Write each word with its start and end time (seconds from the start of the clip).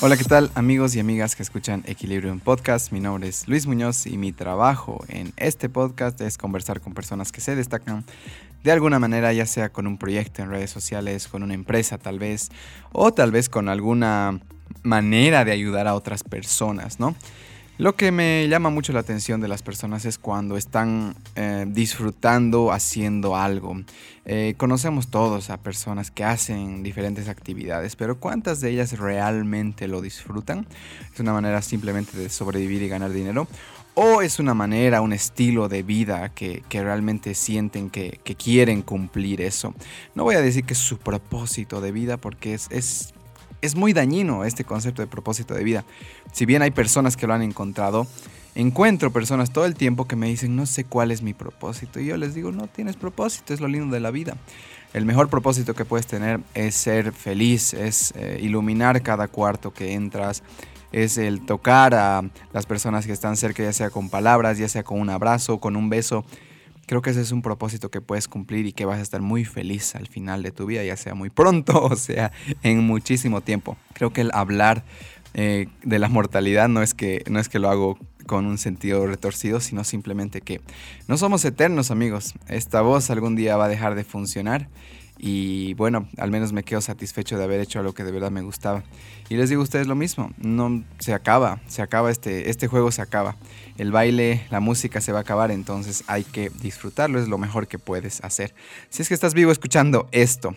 Hola, 0.00 0.16
¿qué 0.16 0.22
tal 0.22 0.48
amigos 0.54 0.94
y 0.94 1.00
amigas 1.00 1.34
que 1.34 1.42
escuchan 1.42 1.82
Equilibrium 1.84 2.38
Podcast? 2.38 2.92
Mi 2.92 3.00
nombre 3.00 3.28
es 3.28 3.48
Luis 3.48 3.66
Muñoz 3.66 4.06
y 4.06 4.16
mi 4.16 4.30
trabajo 4.30 5.04
en 5.08 5.32
este 5.36 5.68
podcast 5.68 6.20
es 6.20 6.38
conversar 6.38 6.80
con 6.80 6.94
personas 6.94 7.32
que 7.32 7.40
se 7.40 7.56
destacan 7.56 8.04
de 8.62 8.70
alguna 8.70 9.00
manera, 9.00 9.32
ya 9.32 9.44
sea 9.44 9.70
con 9.70 9.88
un 9.88 9.98
proyecto 9.98 10.40
en 10.40 10.50
redes 10.50 10.70
sociales, 10.70 11.26
con 11.26 11.42
una 11.42 11.54
empresa 11.54 11.98
tal 11.98 12.20
vez, 12.20 12.50
o 12.92 13.12
tal 13.12 13.32
vez 13.32 13.48
con 13.48 13.68
alguna 13.68 14.38
manera 14.84 15.44
de 15.44 15.50
ayudar 15.50 15.88
a 15.88 15.96
otras 15.96 16.22
personas, 16.22 17.00
¿no? 17.00 17.16
Lo 17.78 17.94
que 17.94 18.10
me 18.10 18.48
llama 18.48 18.70
mucho 18.70 18.92
la 18.92 18.98
atención 18.98 19.40
de 19.40 19.46
las 19.46 19.62
personas 19.62 20.04
es 20.04 20.18
cuando 20.18 20.56
están 20.56 21.14
eh, 21.36 21.64
disfrutando 21.68 22.72
haciendo 22.72 23.36
algo. 23.36 23.76
Eh, 24.24 24.54
conocemos 24.56 25.06
todos 25.06 25.48
a 25.50 25.58
personas 25.58 26.10
que 26.10 26.24
hacen 26.24 26.82
diferentes 26.82 27.28
actividades, 27.28 27.94
pero 27.94 28.18
¿cuántas 28.18 28.60
de 28.60 28.70
ellas 28.70 28.98
realmente 28.98 29.86
lo 29.86 30.00
disfrutan? 30.00 30.66
¿Es 31.14 31.20
una 31.20 31.32
manera 31.32 31.62
simplemente 31.62 32.18
de 32.18 32.30
sobrevivir 32.30 32.82
y 32.82 32.88
ganar 32.88 33.12
dinero? 33.12 33.46
¿O 33.94 34.22
es 34.22 34.40
una 34.40 34.54
manera, 34.54 35.00
un 35.00 35.12
estilo 35.12 35.68
de 35.68 35.84
vida 35.84 36.30
que, 36.30 36.64
realmente 36.72 37.32
sienten 37.34 37.90
que, 37.90 38.18
quieren 38.36 38.82
cumplir 38.82 39.40
eso? 39.40 39.72
No 40.16 40.24
voy 40.24 40.34
a 40.34 40.40
decir 40.40 40.64
que 40.64 40.72
es 40.72 40.80
su 40.80 40.98
propósito 40.98 41.80
de 41.80 41.92
vida 41.92 42.16
porque 42.16 42.54
es, 42.54 42.66
es 42.72 43.14
es 43.60 43.74
muy 43.74 43.92
dañino 43.92 44.44
este 44.44 44.64
concepto 44.64 45.02
de 45.02 45.08
propósito 45.08 45.54
de 45.54 45.64
vida. 45.64 45.84
Si 46.32 46.46
bien 46.46 46.62
hay 46.62 46.70
personas 46.70 47.16
que 47.16 47.26
lo 47.26 47.34
han 47.34 47.42
encontrado, 47.42 48.06
encuentro 48.54 49.12
personas 49.12 49.52
todo 49.52 49.66
el 49.66 49.74
tiempo 49.74 50.06
que 50.06 50.16
me 50.16 50.26
dicen, 50.26 50.56
no 50.56 50.66
sé 50.66 50.84
cuál 50.84 51.10
es 51.10 51.22
mi 51.22 51.34
propósito. 51.34 52.00
Y 52.00 52.06
yo 52.06 52.16
les 52.16 52.34
digo, 52.34 52.52
no 52.52 52.66
tienes 52.66 52.96
propósito, 52.96 53.54
es 53.54 53.60
lo 53.60 53.68
lindo 53.68 53.94
de 53.94 54.00
la 54.00 54.10
vida. 54.10 54.36
El 54.94 55.04
mejor 55.04 55.28
propósito 55.28 55.74
que 55.74 55.84
puedes 55.84 56.06
tener 56.06 56.40
es 56.54 56.74
ser 56.74 57.12
feliz, 57.12 57.74
es 57.74 58.12
eh, 58.16 58.38
iluminar 58.40 59.02
cada 59.02 59.28
cuarto 59.28 59.72
que 59.72 59.92
entras, 59.92 60.42
es 60.92 61.18
el 61.18 61.44
tocar 61.44 61.94
a 61.94 62.24
las 62.52 62.66
personas 62.66 63.06
que 63.06 63.12
están 63.12 63.36
cerca, 63.36 63.62
ya 63.62 63.72
sea 63.72 63.90
con 63.90 64.08
palabras, 64.08 64.56
ya 64.56 64.68
sea 64.68 64.82
con 64.82 64.98
un 65.00 65.10
abrazo, 65.10 65.58
con 65.58 65.76
un 65.76 65.90
beso. 65.90 66.24
Creo 66.86 67.02
que 67.02 67.10
ese 67.10 67.20
es 67.20 67.32
un 67.32 67.42
propósito 67.42 67.90
que 67.90 68.00
puedes 68.00 68.28
cumplir 68.28 68.64
y 68.64 68.72
que 68.72 68.86
vas 68.86 68.98
a 68.98 69.02
estar 69.02 69.20
muy 69.20 69.44
feliz 69.44 69.94
al 69.94 70.06
final 70.06 70.42
de 70.42 70.52
tu 70.52 70.64
vida, 70.64 70.82
ya 70.82 70.96
sea 70.96 71.14
muy 71.14 71.28
pronto 71.28 71.84
o 71.84 71.96
sea 71.96 72.32
en 72.62 72.80
muchísimo 72.80 73.42
tiempo. 73.42 73.76
Creo 73.92 74.14
que 74.14 74.22
el 74.22 74.30
hablar 74.32 74.84
eh, 75.40 75.68
de 75.84 76.00
la 76.00 76.08
mortalidad 76.08 76.68
no 76.68 76.82
es, 76.82 76.94
que, 76.94 77.22
no 77.30 77.38
es 77.38 77.48
que 77.48 77.60
lo 77.60 77.70
hago 77.70 77.96
con 78.26 78.44
un 78.44 78.58
sentido 78.58 79.06
retorcido, 79.06 79.60
sino 79.60 79.84
simplemente 79.84 80.40
que 80.40 80.60
no 81.06 81.16
somos 81.16 81.44
eternos 81.44 81.92
amigos. 81.92 82.34
Esta 82.48 82.80
voz 82.80 83.08
algún 83.08 83.36
día 83.36 83.56
va 83.56 83.66
a 83.66 83.68
dejar 83.68 83.94
de 83.94 84.02
funcionar 84.02 84.68
y 85.16 85.74
bueno, 85.74 86.08
al 86.16 86.32
menos 86.32 86.52
me 86.52 86.64
quedo 86.64 86.80
satisfecho 86.80 87.38
de 87.38 87.44
haber 87.44 87.60
hecho 87.60 87.78
algo 87.78 87.92
que 87.92 88.02
de 88.02 88.10
verdad 88.10 88.32
me 88.32 88.42
gustaba. 88.42 88.82
Y 89.28 89.36
les 89.36 89.48
digo 89.48 89.60
a 89.60 89.62
ustedes 89.62 89.86
lo 89.86 89.94
mismo, 89.94 90.32
no 90.38 90.82
se 90.98 91.14
acaba, 91.14 91.60
se 91.68 91.82
acaba 91.82 92.10
este, 92.10 92.50
este 92.50 92.66
juego 92.66 92.90
se 92.90 93.02
acaba. 93.02 93.36
El 93.76 93.92
baile, 93.92 94.44
la 94.50 94.58
música 94.58 95.00
se 95.00 95.12
va 95.12 95.18
a 95.18 95.22
acabar, 95.22 95.52
entonces 95.52 96.02
hay 96.08 96.24
que 96.24 96.50
disfrutarlo, 96.50 97.20
es 97.20 97.28
lo 97.28 97.38
mejor 97.38 97.68
que 97.68 97.78
puedes 97.78 98.24
hacer. 98.24 98.56
Si 98.88 99.02
es 99.02 99.08
que 99.08 99.14
estás 99.14 99.34
vivo 99.34 99.52
escuchando 99.52 100.08
esto. 100.10 100.56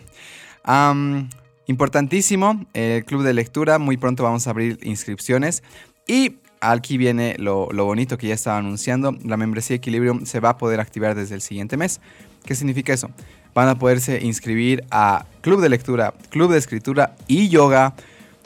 Importantísimo, 1.66 2.66
el 2.74 3.04
club 3.04 3.22
de 3.22 3.34
lectura, 3.34 3.78
muy 3.78 3.96
pronto 3.96 4.22
vamos 4.22 4.46
a 4.46 4.50
abrir 4.50 4.78
inscripciones 4.82 5.62
y 6.06 6.36
aquí 6.60 6.96
viene 6.96 7.36
lo, 7.38 7.68
lo 7.72 7.84
bonito 7.84 8.18
que 8.18 8.28
ya 8.28 8.34
estaba 8.34 8.58
anunciando, 8.58 9.16
la 9.24 9.36
membresía 9.36 9.76
Equilibrium 9.76 10.26
se 10.26 10.40
va 10.40 10.50
a 10.50 10.58
poder 10.58 10.80
activar 10.80 11.14
desde 11.14 11.34
el 11.34 11.42
siguiente 11.42 11.76
mes. 11.76 12.00
¿Qué 12.44 12.54
significa 12.54 12.92
eso? 12.92 13.10
van 13.54 13.68
a 13.68 13.78
poderse 13.78 14.20
inscribir 14.22 14.84
a 14.90 15.26
club 15.40 15.60
de 15.60 15.68
lectura, 15.68 16.14
club 16.30 16.52
de 16.52 16.58
escritura 16.58 17.14
y 17.26 17.48
yoga. 17.48 17.94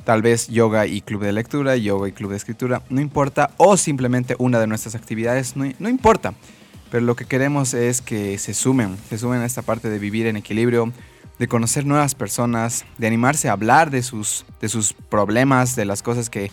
Tal 0.05 0.23
vez 0.23 0.47
yoga 0.47 0.87
y 0.87 1.01
club 1.01 1.23
de 1.23 1.33
lectura, 1.33 1.77
yoga 1.77 2.09
y 2.09 2.13
club 2.13 2.31
de 2.31 2.37
escritura, 2.37 2.83
no 2.91 3.01
importa. 3.01 3.51
O 3.57 3.77
simplemente 3.77 4.37
una 4.39 4.61
de 4.61 4.69
nuestras 4.69 4.95
actividades, 4.95 5.57
no, 5.57 5.69
no 5.81 5.89
importa. 5.89 6.35
Pero 6.91 7.05
lo 7.05 7.17
que 7.17 7.25
queremos 7.25 7.75
es 7.75 8.01
que 8.01 8.39
se 8.39 8.55
sumen, 8.55 8.97
se 9.09 9.19
sumen 9.19 9.41
a 9.41 9.47
esta 9.47 9.63
parte 9.63 9.91
de 9.91 9.99
vivir 9.99 10.29
en 10.29 10.37
equilibrio, 10.37 10.93
de 11.39 11.49
conocer 11.49 11.87
nuevas 11.87 12.15
personas, 12.15 12.85
de 12.99 13.07
animarse 13.07 13.49
a 13.49 13.53
hablar 13.53 13.91
de 13.91 14.03
sus, 14.03 14.47
de 14.61 14.69
sus 14.69 14.93
problemas, 14.93 15.77
de 15.77 15.85
las 15.85 16.03
cosas 16.03 16.31
que, 16.31 16.51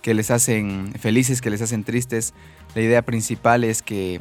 que 0.00 0.14
les 0.14 0.30
hacen 0.30 0.92
felices, 0.98 1.40
que 1.40 1.50
les 1.50 1.62
hacen 1.62 1.84
tristes. 1.84 2.34
La 2.74 2.82
idea 2.82 3.02
principal 3.02 3.64
es 3.64 3.82
que 3.82 4.20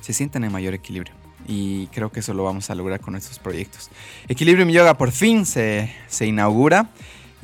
se 0.00 0.12
sientan 0.12 0.44
en 0.44 0.52
mayor 0.52 0.74
equilibrio 0.74 1.14
y 1.46 1.86
creo 1.88 2.10
que 2.10 2.20
eso 2.20 2.34
lo 2.34 2.44
vamos 2.44 2.70
a 2.70 2.74
lograr 2.74 3.00
con 3.00 3.12
nuestros 3.12 3.38
proyectos. 3.38 3.90
Equilibrium 4.28 4.68
Yoga 4.70 4.96
por 4.96 5.12
fin 5.12 5.46
se, 5.46 5.92
se 6.08 6.26
inaugura. 6.26 6.90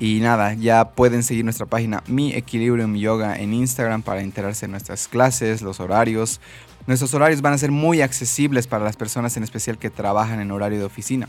Y 0.01 0.21
nada, 0.21 0.55
ya 0.55 0.91
pueden 0.91 1.25
seguir 1.25 1.45
nuestra 1.45 1.67
página 1.67 2.05
Mi 2.07 2.33
Equilibrium 2.33 2.95
Yoga 2.95 3.37
en 3.37 3.53
Instagram 3.53 4.03
para 4.03 4.21
enterarse 4.21 4.67
de 4.67 4.71
nuestras 4.71 5.09
clases, 5.09 5.61
los 5.61 5.81
horarios. 5.81 6.41
Nuestros 6.89 7.13
horarios 7.13 7.43
van 7.43 7.53
a 7.53 7.59
ser 7.59 7.71
muy 7.71 8.01
accesibles 8.01 8.67
para 8.67 8.83
las 8.83 8.97
personas 8.97 9.37
en 9.37 9.43
especial 9.43 9.77
que 9.77 9.91
trabajan 9.91 10.41
en 10.41 10.51
horario 10.51 10.79
de 10.79 10.87
oficina. 10.87 11.29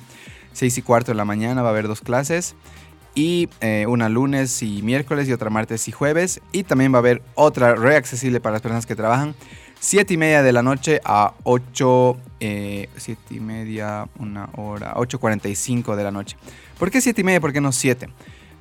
6 0.53 0.77
y 0.77 0.81
cuarto 0.81 1.11
de 1.11 1.17
la 1.17 1.25
mañana 1.25 1.61
va 1.61 1.67
a 1.67 1.71
haber 1.71 1.89
dos 1.89 1.99
clases 1.99 2.55
y 3.13 3.49
eh, 3.59 3.85
una 3.85 4.07
lunes 4.07 4.63
y 4.63 4.81
miércoles 4.83 5.27
y 5.27 5.33
otra 5.33 5.49
martes 5.49 5.89
y 5.89 5.91
jueves. 5.91 6.39
Y 6.53 6.63
también 6.63 6.93
va 6.93 6.99
a 6.99 6.99
haber 6.99 7.21
otra 7.35 7.75
reaccesible 7.75 8.39
para 8.39 8.53
las 8.53 8.61
personas 8.61 8.85
que 8.85 8.95
trabajan 8.95 9.35
7 9.81 10.13
y 10.13 10.17
media 10.17 10.43
de 10.43 10.53
la 10.53 10.63
noche 10.63 11.01
a 11.03 11.33
8, 11.43 12.17
eh, 12.39 12.87
7 12.95 13.21
y 13.31 13.41
media, 13.41 14.07
una 14.17 14.47
hora, 14.55 14.93
8.45 14.95 15.97
de 15.97 16.03
la 16.05 16.11
noche. 16.11 16.37
¿Por 16.77 16.89
qué 16.89 17.01
7 17.01 17.19
y 17.19 17.23
media? 17.25 17.41
¿Por 17.41 17.51
qué 17.51 17.59
no 17.59 17.73
7? 17.73 18.07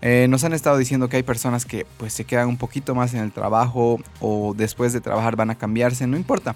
Eh, 0.01 0.27
nos 0.29 0.45
han 0.45 0.53
estado 0.53 0.79
diciendo 0.79 1.09
que 1.09 1.17
hay 1.17 1.25
personas 1.25 1.65
que 1.65 1.85
pues 1.97 2.13
se 2.13 2.25
quedan 2.25 2.49
un 2.49 2.57
poquito 2.57 2.95
más 2.95 3.15
en 3.15 3.21
el 3.21 3.33
trabajo 3.33 4.01
o 4.21 4.55
después 4.57 4.93
de 4.93 5.01
trabajar 5.01 5.35
van 5.37 5.51
a 5.51 5.55
cambiarse, 5.57 6.07
no 6.09 6.17
importa. 6.17 6.55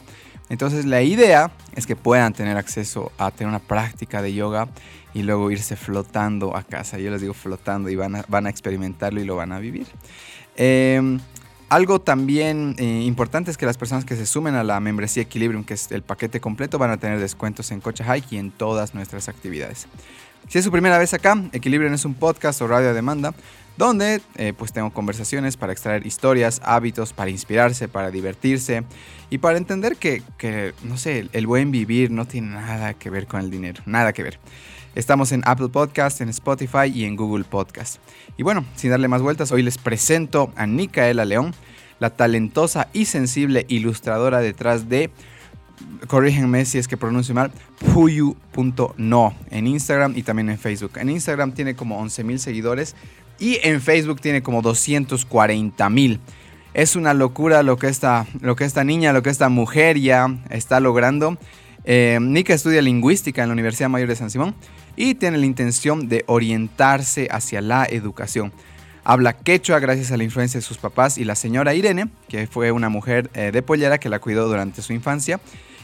Entonces 0.53 0.85
la 0.85 1.01
idea 1.01 1.51
es 1.75 1.87
que 1.87 1.97
puedan 1.97 2.35
tener 2.35 2.59
acceso 2.59 3.11
a 3.17 3.31
tener 3.31 3.49
una 3.49 3.59
práctica 3.59 4.21
de 4.21 4.35
yoga 4.35 4.69
y 5.15 5.23
luego 5.23 5.51
irse 5.51 5.77
flotando 5.77 6.55
a 6.55 6.63
casa. 6.63 6.99
Yo 6.99 7.11
les 7.11 7.23
digo 7.23 7.33
flotando 7.33 7.89
y 7.89 7.97
van 7.97 8.15
a, 8.15 8.51
experimentarlo 8.51 9.19
y 9.23 9.25
lo 9.25 9.35
van 9.35 9.53
a 9.53 9.61
vivir. 9.61 9.87
Eh, 10.57 11.19
algo 11.71 12.03
también 12.03 12.77
eh, 12.77 12.85
importante 12.85 13.51
es 13.51 13.57
que 13.57 13.65
las 13.65 13.79
personas 13.79 14.05
que 14.05 14.15
se 14.15 14.27
sumen 14.27 14.55
a 14.55 14.63
la 14.63 14.79
membresía 14.79 15.23
Equilibrium, 15.23 15.65
que 15.65 15.73
es 15.73 15.91
el 15.91 16.03
paquete 16.03 16.39
completo, 16.39 16.77
van 16.77 16.91
a 16.91 16.99
tener 16.99 17.19
descuentos 17.19 17.71
en 17.71 17.81
Cocha 17.81 18.05
Hike 18.05 18.35
y 18.35 18.37
en 18.37 18.51
todas 18.51 18.93
nuestras 18.95 19.31
actividades. 19.31 19.89
Si 20.49 20.59
es 20.59 20.65
su 20.67 20.71
primera 20.71 20.99
vez 20.99 21.15
acá, 21.15 21.35
Equilibrium 21.53 21.95
es 21.95 22.05
un 22.05 22.13
podcast 22.13 22.61
o 22.61 22.67
radio 22.67 22.89
de 22.89 22.93
demanda 22.93 23.33
donde 23.77 24.21
eh, 24.37 24.53
pues 24.57 24.73
tengo 24.73 24.91
conversaciones 24.91 25.57
para 25.57 25.73
extraer 25.73 26.07
historias, 26.07 26.61
hábitos, 26.65 27.13
para 27.13 27.31
inspirarse, 27.31 27.89
para 27.89 28.11
divertirse 28.11 28.85
y 29.31 29.39
para 29.39 29.59
entender 29.59 29.97
que, 29.97 30.23
que, 30.39 30.75
no 30.83 30.97
sé, 30.97 31.29
el 31.33 31.47
buen 31.47 31.71
vivir 31.71 32.11
no 32.11 32.27
tiene 32.27 32.49
nada 32.49 32.95
que 32.95 33.11
ver 33.11 33.27
con 33.27 33.41
el 33.41 33.51
dinero, 33.51 33.83
nada 33.87 34.13
que 34.13 34.23
ver. 34.23 34.39
Estamos 34.95 35.33
en 35.33 35.41
Apple 35.47 35.71
Podcast, 35.71 36.21
en 36.21 36.29
Spotify 36.29 36.93
y 36.93 37.05
en 37.05 37.17
Google 37.17 37.45
Podcast. 37.45 37.97
Y 38.37 38.43
bueno, 38.43 38.63
sin 38.77 38.91
darle 38.91 39.09
más 39.09 39.23
vueltas, 39.23 39.51
hoy 39.51 39.63
les 39.63 39.79
presento 39.79 40.53
a 40.55 40.67
Nicaela 40.67 41.25
León, 41.25 41.55
la 41.99 42.11
talentosa 42.11 42.89
y 42.93 43.07
sensible 43.07 43.65
ilustradora 43.69 44.41
detrás 44.41 44.91
de, 44.91 45.11
corrígenme 46.09 46.67
si 46.67 46.77
es 46.77 46.89
que 46.89 46.99
pronuncio 46.99 47.35
mal, 47.35 47.53
puyu.no 47.95 49.35
en 49.51 49.67
Instagram 49.67 50.13
y 50.15 50.25
también 50.25 50.51
en 50.51 50.59
Facebook. 50.59 50.93
En 50.97 51.09
Instagram 51.09 51.53
tiene 51.53 51.75
como 51.75 51.99
11 51.99 52.25
mil 52.25 52.39
seguidores 52.39 52.95
y 53.39 53.59
en 53.63 53.81
Facebook 53.81 54.21
tiene 54.21 54.43
como 54.43 54.63
240 54.63 55.91
mil. 55.91 56.21
Es 56.75 56.97
una 56.97 57.13
locura 57.15 57.63
lo 57.63 57.77
que, 57.77 57.89
esta, 57.89 58.27
lo 58.41 58.57
que 58.57 58.65
esta 58.65 58.85
niña, 58.85 59.13
lo 59.13 59.23
que 59.23 59.31
esta 59.31 59.49
mujer 59.49 59.99
ya 59.99 60.35
está 60.51 60.81
logrando. 60.81 61.37
Eh, 61.85 62.19
Nika 62.21 62.55
estudia 62.55 62.81
lingüística 62.81 63.43
en 63.43 63.49
la 63.49 63.53
Universidad 63.53 63.89
Mayor 63.89 64.09
de 64.09 64.17
San 64.17 64.31
Simón 64.31 64.55
y 64.97 65.15
tiene 65.15 65.39
la 65.39 65.47
intención 65.47 66.09
de 66.09 66.25
orientarse 66.27 67.29
hacia 67.31 67.61
la 67.61 67.85
educación. 67.85 68.53
Habla 69.05 69.33
quechua 69.33 69.81
gracias 69.81 70.13
a 70.13 70.17
la 70.17 70.23
influencia 70.23 70.59
de 70.59 70.65
sus 70.65 70.79
papás 70.79 71.19
y 71.19 71.25
la 71.25 71.35
señora 71.35 71.75
Irene, 71.75 72.09
que 72.29 72.47
fue 72.47 72.71
una 72.71 72.89
mujer 72.89 73.31
eh, 73.35 73.51
de 73.53 73.63
pollera 73.63 73.99
que 73.99 74.09
la 74.09 74.21
cuidó 74.21 74.47
durante 74.47 74.81
su 74.81 74.93
infancia. 74.93 75.41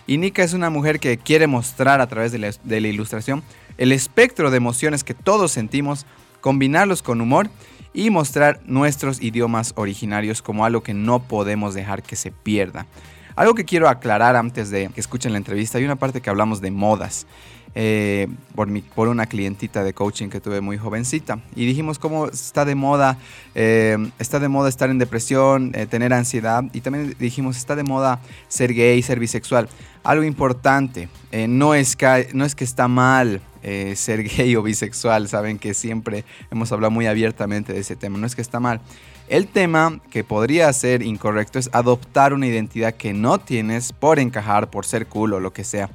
Y 0.06 0.18
Nika 0.18 0.42
es 0.42 0.52
una 0.52 0.70
mujer 0.70 1.00
que 1.00 1.18
quiere 1.18 1.46
mostrar 1.46 2.00
a 2.00 2.06
través 2.06 2.32
de 2.32 2.38
la, 2.38 2.88
ilustración 2.88 3.42
el 3.76 3.92
espectro 3.92 4.50
de 4.50 4.56
emociones 4.56 5.04
que 5.04 5.14
todos 5.14 5.52
sentimos, 5.52 6.06
combinarlos 6.40 7.02
con 7.02 7.20
humor 7.20 7.50
y 7.92 8.10
mostrar 8.10 8.60
nuestros 8.66 9.22
idiomas 9.22 9.72
originarios 9.76 10.42
como 10.42 10.64
algo 10.64 10.82
que 10.82 10.94
no 10.94 11.20
podemos 11.20 11.74
dejar 11.74 12.02
que 12.02 12.16
se 12.16 12.30
pierda. 12.30 12.86
Algo 13.34 13.54
que 13.54 13.64
quiero 13.64 13.88
aclarar 13.88 14.34
antes 14.36 14.70
de 14.70 14.88
que 14.88 15.00
escuchen 15.00 15.32
la 15.32 15.38
entrevista, 15.38 15.78
hay 15.78 15.84
una 15.84 15.96
parte 15.96 16.20
que 16.20 16.28
hablamos 16.28 16.60
de 16.60 16.70
modas. 16.70 17.26
Eh, 17.74 18.26
por, 18.54 18.66
mi, 18.66 18.80
por 18.80 19.08
una 19.08 19.26
clientita 19.26 19.84
de 19.84 19.92
coaching 19.92 20.28
que 20.30 20.40
tuve 20.40 20.62
muy 20.62 20.78
jovencita 20.78 21.38
y 21.54 21.66
dijimos 21.66 21.98
cómo 21.98 22.26
está 22.26 22.64
de 22.64 22.74
moda 22.74 23.18
eh, 23.54 24.10
está 24.18 24.40
de 24.40 24.48
moda 24.48 24.70
estar 24.70 24.88
en 24.88 24.98
depresión 24.98 25.72
eh, 25.74 25.86
tener 25.86 26.14
ansiedad 26.14 26.64
y 26.72 26.80
también 26.80 27.14
dijimos 27.18 27.58
está 27.58 27.76
de 27.76 27.84
moda 27.84 28.20
ser 28.48 28.72
gay 28.72 29.02
ser 29.02 29.20
bisexual 29.20 29.68
algo 30.02 30.24
importante 30.24 31.10
no 31.46 31.74
es 31.74 31.94
que 31.94 32.30
no 32.32 32.46
es 32.46 32.54
que 32.54 32.64
está 32.64 32.88
mal 32.88 33.42
eh, 33.62 33.94
ser 33.96 34.22
gay 34.24 34.56
o 34.56 34.62
bisexual. 34.62 35.28
Saben 35.28 35.58
que 35.58 35.74
siempre 35.74 36.24
hemos 36.50 36.72
hablado 36.72 36.90
muy 36.90 37.06
abiertamente 37.06 37.72
de 37.72 37.80
ese 37.80 37.96
tema. 37.96 38.18
No 38.18 38.26
es 38.26 38.34
que 38.34 38.42
está 38.42 38.60
mal. 38.60 38.80
El 39.28 39.46
tema 39.46 40.00
que 40.10 40.24
podría 40.24 40.72
ser 40.72 41.02
incorrecto 41.02 41.58
es 41.58 41.68
adoptar 41.72 42.32
una 42.32 42.46
identidad 42.46 42.94
que 42.94 43.12
no 43.12 43.38
tienes 43.38 43.92
por 43.92 44.18
encajar, 44.18 44.70
por 44.70 44.86
ser 44.86 45.06
cool 45.06 45.34
o 45.34 45.40
lo 45.40 45.52
que 45.52 45.64
sea. 45.64 45.90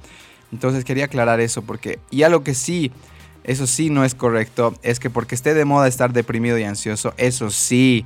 Entonces 0.52 0.86
quería 0.86 1.06
aclarar 1.06 1.40
eso 1.40 1.64
porque 1.64 2.00
y 2.12 2.22
algo 2.22 2.44
que 2.44 2.54
sí, 2.54 2.92
eso 3.44 3.66
sí 3.66 3.90
no 3.90 4.06
es 4.06 4.14
correcto, 4.14 4.76
es 4.84 5.00
que 5.00 5.10
porque 5.10 5.34
esté 5.34 5.56
de 5.56 5.66
moda 5.66 5.88
estar 5.88 6.14
deprimido 6.14 6.60
y 6.60 6.64
ansioso, 6.64 7.14
eso 7.18 7.50
sí, 7.50 8.06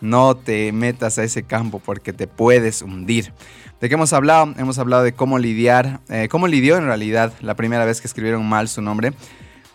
no 0.00 0.36
te 0.36 0.70
metas 0.70 1.18
a 1.18 1.24
ese 1.24 1.42
campo 1.42 1.80
porque 1.84 2.12
te 2.12 2.26
puedes 2.28 2.82
hundir. 2.82 3.32
¿De 3.80 3.88
qué 3.88 3.94
hemos 3.94 4.12
hablado? 4.12 4.54
Hemos 4.58 4.78
hablado 4.78 5.04
de 5.04 5.12
cómo 5.12 5.38
lidiar, 5.38 6.00
eh, 6.08 6.26
cómo 6.28 6.48
lidió 6.48 6.76
en 6.78 6.86
realidad 6.86 7.32
la 7.40 7.54
primera 7.54 7.84
vez 7.84 8.00
que 8.00 8.08
escribieron 8.08 8.44
mal 8.44 8.68
su 8.68 8.82
nombre. 8.82 9.12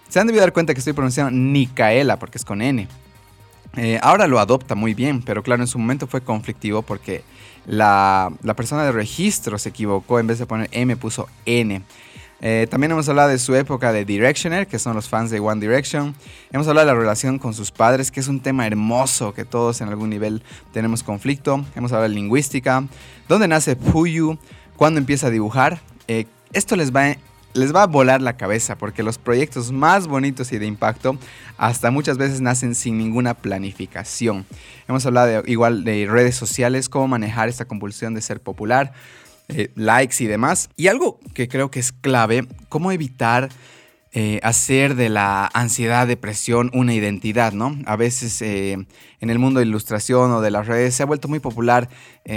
Se 0.10 0.20
han 0.20 0.28
debido 0.28 0.42
dar 0.42 0.52
cuenta 0.52 0.74
que 0.74 0.80
estoy 0.80 0.92
pronunciando 0.92 1.32
Nicaela 1.32 2.20
porque 2.20 2.38
es 2.38 2.44
con 2.44 2.62
N. 2.62 2.86
Eh, 3.78 4.00
ahora 4.04 4.28
lo 4.28 4.40
adopta 4.40 4.76
muy 4.76 4.94
bien, 4.94 5.22
pero 5.22 5.42
claro, 5.42 5.64
en 5.64 5.68
su 5.68 5.80
momento 5.80 6.06
fue 6.06 6.20
conflictivo 6.20 6.82
porque 6.82 7.24
la, 7.66 8.30
la 8.44 8.56
persona 8.56 8.84
de 8.84 8.92
registro 8.92 9.58
se 9.58 9.70
equivocó, 9.70 10.20
en 10.20 10.28
vez 10.28 10.38
de 10.38 10.46
poner 10.46 10.68
M 10.74 10.98
puso 10.98 11.30
N. 11.46 11.82
Eh, 12.45 12.68
también 12.69 12.92
hemos 12.92 13.07
hablado 13.07 13.30
de 13.30 13.40
su 13.40 13.56
época 13.56 13.94
de 13.94 14.04
Directioner, 14.04 14.68
que 14.68 14.78
son 14.78 14.98
los 14.98 15.07
fans 15.07 15.31
de 15.31 15.40
One 15.40 15.62
Direction. 15.62 16.13
Hemos 16.51 16.68
hablado 16.68 16.88
de 16.88 16.94
la 16.94 17.00
relación 17.00 17.40
con 17.40 17.54
sus 17.54 17.72
padres, 17.72 18.12
que 18.12 18.19
es 18.19 18.28
un 18.28 18.42
tema 18.42 18.68
hermoso 18.68 19.34
que 19.34 19.45
todos 19.45 19.80
en 19.80 19.88
algún 19.88 20.10
nivel 20.10 20.44
tenemos 20.74 21.04
conflicto. 21.04 21.63
Hemos 21.74 21.94
hablado 21.94 22.10
de 22.10 22.16
lingüística, 22.16 22.86
dónde 23.30 23.48
nace 23.48 23.78
Puyu, 23.78 24.38
cuándo 24.75 25.00
empieza 25.00 25.28
a 25.28 25.30
dibujar. 25.30 25.80
Eh, 26.10 26.25
esto 26.51 26.75
les 26.75 26.94
va, 26.94 27.16
les 27.54 27.74
va 27.74 27.84
a 27.84 27.88
volar 27.88 28.22
la 28.22 28.36
cabeza 28.36 28.78
porque 28.78 29.04
los 29.04 29.18
proyectos 29.18 29.72
más 29.72 30.07
bonitos 30.07 30.51
y 30.51 30.57
de 30.57 30.66
impacto 30.66 31.18
hasta 31.57 31.92
muchas 31.92 32.18
veces 32.18 32.42
nacen 32.42 32.75
sin 32.75 32.98
ninguna 32.98 33.36
planificación. 33.36 34.45
Hemos 34.90 35.06
hablado 35.06 35.44
igual 35.45 35.86
de 35.86 36.07
redes 36.10 36.36
sociales, 36.36 36.90
cómo 36.90 37.07
manejar 37.07 37.48
esta 37.48 37.63
compulsión 37.63 38.13
de 38.13 38.22
ser 38.22 38.42
popular. 38.42 38.92
Eh, 39.50 39.72
likes 39.75 40.24
y 40.24 40.28
demás. 40.28 40.69
Y 40.78 40.88
algo 40.88 41.19
que 41.34 41.48
creo 41.48 41.69
que 41.69 41.80
es 41.80 41.92
clave, 41.92 42.48
cómo 42.69 42.92
evitar 42.92 43.50
eh, 44.13 44.40
hacer 44.44 44.95
de 44.95 45.10
la 45.10 45.50
ansiedad, 45.54 46.07
depresión 46.07 46.72
una 46.74 46.94
identidad, 46.94 47.51
¿no? 47.51 47.78
A 47.86 47.95
veces 47.95 48.42
eh, 48.42 48.74
en 49.19 49.30
el 49.30 49.40
mundo 49.40 49.60
de 49.60 49.66
ilustración 49.66 50.31
o 50.31 50.42
de 50.42 50.51
las 50.51 50.68
redes 50.68 50.95
se 50.95 51.04
ha 51.04 51.07
vuelto 51.07 51.28
muy 51.28 51.40
popular 51.40 51.90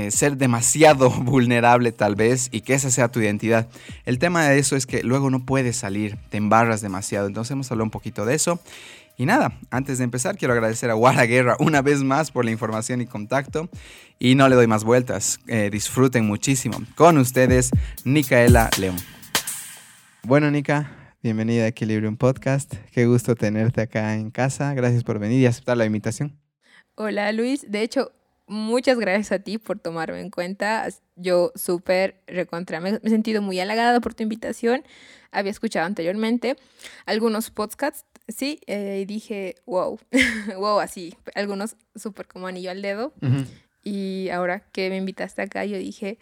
ser 0.09 0.37
demasiado 0.37 1.11
vulnerable 1.23 1.93
tal 1.93 2.17
vez 2.17 2.49
y 2.51 2.63
que 2.63 2.75
esa 2.75 2.91
sea 2.91 3.09
tu 3.09 3.21
identidad. 3.21 3.69
El 4.05 4.19
tema 4.19 4.45
de 4.49 4.59
eso 4.59 4.75
es 4.75 4.85
que 4.85 5.05
luego 5.05 5.31
no 5.31 5.45
puedes 5.45 5.77
salir, 5.77 6.19
te 6.29 6.39
embarras 6.39 6.81
demasiado. 6.81 7.29
Entonces 7.29 7.53
hemos 7.53 7.71
hablado 7.71 7.85
un 7.85 7.91
poquito 7.91 8.25
de 8.25 8.35
eso. 8.35 8.59
Y 9.19 9.25
nada, 9.25 9.53
antes 9.71 9.99
de 9.99 10.05
empezar 10.05 10.37
quiero 10.37 10.53
agradecer 10.53 10.91
a 10.91 10.95
Guara 10.95 11.25
Guerra 11.25 11.57
una 11.61 11.83
vez 11.83 12.03
más 12.03 12.31
por 12.31 12.45
la 12.45 12.51
información 12.51 13.01
y 13.01 13.07
contacto. 13.07 13.69
Y 14.19 14.35
no 14.35 14.49
le 14.49 14.57
doy 14.57 14.67
más 14.67 14.83
vueltas, 14.83 15.41
eh, 15.47 15.69
disfruten 15.71 16.25
muchísimo. 16.27 16.79
Con 16.95 17.19
ustedes, 17.19 17.71
Nicaela 18.05 18.71
León. 18.81 18.97
Bueno, 20.23 20.51
Nica, 20.51 21.15
bienvenida 21.23 21.65
a 21.65 21.69
Equilibrium 21.69 22.17
Podcast. 22.17 22.75
Qué 22.93 23.05
gusto 23.05 23.35
tenerte 23.35 23.83
acá 23.83 24.15
en 24.15 24.31
casa. 24.31 24.73
Gracias 24.73 25.05
por 25.05 25.19
venir 25.19 25.43
y 25.43 25.47
aceptar 25.47 25.77
la 25.77 25.85
invitación. 25.85 26.41
Hola 26.95 27.31
Luis, 27.33 27.71
de 27.71 27.83
hecho, 27.83 28.11
muchas 28.47 28.99
gracias 28.99 29.33
a 29.33 29.39
ti 29.39 29.59
por 29.59 29.81
tomarme 29.81 30.23
en 30.23 30.31
cuenta. 30.31 30.89
Yo 31.17 31.53
súper 31.55 32.23
recontra, 32.27 32.81
me 32.81 32.99
he 33.03 33.11
sentido 33.11 33.43
muy 33.43 33.61
halagada 33.61 34.01
por 34.01 34.15
tu 34.15 34.23
invitación. 34.23 34.83
Había 35.31 35.51
escuchado 35.51 35.85
anteriormente 35.85 36.57
algunos 37.05 37.51
podcasts 37.51 38.07
Sí, 38.29 38.59
eh, 38.67 39.05
dije, 39.07 39.55
wow, 39.67 40.01
wow, 40.59 40.81
así, 40.81 41.15
algunos 41.37 41.77
súper 41.95 42.27
como 42.27 42.49
anillo 42.49 42.73
al 42.73 42.83
dedo. 42.83 43.13
Y 43.87 44.31
ahora 44.31 44.67
que 44.73 44.91
me 44.91 44.97
invitaste 44.97 45.43
acá, 45.43 45.65
yo 45.65 45.79
dije, 45.79 46.19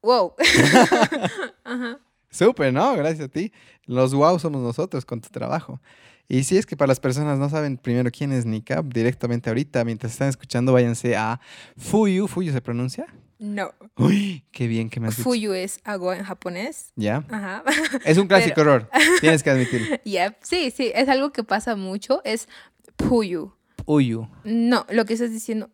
wow. 0.00 0.34
Súper, 2.30 2.72
¿no? 2.72 2.94
Gracias 2.94 3.24
a 3.24 3.28
ti. 3.28 3.52
Los 3.84 4.14
wow 4.14 4.38
somos 4.38 4.62
nosotros 4.62 5.04
con 5.04 5.20
tu 5.20 5.28
trabajo. 5.28 5.80
Y 6.28 6.44
si 6.44 6.56
es 6.56 6.64
que 6.64 6.76
para 6.76 6.86
las 6.86 7.00
personas 7.00 7.40
no 7.40 7.50
saben 7.50 7.78
primero 7.78 8.12
quién 8.12 8.30
es 8.30 8.46
Nika, 8.46 8.80
directamente 8.80 9.50
ahorita, 9.50 9.84
mientras 9.84 10.12
están 10.12 10.28
escuchando, 10.28 10.72
váyanse 10.72 11.16
a 11.16 11.40
Fuyu. 11.76 12.28
¿Fuyu 12.28 12.52
se 12.52 12.60
pronuncia? 12.60 13.06
No. 13.40 13.74
Uy, 13.96 14.44
qué 14.52 14.68
bien 14.68 14.88
que 14.88 15.00
me 15.00 15.08
has 15.08 15.16
Fuyu 15.16 15.54
es 15.54 15.80
agua 15.82 16.16
en 16.16 16.22
japonés. 16.22 16.92
Ya. 16.94 17.24
Ajá. 17.28 17.64
Es 18.04 18.18
un 18.18 18.28
clásico 18.28 18.60
error, 18.60 18.88
tienes 19.20 19.42
que 19.42 19.50
admitirlo. 19.50 19.96
Yep. 20.04 20.36
Sí, 20.42 20.70
sí, 20.70 20.92
es 20.94 21.08
algo 21.08 21.32
que 21.32 21.42
pasa 21.42 21.74
mucho, 21.74 22.22
es 22.24 22.48
puyu. 22.94 23.52
Puyu. 23.84 24.28
No, 24.44 24.86
lo 24.90 25.04
que 25.04 25.14
estás 25.14 25.32
diciendo, 25.32 25.70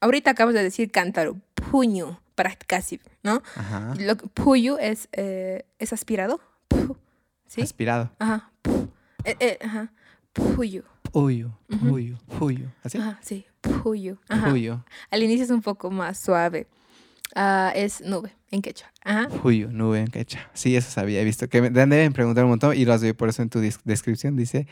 ahorita 0.00 0.30
acabas 0.30 0.54
de 0.54 0.62
decir 0.62 0.90
cántaro, 0.90 1.36
puño, 1.54 2.20
para 2.34 2.54
casi, 2.54 3.00
¿no? 3.22 3.42
Ajá. 3.56 3.94
Lo, 3.98 4.16
puyu 4.16 4.78
es, 4.78 5.08
eh, 5.12 5.64
es 5.78 5.92
aspirado. 5.92 6.40
¿Sí? 7.46 7.62
Aspirado. 7.62 8.10
Ajá. 8.18 8.50
Eh, 9.24 9.36
eh, 9.40 9.58
ajá. 9.60 9.92
Puyu. 10.32 10.84
Puyu, 11.10 11.50
puyu, 11.80 12.16
puyu. 12.38 12.68
¿Así? 12.82 12.98
Ajá, 12.98 13.18
sí. 13.22 13.46
Puyo. 13.82 14.18
Al 15.10 15.22
inicio 15.22 15.44
es 15.44 15.50
un 15.50 15.62
poco 15.62 15.90
más 15.90 16.18
suave. 16.18 16.66
Ah, 17.34 17.72
es 17.74 18.02
nube 18.02 18.32
en 18.50 18.62
quechua. 18.62 18.92
Ajá. 19.02 19.28
Puyo, 19.28 19.70
nube 19.70 20.00
en 20.00 20.08
quechua. 20.08 20.40
Sí, 20.54 20.76
eso 20.76 20.90
sabía. 20.90 21.20
He 21.20 21.24
visto 21.24 21.48
que 21.48 21.60
me 21.60 21.70
deben 21.70 22.12
preguntar 22.12 22.44
un 22.44 22.50
montón 22.50 22.76
y 22.76 22.84
lo 22.84 22.92
has 22.92 23.02
por 23.14 23.28
eso 23.28 23.42
en 23.42 23.50
tu 23.50 23.60
descripción 23.84 24.36
dice 24.36 24.66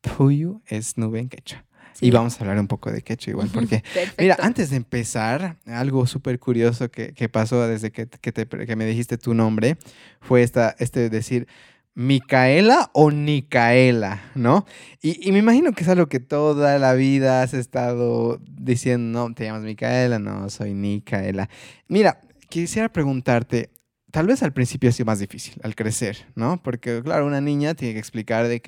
Puyo 0.00 0.60
es 0.66 0.96
nube 0.96 1.18
en 1.18 1.28
quechua. 1.28 1.64
Y 2.00 2.10
vamos 2.10 2.36
a 2.36 2.40
hablar 2.40 2.58
un 2.58 2.68
poco 2.68 2.90
de 2.90 3.02
quechua 3.02 3.30
igual, 3.30 3.48
porque 3.52 3.82
mira, 4.18 4.36
antes 4.40 4.70
de 4.70 4.76
empezar, 4.76 5.56
algo 5.66 6.06
súper 6.06 6.38
curioso 6.38 6.90
que, 6.90 7.12
que, 7.12 7.28
pasó 7.28 7.66
desde 7.66 7.90
que, 7.90 8.06
que, 8.08 8.32
te, 8.32 8.46
que 8.46 8.76
me 8.76 8.86
dijiste 8.86 9.18
tu 9.18 9.34
nombre 9.34 9.76
fue 10.20 10.42
esta, 10.42 10.74
este 10.78 11.10
decir, 11.10 11.46
Micaela 11.94 12.90
o 12.94 13.10
Nicaela, 13.10 14.22
¿no? 14.34 14.64
Y, 15.02 15.32
me 15.32 15.38
imagino 15.38 15.72
que 15.72 15.82
es 15.82 15.88
algo 15.88 16.06
que 16.08 16.20
toda 16.20 16.78
la 16.78 16.94
vida 16.94 17.42
has 17.42 17.52
estado 17.52 18.40
diciendo, 18.48 19.28
no, 19.28 19.34
te 19.34 19.44
llamas 19.44 19.62
Micaela, 19.62 20.18
no, 20.18 20.48
soy 20.50 20.72
Nicaela. 20.72 21.48
Mira, 21.88 22.20
quisiera 22.48 22.88
preguntarte, 22.90 23.70
tal 24.12 24.26
vez 24.28 24.42
al 24.42 24.52
principio 24.52 24.88
ha 24.88 24.92
sido 24.92 25.06
más 25.06 25.18
difícil, 25.18 25.60
al 25.62 25.74
crecer, 25.74 26.26
¿no? 26.36 26.62
Porque, 26.62 27.02
claro, 27.02 27.26
una 27.26 27.40
niña 27.40 27.74
tiene 27.74 27.94
que 27.94 28.00
explicar 28.00 28.46
de 28.48 28.60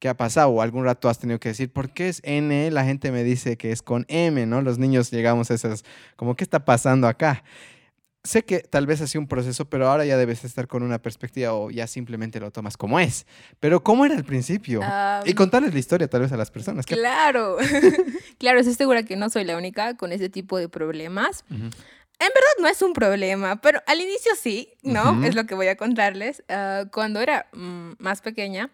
qué 0.00 0.08
ha 0.08 0.16
pasado 0.16 0.48
o 0.48 0.62
algún 0.62 0.84
rato 0.84 1.08
has 1.08 1.18
tenido 1.18 1.38
que 1.38 1.50
decir, 1.50 1.72
¿por 1.72 1.90
qué 1.90 2.08
es 2.08 2.20
N? 2.24 2.70
La 2.72 2.84
gente 2.84 3.12
me 3.12 3.22
dice 3.22 3.56
que 3.56 3.70
es 3.70 3.82
con 3.82 4.06
M, 4.08 4.44
¿no? 4.46 4.62
Los 4.62 4.78
niños 4.78 5.10
llegamos 5.10 5.50
a 5.50 5.54
esas, 5.54 5.84
como, 6.16 6.34
¿qué 6.34 6.42
está 6.42 6.64
pasando 6.64 7.06
acá? 7.06 7.44
sé 8.22 8.44
que 8.44 8.60
tal 8.60 8.86
vez 8.86 9.00
ha 9.00 9.06
sido 9.06 9.22
un 9.22 9.28
proceso, 9.28 9.64
pero 9.68 9.88
ahora 9.88 10.04
ya 10.04 10.16
debes 10.16 10.44
estar 10.44 10.66
con 10.66 10.82
una 10.82 11.00
perspectiva 11.00 11.54
o 11.54 11.70
ya 11.70 11.86
simplemente 11.86 12.38
lo 12.40 12.50
tomas 12.50 12.76
como 12.76 13.00
es. 13.00 13.26
Pero 13.60 13.82
¿cómo 13.82 14.04
era 14.04 14.16
al 14.16 14.24
principio? 14.24 14.80
y 15.24 15.34
contarles 15.34 15.72
la 15.72 15.78
historia 15.78 16.08
tal 16.08 16.22
vez 16.22 16.32
a 16.32 16.36
las 16.36 16.50
personas. 16.50 16.86
Claro, 16.86 17.56
claro, 18.38 18.60
estoy 18.60 18.74
segura 18.74 19.04
que 19.04 19.16
no 19.16 19.30
soy 19.30 19.44
la 19.44 19.56
única 19.56 19.96
con 19.96 20.12
ese 20.12 20.28
tipo 20.28 20.58
de 20.58 20.68
problemas. 20.68 21.44
En 21.50 22.28
verdad 22.28 22.54
no 22.60 22.68
es 22.68 22.82
un 22.82 22.92
problema, 22.92 23.60
pero 23.62 23.80
al 23.86 24.00
inicio 24.00 24.32
sí, 24.38 24.74
¿no? 24.82 25.24
Es 25.24 25.34
lo 25.34 25.46
que 25.46 25.54
voy 25.54 25.68
a 25.68 25.76
contarles. 25.76 26.42
Ah, 26.48 26.84
cuando 26.92 27.20
era 27.20 27.46
mm, 27.54 27.92
más 27.98 28.20
pequeña, 28.20 28.70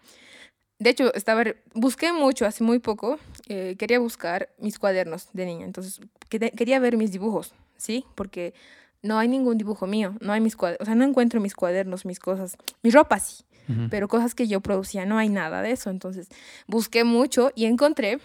de 0.79 0.89
hecho, 0.89 1.13
estaba, 1.13 1.43
busqué 1.73 2.13
mucho, 2.13 2.45
hace 2.45 2.63
muy 2.63 2.79
poco, 2.79 3.19
eh, 3.47 3.75
quería 3.77 3.99
buscar 3.99 4.49
mis 4.59 4.77
cuadernos 4.79 5.29
de 5.33 5.45
niña, 5.45 5.65
entonces 5.65 5.99
quería 6.29 6.79
ver 6.79 6.97
mis 6.97 7.11
dibujos, 7.11 7.53
¿sí? 7.77 8.05
Porque 8.15 8.53
no 9.01 9.17
hay 9.17 9.27
ningún 9.27 9.57
dibujo 9.57 9.87
mío, 9.87 10.15
no 10.21 10.33
hay 10.33 10.41
mis 10.41 10.55
cuadernos, 10.55 10.81
o 10.81 10.85
sea, 10.85 10.95
no 10.95 11.03
encuentro 11.03 11.39
mis 11.41 11.55
cuadernos, 11.55 12.05
mis 12.05 12.19
cosas, 12.19 12.57
mi 12.83 12.91
ropa 12.91 13.19
sí, 13.19 13.43
pero 13.89 14.07
cosas 14.07 14.33
que 14.33 14.47
yo 14.47 14.61
producía, 14.61 15.05
no 15.05 15.17
hay 15.17 15.29
nada 15.29 15.61
de 15.61 15.71
eso. 15.71 15.89
Entonces, 15.89 16.29
busqué 16.67 17.03
mucho 17.03 17.51
y 17.55 17.65
encontré 17.65 18.19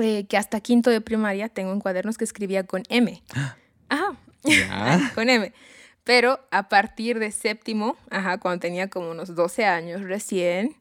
eh, 0.00 0.26
que 0.26 0.36
hasta 0.36 0.60
quinto 0.60 0.90
de 0.90 1.00
primaria 1.00 1.48
tengo 1.48 1.72
en 1.72 1.80
cuadernos 1.80 2.16
que 2.16 2.24
escribía 2.24 2.64
con 2.64 2.84
M. 2.88 3.22
Ajá, 3.88 4.16
con 5.14 5.28
M. 5.28 5.52
Pero 6.04 6.40
a 6.50 6.68
partir 6.68 7.18
de 7.18 7.30
séptimo, 7.30 7.96
ajá, 8.08 8.38
cuando 8.38 8.60
tenía 8.60 8.88
como 8.88 9.10
unos 9.10 9.34
12 9.34 9.64
años 9.64 10.02
recién, 10.02 10.76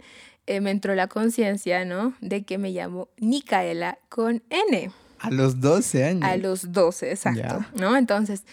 eh, 0.49 0.61
me 0.61 0.71
entró 0.71 0.95
la 0.95 1.05
conciencia, 1.05 1.85
¿no? 1.85 2.15
De 2.21 2.43
que 2.43 2.57
me 2.57 2.71
llamo 2.71 3.09
Nicaela 3.17 3.99
con 4.09 4.41
N. 4.49 4.91
A 5.19 5.29
los 5.29 5.61
12 5.61 6.03
años. 6.03 6.23
A 6.23 6.37
los 6.37 6.71
12, 6.71 7.11
exacto. 7.11 7.63
¿No? 7.75 7.95
Entonces, 7.95 8.45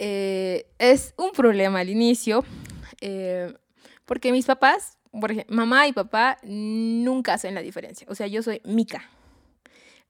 eh, 0.00 0.66
es 0.80 1.14
un 1.16 1.30
problema 1.30 1.78
al 1.78 1.90
inicio, 1.90 2.44
eh, 3.00 3.54
porque 4.04 4.32
mis 4.32 4.46
papás, 4.46 4.98
por 5.12 5.30
ejemplo, 5.30 5.54
mamá 5.54 5.86
y 5.86 5.92
papá 5.92 6.38
nunca 6.42 7.34
hacen 7.34 7.54
la 7.54 7.60
diferencia. 7.60 8.04
O 8.10 8.16
sea, 8.16 8.26
yo 8.26 8.42
soy 8.42 8.60
Mica. 8.64 9.08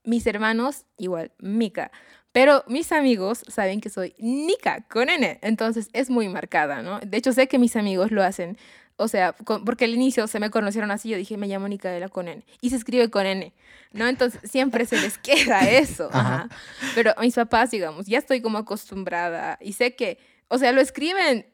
Mis 0.02 0.26
hermanos, 0.26 0.86
igual, 0.96 1.30
Mica. 1.40 1.90
Pero 2.32 2.64
mis 2.68 2.90
amigos 2.90 3.44
saben 3.48 3.82
que 3.82 3.90
soy 3.90 4.14
Nika 4.18 4.86
con 4.88 5.10
N, 5.10 5.38
entonces 5.42 5.88
es 5.92 6.08
muy 6.08 6.28
marcada, 6.28 6.82
¿no? 6.82 7.00
De 7.00 7.18
hecho, 7.18 7.32
sé 7.32 7.48
que 7.48 7.60
mis 7.60 7.76
amigos 7.76 8.10
lo 8.10 8.24
hacen 8.24 8.56
O 8.96 9.08
sea, 9.08 9.32
porque 9.32 9.86
al 9.86 9.94
inicio 9.94 10.26
se 10.28 10.38
me 10.38 10.50
conocieron 10.50 10.90
así, 10.92 11.08
yo 11.08 11.16
dije, 11.16 11.36
me 11.36 11.48
llamo 11.48 11.68
Micaela 11.68 12.08
con 12.08 12.28
N. 12.28 12.44
Y 12.60 12.70
se 12.70 12.76
escribe 12.76 13.10
con 13.10 13.26
N, 13.26 13.52
¿no? 13.92 14.06
Entonces 14.06 14.40
siempre 14.48 14.86
se 14.86 15.00
les 15.00 15.18
queda 15.18 15.68
eso. 15.68 16.08
Ajá. 16.12 16.48
Pero 16.94 17.12
mis 17.20 17.34
papás, 17.34 17.72
digamos, 17.72 18.06
ya 18.06 18.18
estoy 18.18 18.40
como 18.40 18.58
acostumbrada 18.58 19.58
y 19.60 19.72
sé 19.72 19.96
que, 19.96 20.18
o 20.48 20.58
sea, 20.58 20.70
lo 20.70 20.80
escriben 20.80 21.46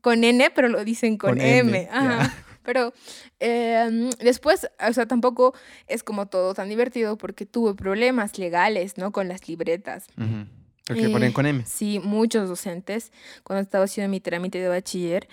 con 0.00 0.24
N, 0.24 0.50
pero 0.50 0.68
lo 0.68 0.84
dicen 0.84 1.18
con, 1.18 1.40
M. 1.40 1.88
Ajá. 1.92 2.34
Pero 2.64 2.92
em, 3.40 4.10
después, 4.20 4.68
o 4.86 4.92
sea, 4.92 5.06
tampoco 5.06 5.54
es 5.88 6.02
como 6.02 6.26
todo 6.26 6.54
tan 6.54 6.68
divertido 6.68 7.18
porque 7.18 7.46
tuve 7.46 7.74
problemas 7.74 8.38
legales, 8.38 8.98
¿no? 8.98 9.12
Con 9.12 9.28
las 9.28 9.48
libretas. 9.48 10.06
Porque 10.86 11.08
ponen 11.08 11.32
con 11.32 11.46
M. 11.46 11.64
Sí, 11.66 12.00
muchos 12.00 12.48
docentes, 12.48 13.12
cuando 13.44 13.62
estaba 13.62 13.84
haciendo 13.84 14.10
mi 14.10 14.20
trámite 14.20 14.58
de 14.58 14.68
bachiller, 14.68 15.28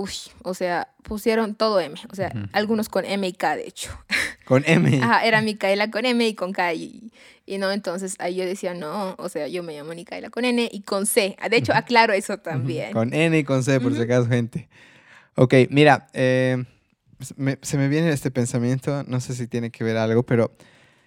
uy, 0.00 0.12
o 0.42 0.54
sea, 0.54 0.88
pusieron 1.02 1.54
todo 1.54 1.78
M, 1.78 1.94
o 2.10 2.14
sea, 2.14 2.32
algunos 2.52 2.88
con 2.88 3.04
M 3.04 3.26
y 3.26 3.32
K, 3.32 3.56
de 3.56 3.66
hecho. 3.66 3.90
Con 4.46 4.64
M. 4.66 5.00
Ajá, 5.00 5.24
era 5.24 5.42
Micaela 5.42 5.92
con 5.92 6.04
M 6.04 6.26
y 6.26 6.34
con 6.34 6.52
K, 6.52 6.74
y, 6.74 7.12
no, 7.46 7.70
entonces 7.70 8.16
ahí 8.18 8.34
yo 8.34 8.44
decía, 8.44 8.74
no, 8.74 9.14
o 9.16 9.28
sea, 9.28 9.46
yo 9.46 9.62
me 9.62 9.76
llamo 9.76 9.94
Micaela 9.94 10.28
con 10.28 10.44
N 10.44 10.68
y 10.72 10.80
con 10.82 11.06
C. 11.06 11.36
De 11.48 11.56
hecho, 11.56 11.72
aclaro 11.72 12.12
eso 12.12 12.38
también. 12.38 12.92
Con 12.92 13.14
N 13.14 13.38
y 13.38 13.44
con 13.44 13.62
C, 13.62 13.78
por 13.78 13.94
si 13.94 14.00
acaso, 14.00 14.28
gente. 14.28 14.68
Ok, 15.36 15.54
mira, 15.70 16.08
eh, 16.14 16.64
se 17.62 17.78
me 17.78 17.86
viene 17.86 18.10
este 18.10 18.32
pensamiento, 18.32 19.04
no 19.06 19.20
sé 19.20 19.34
si 19.34 19.46
tiene 19.46 19.70
que 19.70 19.84
ver 19.84 19.96
algo, 19.96 20.24
pero 20.24 20.50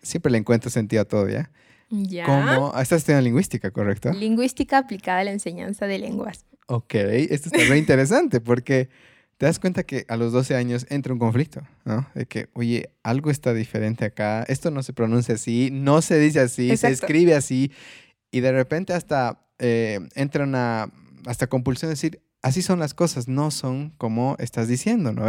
siempre 0.01 0.31
le 0.31 0.37
encuentro 0.37 0.69
sentido 0.69 1.01
a 1.01 1.05
todo, 1.05 1.27
¿ya? 1.27 1.49
Ya. 1.89 2.25
Como, 2.25 2.69
estás 2.79 2.99
estudiando 2.99 3.25
lingüística, 3.25 3.71
¿correcto? 3.71 4.11
Lingüística 4.13 4.77
aplicada 4.77 5.19
a 5.19 5.23
la 5.25 5.31
enseñanza 5.31 5.85
de 5.85 5.99
lenguas. 5.99 6.45
Ok, 6.67 6.95
esto 6.95 7.49
está 7.51 7.67
muy 7.67 7.77
interesante 7.77 8.39
porque 8.39 8.89
te 9.37 9.45
das 9.45 9.59
cuenta 9.59 9.83
que 9.83 10.05
a 10.07 10.15
los 10.15 10.31
12 10.31 10.55
años 10.55 10.85
entra 10.89 11.11
un 11.11 11.19
conflicto, 11.19 11.61
¿no? 11.83 12.07
De 12.15 12.25
que, 12.25 12.49
oye, 12.53 12.89
algo 13.03 13.29
está 13.29 13.53
diferente 13.53 14.05
acá, 14.05 14.43
esto 14.47 14.71
no 14.71 14.83
se 14.83 14.93
pronuncia 14.93 15.35
así, 15.35 15.69
no 15.71 16.01
se 16.01 16.19
dice 16.19 16.39
así, 16.39 16.77
se 16.77 16.89
escribe 16.89 17.35
así, 17.35 17.71
y 18.31 18.39
de 18.39 18.51
repente 18.51 18.93
hasta 18.93 19.45
eh, 19.59 19.99
entra 20.15 20.45
una, 20.45 20.89
hasta 21.25 21.47
compulsión 21.47 21.89
de 21.89 21.93
decir, 21.93 22.21
así 22.41 22.61
son 22.61 22.79
las 22.79 22.93
cosas, 22.93 23.27
no 23.27 23.51
son 23.51 23.89
como 23.97 24.35
estás 24.39 24.67
diciendo, 24.67 25.11
¿no? 25.11 25.25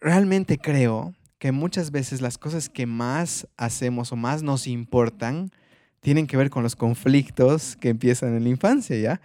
Realmente 0.00 0.58
creo 0.58 1.14
que 1.38 1.52
muchas 1.52 1.90
veces 1.90 2.20
las 2.20 2.36
cosas 2.36 2.68
que 2.68 2.86
más 2.86 3.46
hacemos 3.56 4.12
o 4.12 4.16
más 4.16 4.42
nos 4.42 4.66
importan 4.66 5.50
tienen 6.00 6.26
que 6.26 6.36
ver 6.36 6.50
con 6.50 6.62
los 6.62 6.76
conflictos 6.76 7.76
que 7.76 7.88
empiezan 7.88 8.36
en 8.36 8.44
la 8.44 8.50
infancia, 8.50 8.96
¿ya? 8.98 9.20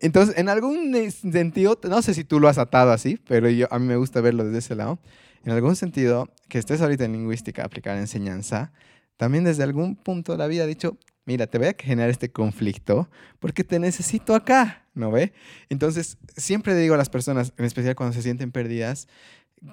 Entonces, 0.00 0.36
en 0.38 0.48
algún 0.48 0.94
sentido, 1.10 1.78
no 1.88 2.02
sé 2.02 2.14
si 2.14 2.24
tú 2.24 2.40
lo 2.40 2.48
has 2.48 2.58
atado 2.58 2.92
así, 2.92 3.18
pero 3.26 3.48
yo, 3.48 3.66
a 3.70 3.78
mí 3.78 3.86
me 3.86 3.96
gusta 3.96 4.20
verlo 4.20 4.44
desde 4.44 4.58
ese 4.58 4.74
lado. 4.74 4.98
En 5.44 5.52
algún 5.52 5.76
sentido, 5.76 6.28
que 6.48 6.58
estés 6.58 6.80
ahorita 6.80 7.04
en 7.04 7.12
lingüística, 7.12 7.64
aplicar 7.64 7.96
enseñanza, 7.96 8.72
también 9.16 9.44
desde 9.44 9.62
algún 9.62 9.96
punto 9.96 10.32
de 10.32 10.38
la 10.38 10.46
vida 10.46 10.64
ha 10.64 10.66
dicho, 10.66 10.98
mira, 11.24 11.46
te 11.46 11.58
voy 11.58 11.68
a 11.68 11.76
generar 11.78 12.10
este 12.10 12.30
conflicto 12.30 13.08
porque 13.38 13.64
te 13.64 13.78
necesito 13.78 14.34
acá, 14.34 14.84
¿no 14.94 15.10
ve? 15.10 15.32
Entonces, 15.68 16.18
siempre 16.36 16.74
digo 16.74 16.94
a 16.94 16.98
las 16.98 17.08
personas, 17.08 17.52
en 17.56 17.64
especial 17.64 17.94
cuando 17.94 18.14
se 18.14 18.22
sienten 18.22 18.52
perdidas, 18.52 19.08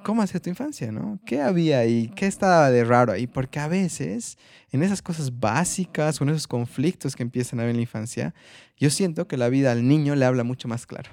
¿cómo 0.04 0.22
ha 0.22 0.28
sido 0.28 0.42
tu 0.42 0.50
infancia, 0.50 0.92
no? 0.92 1.20
¿Qué 1.26 1.42
había 1.42 1.80
ahí? 1.80 2.12
¿Qué 2.16 2.28
estaba 2.28 2.70
de 2.72 2.84
raro 2.84 3.12
ahí? 3.12 3.28
Porque 3.28 3.60
a 3.60 3.68
veces, 3.68 4.38
en 4.72 4.84
esas 4.84 5.02
cosas 5.02 5.40
básicas 5.40 6.20
o 6.20 6.24
en 6.24 6.32
esos 6.32 6.48
conflictos 6.48 7.16
que 7.16 7.24
empiezan 7.24 7.60
a 7.60 7.64
haber 7.64 7.72
en 7.72 7.78
la 7.78 7.84
infancia, 7.84 8.34
yo 8.78 8.90
siento 8.90 9.28
que 9.28 9.38
la 9.38 9.50
vida 9.50 9.72
al 9.72 9.88
niño 9.88 10.16
le 10.16 10.26
habla 10.26 10.44
mucho 10.44 10.68
más 10.68 10.86
claro. 10.86 11.12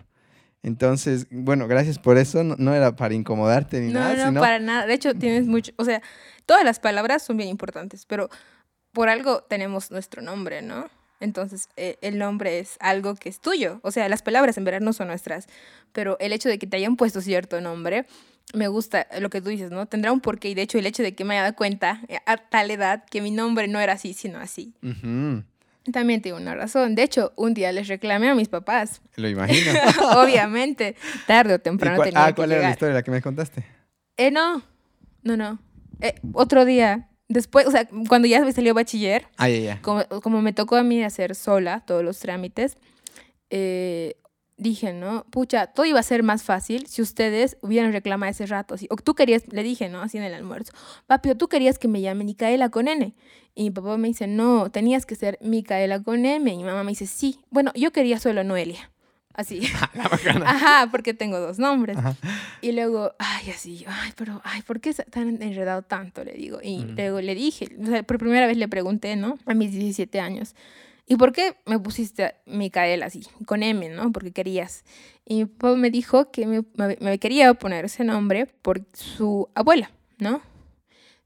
Entonces, 0.63 1.27
bueno, 1.31 1.69
gracias 1.69 1.99
por 1.99 2.19
eso. 2.19 2.45
No, 2.45 2.75
era 2.75 2.95
para 2.97 3.15
incomodarte 3.15 3.81
ni 3.81 3.93
nada. 3.93 4.27
No, 4.27 4.33
no, 4.33 4.41
para 4.41 4.59
nada. 4.59 4.87
De 4.87 4.95
hecho, 4.95 5.15
tienes 5.15 5.47
mucho, 5.47 5.73
o 5.77 5.85
sea, 5.85 6.03
todas 6.47 6.65
las 6.65 6.81
palabras 6.81 7.23
son 7.23 7.37
bien 7.37 7.49
importantes, 7.49 8.05
pero 8.07 8.29
por 8.93 9.09
algo 9.09 9.43
tenemos 9.43 9.91
nuestro 9.91 10.23
nombre, 10.23 10.63
¿no? 10.63 10.89
Entonces, 11.21 11.69
eh, 11.77 11.99
el 12.01 12.19
nombre 12.19 12.59
es 12.59 12.77
algo 12.81 13.15
que 13.15 13.29
es 13.29 13.41
tuyo. 13.41 13.81
O 13.83 13.91
sea, 13.91 14.09
las 14.09 14.23
palabras 14.23 14.57
en 14.57 14.65
verdad 14.65 14.81
no 14.81 14.93
son 14.93 15.09
nuestras, 15.09 15.47
pero 15.93 16.17
el 16.19 16.33
hecho 16.33 16.49
de 16.49 16.59
que 16.59 16.67
te 16.67 16.79
hayan 16.79 16.97
puesto 16.97 17.21
cierto 17.21 17.61
nombre 17.61 18.07
me 18.55 18.69
gusta 18.69 19.07
lo 19.21 19.31
que 19.31 19.41
tú 19.41 19.49
dices, 19.49 19.71
¿no? 19.71 19.87
Tendrá 19.87 20.13
un 20.13 20.21
porqué 20.21 20.49
y 20.49 20.55
de 20.55 20.63
hecho 20.63 20.79
el 20.79 20.87
hecho 20.87 21.03
de 21.03 21.15
que 21.15 21.25
me 21.25 21.35
haya 21.35 21.43
dado 21.43 21.57
cuenta 21.57 22.03
eh, 22.09 22.19
a 22.27 22.37
tal 22.37 22.71
edad 22.71 23.05
que 23.11 23.21
mi 23.21 23.31
nombre 23.31 23.69
no 23.69 23.81
era 23.81 23.95
así, 23.95 24.13
sino 24.13 24.39
así. 24.39 24.75
También 25.93 26.21
tiene 26.21 26.39
una 26.39 26.55
razón. 26.55 26.95
De 26.95 27.03
hecho, 27.03 27.33
un 27.37 27.55
día 27.55 27.73
les 27.73 27.89
reclamé 27.89 28.29
a 28.29 28.35
mis 28.35 28.49
papás. 28.49 29.01
Lo 29.17 29.29
imagino. 29.29 29.73
Obviamente, 30.17 30.97
tarde 31.27 31.55
o 31.55 31.59
temprano 31.59 31.97
cuál, 31.97 32.09
tenía 32.09 32.27
Ah, 32.27 32.35
¿cuál 32.35 32.53
era 32.53 32.63
la 32.63 32.71
historia 32.71 32.95
la 32.95 33.03
que 33.03 33.11
me 33.11 33.23
contaste? 33.23 33.65
Eh, 34.17 34.31
no, 34.31 34.63
no, 35.23 35.37
no. 35.37 35.59
Eh, 36.01 36.15
otro 36.33 36.65
día, 36.65 37.09
después, 37.29 37.67
o 37.67 37.71
sea, 37.71 37.89
cuando 38.09 38.29
ya 38.29 38.45
me 38.45 38.53
salió 38.53 38.75
bachiller, 38.75 39.27
ah, 39.37 39.49
ya, 39.49 39.59
ya. 39.59 39.83
Como, 39.83 40.05
como 40.23 40.43
me 40.43 40.53
tocó 40.53 40.77
a 40.77 40.83
mí 40.83 41.03
hacer 41.03 41.35
sola 41.35 41.83
todos 41.87 42.05
los 42.05 42.19
trámites, 42.19 42.77
eh, 43.51 44.17
dije, 44.61 44.93
¿no? 44.93 45.25
Pucha, 45.31 45.67
todo 45.69 45.87
iba 45.87 45.99
a 45.99 46.05
ser 46.05 46.23
más 46.23 46.43
fácil 46.43 46.87
si 46.87 47.03
ustedes 47.03 47.57
hubieran 47.63 47.93
reclamado 47.93 48.31
ese 48.31 48.47
rato. 48.47 48.75
Así. 48.75 48.87
O 48.91 48.97
tú 48.97 49.15
querías, 49.15 49.45
le 49.51 49.63
dije, 49.63 49.89
¿no? 49.89 50.03
Así 50.03 50.19
en 50.19 50.25
el 50.25 50.35
almuerzo. 50.35 50.73
Papi, 51.07 51.35
tú 51.35 51.49
querías 51.49 51.79
que 51.79 51.89
me 51.89 52.01
llame 52.01 52.25
Micaela 52.25 52.69
con 52.69 52.87
N. 52.87 53.15
Y 53.55 53.63
mi 53.65 53.71
papá 53.71 53.97
me 53.97 54.09
dice, 54.09 54.27
no, 54.27 54.71
tenías 54.71 55.07
que 55.07 55.17
ser 55.17 55.39
Micaela 55.41 56.03
con 56.03 56.25
M. 56.25 56.53
Y 56.53 56.59
mi 56.59 56.65
mamá 56.65 56.85
me 56.85 56.91
dice, 56.91 57.07
sí. 57.07 57.41
Bueno, 57.51 57.73
yo 57.75 57.91
quería 57.91 58.21
solo 58.21 58.45
Noelia. 58.45 58.91
Así. 59.33 59.63
Ajá, 60.45 60.89
porque 60.91 61.15
tengo 61.15 61.41
dos 61.41 61.59
nombres. 61.59 61.97
Y 62.61 62.73
luego, 62.73 63.13
ay, 63.19 63.51
así, 63.51 63.85
ay, 63.87 64.13
pero, 64.17 64.41
ay, 64.45 64.63
¿por 64.63 64.81
qué 64.81 64.93
tan 64.93 65.41
enredado 65.43 65.83
tanto? 65.83 66.23
Le 66.25 66.33
digo. 66.35 66.59
Y 66.63 66.79
mm. 66.79 66.95
luego 66.97 67.21
le 67.21 67.35
dije, 67.35 67.69
o 67.81 67.87
sea, 67.87 68.03
por 68.03 68.19
primera 68.19 68.47
vez 68.47 68.57
le 68.57 68.69
pregunté, 68.69 69.17
¿no? 69.17 69.39
A 69.47 69.55
mis 69.55 69.73
17 69.73 70.21
años. 70.21 70.55
¿Y 71.11 71.17
por 71.17 71.33
qué 71.33 71.57
me 71.67 71.81
pusiste 71.81 72.37
Micaela 72.47 73.07
así, 73.07 73.27
con 73.45 73.65
M, 73.65 73.89
no? 73.89 74.13
Porque 74.13 74.31
querías. 74.31 74.85
Y 75.27 75.39
mi 75.39 75.47
papá 75.47 75.75
me 75.75 75.91
dijo 75.91 76.31
que 76.31 76.47
me, 76.47 77.19
quería 77.19 77.53
poner 77.55 77.87
ese 77.87 78.05
nombre 78.05 78.47
por 78.47 78.87
su 78.93 79.49
abuela, 79.57 79.91
¿no? 80.19 80.41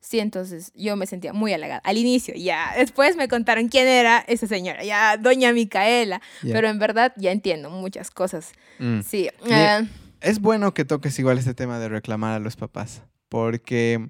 Sí, 0.01 0.21
entonces 0.21 0.73
yo 0.75 0.97
me 0.97 1.05
sentía 1.05 1.35
muy 1.35 1.53
halagada. 1.53 1.83
Al 1.85 1.99
inicio, 1.99 2.33
ya. 2.35 2.73
Después 2.79 3.17
me 3.17 3.29
contaron 3.29 3.69
quién 3.69 3.87
era 3.87 4.25
esa 4.27 4.47
señora, 4.47 4.83
ya, 4.85 5.19
doña 5.19 5.53
Micaela. 5.53 6.23
Pero 6.41 6.69
en 6.69 6.79
verdad 6.79 7.13
ya 7.19 7.31
entiendo 7.31 7.69
muchas 7.69 8.11
cosas. 8.11 8.53
Mm. 8.79 9.01
Sí. 9.03 9.29
Eh, 9.51 9.87
es 10.23 10.41
bueno 10.41 10.73
que 10.73 10.87
toques 10.87 11.19
igual 11.19 11.37
este 11.37 11.53
tema 11.53 11.79
de 11.79 11.91
reclamar 11.91 12.33
a 12.33 12.39
los 12.39 12.57
papás, 12.57 13.03
porque 13.29 14.09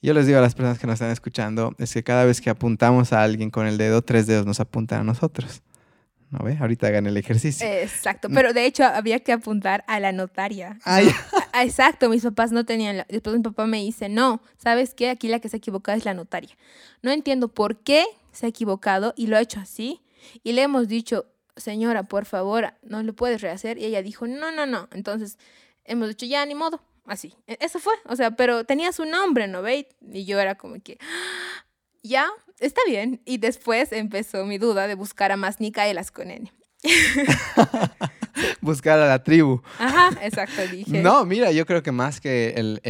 yo 0.00 0.14
les 0.14 0.26
digo 0.26 0.38
a 0.38 0.42
las 0.42 0.54
personas 0.54 0.78
que 0.78 0.86
nos 0.86 0.94
están 0.94 1.10
escuchando, 1.10 1.74
es 1.78 1.92
que 1.92 2.02
cada 2.02 2.24
vez 2.24 2.40
que 2.40 2.50
apuntamos 2.50 3.12
a 3.12 3.22
alguien 3.22 3.50
con 3.50 3.66
el 3.66 3.78
dedo, 3.78 4.02
tres 4.02 4.26
dedos 4.26 4.46
nos 4.46 4.60
apuntan 4.60 5.00
a 5.00 5.04
nosotros. 5.04 5.62
¿No 6.30 6.44
ve? 6.44 6.58
Ahorita 6.60 6.88
hagan 6.88 7.06
el 7.06 7.16
ejercicio. 7.16 7.66
Exacto, 7.66 8.28
pero 8.28 8.52
de 8.52 8.66
hecho 8.66 8.84
había 8.84 9.20
que 9.20 9.32
apuntar 9.32 9.82
a 9.86 9.98
la 9.98 10.12
notaria. 10.12 10.78
Exacto, 11.54 12.10
mis 12.10 12.22
papás 12.22 12.52
no 12.52 12.64
tenían. 12.66 13.06
Después 13.08 13.34
mi 13.34 13.42
papá 13.42 13.66
me 13.66 13.78
dice, 13.78 14.10
no, 14.10 14.42
¿sabes 14.58 14.92
qué? 14.92 15.08
Aquí 15.08 15.28
la 15.28 15.40
que 15.40 15.48
se 15.48 15.56
ha 15.56 15.58
equivocado 15.58 15.96
es 15.96 16.04
la 16.04 16.12
notaria. 16.12 16.54
No 17.02 17.10
entiendo 17.12 17.48
por 17.48 17.78
qué 17.78 18.04
se 18.30 18.44
ha 18.44 18.48
equivocado 18.50 19.14
y 19.16 19.28
lo 19.28 19.38
ha 19.38 19.40
hecho 19.40 19.58
así. 19.58 20.02
Y 20.44 20.52
le 20.52 20.62
hemos 20.62 20.86
dicho, 20.86 21.26
señora, 21.56 22.02
por 22.02 22.26
favor, 22.26 22.74
no 22.82 23.02
lo 23.02 23.14
puedes 23.14 23.40
rehacer. 23.40 23.78
Y 23.78 23.86
ella 23.86 24.02
dijo, 24.02 24.26
no, 24.26 24.52
no, 24.52 24.66
no. 24.66 24.86
Entonces 24.92 25.38
hemos 25.84 26.08
dicho, 26.08 26.26
ya, 26.26 26.44
ni 26.44 26.54
modo, 26.54 26.82
Así. 27.08 27.34
E, 27.46 27.58
eso 27.60 27.78
fue. 27.78 27.94
O 28.04 28.16
sea, 28.16 28.32
pero 28.32 28.64
tenía 28.64 28.92
su 28.92 29.04
nombre, 29.04 29.48
¿no 29.48 29.62
veis? 29.62 29.86
Y 30.12 30.24
yo 30.24 30.38
era 30.38 30.56
como 30.56 30.80
que, 30.82 30.98
ya, 32.02 32.30
está 32.60 32.80
bien. 32.86 33.20
Y 33.24 33.38
después 33.38 33.92
empezó 33.92 34.44
mi 34.44 34.58
duda 34.58 34.86
de 34.86 34.94
buscar 34.94 35.32
a 35.32 35.36
más 35.36 35.60
Nicaelas 35.60 36.10
con 36.10 36.30
N. 36.30 36.52
Buscar 38.60 38.98
a 38.98 39.06
la 39.06 39.22
tribu. 39.22 39.60
Ajá, 39.78 40.10
exacto, 40.22 40.62
dije. 40.70 41.02
No, 41.02 41.24
mira, 41.24 41.52
yo 41.52 41.66
creo 41.66 41.82
que 41.82 41.92
más 41.92 42.20
que 42.20 42.54
el, 42.56 42.80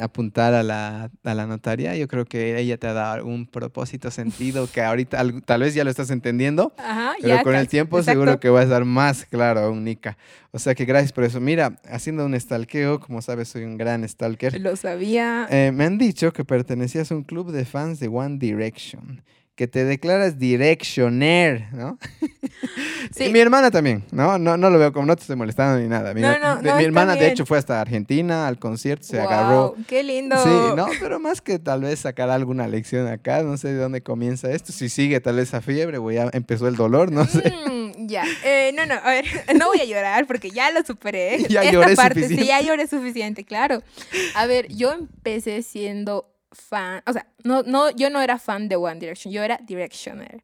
apuntar 0.00 0.54
a 0.54 0.62
la, 0.62 1.10
a 1.24 1.34
la, 1.34 1.46
notaria, 1.46 1.96
yo 1.96 2.08
creo 2.08 2.24
que 2.24 2.58
ella 2.58 2.76
te 2.78 2.86
ha 2.86 2.92
dado 2.92 3.24
un 3.24 3.46
propósito, 3.46 4.10
sentido, 4.10 4.68
que 4.70 4.82
ahorita 4.82 5.24
tal 5.44 5.60
vez 5.60 5.74
ya 5.74 5.84
lo 5.84 5.90
estás 5.90 6.10
entendiendo, 6.10 6.72
Ajá, 6.78 7.14
pero 7.20 7.42
con 7.42 7.54
el 7.54 7.68
tiempo 7.68 8.02
seguro 8.02 8.40
que 8.40 8.48
va 8.48 8.60
a 8.60 8.62
estar 8.64 8.84
más 8.84 9.24
claro 9.24 9.60
aún, 9.60 9.84
Nika. 9.84 10.16
O 10.50 10.58
sea 10.58 10.74
que 10.74 10.84
gracias 10.84 11.12
por 11.12 11.24
eso. 11.24 11.40
Mira, 11.40 11.78
haciendo 11.90 12.24
un 12.24 12.38
stalkeo, 12.38 13.00
como 13.00 13.20
sabes, 13.20 13.48
soy 13.48 13.64
un 13.64 13.76
gran 13.76 14.08
stalker. 14.08 14.58
Lo 14.60 14.76
sabía. 14.76 15.46
Eh, 15.50 15.72
me 15.72 15.84
han 15.84 15.98
dicho 15.98 16.32
que 16.32 16.44
pertenecías 16.44 17.12
a 17.12 17.14
un 17.14 17.24
club 17.24 17.52
de 17.52 17.64
fans 17.64 18.00
de 18.00 18.08
One 18.08 18.38
Direction 18.38 19.22
que 19.58 19.66
te 19.66 19.84
declaras 19.84 20.38
directioner, 20.38 21.66
¿no? 21.72 21.98
Sí. 23.12 23.24
Y 23.24 23.32
mi 23.32 23.38
hermana 23.38 23.70
también, 23.70 24.04
¿no? 24.10 24.38
¿no? 24.38 24.56
No 24.56 24.68
lo 24.68 24.78
veo 24.78 24.92
como, 24.92 25.06
no 25.06 25.16
te 25.16 25.22
estoy 25.22 25.36
molestando 25.36 25.80
ni 25.80 25.88
nada. 25.88 26.12
Mi, 26.12 26.20
no, 26.20 26.38
no, 26.38 26.76
mi 26.76 26.84
hermana, 26.84 27.14
de 27.14 27.28
hecho, 27.28 27.46
fue 27.46 27.56
hasta 27.56 27.80
Argentina 27.80 28.46
al 28.46 28.58
concierto, 28.58 29.04
se 29.04 29.18
agarró. 29.20 29.76
¡Qué 29.86 30.02
lindo! 30.02 30.36
Sí, 30.42 30.50
no, 30.76 30.88
pero 31.00 31.18
más 31.18 31.40
que 31.40 31.58
tal 31.58 31.82
vez 31.82 32.00
sacar 32.00 32.28
alguna 32.28 32.68
lección 32.68 33.06
acá, 33.06 33.42
no 33.42 33.56
sé 33.56 33.68
de 33.68 33.76
dónde 33.76 34.02
comienza 34.02 34.50
esto. 34.50 34.72
Si 34.72 34.88
sigue 34.88 35.20
tal 35.20 35.36
vez 35.36 35.48
esa 35.48 35.62
fiebre, 35.62 35.98
o 35.98 36.10
ya 36.10 36.28
empezó 36.32 36.68
el 36.68 36.76
dolor, 36.76 37.10
no 37.10 37.24
sé. 37.24 37.50
Mm, 37.66 38.08
ya, 38.08 38.24
eh, 38.44 38.72
no, 38.74 38.84
no, 38.84 38.94
a 38.94 39.10
ver, 39.10 39.24
no 39.58 39.68
voy 39.68 39.80
a 39.80 39.84
llorar 39.84 40.26
porque 40.26 40.50
ya 40.50 40.70
lo 40.70 40.84
superé. 40.84 41.38
Ya 41.48 41.70
lloré 41.70 41.96
suficiente. 41.96 42.36
Sí, 42.36 42.46
ya 42.46 42.60
lloré 42.60 42.86
suficiente, 42.86 43.44
claro. 43.44 43.82
A 44.34 44.46
ver, 44.46 44.68
yo 44.68 44.92
empecé 44.92 45.62
siendo 45.62 46.26
fan, 46.50 47.02
o 47.06 47.12
sea, 47.12 47.26
no, 47.44 47.62
no, 47.62 47.90
yo 47.90 48.10
no 48.10 48.20
era 48.20 48.38
fan 48.38 48.68
de 48.68 48.76
One 48.76 48.98
Direction, 48.98 49.32
yo 49.32 49.42
era 49.42 49.58
Directioner. 49.62 50.42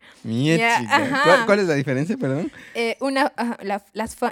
¿Cuál, 1.47 1.61
es 1.61 1.67
la 1.67 1.75
diferencia, 1.75 2.17
perdón? 2.17 2.53
Eh, 2.75 2.97
una, 3.01 3.33
las 3.63 3.85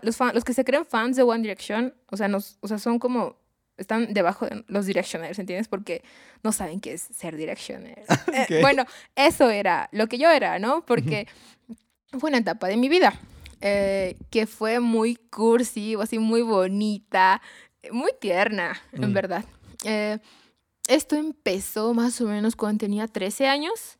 los, 0.02 0.18
los 0.34 0.44
que 0.44 0.54
se 0.54 0.64
creen 0.64 0.84
fans 0.84 1.16
de 1.16 1.22
One 1.22 1.42
Direction, 1.42 1.94
o 2.10 2.16
sea, 2.16 2.28
nos, 2.28 2.58
o 2.60 2.68
sea, 2.68 2.78
son 2.78 2.98
como, 2.98 3.36
están 3.76 4.12
debajo 4.12 4.46
de 4.46 4.64
los 4.68 4.86
Directioners, 4.86 5.38
¿entiendes? 5.38 5.68
Porque 5.68 6.02
no 6.42 6.52
saben 6.52 6.80
qué 6.80 6.94
es 6.94 7.02
ser 7.02 7.36
Directioner. 7.36 8.02
Eh, 8.34 8.60
bueno, 8.60 8.86
eso 9.14 9.50
era 9.50 9.88
lo 9.92 10.06
que 10.06 10.18
yo 10.18 10.30
era, 10.30 10.58
¿no? 10.58 10.84
Porque 10.86 11.26
fue 12.18 12.30
una 12.30 12.38
etapa 12.38 12.66
de 12.66 12.76
mi 12.76 12.88
vida 12.88 13.12
eh, 13.60 14.16
que 14.30 14.46
fue 14.46 14.80
muy 14.80 15.16
cursi, 15.16 15.94
así 16.00 16.18
muy 16.18 16.42
bonita, 16.42 17.40
muy 17.90 18.10
tierna, 18.20 18.80
en 18.92 19.10
mm. 19.10 19.14
verdad. 19.14 19.44
Eh, 19.84 20.18
esto 20.88 21.16
empezó 21.16 21.94
más 21.94 22.20
o 22.20 22.26
menos 22.26 22.56
cuando 22.56 22.80
tenía 22.80 23.08
13 23.08 23.46
años. 23.46 23.98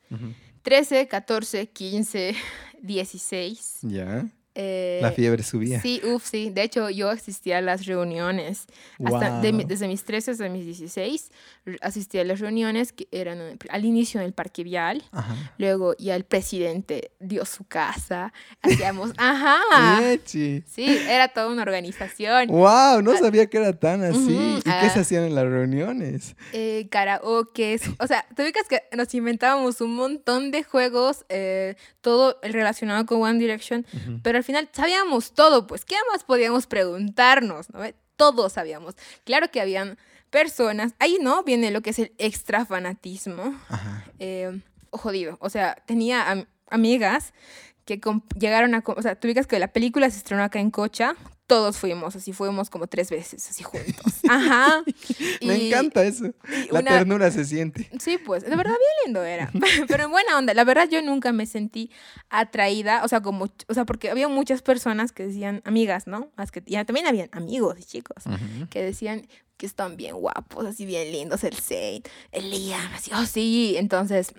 13, 0.63 1.09
14, 1.09 1.69
15, 1.69 2.35
16. 2.83 3.79
Ya. 3.83 4.27
Eh, 4.55 4.99
la 5.01 5.13
fiebre 5.13 5.43
subía. 5.43 5.81
Sí, 5.81 6.01
uff, 6.05 6.27
sí. 6.27 6.51
De 6.51 6.63
hecho, 6.63 6.91
yo 6.91 7.09
asistía 7.09 7.59
a 7.59 7.61
las 7.61 7.87
reuniones. 7.87 8.67
Hasta 9.05 9.41
desde 9.41 9.89
mis 9.89 10.05
13 10.05 10.33
hasta 10.33 10.49
mis 10.49 10.67
16, 10.67 11.31
asistía 11.81 12.21
a 12.21 12.25
las 12.25 12.41
reuniones 12.41 12.93
que 12.93 13.09
eran 13.11 13.59
al 13.69 13.85
inicio 13.85 14.21
en 14.21 14.27
el 14.27 14.33
Parque 14.33 14.65
Vial. 14.65 15.03
Luego 15.59 15.97
ya 15.99 16.17
el 16.17 16.25
presidente 16.25 17.13
dio 17.19 17.45
su 17.45 17.65
casa. 17.65 18.33
Hacíamos, 18.63 19.13
ajá. 19.17 19.61
Sí, 20.25 20.63
era 21.09 21.29
toda 21.29 21.49
una 21.49 21.63
organización. 21.63 22.49
¡Wow! 22.49 23.03
No 23.03 23.13
ah, 23.13 23.19
sabía 23.19 23.47
que 23.47 23.59
era 23.59 23.73
tan 23.73 24.03
así. 24.05 24.59
¿Y 24.59 24.63
qué 24.63 24.91
se 24.91 24.99
ah. 24.99 25.03
hacían 25.03 25.25
en 25.25 25.35
las 25.35 25.45
reuniones? 25.45 26.37
Eh, 26.53 26.89
karaoke. 26.91 27.81
O 27.99 28.07
sea, 28.07 28.27
te 28.35 28.43
ubicas 28.43 28.69
que 28.69 28.83
nos 28.97 29.15
inventábamos 29.15 29.81
un 29.81 29.95
montón 29.95 30.51
de 30.51 30.63
juegos, 30.63 31.25
eh, 31.29 31.77
todo 32.01 32.39
relacionado 32.43 33.07
con 33.07 33.23
One 33.23 33.39
Direction, 33.39 33.87
pero 34.23 34.42
al 34.43 34.45
final 34.45 34.69
sabíamos 34.73 35.35
todo, 35.35 35.69
pues, 35.69 35.85
¿qué 35.85 35.95
más 36.11 36.25
podíamos 36.25 36.67
preguntarnos? 36.67 37.71
¿no? 37.71 37.81
Todos 38.17 38.55
sabíamos. 38.55 38.97
Claro 39.25 39.53
que 39.53 39.61
habían 39.61 39.99
personas, 40.31 40.95
ahí 40.99 41.19
no 41.21 41.45
viene 41.45 41.71
lo 41.71 41.81
que 41.81 41.91
es 41.91 42.01
el 42.01 42.13
extra 42.19 42.67
fanatismo. 42.67 43.55
Eh, 44.19 44.61
jodido, 44.91 45.37
o 45.41 45.49
sea, 45.49 45.77
tenía 45.87 46.47
amigas 46.69 47.35
que 47.85 48.01
llegaron 48.37 48.75
a, 48.75 48.83
o 48.85 49.03
sea, 49.03 49.15
tú 49.15 49.29
digas 49.29 49.47
que 49.47 49.59
la 49.59 49.69
película 49.69 50.11
se 50.11 50.19
estrenó 50.19 50.43
acá 50.43 50.59
en 50.59 50.71
Cocha, 50.71 51.15
todos 51.53 51.77
fuimos, 51.77 52.17
así 52.17 52.33
fuimos 52.33 52.71
como 52.71 52.87
tres 52.87 53.11
veces, 53.11 53.47
así 53.51 53.63
juntos. 53.63 54.21
Ajá. 54.29 54.83
Me 55.43 55.69
encanta 55.69 56.03
eso. 56.03 56.33
La 56.71 56.83
ternura 56.83 57.31
se 57.31 57.45
siente. 57.45 57.91
Sí, 58.01 58.17
pues, 58.17 58.43
de 58.43 58.57
verdad 58.57 58.73
bien 58.73 59.05
lindo 59.05 59.23
era. 59.23 59.51
Pero 59.87 60.05
en 60.05 60.11
buena 60.11 60.39
onda. 60.39 60.55
La 60.55 60.65
verdad 60.65 60.89
yo 60.91 61.03
nunca 61.03 61.31
me 61.33 61.45
sentí 61.45 61.91
atraída, 62.31 63.05
o 63.05 63.09
sea, 63.09 63.21
como, 63.21 63.51
o 63.69 63.75
sea, 63.75 63.85
porque 63.85 64.09
había 64.09 64.29
muchas 64.29 64.63
personas 64.63 65.13
que 65.13 65.27
decían, 65.27 65.61
amigas, 65.67 66.07
¿no? 66.07 66.31
Más 66.39 66.51
que, 66.51 66.63
ya 66.65 66.87
también 66.87 67.07
habían 67.07 67.29
amigos 67.33 67.79
y 67.79 67.85
chicos 67.85 68.25
que 68.71 68.83
decían 68.83 69.29
que 69.59 69.67
están 69.67 69.99
bien 69.99 70.17
guapos, 70.17 70.65
así 70.65 70.87
bien 70.87 71.13
lindos, 71.13 71.45
el 71.45 71.55
Saint, 71.55 72.09
el 72.31 72.51
Liam, 72.51 72.95
así, 72.95 73.11
oh 73.15 73.27
sí. 73.27 73.75
Entonces, 73.77 74.33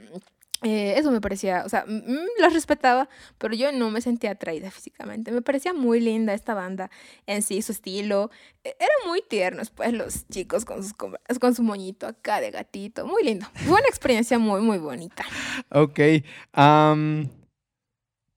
eh, 0.64 0.96
eso 0.98 1.12
me 1.12 1.22
parecía, 1.22 1.64
o 1.66 1.70
sea, 1.70 1.86
los 1.88 2.54
respetaba, 2.54 3.10
pero 3.38 3.54
yo 3.54 3.72
no 3.72 3.92
me 3.92 4.02
sentía 4.02 4.32
atraída 4.32 4.72
físicamente. 4.72 5.32
Me 5.32 5.42
parecía 5.42 5.74
muy 5.74 6.00
linda 6.00 6.34
esta 6.34 6.54
banda 6.54 6.90
en 7.26 7.42
sí, 7.42 7.62
su 7.62 7.72
estilo. 7.74 8.32
E, 8.64 8.76
eran 8.80 9.08
muy 9.08 9.22
tiernos, 9.22 9.70
pues, 9.70 9.94
los 9.94 10.28
chicos 10.30 10.66
con, 10.66 10.84
sus, 10.84 10.94
con 11.40 11.56
su 11.56 11.64
moñito 11.64 12.08
acá 12.08 12.40
de 12.40 12.52
gatito. 12.52 13.06
Muy 13.06 13.24
lindo. 13.24 13.46
Fue 13.54 13.74
una 13.74 13.88
experiencia 13.88 14.40
muy, 14.40 14.62
muy 14.62 14.78
bonita. 14.78 15.26
Ok. 15.70 16.00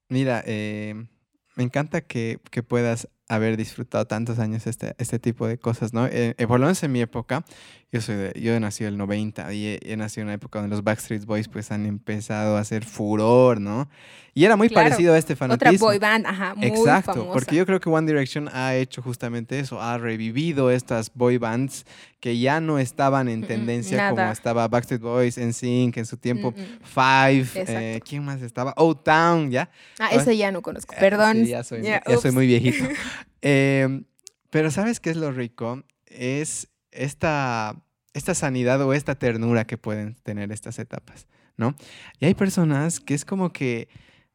mira, 0.08 0.42
eh, 0.46 0.94
me 1.54 1.64
encanta 1.64 2.00
que, 2.00 2.40
que 2.50 2.62
puedas 2.62 3.08
haber 3.28 3.56
disfrutado 3.56 4.06
tantos 4.06 4.38
años 4.38 4.66
este, 4.66 4.94
este 4.98 5.18
tipo 5.18 5.46
de 5.46 5.58
cosas, 5.58 5.92
¿no? 5.92 6.06
Eh, 6.06 6.34
eh, 6.38 6.46
por 6.46 6.60
en 6.62 6.92
mi 6.92 7.00
época, 7.00 7.44
yo 7.92 8.00
soy 8.00 8.16
de, 8.16 8.40
yo 8.40 8.52
he 8.54 8.60
nacido 8.60 8.88
en 8.88 8.94
el 8.94 8.98
90 8.98 9.52
y 9.54 9.78
he, 9.80 9.96
nacido 9.96 10.22
en 10.22 10.28
una 10.28 10.34
época 10.34 10.58
donde 10.58 10.74
los 10.74 10.82
Backstreet 10.82 11.24
Boys 11.24 11.48
pues 11.48 11.70
han 11.70 11.86
empezado 11.86 12.56
a 12.56 12.60
hacer 12.60 12.84
furor, 12.84 13.60
¿no? 13.60 13.88
Y 14.34 14.44
era 14.44 14.56
muy 14.56 14.68
parecido 14.68 15.14
a 15.14 15.18
este 15.18 15.34
fanatismo. 15.34 15.86
Otra 15.86 15.86
boy 15.86 15.98
band, 15.98 16.26
ajá, 16.26 16.54
muy 16.56 16.66
Exacto, 16.66 17.30
porque 17.32 17.56
yo 17.56 17.64
creo 17.64 17.80
que 17.80 17.88
One 17.88 18.06
Direction 18.06 18.50
ha 18.52 18.74
hecho 18.74 19.00
justamente 19.00 19.58
eso, 19.58 19.80
ha 19.80 19.96
revivido 19.96 20.70
estas 20.70 21.10
boy 21.14 21.38
bands 21.38 21.86
que 22.20 22.38
ya 22.38 22.60
no 22.60 22.78
estaban 22.78 23.28
en 23.28 23.46
tendencia 23.46 24.10
como 24.10 24.30
estaba 24.30 24.68
Backstreet 24.68 25.00
Boys, 25.00 25.38
NSYNC 25.38 25.96
en 25.96 26.06
su 26.06 26.16
tiempo, 26.16 26.52
Five, 26.82 27.46
eh, 27.54 28.00
¿quién 28.04 28.24
más 28.24 28.42
estaba? 28.42 28.74
O 28.76 28.94
Town, 28.96 29.50
¿ya? 29.50 29.70
Ah, 29.98 30.10
ese 30.12 30.36
ya 30.36 30.50
no 30.50 30.60
conozco, 30.60 30.94
eh, 30.94 30.98
perdón. 31.00 31.44
Sí, 31.44 31.46
ya 31.46 31.62
soy, 31.62 31.82
ya 31.82 32.02
soy 32.20 32.32
muy 32.32 32.46
viejito. 32.46 32.84
Em, 33.42 34.04
pero 34.50 34.72
¿sabes 34.72 34.98
qué 34.98 35.10
es 35.10 35.16
lo 35.16 35.30
rico? 35.30 35.84
Es 36.06 36.68
esta, 36.96 37.76
esta 38.14 38.34
sanidad 38.34 38.80
o 38.82 38.92
esta 38.92 39.14
ternura 39.14 39.66
que 39.66 39.78
pueden 39.78 40.14
tener 40.22 40.52
estas 40.52 40.78
etapas, 40.78 41.26
¿no? 41.56 41.74
Y 42.20 42.26
hay 42.26 42.34
personas 42.34 43.00
que 43.00 43.14
es 43.14 43.24
como 43.24 43.52
que 43.52 43.88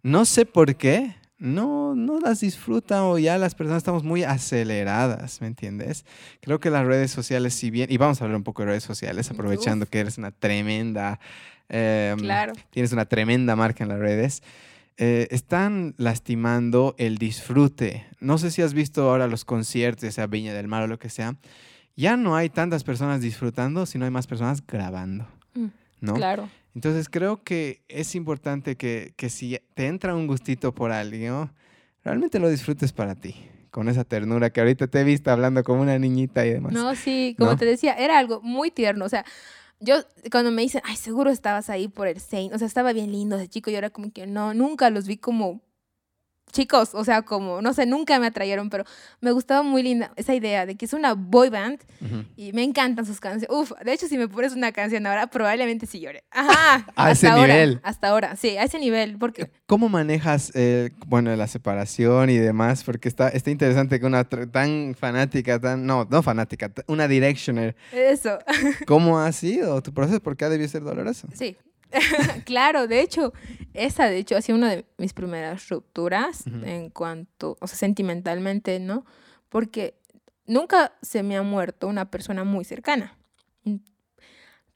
no 0.04 0.26
sé 0.26 0.45
por 0.45 0.76
qué, 0.76 1.15
no, 1.38 1.95
no 1.95 2.19
las 2.19 2.41
disfrutan 2.41 3.00
o 3.02 3.17
ya 3.17 3.38
las 3.39 3.56
personas 3.56 3.80
estamos 3.80 4.04
muy 4.04 4.24
aceleradas, 4.24 5.41
¿me 5.41 5.47
entiendes? 5.47 6.06
Creo 6.39 6.60
que 6.60 6.69
las 6.69 6.86
redes 6.86 7.10
sociales, 7.10 7.56
si 7.56 7.71
bien, 7.71 7.91
y 7.91 7.97
vamos 7.97 8.21
a 8.21 8.26
hablar 8.26 8.38
un 8.38 8.43
poco 8.43 8.62
de 8.62 8.69
redes 8.69 8.84
sociales, 8.84 9.30
aprovechando 9.32 9.88
que 9.88 10.00
eres 10.00 10.19
una 10.19 10.32
tremenda, 10.32 11.19
em, 11.67 12.19
claro. 12.19 12.54
tienes 12.69 12.91
una 12.91 13.06
tremenda 13.06 13.56
marca 13.56 13.84
en 13.84 13.89
las 13.89 14.00
redes, 14.00 14.43
eh, 14.97 15.28
están 15.32 15.95
lastimando 15.97 16.93
el 17.00 17.17
disfrute. 17.17 18.06
No 18.19 18.38
sé 18.38 18.52
si 18.52 18.62
has 18.62 18.76
visto 18.76 19.10
ahora 19.10 19.26
los 19.26 19.43
conciertos, 19.43 20.13
sea 20.13 20.28
Viña 20.28 20.54
del 20.54 20.67
Mar 20.67 20.84
o 20.84 20.88
lo 20.88 21.00
que 21.00 21.10
sea, 21.10 21.38
ya 21.96 22.18
no 22.18 22.36
hay 22.36 22.50
tantas 22.50 22.84
personas 22.84 23.22
disfrutando, 23.22 23.86
sino 23.86 24.06
hay 24.06 24.12
más 24.12 24.28
personas 24.28 24.66
grabando, 24.66 25.28
mm, 25.54 25.68
¿no? 26.02 26.14
Claro. 26.14 26.50
Entonces 26.74 27.10
creo 27.10 27.44
que 27.44 27.84
es 27.90 28.16
importante 28.16 28.78
que, 28.78 29.14
si 29.30 29.60
te 29.74 29.88
entra 29.88 30.16
un 30.16 30.28
gustito 30.28 30.74
por 30.74 30.92
alguien, 30.92 31.52
realmente 32.04 32.40
lo 32.40 32.50
disfrutes 32.50 32.94
para 32.94 33.16
ti, 33.16 33.36
con 33.72 33.90
esa 33.90 34.04
ternura 34.04 34.52
que 34.52 34.62
ahorita 34.62 34.88
te 34.88 35.02
he 35.02 35.04
visto 35.04 35.32
hablando 35.32 35.64
como 35.64 35.82
una 35.82 36.00
niñita 36.00 36.46
y 36.46 36.52
demás. 36.52 36.72
No, 36.72 36.96
sí, 36.96 37.36
como 37.38 37.58
te 37.58 37.66
decía, 37.66 37.94
era 37.94 38.18
algo 38.18 38.42
muy 38.42 38.72
tierno, 38.72 39.06
o 39.06 39.10
sea, 39.10 39.26
yo 39.82 39.96
cuando 40.32 40.52
me 40.52 40.62
dicen, 40.62 40.82
ay, 40.86 40.96
seguro 40.96 41.30
estabas 41.30 41.70
ahí 41.70 41.88
por 41.88 42.08
el 42.08 42.20
Saint, 42.20 42.54
o 42.54 42.58
sea, 42.58 42.68
estaba 42.68 42.94
bien 42.94 43.12
lindo 43.12 43.36
ese 43.36 43.50
chico, 43.50 43.70
y 43.70 43.76
ahora 43.76 43.90
como 43.90 44.12
que 44.12 44.28
no, 44.28 44.54
nunca 44.54 44.90
los 44.92 45.08
vi 45.08 45.18
como 45.18 45.62
chicos, 46.52 46.94
o 46.94 47.04
sea, 47.04 47.22
como, 47.22 47.62
no 47.62 47.74
sé, 47.74 47.86
nunca 47.86 48.20
me 48.20 48.28
atrayeron, 48.28 48.70
pero 48.70 48.84
me 49.20 49.32
gustaba 49.32 49.64
muy 49.64 49.84
linda 49.84 50.12
esa 50.16 50.34
idea 50.36 50.66
de 50.66 50.76
que 50.76 50.86
es 50.86 50.94
una 50.94 51.14
boy 51.14 51.50
band 51.50 51.80
y 52.36 52.54
me 52.54 52.64
encantan 52.64 53.06
sus 53.06 53.20
canciones. 53.20 53.50
Uf, 53.50 53.72
de 53.84 53.94
hecho, 53.94 54.08
si 54.08 54.18
me 54.18 54.28
pones 54.28 54.54
una 54.54 54.72
canción 54.72 55.06
ahora, 55.06 55.28
probablemente 55.28 55.86
sí 55.86 56.00
llore. 56.00 56.24
Ajá. 56.32 56.86
a 56.96 57.12
ese 57.12 57.32
nivel. 57.32 57.80
Hasta 57.84 58.10
ahora, 58.10 58.36
sí, 58.36 58.58
a 58.58 58.64
ese 58.64 58.80
nivel. 58.80 59.18
Porque... 59.18 59.50
¿Cómo 59.66 59.90
manejas, 59.90 60.52
eh, 60.56 60.92
bueno, 61.08 61.36
la 61.36 61.48
separación 61.48 62.30
y 62.30 62.38
demás? 62.38 62.84
Porque 62.84 63.08
está, 63.08 63.30
está 63.30 63.52
interesante 63.52 64.00
que 64.00 64.06
una 64.06 64.24
tan 64.24 64.96
fanática, 64.98 65.60
tan, 65.60 65.86
no, 65.86 66.08
no 66.10 66.22
fanática, 66.22 66.72
una 66.88 67.08
directioner. 67.08 67.76
Eso. 67.92 68.40
¿Cómo 68.86 69.20
ha 69.22 69.32
sido 69.32 69.82
tu 69.82 69.94
proceso? 69.94 70.22
Porque 70.22 70.46
ha 70.46 70.50
debido 70.50 70.70
ser 70.70 70.84
doloroso. 70.84 71.28
Sí, 71.34 71.58
claro, 72.46 72.88
de 72.88 73.02
hecho, 73.02 73.34
esa 73.74 74.06
de 74.06 74.18
hecho 74.18 74.36
ha 74.38 74.42
sido 74.42 74.58
una 74.58 74.70
de 74.70 74.86
mis 74.98 75.14
primeras 75.14 75.68
rupturas 75.70 76.46
en 76.48 76.90
cuanto, 76.90 77.58
o 77.60 77.68
sea, 77.68 77.78
sentimentalmente, 77.78 78.80
¿no? 78.80 79.06
Porque 79.50 79.96
nunca 80.46 80.94
se 81.02 81.24
me 81.24 81.38
ha 81.38 81.44
muerto 81.44 81.88
una 81.88 82.10
persona 82.10 82.44
muy 82.44 82.66
cercana. 82.66 83.18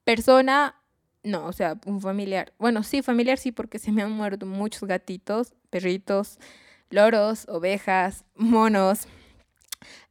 Persona, 0.04 0.76
no, 1.24 1.46
o 1.48 1.54
sea, 1.54 1.80
un 1.86 2.02
familiar. 2.02 2.54
Bueno, 2.60 2.84
sí, 2.84 3.02
familiar 3.02 3.38
sí, 3.38 3.52
porque 3.52 3.80
se 3.80 3.92
me 3.92 4.04
han 4.04 4.12
muerto 4.12 4.46
muchos 4.46 4.84
gatitos, 4.84 5.54
perritos, 5.70 6.38
loros, 6.90 7.48
ovejas, 7.50 8.26
monos. 8.36 9.08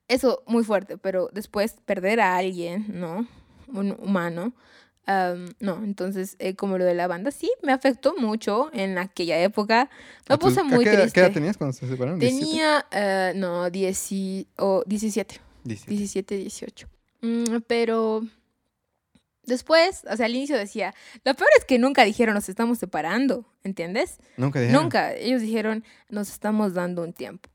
Eso 0.09 0.43
muy 0.47 0.65
fuerte, 0.65 0.99
pero 0.99 1.29
después 1.33 1.77
perder 1.85 2.21
a 2.21 2.37
alguien, 2.37 2.87
¿no? 2.89 3.27
Un 3.69 3.93
humano 3.93 4.53
no, 5.07 5.85
entonces, 5.85 6.37
eh, 6.39 6.55
como 6.55 6.79
lo 6.79 6.85
de 6.85 6.95
la 6.95 7.07
banda, 7.07 7.31
sí, 7.31 7.51
me 7.63 7.73
afectó 7.73 8.15
mucho 8.17 8.71
en 8.73 8.99
aquella 8.99 9.39
época. 9.43 9.91
Me 10.29 10.39
puse 10.39 10.63
muy 10.63 10.85
qué, 10.85 10.93
triste. 10.93 11.13
¿Qué 11.13 11.21
edad 11.21 11.33
tenías 11.33 11.57
cuando 11.57 11.73
se 11.75 11.87
separaron? 11.87 12.19
Tenía, 12.19 12.87
uh, 12.93 13.39
no, 13.39 13.71
17. 13.71 14.47
17. 14.97 15.41
17, 15.65 16.37
18. 16.37 16.89
pero 17.67 18.23
después, 19.45 20.05
o 20.11 20.17
sea, 20.17 20.27
al 20.27 20.35
inicio 20.35 20.57
decía, 20.57 20.95
lo 21.25 21.35
peor 21.35 21.51
es 21.59 21.65
que 21.65 21.79
nunca 21.79 22.05
dijeron 22.05 22.35
nos 22.35 22.49
estamos 22.49 22.79
separando, 22.79 23.45
¿entiendes? 23.63 24.19
Nunca 24.37 24.61
dijeron. 24.61 24.83
Nunca. 24.83 25.15
Ellos 25.15 25.43
dijeron 25.43 25.85
nos 26.09 26.31
estamos 26.31 26.75
dando 26.75 27.03
un 27.03 27.13
tiempo. 27.13 27.49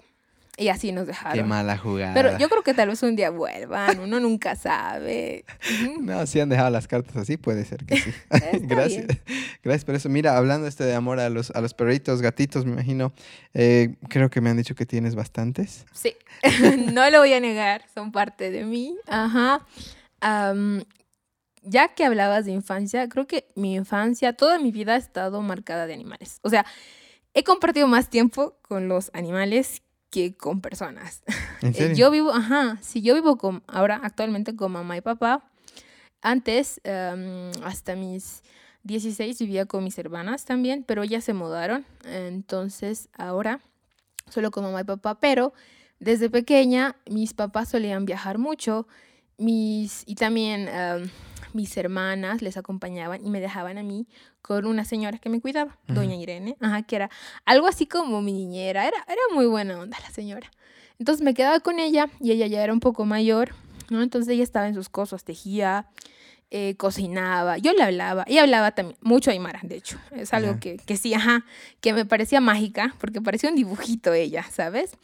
Y 0.60 0.67
así 0.67 0.91
nos 0.91 1.08
dejaron. 1.08 1.38
Qué 1.38 1.43
mala 1.43 1.78
jugada. 1.78 2.13
Pero 2.13 2.38
yo 2.38 2.50
creo 2.50 2.63
que 2.63 2.74
tal 2.74 2.89
vez 2.89 3.02
un 3.02 3.15
día 3.15 3.30
vuelvan, 3.30 3.98
uno 4.00 4.19
nunca 4.19 4.58
sabe. 4.58 5.45
no, 6.02 6.28
si 6.28 6.41
han 6.41 6.50
dejado 6.50 6.69
las 6.69 6.86
cartas 6.86 7.15
así, 7.15 7.38
puede 7.38 7.63
ser 7.63 7.86
que 7.86 7.98
sí. 7.98 8.12
Gracias. 8.63 9.08
Gracias 9.63 9.86
por 9.86 9.95
eso. 9.95 10.10
Mira, 10.10 10.36
hablando 10.36 10.67
este 10.67 10.84
de 10.84 10.93
amor 10.93 11.22
a 11.22 11.30
los, 11.30 11.52
a 11.52 11.62
los 11.62 11.74
perritos, 11.74 12.22
gatitos, 12.22 12.65
me 12.65 12.74
imagino, 12.74 13.13
eh, 13.54 13.95
creo 14.10 14.30
que 14.30 14.41
me 14.41 14.50
han 14.50 14.58
dicho 14.58 14.76
que 14.76 14.86
tienes 14.86 15.15
bastantes. 15.15 15.86
Sí, 15.93 16.13
no 16.91 17.10
lo 17.10 17.19
voy 17.19 17.32
a 17.32 17.39
negar, 17.39 17.86
son 17.93 18.12
parte 18.12 18.52
de 18.52 18.65
mí. 18.65 18.98
Ajá. 19.08 19.65
ya 21.63 21.88
que 21.95 22.04
hablabas 22.04 22.43
de 22.43 22.52
infancia, 22.52 23.08
creo 23.08 23.28
que 23.28 23.48
mi 23.56 23.76
infancia, 23.76 24.34
toda 24.34 24.60
mi 24.60 24.72
vida 24.72 24.95
ha 24.95 24.98
estado 24.98 25.41
marcada 25.41 25.88
de 25.88 25.93
animales. 25.93 26.39
O 26.41 26.50
sea, 26.50 26.65
he 27.34 27.45
compartido 27.45 27.88
más 27.88 28.10
tiempo 28.10 28.58
con 28.62 28.89
los 28.89 29.10
animales 29.13 29.84
que 30.10 30.36
con 30.36 30.62
personas. 30.62 31.24
¿En 31.62 31.74
serio? 31.76 31.95
Yo 31.95 32.12
vivo, 32.12 32.32
ajá, 32.32 32.78
sí, 32.82 33.02
yo 33.02 33.13
vivo 33.15 33.38
con, 33.38 33.63
ahora 33.67 34.00
actualmente 34.04 34.56
con 34.56 34.72
mamá 34.72 34.98
y 34.98 35.02
papá. 35.02 35.43
Antes, 36.22 36.82
em, 36.84 37.52
hasta 37.63 37.95
mis 37.95 38.43
16, 38.84 39.39
vivía 39.39 39.65
con 39.65 39.84
mis 39.84 39.98
hermanas 39.98 40.45
también, 40.45 40.84
pero 40.84 41.04
ya 41.04 41.22
se 41.22 41.34
mudaron. 41.34 41.86
Entonces, 42.06 43.10
ahora, 43.17 43.62
solo 44.30 44.52
con 44.52 44.63
mamá 44.63 44.82
y 44.82 44.86
papá, 44.86 45.19
pero 45.19 45.54
desde 46.00 46.30
pequeña 46.30 46.95
mis 47.10 47.34
papás 47.34 47.69
solían 47.69 48.06
viajar 48.06 48.38
mucho. 48.38 48.88
Mis, 49.38 50.04
y 50.06 50.15
también 50.15 50.67
em, 50.67 51.10
mis 51.54 51.76
hermanas 51.78 52.42
les 52.42 52.58
acompañaban 52.58 53.26
y 53.26 53.30
me 53.30 53.40
dejaban 53.40 53.78
a 53.78 53.84
mí 53.84 54.08
con 54.42 54.66
una 54.66 54.86
señora 54.86 55.18
que 55.18 55.30
me 55.30 55.42
cuidaba, 55.42 55.78
doña 55.88 56.16
Irene, 56.16 56.56
ajá, 56.60 56.84
que 56.84 56.96
era 56.96 57.10
algo 57.46 57.68
así 57.68 57.86
como 57.86 58.22
mi 58.22 58.34
niñera, 58.34 58.88
era, 58.88 58.98
era 59.08 59.22
muy 59.34 59.46
buena 59.46 59.80
onda 59.80 59.98
la 60.02 60.12
señora. 60.12 60.50
Entonces 60.98 61.24
me 61.24 61.34
quedaba 61.34 61.60
con 61.60 61.80
ella 61.80 62.10
y 62.20 62.32
ella 62.32 62.48
ya 62.48 62.64
era 62.64 62.74
un 62.74 62.80
poco 62.80 63.06
mayor, 63.06 63.56
¿no? 63.90 64.02
Entonces 64.02 64.34
ella 64.34 64.44
estaba 64.44 64.68
en 64.68 64.74
sus 64.74 64.90
cosas, 64.90 65.24
tejía, 65.24 65.88
eh, 66.52 66.76
cocinaba, 66.78 67.58
yo 67.58 67.74
le 67.74 67.84
hablaba, 67.84 68.26
y 68.28 68.40
hablaba 68.40 68.72
también 68.72 68.98
mucho 69.02 69.30
Aymara, 69.30 69.60
de 69.62 69.76
hecho, 69.76 70.00
es 70.12 70.34
algo 70.34 70.60
que, 70.60 70.78
que, 70.78 70.98
sí, 70.98 71.14
ajá, 71.14 71.46
que 71.80 71.94
me 71.94 72.06
parecía 72.06 72.42
mágica, 72.42 72.96
porque 73.00 73.22
parecía 73.22 73.50
un 73.52 73.56
dibujito 73.56 74.14
ella, 74.14 74.44
¿sabes? 74.50 74.98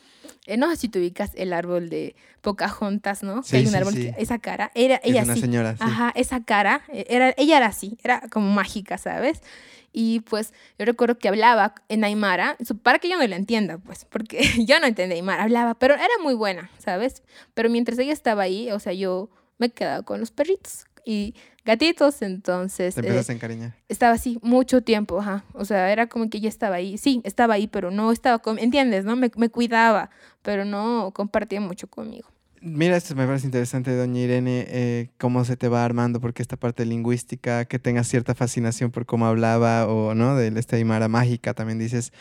Eh, 0.46 0.58
no 0.58 0.70
sé 0.70 0.78
si 0.78 0.90
tú 0.90 1.00
ubicas 1.00 1.32
el 1.36 1.54
árbol 1.54 1.90
de 1.90 2.16
Pocahontas, 2.42 3.24
¿no? 3.24 3.42
Sí, 3.44 3.58
hay 3.58 3.66
un 3.66 3.72
sí, 3.72 3.78
árbol, 3.78 3.94
sí. 3.94 4.02
que, 4.02 4.16
esa 4.22 4.40
cara, 4.40 4.72
era 4.76 5.02
ella 5.04 5.22
es 5.22 5.26
una 5.26 5.36
sí, 5.36 5.42
señora, 5.42 5.76
ajá, 5.80 6.12
esa 6.16 6.44
cara, 6.44 6.84
eh, 6.90 7.06
era, 7.10 7.34
ella 7.38 7.58
era 7.58 7.68
así, 7.68 7.98
era 8.04 8.22
como 8.30 8.52
mágica, 8.52 8.98
¿sabes? 8.98 9.42
Y 9.92 10.20
pues 10.22 10.54
yo 10.78 10.86
recuerdo 10.86 11.18
que 11.18 11.30
hablaba 11.30 11.74
en 11.90 12.04
Aymara, 12.04 12.58
para 12.84 13.00
que 13.00 13.10
yo 13.10 13.18
no 13.18 13.26
la 13.26 13.38
entienda, 13.38 13.78
pues, 13.80 14.06
porque 14.06 14.40
yo 14.66 14.80
no 14.80 14.86
entendía 14.86 15.16
Aymara, 15.16 15.44
hablaba, 15.44 15.74
pero 15.74 15.96
era 15.96 16.14
muy 16.22 16.36
buena, 16.36 16.70
¿sabes? 16.78 17.24
Pero 17.54 17.70
mientras 17.70 17.98
ella 17.98 18.14
estaba 18.14 18.44
ahí, 18.44 18.72
o 18.72 18.80
sea, 18.80 18.94
yo 18.94 19.30
me 19.58 19.70
quedaba 19.70 20.04
con 20.04 20.20
los 20.20 20.32
perritos 20.32 20.86
y 21.06 21.34
gatitos, 21.65 22.21
entonces... 22.21 22.95
Te 22.95 23.01
empezaste 23.01 23.34
a 23.34 23.36
encariñar. 23.36 23.75
Estaba 23.89 24.13
así 24.13 24.39
mucho 24.41 24.82
tiempo, 24.82 25.19
ajá. 25.19 25.43
O 25.54 25.65
sea, 25.65 25.91
era 25.91 26.08
como 26.08 26.30
que 26.30 26.38
ella 26.38 26.49
estaba 26.49 26.75
ahí. 26.75 26.97
Sí, 26.97 27.21
estaba 27.23 27.56
ahí, 27.56 27.67
pero 27.67 27.91
no 27.91 28.12
estaba 28.12 28.39
con... 28.39 28.60
¿Entiendes, 28.60 29.04
no? 29.04 29.15
Me, 29.15 29.32
me 29.36 29.49
cuidaba, 29.49 30.10
pero 30.41 30.63
no 30.63 31.12
compartía 31.13 31.60
mucho 31.60 31.88
conmigo. 31.88 32.30
Mira, 32.62 32.97
esto 32.97 33.13
me 33.13 33.28
parece 33.28 33.45
interesante, 33.45 33.95
doña 33.95 34.21
Irene, 34.21 34.65
eh, 34.67 35.10
cómo 35.19 35.45
se 35.45 35.56
te 35.56 35.67
va 35.67 35.86
armando, 35.86 36.19
porque 36.19 36.41
esta 36.41 36.58
parte 36.58 36.84
lingüística, 36.84 37.65
que 37.65 37.78
tengas 37.78 38.08
cierta 38.08 38.34
fascinación 38.34 38.89
por 38.89 39.06
cómo 39.06 39.28
hablaba 39.28 39.88
o, 39.88 40.15
¿no? 40.15 40.36
De 40.36 40.47
esta 40.60 40.75
Aymara 40.75 41.08
mágica, 41.08 41.54
también 41.54 41.78
dices, 41.78 42.12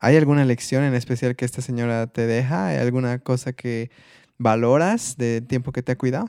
¿hay 0.00 0.16
alguna 0.16 0.44
lección 0.44 0.84
en 0.84 0.92
especial 0.92 1.36
que 1.36 1.46
esta 1.46 1.62
señora 1.62 2.06
te 2.06 2.26
deja? 2.26 2.66
¿Hay 2.66 2.76
alguna 2.76 3.18
cosa 3.18 3.54
que 3.54 3.90
valoras 4.36 5.16
del 5.16 5.46
tiempo 5.46 5.72
que 5.72 5.82
te 5.82 5.92
ha 5.92 5.96
cuidado? 5.96 6.28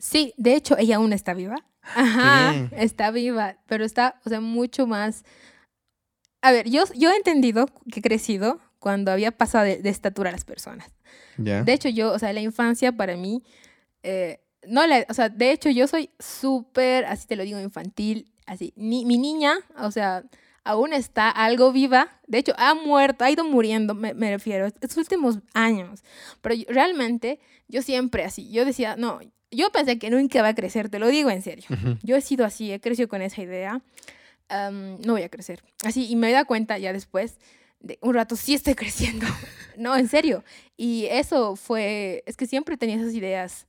Sí, 0.00 0.34
de 0.36 0.54
hecho, 0.54 0.76
ella 0.78 0.96
aún 0.96 1.12
está 1.12 1.34
viva. 1.34 1.56
Ajá, 1.82 2.68
está 2.72 3.10
viva, 3.10 3.56
pero 3.66 3.84
está, 3.84 4.20
o 4.24 4.28
sea, 4.28 4.40
mucho 4.40 4.86
más... 4.86 5.24
A 6.42 6.52
ver, 6.52 6.68
yo, 6.68 6.84
yo 6.96 7.10
he 7.10 7.16
entendido 7.16 7.66
que 7.92 8.00
he 8.00 8.02
crecido 8.02 8.60
cuando 8.78 9.12
había 9.12 9.30
pasado 9.30 9.66
de, 9.66 9.76
de 9.82 9.90
estatura 9.90 10.30
a 10.30 10.32
las 10.32 10.44
personas. 10.44 10.90
Ya. 11.36 11.62
De 11.62 11.72
hecho, 11.72 11.90
yo, 11.90 12.12
o 12.12 12.18
sea, 12.18 12.32
la 12.32 12.40
infancia 12.40 12.92
para 12.92 13.16
mí, 13.16 13.42
eh, 14.02 14.40
no 14.66 14.86
la, 14.86 15.04
o 15.08 15.14
sea, 15.14 15.28
de 15.28 15.52
hecho 15.52 15.70
yo 15.70 15.86
soy 15.86 16.10
súper, 16.18 17.04
así 17.04 17.26
te 17.26 17.36
lo 17.36 17.44
digo, 17.44 17.60
infantil, 17.60 18.32
así. 18.46 18.72
Ni, 18.76 19.04
mi 19.04 19.18
niña, 19.18 19.54
o 19.78 19.90
sea, 19.90 20.24
aún 20.64 20.92
está 20.92 21.30
algo 21.30 21.72
viva. 21.72 22.20
De 22.26 22.38
hecho, 22.38 22.54
ha 22.56 22.74
muerto, 22.74 23.24
ha 23.24 23.30
ido 23.30 23.44
muriendo, 23.44 23.94
me, 23.94 24.14
me 24.14 24.30
refiero, 24.30 24.66
estos 24.66 24.96
últimos 24.96 25.38
años. 25.52 26.02
Pero 26.40 26.54
yo, 26.54 26.64
realmente, 26.68 27.38
yo 27.68 27.82
siempre 27.82 28.24
así, 28.24 28.50
yo 28.50 28.64
decía, 28.64 28.96
no, 28.96 29.20
yo 29.50 29.70
pensé 29.70 29.98
que 29.98 30.10
nunca 30.10 30.42
va 30.42 30.48
a 30.48 30.54
crecer, 30.54 30.88
te 30.88 30.98
lo 30.98 31.08
digo 31.08 31.30
en 31.30 31.42
serio. 31.42 31.66
Uh 31.70 31.74
-huh. 31.74 31.98
Yo 32.02 32.16
he 32.16 32.20
sido 32.20 32.44
así, 32.44 32.72
he 32.72 32.80
crecido 32.80 33.08
con 33.08 33.22
esa 33.22 33.42
idea. 33.42 33.82
Um, 34.50 35.00
no 35.00 35.12
voy 35.12 35.22
a 35.22 35.28
crecer. 35.28 35.62
Así, 35.84 36.08
y 36.10 36.16
me 36.16 36.32
da 36.32 36.44
cuenta 36.44 36.78
ya 36.78 36.92
después 36.92 37.38
de 37.80 37.98
un 38.02 38.14
rato, 38.14 38.36
sí 38.36 38.54
estoy 38.54 38.74
creciendo. 38.74 39.26
no, 39.76 39.96
en 39.96 40.08
serio. 40.08 40.44
Y 40.76 41.06
eso 41.06 41.56
fue, 41.56 42.22
es 42.26 42.36
que 42.36 42.46
siempre 42.46 42.76
tenía 42.76 42.96
esas 42.96 43.14
ideas, 43.14 43.66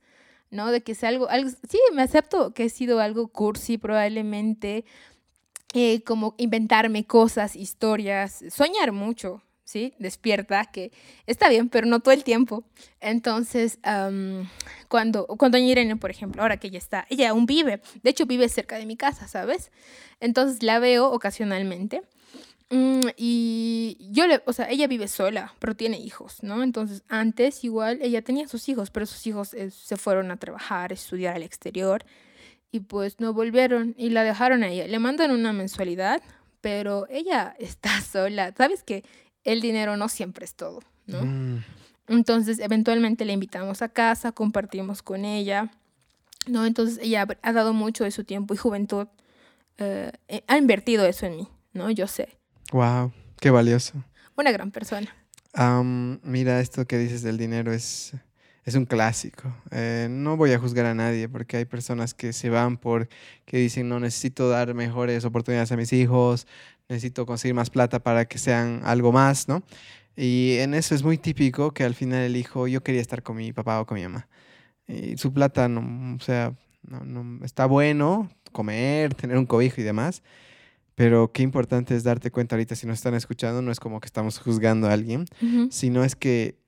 ¿no? 0.50 0.70
De 0.70 0.82
que 0.82 0.94
sea 0.94 1.08
algo, 1.08 1.28
algo 1.28 1.50
sí, 1.68 1.78
me 1.92 2.02
acepto 2.02 2.52
que 2.52 2.64
he 2.64 2.68
sido 2.68 3.00
algo 3.00 3.28
cursi 3.28 3.78
probablemente, 3.78 4.84
eh, 5.74 6.02
como 6.02 6.34
inventarme 6.36 7.06
cosas, 7.06 7.56
historias, 7.56 8.44
soñar 8.50 8.92
mucho, 8.92 9.42
¿sí? 9.64 9.94
Despierta, 9.98 10.64
que 10.66 10.92
está 11.26 11.48
bien, 11.48 11.68
pero 11.68 11.86
no 11.86 12.00
todo 12.00 12.12
el 12.12 12.24
tiempo. 12.24 12.64
Entonces, 13.00 13.78
um, 13.86 14.46
cuando, 14.88 15.26
cuando 15.26 15.58
Irene, 15.58 15.96
por 15.96 16.10
ejemplo, 16.10 16.42
ahora 16.42 16.56
que 16.58 16.68
ella 16.68 16.78
está, 16.78 17.06
ella 17.10 17.30
aún 17.30 17.46
vive, 17.46 17.80
de 18.02 18.10
hecho 18.10 18.26
vive 18.26 18.48
cerca 18.48 18.76
de 18.76 18.86
mi 18.86 18.96
casa, 18.96 19.28
¿sabes? 19.28 19.70
Entonces 20.20 20.62
la 20.62 20.78
veo 20.78 21.10
ocasionalmente. 21.10 22.02
Mm, 22.70 23.08
y 23.18 23.98
yo, 24.12 24.26
le, 24.26 24.42
o 24.46 24.52
sea, 24.54 24.70
ella 24.70 24.86
vive 24.86 25.06
sola, 25.06 25.54
pero 25.58 25.76
tiene 25.76 25.98
hijos, 25.98 26.42
¿no? 26.42 26.62
Entonces, 26.62 27.02
antes 27.08 27.64
igual 27.64 27.98
ella 28.00 28.22
tenía 28.22 28.48
sus 28.48 28.66
hijos, 28.68 28.90
pero 28.90 29.04
sus 29.04 29.26
hijos 29.26 29.52
eh, 29.52 29.70
se 29.70 29.96
fueron 29.98 30.30
a 30.30 30.38
trabajar, 30.38 30.90
a 30.90 30.94
estudiar 30.94 31.36
al 31.36 31.42
exterior 31.42 32.04
y 32.70 32.80
pues 32.80 33.20
no 33.20 33.34
volvieron 33.34 33.94
y 33.98 34.08
la 34.08 34.24
dejaron 34.24 34.64
a 34.64 34.68
ella. 34.68 34.86
Le 34.86 34.98
mandan 34.98 35.30
una 35.30 35.52
mensualidad, 35.52 36.22
pero 36.62 37.06
ella 37.10 37.54
está 37.58 38.00
sola. 38.00 38.54
¿Sabes 38.56 38.82
que 38.82 39.04
el 39.44 39.60
dinero 39.60 39.96
no 39.96 40.08
siempre 40.08 40.44
es 40.44 40.54
todo, 40.54 40.80
¿no? 41.06 41.24
Mm. 41.24 41.64
Entonces, 42.08 42.58
eventualmente 42.58 43.24
la 43.24 43.32
invitamos 43.32 43.82
a 43.82 43.88
casa, 43.88 44.32
compartimos 44.32 45.02
con 45.02 45.24
ella, 45.24 45.70
¿no? 46.46 46.66
Entonces, 46.66 46.98
ella 47.02 47.26
ha 47.42 47.52
dado 47.52 47.72
mucho 47.72 48.04
de 48.04 48.10
su 48.10 48.24
tiempo 48.24 48.54
y 48.54 48.56
juventud, 48.56 49.06
eh, 49.78 50.12
ha 50.46 50.58
invertido 50.58 51.06
eso 51.06 51.26
en 51.26 51.36
mí, 51.36 51.48
¿no? 51.72 51.90
Yo 51.90 52.06
sé. 52.06 52.36
Wow, 52.72 53.12
qué 53.40 53.50
valioso. 53.50 54.04
Una 54.36 54.50
gran 54.50 54.70
persona. 54.70 55.14
Um, 55.56 56.18
mira, 56.22 56.60
esto 56.60 56.86
que 56.86 56.98
dices 56.98 57.22
del 57.22 57.36
dinero 57.36 57.72
es, 57.72 58.14
es 58.64 58.74
un 58.74 58.86
clásico. 58.86 59.54
Eh, 59.70 60.08
no 60.10 60.36
voy 60.36 60.52
a 60.52 60.58
juzgar 60.58 60.86
a 60.86 60.94
nadie 60.94 61.28
porque 61.28 61.58
hay 61.58 61.64
personas 61.64 62.14
que 62.14 62.32
se 62.32 62.48
van 62.48 62.78
por 62.78 63.08
que 63.44 63.58
dicen 63.58 63.88
no 63.88 64.00
necesito 64.00 64.48
dar 64.48 64.72
mejores 64.74 65.24
oportunidades 65.24 65.72
a 65.72 65.76
mis 65.76 65.92
hijos, 65.92 66.46
necesito 66.92 67.26
conseguir 67.26 67.54
más 67.54 67.70
plata 67.70 68.00
para 68.02 68.26
que 68.26 68.38
sean 68.38 68.82
algo 68.84 69.12
más, 69.12 69.48
¿no? 69.48 69.62
Y 70.16 70.56
en 70.58 70.74
eso 70.74 70.94
es 70.94 71.02
muy 71.02 71.18
típico 71.18 71.72
que 71.72 71.84
al 71.84 71.94
final 71.94 72.20
el 72.20 72.36
hijo, 72.36 72.68
yo 72.68 72.82
quería 72.82 73.00
estar 73.00 73.22
con 73.22 73.36
mi 73.36 73.52
papá 73.52 73.80
o 73.80 73.86
con 73.86 73.96
mi 73.96 74.02
mamá. 74.02 74.28
Y 74.86 75.16
su 75.16 75.32
plata, 75.32 75.68
no, 75.68 76.16
o 76.16 76.20
sea, 76.20 76.54
no, 76.82 77.00
no, 77.04 77.44
está 77.44 77.66
bueno 77.66 78.30
comer, 78.52 79.14
tener 79.14 79.38
un 79.38 79.46
cobijo 79.46 79.80
y 79.80 79.84
demás, 79.84 80.22
pero 80.94 81.32
qué 81.32 81.42
importante 81.42 81.96
es 81.96 82.04
darte 82.04 82.30
cuenta 82.30 82.54
ahorita, 82.56 82.74
si 82.76 82.86
nos 82.86 82.98
están 82.98 83.14
escuchando, 83.14 83.62
no 83.62 83.72
es 83.72 83.80
como 83.80 83.98
que 84.00 84.06
estamos 84.06 84.38
juzgando 84.38 84.88
a 84.88 84.92
alguien, 84.92 85.24
Uh 85.40 85.46
-huh. 85.46 85.70
sino 85.70 86.04
es 86.04 86.14
que 86.14 86.58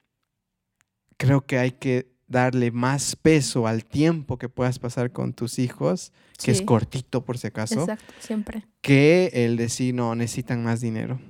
creo 1.19 1.45
que 1.45 1.59
hay 1.59 1.73
que 1.73 2.14
darle 2.27 2.71
más 2.71 3.17
peso 3.17 3.67
al 3.67 3.85
tiempo 3.85 4.39
que 4.39 4.49
puedas 4.49 4.79
pasar 4.79 5.13
con 5.13 5.35
tus 5.35 5.59
hijos, 5.59 6.13
que 6.39 6.47
Sí. 6.47 6.51
es 6.53 6.63
cortito 6.63 7.25
por 7.25 7.39
si 7.39 7.47
acaso, 7.49 7.81
Exacto, 7.81 8.15
siempre. 8.19 8.65
que 8.81 9.31
el 9.33 9.57
decir, 9.57 9.95
no, 9.95 10.15
necesitan 10.15 10.65
más 10.65 10.81
dinero, 10.81 11.21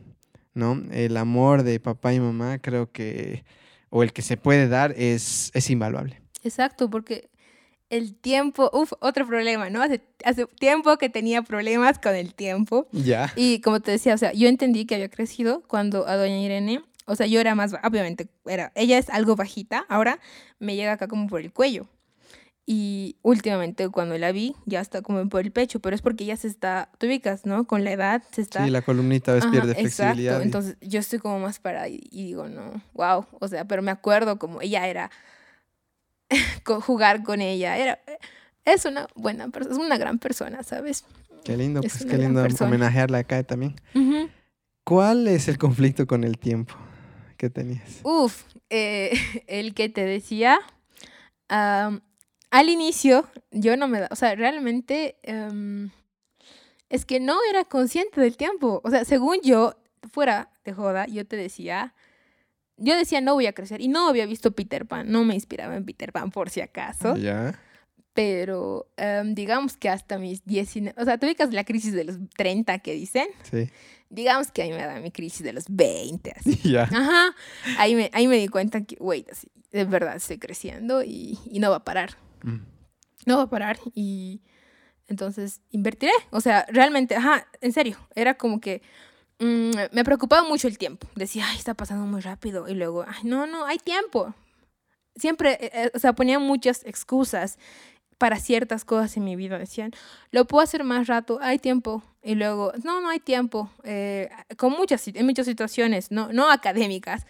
¿no? 0.55 0.81
El 0.93 1.17
amor 1.17 1.63
de 1.65 1.81
papá 1.81 2.15
y 2.15 2.21
mamá 2.21 2.59
creo 2.59 2.91
que, 2.93 3.45
o 3.91 4.03
el 4.03 4.13
que 4.13 4.23
se 4.23 4.37
puede 4.37 4.69
dar, 4.69 4.95
es, 4.97 5.51
es 5.55 5.69
invaluable. 5.71 6.21
Exacto, 6.43 6.89
porque 6.91 7.31
el 7.91 8.15
tiempo, 8.17 8.71
uff, 8.73 8.93
otro 9.01 9.27
problema, 9.27 9.71
¿no? 9.71 9.83
Hace, 9.83 10.01
hace 10.25 10.47
tiempo 10.47 10.97
que 10.97 11.09
tenía 11.11 11.43
problemas 11.43 11.99
con 11.99 12.15
el 12.15 12.35
tiempo. 12.35 12.89
Ya. 12.93 13.33
Y 13.37 13.61
como 13.61 13.81
te 13.81 13.91
decía, 13.93 14.15
o 14.15 14.19
sea, 14.19 14.33
yo 14.33 14.49
entendí 14.49 14.85
que 14.87 14.95
había 14.95 15.09
crecido 15.11 15.63
cuando 15.69 16.07
a 16.09 16.17
doña 16.17 16.39
Irene, 16.41 16.83
o 17.07 17.17
sea, 17.17 17.27
yo 17.27 17.41
era 17.41 17.55
más, 17.55 17.75
obviamente, 17.83 18.29
era, 18.47 18.73
ella 18.75 18.99
es 18.99 19.11
algo 19.11 19.37
bajita, 19.37 19.85
ahora 19.89 20.19
me 20.59 20.77
llega 20.77 20.93
acá 20.93 21.09
como 21.09 21.27
por 21.27 21.41
el 21.41 21.53
cuello. 21.53 21.87
Y 22.67 23.17
últimamente 23.21 23.91
cuando 23.91 24.17
la 24.17 24.33
vi, 24.33 24.55
ya 24.65 24.81
está 24.81 25.03
como 25.03 25.29
por 25.29 25.43
el 25.43 25.53
pecho, 25.53 25.81
pero 25.81 25.95
es 25.95 26.01
porque 26.01 26.25
ya 26.25 26.37
se 26.37 26.49
está, 26.49 26.91
tú 26.97 27.07
ubicas, 27.07 27.45
¿no? 27.45 27.67
Con 27.67 27.85
la 27.85 27.93
edad 27.93 28.23
se 28.33 28.41
está... 28.41 28.65
Sí, 28.65 28.71
la 28.71 28.81
columnita 28.81 29.33
a 29.33 29.35
veces 29.35 29.51
pierde 29.51 29.75
flexibilidad. 29.75 30.37
Exacto, 30.37 30.43
entonces 30.43 30.77
yo 30.81 30.99
estoy 30.99 31.19
como 31.19 31.39
más 31.41 31.59
para 31.59 31.89
y, 31.89 32.01
y 32.11 32.25
digo, 32.25 32.49
no, 32.49 32.83
wow, 32.95 33.27
o 33.39 33.49
sea, 33.49 33.67
pero 33.67 33.83
me 33.83 33.91
acuerdo 33.91 34.39
como 34.39 34.63
ella 34.63 34.89
era, 34.89 35.11
jugar 36.65 37.23
con 37.23 37.43
ella, 37.43 37.77
era, 37.77 37.99
es 38.65 38.87
una 38.87 39.09
buena 39.15 39.51
persona, 39.51 39.75
es 39.75 39.81
una 39.85 39.99
gran 39.99 40.19
persona, 40.19 40.63
¿sabes? 40.63 41.05
Qué 41.45 41.59
lindo, 41.59 41.83
pues 41.83 42.07
qué 42.07 42.17
lindo 42.17 42.43
homenajearla 42.61 43.19
acá 43.19 43.43
también. 43.43 43.77
¿Cuál 44.85 45.29
es 45.29 45.49
el 45.49 45.59
conflicto 45.59 46.07
con 46.07 46.25
el 46.25 46.39
tiempo 46.39 46.75
que 47.45 47.51
tenías? 47.51 48.01
Uf, 48.03 48.45
eh, 48.71 49.13
el 49.47 49.75
que 49.75 49.89
te 49.89 50.05
decía, 50.05 50.59
al 51.49 52.69
inicio 52.69 53.29
yo 53.51 53.77
no 53.77 53.87
me 53.87 54.01
da, 54.01 54.09
o 54.11 54.17
sea, 54.17 54.35
realmente 54.35 55.17
em, 55.23 55.91
es 56.89 57.05
que 57.05 57.21
no 57.21 57.37
era 57.51 57.65
consciente 57.65 58.21
del 58.21 58.37
tiempo. 58.37 58.81
O 58.83 58.91
sea, 58.91 59.05
según 59.05 59.41
yo, 59.43 59.75
fuera 60.11 60.51
de 60.65 60.73
joda, 60.73 61.07
yo 61.07 61.27
te 61.27 61.37
decía, 61.37 61.95
yo 62.79 62.97
decía 62.97 63.21
no 63.21 63.35
voy 63.35 63.47
a 63.47 63.53
crecer 63.53 63.81
y 63.81 63.89
no 63.89 64.09
había 64.09 64.27
visto 64.27 64.53
Peter 64.53 64.87
Pan, 64.87 65.11
no 65.11 65.25
me 65.25 65.35
inspiraba 65.35 65.77
en 65.77 65.85
Peter 65.85 66.13
Pan 66.13 66.31
por 66.31 66.49
si 66.49 66.63
acaso. 66.63 67.17
Ya. 67.17 67.61
Pero 68.15 68.89
em, 68.97 69.35
digamos 69.35 69.77
que 69.77 69.91
hasta 69.91 70.19
mis 70.19 70.45
19, 70.47 71.01
o 71.01 71.05
sea, 71.05 71.19
tú 71.19 71.27
ubicas 71.27 71.53
la 71.53 71.65
crisis 71.65 71.93
de 71.93 72.05
los 72.05 72.17
30 72.37 72.79
que 72.79 72.95
dicen. 72.95 73.27
Sí. 73.43 73.69
Digamos 74.11 74.51
que 74.53 74.63
ahí 74.63 74.71
me 74.71 74.85
da 74.85 75.01
mi 75.01 75.11
crisis 75.11 75.43
de 75.43 75.53
los 75.53 75.65
20, 75.69 76.35
así. 76.37 76.77
Ajá. 76.77 77.35
Ahí 77.79 77.95
me, 77.95 78.11
ahí 78.13 78.29
me 78.29 78.37
di 78.37 78.49
cuenta 78.49 78.85
que, 78.85 78.97
wait, 79.01 79.29
así, 79.31 79.49
de 79.71 79.85
verdad 79.85 80.17
estoy 80.17 80.39
creciendo 80.39 81.03
y, 81.03 81.39
y 81.47 81.59
no 81.59 81.71
va 81.71 81.77
a 81.77 81.85
parar. 81.85 82.17
Mm. 82.43 82.61
No 83.27 83.39
va 83.39 83.43
a 83.45 83.51
parar 83.51 83.79
y 83.95 84.43
entonces 85.09 85.61
invertiré. 85.71 86.13
O 86.31 86.41
sea, 86.41 86.67
realmente, 86.69 87.17
ajá, 87.17 87.47
en 87.61 87.73
serio, 87.73 87.97
era 88.15 88.35
como 88.35 88.61
que 88.61 88.83
mm, 89.39 89.71
me 89.93 90.05
preocupaba 90.05 90.47
mucho 90.49 90.69
el 90.69 90.79
tiempo. 90.79 91.09
Decía, 91.15 91.47
ay, 91.49 91.59
está 91.59 91.75
pasando 91.75 92.07
muy 92.07 92.21
rápido. 92.21 92.69
Y 92.69 92.75
luego, 92.75 93.05
ay, 93.07 93.25
no, 93.25 93.47
no, 93.47 93.65
hay 93.65 93.79
tiempo. 93.79 94.35
Siempre, 95.17 95.53
eh, 95.61 95.71
eh, 95.73 95.91
o 95.95 95.99
sea, 95.99 96.13
ponía 96.13 96.39
muchas 96.39 96.85
excusas 96.85 97.59
para 98.19 98.39
ciertas 98.39 98.85
cosas 98.85 99.17
en 99.17 99.25
mi 99.25 99.37
vida. 99.37 99.59
Decían, 99.59 99.93
lo 100.31 100.47
puedo 100.47 100.63
hacer 100.63 100.85
más 100.85 101.07
rato, 101.07 101.39
hay 101.41 101.59
tiempo. 101.59 102.03
Y 102.23 102.35
luego, 102.35 102.73
no, 102.83 103.01
no 103.01 103.09
hay 103.09 103.21
tiempo. 103.21 103.71
Eh, 103.85 104.31
con 104.57 104.73
muchas, 104.73 105.07
en 105.09 105.27
muchas 105.27 105.47
situaciones, 105.47 106.11
no, 106.11 106.33
no 106.33 106.51
académicas, 106.51 107.27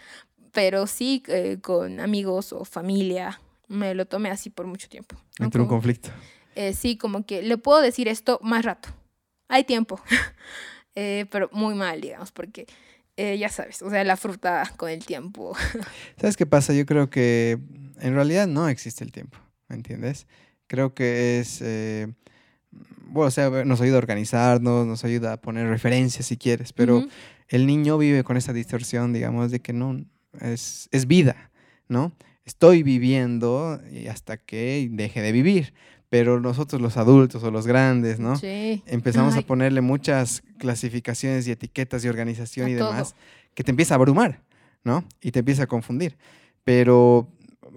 pero 0.53 0.87
sí 0.87 1.23
con 1.63 1.99
amigos 1.99 2.53
o 2.53 2.65
familia 2.65 3.41
me 3.69 3.95
lo 3.95 4.07
tomé 4.07 4.31
así 4.31 4.51
por 4.51 4.67
mucho 4.67 4.89
tiempo. 4.89 5.17
Entró 5.39 5.63
un 5.63 5.69
conflicto. 5.69 6.11
Eh, 6.55 6.73
sí, 6.73 6.97
como 6.97 7.27
que 7.27 7.43
le 7.43 7.59
puedo 7.59 7.81
decir 7.81 8.09
esto 8.09 8.39
más 8.43 8.65
rato. 8.65 8.89
Hay 9.49 9.65
tiempo. 9.65 10.01
Eh, 10.97 11.27
pero 11.33 11.51
muy 11.51 11.75
mal, 11.75 12.01
digamos, 12.01 12.31
porque 12.31 12.69
eh, 13.17 13.37
ya 13.37 13.49
sabes, 13.49 13.83
o 13.83 13.91
sea, 13.91 14.05
la 14.05 14.17
fruta 14.17 14.73
con 14.77 14.89
el 14.89 15.05
tiempo. 15.05 15.57
¿Sabes 16.21 16.37
qué 16.37 16.47
pasa? 16.47 16.73
Yo 16.73 16.87
creo 16.87 17.11
que 17.11 17.59
en 17.99 18.15
realidad 18.15 18.47
no 18.47 18.69
existe 18.69 19.03
el 19.03 19.11
tiempo, 19.11 19.37
¿me 19.67 19.75
entiendes? 19.75 20.29
Creo 20.67 20.95
que 20.95 21.41
es, 21.41 21.63
bueno, 23.07 23.29
o 23.29 23.31
sea, 23.31 23.51
nos 23.65 23.81
ayuda 23.81 23.97
a 23.97 23.99
organizarnos, 23.99 24.87
nos 24.87 25.05
ayuda 25.05 25.35
a 25.35 25.37
poner 25.41 25.69
referencias 25.69 26.27
si 26.27 26.37
quieres, 26.37 26.73
pero 26.73 27.07
el 27.49 27.67
niño 27.67 27.99
vive 27.99 28.25
con 28.25 28.37
esa 28.37 28.53
distorsión, 28.53 29.13
digamos, 29.13 29.51
de 29.51 29.61
que 29.61 29.73
no, 29.73 30.05
es, 30.41 30.89
es 30.91 31.07
vida, 31.07 31.51
¿no? 31.89 32.13
estoy 32.45 32.83
viviendo 32.83 33.81
hasta 34.11 34.37
que 34.37 34.89
deje 34.91 35.23
de 35.23 35.33
vivir. 35.33 35.75
Pero 36.11 36.39
nosotros 36.39 36.81
los 36.81 36.97
adultos 36.97 37.43
o 37.43 37.51
los 37.51 37.67
grandes, 37.67 38.21
¿no? 38.21 38.37
Sí. 38.37 38.83
Empezamos 38.87 39.37
a 39.37 39.43
ponerle 39.43 39.81
muchas 39.81 40.45
clasificaciones 40.59 41.49
y 41.49 41.51
etiquetas 41.51 42.05
y 42.05 42.09
organización 42.09 42.69
y 42.69 42.75
demás 42.75 43.17
que 43.55 43.65
te 43.65 43.73
empieza 43.73 43.95
a 43.95 43.97
abrumar, 43.97 44.41
¿no? 44.85 45.05
Y 45.21 45.33
te 45.33 45.41
empieza 45.41 45.65
a 45.65 45.67
confundir. 45.67 46.17
Pero 46.63 47.29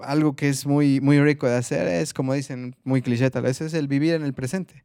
algo 0.04 0.36
que 0.36 0.50
es 0.50 0.66
muy, 0.66 1.02
muy 1.02 1.20
rico 1.20 1.48
de 1.48 1.56
hacer 1.56 1.88
es, 1.88 2.14
como 2.14 2.34
dicen 2.34 2.76
muy 2.84 3.02
cliché 3.02 3.30
tal 3.30 3.44
vez, 3.44 3.62
es 3.62 3.74
el 3.74 3.88
vivir 3.88 4.14
en 4.14 4.24
el 4.24 4.34
presente. 4.34 4.84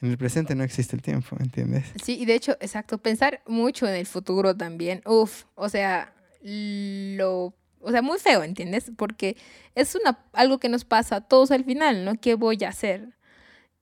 En 0.00 0.10
el 0.10 0.18
presente 0.18 0.54
no 0.54 0.64
existe 0.64 0.96
el 0.96 1.02
tiempo, 1.02 1.36
¿entiendes? 1.38 1.84
Sí, 2.02 2.18
y 2.18 2.24
de 2.24 2.34
hecho, 2.34 2.52
exacto, 2.60 2.98
pensar 2.98 3.40
mucho 3.46 3.86
en 3.86 3.94
el 3.94 4.06
futuro 4.06 4.56
también. 4.56 5.00
Uf, 5.06 5.44
o 5.54 5.68
sea, 5.68 6.12
lo 6.42 7.54
o 7.82 7.90
sea, 7.90 8.02
muy 8.02 8.18
feo, 8.18 8.42
¿entiendes? 8.42 8.90
Porque 8.96 9.36
es 9.74 9.94
una, 9.94 10.24
algo 10.32 10.58
que 10.58 10.68
nos 10.68 10.84
pasa 10.84 11.16
a 11.16 11.20
todos 11.20 11.50
al 11.50 11.64
final, 11.64 12.04
¿no? 12.04 12.14
¿Qué 12.14 12.34
voy 12.34 12.62
a 12.64 12.68
hacer? 12.68 13.08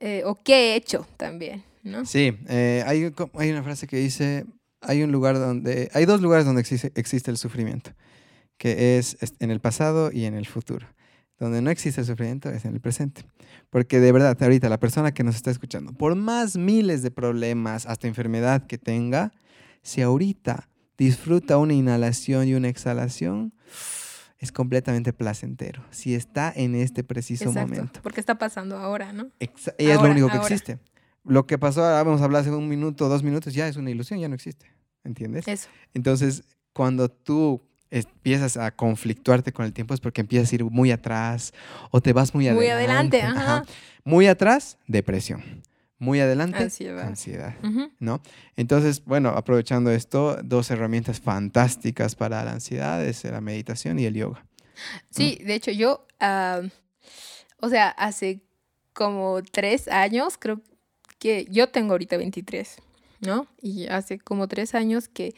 Eh, 0.01 0.23
o 0.25 0.35
qué 0.35 0.73
he 0.73 0.77
hecho 0.77 1.07
también, 1.17 1.63
¿no? 1.83 2.07
Sí, 2.07 2.39
eh, 2.49 2.83
hay, 2.87 3.13
hay 3.35 3.51
una 3.51 3.63
frase 3.63 3.87
que 3.87 3.99
dice, 3.99 4.47
hay 4.81 5.03
un 5.03 5.13
lugar 5.13 5.39
donde, 5.39 5.91
hay 5.93 6.07
dos 6.07 6.23
lugares 6.23 6.47
donde 6.47 6.63
existe, 6.63 6.91
existe 6.95 7.31
el 7.31 7.37
sufrimiento, 7.37 7.91
que 8.61 8.99
es 8.99 9.17
en 9.39 9.51
el 9.51 9.59
pasado 9.59 10.13
y 10.13 10.27
en 10.27 10.35
el 10.35 10.47
futuro. 10.47 10.87
Donde 11.39 11.63
no 11.63 11.71
existe 11.71 12.03
el 12.03 12.07
sufrimiento 12.07 12.51
es 12.51 12.67
en 12.67 12.75
el 12.75 12.81
presente. 12.83 13.25
Porque 13.71 14.01
de 14.01 14.13
verdad, 14.13 14.37
ahorita 14.39 14.69
la 14.69 14.79
persona 14.79 15.13
que 15.13 15.25
nos 15.25 15.35
está 15.35 15.51
escuchando, 15.51 15.95
por 15.95 16.15
más 16.15 16.59
miles 16.59 17.03
de 17.03 17.11
problemas, 17.11 17.87
hasta 17.87 18.07
enfermedad 18.07 18.67
que 18.67 18.77
tenga, 18.77 19.33
si 19.81 20.03
ahorita 20.03 20.69
disfruta 20.99 21.57
una 21.57 21.73
inhalación 21.73 22.49
y 22.49 22.55
una 22.55 22.69
exhalación, 22.69 23.55
es 24.37 24.53
completamente 24.53 25.15
placentero. 25.15 25.83
Si 25.91 26.15
está 26.15 26.53
en 26.55 26.75
este 26.75 27.03
preciso 27.03 27.45
Exacto, 27.45 27.73
momento. 27.73 28.01
Porque 28.03 28.21
está 28.21 28.37
pasando 28.37 28.77
ahora, 28.77 29.15
¿no? 29.15 29.31
y 29.39 29.87
es 29.87 30.03
lo 30.03 30.11
único 30.11 30.29
que 30.29 30.37
existe. 30.37 30.79
Lo 31.25 31.47
que 31.47 31.57
pasó, 31.57 31.83
ahora 31.83 32.03
vamos 32.03 32.21
a 32.21 32.25
hablar 32.25 32.43
hace 32.43 32.51
un 32.51 32.69
minuto, 32.69 33.09
dos 33.09 33.23
minutos, 33.23 33.55
ya 33.55 33.67
es 33.69 33.77
una 33.77 33.91
ilusión, 33.91 34.21
ya 34.21 34.29
no 34.29 34.35
existe. 34.35 34.67
¿Entiendes? 35.03 35.49
Eso. 35.49 35.71
Entonces, 35.95 36.43
cuando 36.75 37.11
tú 37.11 37.70
empiezas 37.91 38.57
a 38.57 38.71
conflictuarte 38.71 39.53
con 39.53 39.65
el 39.65 39.73
tiempo 39.73 39.95
es 39.95 40.01
porque 40.01 40.21
empiezas 40.21 40.53
a 40.53 40.55
ir 40.55 40.65
muy 40.65 40.91
atrás 40.91 41.53
o 41.91 42.01
te 42.01 42.13
vas 42.13 42.35
muy 42.35 42.49
adelante. 42.49 42.67
Muy 42.67 42.71
adelante, 42.71 43.23
ajá. 43.23 43.65
Muy 44.05 44.27
atrás, 44.27 44.79
depresión 44.87 45.63
muy 46.01 46.19
adelante, 46.19 46.57
ansiedad, 46.57 47.07
ansiedad 47.07 47.55
¿no? 47.99 48.23
Entonces, 48.57 49.05
bueno, 49.05 49.29
aprovechando 49.29 49.91
esto, 49.91 50.39
dos 50.43 50.71
herramientas 50.71 51.21
fantásticas 51.21 52.15
para 52.17 52.43
la 52.43 52.53
ansiedad 52.53 53.05
es 53.05 53.23
la 53.25 53.43
meditación 53.43 53.99
y 53.99 54.07
el 54.07 54.15
yoga. 54.15 54.45
Sí, 55.11 55.39
de 55.45 55.55
hecho 55.55 55.71
yo, 55.71 56.07
o 57.61 57.69
sea, 57.69 57.91
hace 57.91 58.41
como 58.95 59.43
tres 59.43 59.89
años, 59.89 60.39
creo 60.39 60.63
que 61.19 61.47
yo 61.51 61.69
tengo 61.69 61.93
ahorita 61.93 62.17
23, 62.17 62.77
¿no? 63.21 63.47
Y 63.61 63.87
hace 63.89 64.19
como 64.19 64.49
tres 64.49 64.75
años 64.75 65.07
que, 65.07 65.35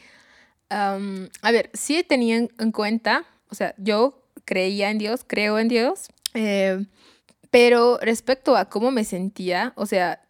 a 0.73 1.51
ver, 1.51 1.69
sí 1.73 2.03
tenía 2.03 2.37
en 2.37 2.71
cuenta, 2.71 3.25
o 3.49 3.55
sea, 3.55 3.75
yo 3.77 4.23
creía 4.45 4.89
en 4.89 4.97
Dios, 4.97 5.21
creo 5.25 5.59
en 5.59 5.67
Dios, 5.67 6.09
eh, 6.33 6.85
pero 7.51 7.99
respecto 8.01 8.55
a 8.55 8.69
cómo 8.69 8.91
me 8.91 9.03
sentía, 9.03 9.73
o 9.75 9.85
sea, 9.85 10.21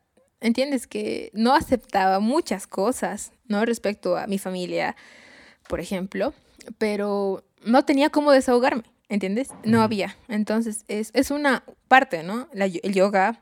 ¿entiendes? 0.41 0.87
Que 0.87 1.31
no 1.33 1.55
aceptaba 1.55 2.19
muchas 2.19 2.67
cosas, 2.67 3.31
¿no? 3.47 3.65
Respecto 3.65 4.17
a 4.17 4.27
mi 4.27 4.37
familia, 4.37 4.95
por 5.67 5.79
ejemplo, 5.79 6.33
pero 6.77 7.43
no 7.63 7.85
tenía 7.85 8.09
cómo 8.09 8.31
desahogarme, 8.31 8.83
¿entiendes? 9.07 9.49
No 9.63 9.81
había. 9.81 10.17
Entonces, 10.27 10.83
es, 10.89 11.31
una 11.31 11.63
parte, 11.87 12.23
¿no? 12.23 12.49
el 12.53 12.93
yoga, 12.93 13.41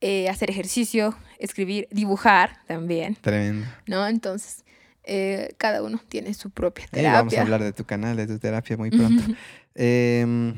eh, 0.00 0.28
hacer 0.28 0.50
ejercicio, 0.50 1.16
escribir, 1.38 1.88
dibujar 1.90 2.58
también. 2.66 3.16
Tremendo. 3.16 3.66
¿No? 3.86 4.06
Entonces, 4.06 4.64
eh, 5.12 5.56
cada 5.58 5.82
uno 5.82 6.00
tiene 6.08 6.32
su 6.34 6.50
propia 6.50 6.86
terapia. 6.86 7.18
vamos 7.18 7.34
a 7.34 7.42
hablar 7.42 7.64
de 7.64 7.72
tu 7.72 7.84
canal, 7.84 8.16
de 8.16 8.28
tu 8.28 8.38
terapia 8.38 8.76
muy 8.76 8.90
pronto. 8.90 9.24
Em, 9.74 10.54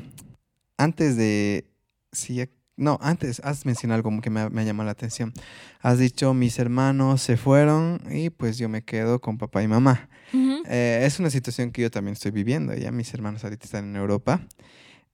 antes 0.77 1.17
de... 1.17 1.65
Sí, 2.11 2.43
no, 2.75 2.99
antes 3.01 3.39
has 3.43 3.65
mencionado 3.65 3.97
algo 3.97 4.21
que 4.21 4.29
me 4.29 4.41
ha, 4.41 4.49
llamado 4.49 4.85
la 4.85 4.91
atención. 4.91 5.33
Has 5.81 5.97
dicho, 5.97 6.35
mis 6.35 6.59
hermanos 6.59 7.21
se 7.21 7.35
fueron 7.35 8.01
y 8.11 8.29
pues 8.29 8.59
yo 8.59 8.69
me 8.69 8.83
quedo 8.83 9.21
con 9.21 9.39
papá 9.39 9.63
y 9.63 9.67
mamá. 9.67 10.07
Eh, 10.33 11.01
es 11.03 11.19
una 11.19 11.31
situación 11.31 11.71
que 11.71 11.81
yo 11.81 11.89
también 11.89 12.13
estoy 12.13 12.31
viviendo. 12.31 12.75
Ya 12.75 12.91
mis 12.91 13.11
hermanos 13.13 13.43
ahorita 13.43 13.65
están 13.65 13.85
en 13.85 13.95
Europa. 13.95 14.41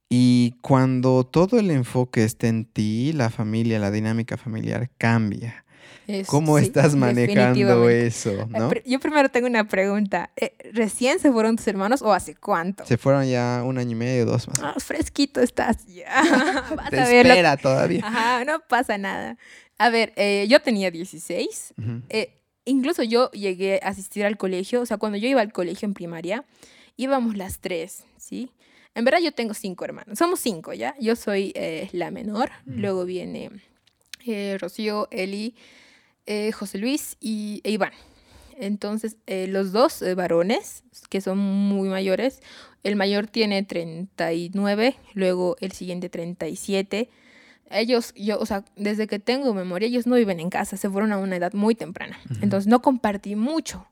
Y 0.10 0.56
cuando 0.62 1.26
todo 1.26 1.60
el 1.60 1.72
enfoque 1.72 2.26
está 2.26 2.48
en 2.48 2.66
ti, 2.66 3.14
la 3.14 3.30
familia, 3.30 3.80
la 3.80 3.92
dinámica 3.92 4.36
familiar 4.36 4.90
cambia. 4.98 5.64
¿Cómo 6.26 6.58
estás 6.58 6.96
manejando 6.96 7.90
eso? 7.90 8.48
¿no? 8.50 8.72
Yo 8.86 9.00
primero 9.00 9.30
tengo 9.30 9.48
una 9.48 9.68
pregunta. 9.68 10.32
Eh, 10.36 10.54
¿Recién 10.74 11.20
se 11.20 11.32
fueron 11.32 11.56
tus 11.56 11.68
hermanos 11.68 12.02
o 12.02 12.12
hace 12.14 12.36
cuánto? 12.36 12.86
Se 12.86 12.98
fueron 12.98 13.28
ya 13.28 13.62
un 13.64 13.78
año 13.78 13.92
y 13.92 13.96
medio, 13.96 14.26
dos 14.26 14.48
más. 14.48 14.60
Ah, 14.62 14.76
fresquito 14.78 15.42
estás 15.42 15.86
ya. 15.88 16.06
Vas 16.76 16.90
Te 16.90 17.00
a 17.00 17.12
espera 17.12 17.58
todavía. 17.58 18.02
Ajá, 18.06 18.46
no 18.46 18.60
pasa 18.68 18.98
nada. 18.98 19.38
A 19.78 19.90
ver, 19.90 20.14
eh, 20.16 20.48
yo 20.50 20.60
tenía 20.62 20.92
16. 20.92 21.74
Eh, 22.10 22.34
incluso 22.66 23.04
yo 23.04 23.30
llegué 23.32 23.80
a 23.84 23.90
asistir 23.90 24.26
al 24.26 24.38
colegio. 24.38 24.82
O 24.82 24.86
sea, 24.86 24.98
cuando 24.98 25.18
yo 25.18 25.28
iba 25.28 25.42
al 25.42 25.54
colegio 25.54 25.86
en 25.86 25.94
primaria, 25.94 26.44
íbamos 26.98 27.38
las 27.38 27.60
tres, 27.60 28.04
¿sí? 28.18 28.52
En 28.96 29.06
verdad 29.06 29.20
yo 29.20 29.32
tengo 29.32 29.54
cinco 29.54 29.86
hermanos. 29.86 30.18
Somos 30.18 30.40
cinco, 30.40 30.74
¿ya? 30.74 30.96
Yo 31.00 31.16
soy 31.16 31.54
la 31.92 32.10
menor. 32.12 32.50
Luego 32.66 33.06
viene 33.06 33.52
Rocío, 34.60 35.08
Eli 35.12 35.56
eh, 36.26 36.52
José 36.52 36.78
Luis 36.78 37.18
y 37.20 37.62
e 37.64 37.72
Iván. 37.72 37.94
Entonces, 38.58 39.18
eh, 39.26 39.48
los 39.48 39.72
dos 39.72 40.02
eh, 40.02 40.16
varones, 40.16 40.84
que 41.10 41.22
son 41.22 41.38
muy 41.38 41.90
mayores, 41.90 42.42
el 42.84 42.96
mayor 42.96 43.28
tiene 43.28 43.64
39, 43.64 44.96
luego 45.14 45.56
el 45.62 45.72
siguiente 45.72 46.10
37. 46.10 47.10
Ellos, 47.72 48.14
yo, 48.16 48.38
o 48.40 48.46
sea, 48.46 48.66
desde 48.76 49.08
que 49.08 49.20
tengo 49.20 49.54
memoria, 49.54 49.88
ellos 49.88 50.08
no 50.08 50.16
viven 50.16 50.40
en 50.40 50.50
casa, 50.50 50.76
se 50.76 50.90
fueron 50.90 51.14
a 51.14 51.18
una 51.18 51.38
edad 51.38 51.54
muy 51.54 51.74
temprana. 51.74 52.20
Entonces, 52.42 52.68
no 52.68 52.82
compartí 52.82 53.36
mucho 53.36 53.88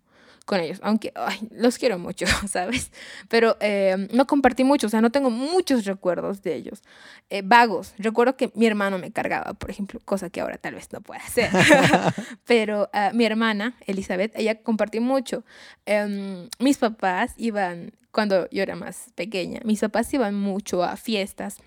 con 0.47 0.61
ellos, 0.61 0.79
aunque 0.81 1.13
los 1.51 1.77
quiero 1.77 1.99
mucho, 1.99 2.25
¿sabes? 2.47 2.91
Pero 3.27 3.57
eh, 3.59 4.07
no 4.13 4.25
compartí 4.25 4.63
mucho, 4.63 4.87
o 4.87 4.89
sea, 4.89 5.01
no 5.01 5.11
tengo 5.11 5.29
muchos 5.29 5.85
recuerdos 5.85 6.41
de 6.41 6.55
ellos. 6.55 6.81
Eh, 7.29 7.41
vagos, 7.43 7.93
recuerdo 7.97 8.37
que 8.37 8.49
mi 8.55 8.65
hermano 8.65 8.97
me 8.97 9.11
cargaba, 9.11 9.53
por 9.53 9.69
ejemplo, 9.69 9.99
cosa 10.05 10.29
que 10.29 10.39
ahora 10.39 10.57
tal 10.57 10.75
vez 10.75 10.91
no 10.93 11.01
pueda 11.01 11.19
hacer. 11.19 11.51
Pero 12.45 12.89
ah, 12.93 13.11
mi 13.13 13.25
hermana, 13.25 13.75
Elizabeth, 13.85 14.31
ella 14.35 14.55
compartió 14.63 15.01
mucho. 15.01 15.43
Em, 15.85 16.47
mis 16.59 16.77
papás 16.77 17.33
iban, 17.35 17.91
cuando 18.11 18.49
yo 18.49 18.63
era 18.63 18.77
más 18.77 19.11
pequeña, 19.15 19.59
mis 19.65 19.81
papás 19.81 20.11
iban 20.13 20.33
mucho 20.33 20.81
a 20.81 20.95
fiestas, 20.95 21.57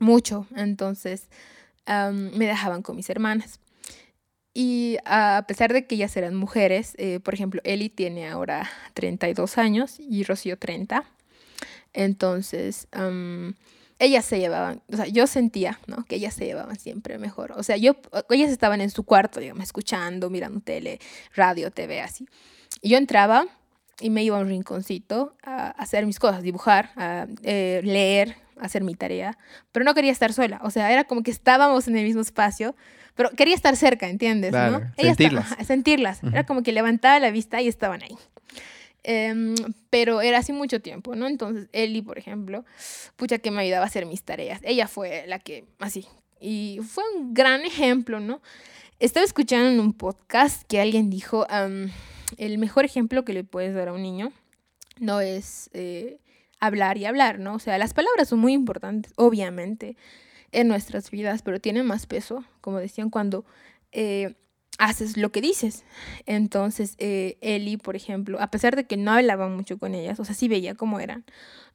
mucho, 0.00 0.46
entonces 0.56 1.28
me 1.86 2.46
dejaban 2.46 2.82
con 2.82 2.96
mis 2.96 3.08
hermanas. 3.08 3.60
Y 4.60 4.96
a 5.04 5.44
pesar 5.46 5.72
de 5.72 5.86
que 5.86 5.94
ellas 5.94 6.16
eran 6.16 6.34
mujeres, 6.34 6.94
eh, 6.98 7.20
por 7.20 7.32
ejemplo, 7.32 7.60
Eli 7.62 7.90
tiene 7.90 8.26
ahora 8.26 8.68
32 8.94 9.56
años 9.56 10.00
y 10.00 10.24
Rocío 10.24 10.58
30. 10.58 11.04
Entonces, 11.92 12.88
ellas 14.00 14.24
se 14.24 14.40
llevaban, 14.40 14.82
o 14.92 14.96
sea, 14.96 15.06
yo 15.06 15.28
sentía, 15.28 15.78
¿no? 15.86 16.04
Que 16.06 16.16
ellas 16.16 16.34
se 16.34 16.44
llevaban 16.44 16.76
siempre 16.76 17.18
mejor. 17.18 17.52
O 17.52 17.62
sea, 17.62 17.76
yo, 17.76 17.98
ellas 18.30 18.50
estaban 18.50 18.80
en 18.80 18.90
su 18.90 19.04
cuarto, 19.04 19.38
digamos, 19.38 19.62
escuchando, 19.62 20.28
mirando 20.28 20.58
tele, 20.58 20.98
radio, 21.36 21.70
TV, 21.70 22.00
así. 22.00 22.26
Y 22.82 22.88
yo 22.88 22.98
entraba 22.98 23.46
y 24.00 24.10
me 24.10 24.24
iba 24.24 24.38
a 24.38 24.40
un 24.40 24.48
rinconcito 24.48 25.36
a 25.44 25.68
hacer 25.68 26.04
mis 26.04 26.18
cosas, 26.18 26.42
dibujar, 26.42 26.90
a 26.96 27.28
eh, 27.44 27.80
leer, 27.84 28.34
hacer 28.60 28.82
mi 28.82 28.96
tarea, 28.96 29.38
pero 29.70 29.84
no 29.84 29.94
quería 29.94 30.10
estar 30.10 30.32
sola. 30.32 30.60
O 30.64 30.70
sea, 30.70 30.92
era 30.92 31.04
como 31.04 31.22
que 31.22 31.30
estábamos 31.30 31.86
en 31.86 31.96
el 31.96 32.04
mismo 32.04 32.22
espacio, 32.22 32.74
pero 33.18 33.30
quería 33.30 33.56
estar 33.56 33.74
cerca, 33.74 34.08
¿entiendes? 34.08 34.52
¿no? 34.52 34.80
sentirlas. 34.96 35.56
sentirlas. 35.66 36.22
Era 36.22 36.46
como 36.46 36.62
que 36.62 36.70
levantaba 36.70 37.18
la 37.18 37.32
vista 37.32 37.60
y 37.60 37.66
estaban 37.66 38.00
ahí. 38.00 38.16
Em, 39.02 39.56
pero 39.90 40.20
era 40.20 40.38
así 40.38 40.52
mucho 40.52 40.80
tiempo, 40.80 41.16
¿no? 41.16 41.26
Entonces, 41.26 41.68
Eli, 41.72 42.00
por 42.00 42.16
ejemplo, 42.16 42.64
pucha 43.16 43.38
que 43.38 43.50
me 43.50 43.62
ayudaba 43.62 43.82
a 43.82 43.88
hacer 43.88 44.06
mis 44.06 44.22
tareas. 44.22 44.60
Ella 44.62 44.86
fue 44.86 45.24
la 45.26 45.40
que, 45.40 45.64
así, 45.80 46.06
y 46.38 46.78
fue 46.88 47.02
un 47.16 47.34
gran 47.34 47.62
ejemplo, 47.62 48.20
¿no? 48.20 48.40
Estaba 49.00 49.26
escuchando 49.26 49.68
en 49.68 49.80
un 49.80 49.94
podcast 49.94 50.62
que 50.68 50.80
alguien 50.80 51.10
dijo, 51.10 51.44
el 52.36 52.58
mejor 52.58 52.84
ejemplo 52.84 53.24
que 53.24 53.32
le 53.32 53.42
puedes 53.42 53.74
dar 53.74 53.88
a 53.88 53.94
un 53.94 54.02
niño 54.02 54.30
no 55.00 55.20
es 55.20 55.70
eh, 55.72 56.20
hablar 56.60 56.98
y 56.98 57.04
hablar, 57.04 57.40
¿no? 57.40 57.54
O 57.54 57.58
sea, 57.58 57.78
las 57.78 57.94
palabras 57.94 58.28
son 58.28 58.38
muy 58.38 58.52
importantes, 58.52 59.12
obviamente, 59.16 59.96
en 60.52 60.68
nuestras 60.68 61.10
vidas, 61.10 61.42
pero 61.42 61.60
tienen 61.60 61.86
más 61.86 62.06
peso, 62.06 62.44
como 62.60 62.78
decían, 62.78 63.10
cuando 63.10 63.44
eh, 63.92 64.34
haces 64.78 65.16
lo 65.16 65.30
que 65.30 65.40
dices. 65.40 65.84
Entonces, 66.26 66.94
eh, 66.98 67.36
Eli, 67.40 67.76
por 67.76 67.96
ejemplo, 67.96 68.40
a 68.40 68.50
pesar 68.50 68.76
de 68.76 68.84
que 68.84 68.96
no 68.96 69.12
hablaba 69.12 69.48
mucho 69.48 69.78
con 69.78 69.94
ellas, 69.94 70.18
o 70.20 70.24
sea, 70.24 70.34
sí 70.34 70.48
veía 70.48 70.74
cómo 70.74 71.00
eran, 71.00 71.24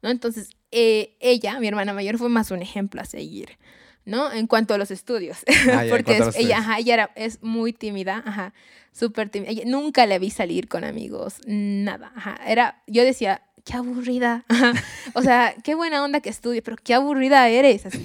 ¿no? 0.02 0.10
Entonces, 0.10 0.50
eh, 0.70 1.16
ella, 1.20 1.60
mi 1.60 1.68
hermana 1.68 1.92
mayor, 1.92 2.18
fue 2.18 2.28
más 2.28 2.50
un 2.50 2.62
ejemplo 2.62 3.00
a 3.00 3.04
seguir. 3.04 3.58
¿no? 4.06 4.30
En 4.30 4.46
cuanto 4.46 4.74
a 4.74 4.78
los 4.78 4.90
estudios. 4.90 5.38
Ah, 5.72 5.84
Porque 5.88 6.20
ella, 6.36 6.58
ajá, 6.58 6.78
ella 6.78 6.92
era, 6.92 7.10
es 7.16 7.42
muy 7.42 7.72
tímida, 7.72 8.22
ajá, 8.26 8.52
súper 8.92 9.30
tímida. 9.30 9.62
nunca 9.64 10.04
le 10.04 10.18
vi 10.18 10.28
salir 10.28 10.68
con 10.68 10.84
amigos, 10.84 11.36
nada. 11.46 12.12
Ajá. 12.14 12.38
Era, 12.46 12.82
yo 12.86 13.02
decía, 13.02 13.40
qué 13.64 13.74
aburrida. 13.78 14.44
o 15.14 15.22
sea, 15.22 15.54
qué 15.64 15.74
buena 15.74 16.04
onda 16.04 16.20
que 16.20 16.28
estudie, 16.28 16.60
pero 16.60 16.76
qué 16.76 16.92
aburrida 16.92 17.48
eres. 17.48 17.86
Así. 17.86 17.98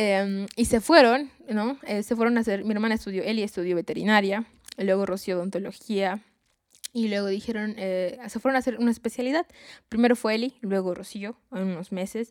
Em, 0.00 0.46
y 0.54 0.66
se 0.66 0.80
fueron, 0.80 1.28
¿no? 1.48 1.76
Eh, 1.84 2.04
se 2.04 2.14
fueron 2.14 2.38
a 2.38 2.42
hacer, 2.42 2.64
mi 2.64 2.70
hermana 2.70 2.94
estudió, 2.94 3.24
Eli 3.24 3.42
estudió 3.42 3.74
veterinaria, 3.74 4.44
luego 4.76 5.06
Rocío 5.06 5.34
odontología, 5.36 6.22
y 6.92 7.08
luego 7.08 7.26
dijeron, 7.26 7.74
eh, 7.78 8.16
se 8.28 8.38
fueron 8.38 8.54
a 8.54 8.60
hacer 8.60 8.78
una 8.78 8.92
especialidad. 8.92 9.44
Primero 9.88 10.14
fue 10.14 10.36
Eli, 10.36 10.54
luego 10.60 10.94
Rocío, 10.94 11.36
en 11.50 11.64
unos 11.64 11.90
meses. 11.90 12.30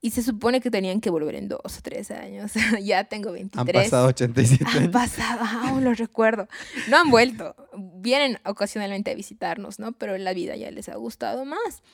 Y 0.00 0.10
se 0.10 0.24
supone 0.24 0.60
que 0.60 0.72
tenían 0.72 1.00
que 1.00 1.08
volver 1.08 1.36
en 1.36 1.46
dos 1.48 1.78
o 1.78 1.82
tres 1.82 2.10
años. 2.10 2.52
ya 2.82 3.04
tengo 3.04 3.30
23. 3.30 3.60
Han 3.60 3.84
pasado 3.84 4.08
87 4.08 4.64
años. 4.64 4.84
Han 4.84 4.90
pasado, 4.90 5.44
aún 5.44 5.84
lo 5.84 5.94
recuerdo. 5.94 6.48
No 6.88 6.96
han 6.96 7.10
vuelto. 7.10 7.54
Vienen 7.76 8.40
ocasionalmente 8.44 9.12
a 9.12 9.14
visitarnos, 9.14 9.78
¿no? 9.78 9.92
Pero 9.92 10.18
la 10.18 10.34
vida 10.34 10.56
ya 10.56 10.72
les 10.72 10.88
ha 10.88 10.96
gustado 10.96 11.44
más. 11.44 11.84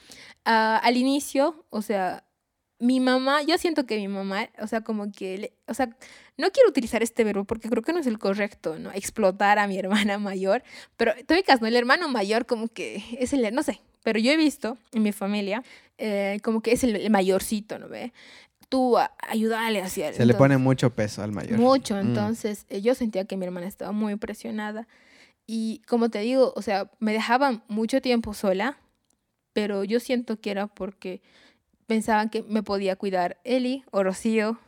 Ah, 0.46 0.80
al 0.82 0.96
inicio, 0.96 1.66
o 1.68 1.82
sea, 1.82 2.24
mi 2.80 2.98
mamá, 2.98 3.42
yo 3.42 3.58
siento 3.58 3.84
que 3.84 3.96
mi 3.98 4.08
mamá, 4.08 4.48
o 4.58 4.66
sea, 4.66 4.80
como 4.80 5.12
que, 5.12 5.52
o 5.68 5.74
sea, 5.74 5.94
no 6.38 6.50
quiero 6.50 6.70
utilizar 6.70 7.02
este 7.02 7.24
verbo 7.24 7.44
porque 7.44 7.68
creo 7.68 7.82
que 7.82 7.92
no 7.92 8.00
es 8.00 8.06
el 8.06 8.18
correcto, 8.18 8.78
¿no? 8.78 8.90
Explotar 8.92 9.58
a 9.58 9.66
mi 9.68 9.78
hermana 9.78 10.18
mayor, 10.18 10.64
pero 10.96 11.12
te 11.26 11.34
ubicas, 11.34 11.60
¿no? 11.60 11.66
El 11.66 11.76
hermano 11.76 12.08
mayor 12.08 12.46
como 12.46 12.68
que 12.68 13.04
es 13.18 13.32
el, 13.34 13.54
no 13.54 13.62
sé, 13.62 13.80
pero 14.02 14.18
yo 14.18 14.32
he 14.32 14.36
visto 14.36 14.78
en 14.92 15.02
mi 15.02 15.12
familia 15.12 15.62
eh, 15.98 16.40
como 16.42 16.62
que 16.62 16.72
es 16.72 16.82
el, 16.82 17.10
mayorcito, 17.10 17.78
¿no 17.78 17.88
ve? 17.88 18.12
Tú 18.70 18.96
ayúdale 19.28 19.82
hacia 19.82 20.12
Se 20.12 20.24
le 20.24 20.34
pone 20.34 20.56
mucho 20.56 20.94
peso 20.94 21.22
al 21.22 21.32
mayor. 21.32 21.58
Mucho, 21.58 21.96
mm. 21.96 22.00
entonces 22.00 22.66
eh, 22.70 22.80
yo 22.80 22.94
sentía 22.94 23.26
que 23.26 23.36
mi 23.36 23.44
hermana 23.44 23.66
estaba 23.66 23.92
muy 23.92 24.16
presionada 24.16 24.88
y 25.46 25.82
como 25.86 26.08
te 26.08 26.20
digo, 26.20 26.54
o 26.56 26.62
sea, 26.62 26.90
me 26.98 27.12
dejaban 27.12 27.62
mucho 27.68 28.00
tiempo 28.00 28.32
sola, 28.32 28.78
pero 29.52 29.84
yo 29.84 30.00
siento 30.00 30.40
que 30.40 30.50
era 30.50 30.66
porque 30.66 31.20
pensaban 31.90 32.30
que 32.30 32.44
me 32.44 32.62
podía 32.62 32.94
cuidar 32.94 33.38
Eli 33.42 33.82
o 33.90 34.04
Rocío 34.04 34.60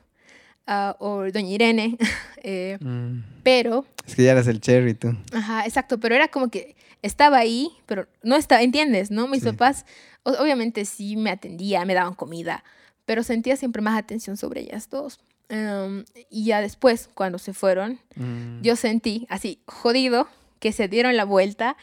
uh, 0.66 0.92
o 0.98 1.30
Doña 1.30 1.50
Irene, 1.50 1.96
eh, 2.42 2.78
mm. 2.80 3.42
pero... 3.44 3.86
Es 4.04 4.16
que 4.16 4.24
ya 4.24 4.32
eras 4.32 4.48
el 4.48 4.60
cherry 4.60 4.94
tú. 4.94 5.16
Ajá, 5.32 5.64
exacto, 5.64 6.00
pero 6.00 6.16
era 6.16 6.26
como 6.26 6.50
que 6.50 6.74
estaba 7.00 7.38
ahí, 7.38 7.70
pero 7.86 8.08
no 8.24 8.34
estaba, 8.34 8.62
¿entiendes? 8.62 9.12
¿No? 9.12 9.28
Mis 9.28 9.44
papás, 9.44 9.86
obviamente 10.24 10.84
sí 10.84 11.14
me 11.14 11.30
atendía, 11.30 11.84
me 11.84 11.94
daban 11.94 12.14
comida, 12.14 12.64
pero 13.06 13.22
sentía 13.22 13.54
siempre 13.54 13.82
más 13.82 13.96
atención 13.96 14.36
sobre 14.36 14.62
ellas 14.62 14.90
dos. 14.90 15.20
Um, 15.48 16.02
y 16.28 16.46
ya 16.46 16.60
después, 16.60 17.08
cuando 17.14 17.38
se 17.38 17.52
fueron, 17.52 18.00
mm. 18.16 18.62
yo 18.62 18.74
sentí 18.74 19.28
así, 19.30 19.60
jodido, 19.66 20.26
que 20.58 20.72
se 20.72 20.88
dieron 20.88 21.16
la 21.16 21.24
vuelta 21.24 21.76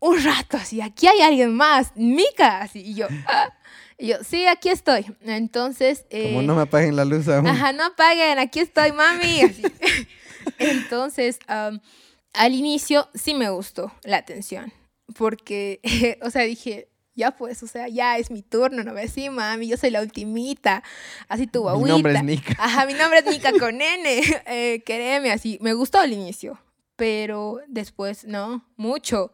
un 0.00 0.20
rato, 0.24 0.56
así, 0.56 0.80
aquí 0.80 1.06
hay 1.06 1.20
alguien 1.20 1.54
más, 1.54 1.92
Mica, 1.94 2.62
así, 2.62 2.80
y 2.80 2.94
yo... 2.94 3.06
Ah, 3.28 3.52
y 4.00 4.08
yo, 4.08 4.16
sí, 4.24 4.46
aquí 4.46 4.70
estoy. 4.70 5.06
Entonces... 5.22 6.06
Como 6.10 6.42
no 6.42 6.56
me 6.56 6.62
apaguen 6.62 6.96
la 6.96 7.04
luz 7.04 7.28
aún. 7.28 7.46
Ajá, 7.46 7.72
no 7.72 7.84
apaguen, 7.84 8.38
aquí 8.38 8.60
estoy, 8.60 8.92
mami. 8.92 9.42
Entonces, 10.58 11.38
al 11.46 12.54
inicio 12.54 13.08
sí 13.14 13.34
me 13.34 13.50
gustó 13.50 13.92
la 14.04 14.18
atención, 14.18 14.72
porque, 15.16 15.80
o 16.22 16.30
sea, 16.30 16.42
dije, 16.42 16.88
ya 17.14 17.32
pues, 17.32 17.62
o 17.62 17.66
sea, 17.66 17.88
ya 17.88 18.18
es 18.18 18.30
mi 18.30 18.42
turno, 18.42 18.84
¿no 18.84 18.94
ves? 18.94 19.12
Sí, 19.12 19.28
mami, 19.30 19.68
yo 19.68 19.76
soy 19.76 19.90
la 19.90 20.00
ultimita, 20.00 20.82
así 21.28 21.46
tu 21.46 21.62
guaguita. 21.62 21.84
Mi 21.84 21.90
nombre 21.90 22.14
es 22.14 22.24
Nika. 22.24 22.56
Ajá, 22.58 22.86
mi 22.86 22.94
nombre 22.94 23.18
es 23.20 23.26
Nika 23.26 23.52
con 23.58 23.80
N, 23.80 24.20
eh, 24.46 24.82
créeme, 24.84 25.32
así, 25.32 25.58
me 25.60 25.74
gustó 25.74 25.98
al 25.98 26.12
inicio, 26.12 26.58
pero 26.96 27.58
después, 27.68 28.24
no, 28.24 28.64
mucho, 28.76 29.32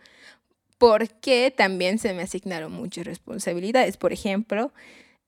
porque 0.79 1.53
también 1.57 1.99
se 1.99 2.15
me 2.15 2.23
asignaron 2.23 2.73
muchas 2.73 3.07
responsabilidades. 3.07 3.97
Por 3.97 4.13
ejemplo, 4.13 4.73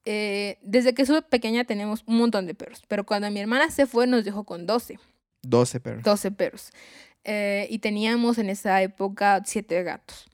eh, 0.04 0.58
desde 0.62 0.94
que 0.94 1.06
soy 1.06 1.22
pequeña 1.22 1.64
tenemos 1.64 2.04
un 2.06 2.18
montón 2.18 2.46
de 2.46 2.54
perros, 2.54 2.82
pero 2.88 3.04
cuando 3.04 3.30
mi 3.30 3.40
hermana 3.40 3.70
se 3.70 3.86
fue 3.86 4.06
nos 4.06 4.24
dejó 4.24 4.44
con 4.44 4.66
12. 4.66 4.98
12 5.42 5.80
perros. 5.80 6.02
12 6.02 6.30
perros. 6.32 6.70
Eh, 7.24 7.66
y 7.70 7.78
teníamos 7.78 8.38
en 8.38 8.50
esa 8.50 8.82
época 8.82 9.42
7 9.44 9.82
gatos. 9.82 10.26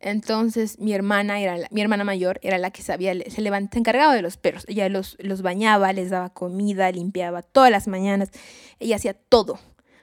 Entonces 0.00 0.80
mi 0.80 0.92
hermana 0.92 1.40
era 1.40 1.56
mi 1.70 1.80
hermana 1.80 2.02
mayor 2.02 2.40
era 2.42 2.58
la 2.58 2.72
que 2.72 2.82
sabía, 2.82 3.14
se 3.30 3.40
levantaba, 3.40 3.72
se 3.72 3.78
encargaba 3.78 4.14
de 4.14 4.22
los 4.22 4.36
perros. 4.36 4.64
Ella 4.66 4.88
los, 4.88 5.16
los 5.20 5.42
bañaba, 5.42 5.92
les 5.92 6.10
daba 6.10 6.30
comida, 6.30 6.90
limpiaba 6.90 7.42
todas 7.42 7.70
las 7.70 7.86
mañanas. 7.86 8.30
Ella 8.80 8.96
hacía 8.96 9.14
todo. 9.14 9.60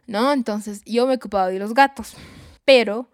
¿no? 0.09 0.34
Entonces 0.34 0.82
yo 0.86 1.07
me 1.07 1.15
ocupaba 1.15 1.47
de 1.47 1.59
los 1.59 1.74
gatos, 1.74 2.15
pero 2.65 3.09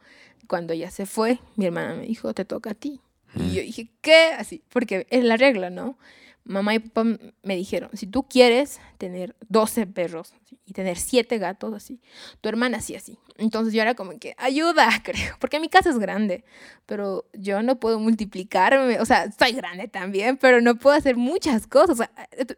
cuando 0.48 0.74
ella 0.74 0.92
se 0.92 1.06
fue, 1.06 1.40
mi 1.56 1.66
hermana 1.66 1.96
me 1.96 2.06
dijo, 2.06 2.34
te 2.34 2.46
toca 2.46 2.72
a 2.72 2.74
ti. 2.74 3.02
Y 3.36 3.56
yo 3.56 3.62
dije, 3.62 3.90
¿qué? 4.02 4.32
Así, 4.38 4.64
porque 4.70 5.08
es 5.10 5.24
la 5.24 5.38
regla, 5.38 5.70
¿no? 5.70 5.98
Mamá 6.46 6.76
y 6.76 6.80
papá 6.80 7.04
me 7.42 7.56
dijeron, 7.56 7.90
si 7.94 8.06
tú 8.06 8.24
quieres 8.24 8.80
tener 9.00 9.36
12 9.50 9.88
perros 9.88 10.34
y 10.66 10.74
tener 10.74 10.98
7 10.98 11.40
gatos, 11.40 11.74
así, 11.74 12.00
tu 12.40 12.50
hermana 12.50 12.82
sí, 12.82 12.96
así. 12.96 13.18
Entonces 13.38 13.74
yo 13.74 13.82
era 13.82 13.96
como 13.96 14.18
que, 14.20 14.36
ayuda, 14.38 14.88
creo, 15.04 15.36
porque 15.40 15.60
mi 15.60 15.70
casa 15.70 15.90
es 15.90 15.98
grande, 15.98 16.46
pero 16.86 17.26
yo 17.34 17.64
no 17.64 17.80
puedo 17.80 18.00
multiplicarme, 18.00 19.00
o 19.00 19.06
sea, 19.06 19.24
estoy 19.24 19.54
grande 19.54 19.88
también, 19.88 20.38
pero 20.38 20.62
no 20.62 20.76
puedo 20.76 20.96
hacer 20.96 21.18
muchas 21.18 21.66
cosas. 21.68 22.08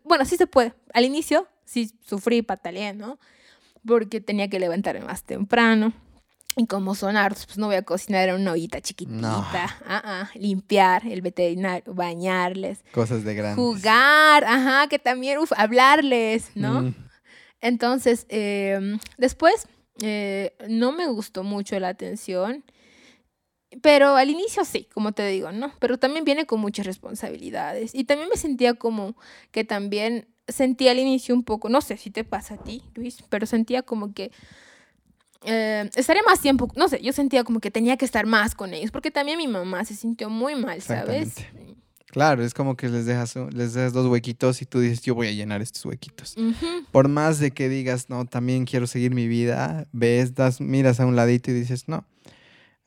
bueno, 0.04 0.26
sí 0.26 0.36
se 0.36 0.48
puede. 0.48 0.74
Al 0.94 1.06
inicio 1.06 1.48
sí 1.64 1.92
sufrí, 2.06 2.42
pataleé, 2.42 2.94
¿no? 2.94 3.20
Porque 3.86 4.20
tenía 4.20 4.50
que 4.50 4.60
levantarme 4.60 5.06
más 5.06 5.24
temprano 5.24 5.94
y 6.58 6.66
como 6.66 6.96
sonar, 6.96 7.34
pues 7.34 7.58
no 7.58 7.68
voy 7.68 7.76
a 7.76 7.84
cocinar 7.84 8.30
en 8.30 8.36
una 8.36 8.54
ollita 8.54 8.82
chiquitita. 8.82 9.78
Ah, 9.86 10.02
ah, 10.04 10.30
limpiar 10.34 11.06
el 11.06 11.22
veterinario, 11.22 11.94
bañarles. 11.94 12.80
Cosas 12.92 13.24
de 13.24 13.36
grandes. 13.36 13.64
Jugar, 13.64 14.44
ajá, 14.44 14.88
que 14.88 14.98
también, 14.98 15.38
uf, 15.38 15.52
hablarles, 15.56 16.50
¿no? 16.56 16.82
Mm. 16.82 16.96
Entonces, 17.62 18.26
em, 18.30 18.98
después, 19.18 19.68
eh, 20.02 20.56
no 20.68 20.92
me 20.92 21.06
gustó 21.08 21.44
mucho 21.44 21.80
la 21.80 21.90
atención. 21.90 22.64
Pero 23.82 24.16
al 24.16 24.30
inicio 24.30 24.66
sí, 24.66 24.88
como 24.94 25.12
te 25.12 25.28
digo, 25.28 25.52
¿no? 25.52 25.72
Pero 25.80 26.00
también 26.00 26.26
viene 26.26 26.48
con 26.48 26.60
muchas 26.60 26.88
responsabilidades. 26.88 27.94
Y 27.94 28.06
también 28.06 28.30
me 28.30 28.38
sentía 28.38 28.74
como 28.74 29.16
que 29.52 29.64
también 29.64 30.28
sentía 30.48 30.92
al 30.92 31.00
inicio 31.00 31.36
un 31.36 31.44
poco, 31.44 31.70
no 31.70 31.82
sé 31.82 31.98
si 31.98 32.10
te 32.10 32.24
pasa 32.24 32.56
a 32.56 32.58
ti, 32.58 32.82
Luis, 32.96 33.24
pero 33.30 33.46
sentía 33.46 33.84
como 33.84 34.14
que 34.14 34.32
eh, 35.48 35.90
estaría 35.96 36.22
más 36.24 36.42
tiempo, 36.42 36.70
no 36.76 36.90
sé, 36.90 37.02
yo 37.02 37.14
sentía 37.14 37.44
como 37.46 37.62
que 37.62 37.72
tenía 37.72 37.96
que 37.96 38.04
estar 38.04 38.26
más 38.26 38.54
con 38.54 38.74
ellos, 38.74 38.92
porque 38.92 39.12
también 39.12 39.38
mi 39.38 39.48
mamá 39.48 39.86
se 39.86 39.96
sintió 39.96 40.30
muy 40.30 40.56
mal, 40.56 40.82
¿sabes? 40.82 41.36
Claro, 42.08 42.44
es 42.44 42.54
como 42.54 42.76
que 42.76 42.90
les 42.90 43.06
dejas, 43.06 43.36
les 43.54 43.74
dejas 43.74 43.94
dos 43.94 44.08
huequitos 44.08 44.62
y 44.62 44.66
tú 44.66 44.80
dices, 44.80 45.02
yo 45.02 45.16
voy 45.16 45.28
a 45.28 45.32
llenar 45.32 45.62
estos 45.62 45.86
huequitos. 45.86 46.36
Por 46.92 47.08
más 47.08 47.40
de 47.40 47.52
que 47.52 47.70
digas, 47.70 48.10
no, 48.10 48.26
también 48.26 48.66
quiero 48.66 48.88
seguir 48.88 49.14
mi 49.14 49.28
vida, 49.28 49.88
ves, 49.94 50.36
das, 50.36 50.60
miras 50.60 51.00
a 51.00 51.06
un 51.06 51.16
ladito 51.16 51.52
y 51.52 51.54
dices, 51.54 51.88
no, 51.88 52.06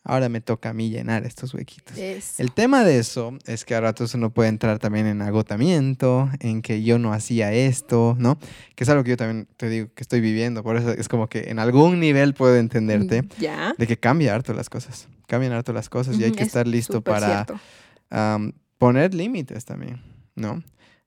ahora 0.03 0.29
me 0.29 0.41
toca 0.41 0.71
a 0.71 0.73
mí 0.73 0.91
llenar 0.91 1.27
estos 1.27 1.55
huequitos. 1.55 1.97
El 2.39 2.53
tema 2.53 2.85
de 2.85 2.99
eso 2.99 3.37
es 3.47 3.65
que 3.65 3.75
a 3.75 3.81
ratos 3.81 4.15
uno 4.15 4.31
puede 4.31 4.49
entrar 4.49 4.79
también 4.79 5.07
en 5.07 5.23
agotamiento, 5.23 6.31
en 6.41 6.63
que 6.63 6.83
yo 6.83 6.99
no 6.99 7.13
hacía 7.13 7.53
esto, 7.53 8.17
¿no? 8.19 8.39
Que 8.75 8.85
es 8.85 8.91
algo 8.91 9.05
que 9.05 9.11
yo 9.11 9.17
también 9.17 9.47
te 9.57 9.69
digo 9.69 9.89
que 9.95 10.03
estoy 10.03 10.21
viviendo, 10.21 10.63
por 10.63 10.77
eso 10.77 10.91
es 10.93 11.09
como 11.09 11.29
que 11.29 11.51
en 11.51 11.59
algún 11.59 12.01
nivel 12.01 12.35
puedo 12.35 12.57
entenderte 12.57 13.23
mm, 13.23 13.77
de 13.77 13.87
que 13.87 13.99
cambia 13.99 14.35
harto 14.35 14.55
las 14.55 14.71
cosas, 14.71 15.09
cambian 15.27 15.53
harto 15.53 15.73
las 15.73 15.89
cosas 15.89 16.19
y 16.19 16.25
hay 16.25 16.33
que 16.33 16.45
estar 16.45 16.67
listo 16.67 17.03
para 17.03 17.47
poner 18.79 19.15
límites 19.15 19.65
también, 19.65 20.03
¿no? 20.35 20.63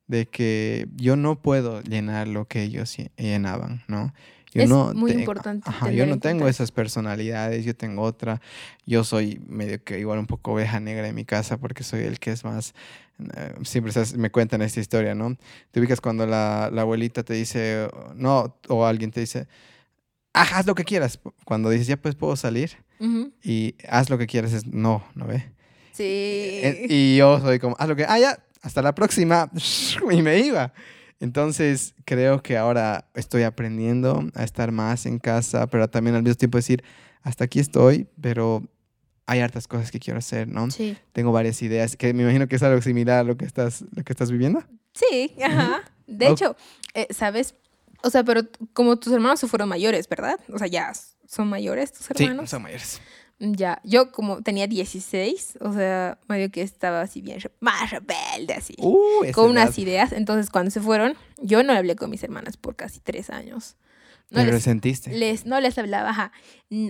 De 0.06 0.26
que 0.26 0.86
yo 0.94 1.16
no 1.16 1.40
puedo 1.40 1.82
llenar 1.82 2.28
lo 2.28 2.46
que 2.46 2.62
ellos 2.62 2.96
llenaban, 3.16 3.82
¿no? 3.88 4.12
Yo 4.54 4.62
es 4.62 4.70
no 4.70 4.94
muy 4.94 5.10
importante. 5.10 5.68
Ajá, 5.68 5.90
yo 5.90 6.06
no 6.06 6.20
tengo 6.20 6.46
esas 6.46 6.70
personalidades, 6.70 7.64
yo 7.64 7.74
tengo 7.74 8.02
otra. 8.02 8.40
Yo 8.86 9.02
soy 9.02 9.40
medio 9.48 9.82
que 9.82 9.98
igual 9.98 10.20
un 10.20 10.26
poco 10.26 10.52
oveja 10.52 10.78
negra 10.78 11.08
en 11.08 11.14
mi 11.14 11.24
casa 11.24 11.58
porque 11.58 11.82
soy 11.82 12.02
el 12.04 12.20
que 12.20 12.30
es 12.30 12.44
más... 12.44 12.74
Eh, 13.36 13.54
siempre 13.64 13.92
me 14.16 14.30
cuentan 14.30 14.62
esta 14.62 14.80
historia, 14.80 15.14
¿no? 15.14 15.36
Te 15.72 15.80
ubicas 15.80 16.00
cuando 16.00 16.26
la, 16.26 16.70
la, 16.72 16.82
abuelita 16.82 17.24
te 17.24 17.34
dice, 17.34 17.88
no, 18.14 18.56
o 18.68 18.86
alguien 18.86 19.10
te 19.10 19.20
dice, 19.20 19.46
ah, 20.32 20.46
haz 20.54 20.66
lo 20.66 20.74
que 20.74 20.84
quieras. 20.84 21.18
Cuando 21.44 21.70
dices, 21.70 21.88
ya 21.88 21.96
pues 21.96 22.14
puedo 22.14 22.36
salir 22.36 22.76
y 23.42 23.74
haz 23.88 24.08
lo 24.08 24.18
que 24.18 24.26
quieras, 24.26 24.52
es 24.52 24.66
no, 24.66 25.04
¿no 25.14 25.26
ve? 25.26 25.44
Sí. 25.92 26.60
Y 26.88 27.16
yo 27.16 27.40
soy 27.40 27.58
como, 27.58 27.76
haz 27.78 27.88
lo 27.88 27.96
que, 27.96 28.04
ah, 28.04 28.18
ya, 28.18 28.38
hasta 28.62 28.82
la 28.82 28.94
próxima. 28.94 29.50
Y 30.10 30.22
me 30.22 30.38
iba. 30.38 30.72
Entonces, 31.24 31.94
creo 32.04 32.42
que 32.42 32.58
ahora 32.58 33.08
estoy 33.14 33.44
aprendiendo 33.44 34.28
a 34.34 34.44
estar 34.44 34.72
más 34.72 35.06
en 35.06 35.18
casa, 35.18 35.66
pero 35.68 35.88
también 35.88 36.14
al 36.16 36.22
mismo 36.22 36.34
tiempo 36.34 36.58
decir, 36.58 36.84
hasta 37.22 37.44
aquí 37.44 37.60
estoy, 37.60 38.06
pero 38.20 38.62
hay 39.24 39.40
hartas 39.40 39.66
cosas 39.66 39.90
que 39.90 39.98
quiero 39.98 40.18
hacer, 40.18 40.48
¿no? 40.48 40.70
Sí. 40.70 40.98
Tengo 41.14 41.32
varias 41.32 41.62
ideas, 41.62 41.96
que 41.96 42.12
me 42.12 42.24
imagino 42.24 42.46
que 42.46 42.56
es 42.56 42.62
algo 42.62 42.82
similar 42.82 43.20
a 43.20 43.24
lo 43.24 43.38
que 43.38 43.46
estás, 43.46 43.86
lo 43.96 44.04
que 44.04 44.12
estás 44.12 44.30
viviendo. 44.30 44.62
Sí, 44.92 45.34
ajá. 45.42 45.82
De 46.06 46.28
hecho, 46.28 46.56
eh, 46.92 47.06
¿sabes? 47.08 47.54
O 48.02 48.10
sea, 48.10 48.22
pero 48.22 48.42
como 48.74 48.98
tus 48.98 49.10
hermanos 49.14 49.40
se 49.40 49.48
fueron 49.48 49.70
mayores, 49.70 50.06
¿verdad? 50.06 50.38
O 50.52 50.58
sea, 50.58 50.66
ya 50.66 50.92
son 51.26 51.48
mayores 51.48 51.90
tus 51.90 52.10
hermanos. 52.10 52.44
Sí, 52.44 52.50
son 52.50 52.62
mayores. 52.62 53.00
Ya, 53.52 53.80
yo 53.84 54.10
como 54.10 54.42
tenía 54.42 54.66
16, 54.66 55.58
o 55.60 55.72
sea, 55.72 56.18
medio 56.28 56.50
que 56.50 56.62
estaba 56.62 57.02
así 57.02 57.20
bien 57.20 57.38
más 57.60 57.90
rebelde, 57.90 58.54
así, 58.54 58.74
uh, 58.78 59.30
con 59.32 59.50
unas 59.50 59.78
ideas. 59.78 60.12
Entonces, 60.12 60.50
cuando 60.50 60.70
se 60.70 60.80
fueron, 60.80 61.14
yo 61.42 61.62
no 61.62 61.72
hablé 61.72 61.96
con 61.96 62.10
mis 62.10 62.22
hermanas 62.22 62.56
por 62.56 62.76
casi 62.76 63.00
tres 63.00 63.30
años. 63.30 63.76
No 64.30 64.42
les, 64.42 64.50
resentiste? 64.50 65.10
Les, 65.16 65.46
no 65.46 65.60
les 65.60 65.76
hablaba, 65.78 66.10
ajá. 66.10 66.32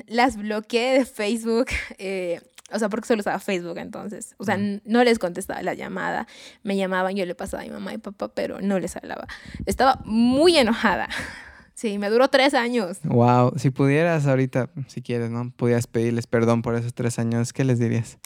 Las 0.07 0.37
bloqueé 0.37 0.99
de 0.99 1.05
Facebook, 1.05 1.67
eh, 1.99 2.41
o 2.71 2.79
sea, 2.79 2.89
porque 2.89 3.07
solo 3.07 3.21
usaba 3.21 3.39
Facebook 3.39 3.79
entonces. 3.79 4.35
O 4.39 4.45
sea, 4.45 4.57
no 4.57 5.05
les 5.05 5.19
contestaba 5.19 5.63
la 5.63 5.75
llamada. 5.75 6.27
Me 6.63 6.77
llamaban, 6.77 7.15
yo 7.15 7.27
le 7.27 7.35
pasaba 7.35 7.63
a 7.63 7.67
mi 7.67 7.73
mamá 7.73 7.93
y 7.95 7.99
papá, 7.99 8.29
pero 8.29 8.61
no 8.61 8.79
les 8.79 8.97
hablaba. 8.97 9.27
Estaba 9.67 10.01
muy 10.05 10.57
enojada. 10.57 11.09
Sí, 11.75 11.99
me 11.99 12.09
duró 12.09 12.29
tres 12.29 12.55
años. 12.55 12.99
Wow, 13.03 13.55
si 13.57 13.71
pudieras 13.71 14.27
ahorita, 14.27 14.71
si 14.87 15.03
quieres, 15.03 15.31
¿no? 15.31 15.51
Pudieras 15.57 15.87
pedirles 15.87 16.27
perdón 16.27 16.63
por 16.63 16.77
esos 16.77 16.95
tres 16.95 17.19
años, 17.19 17.53
¿qué 17.53 17.65
les 17.65 17.79
dirías? 17.81 18.19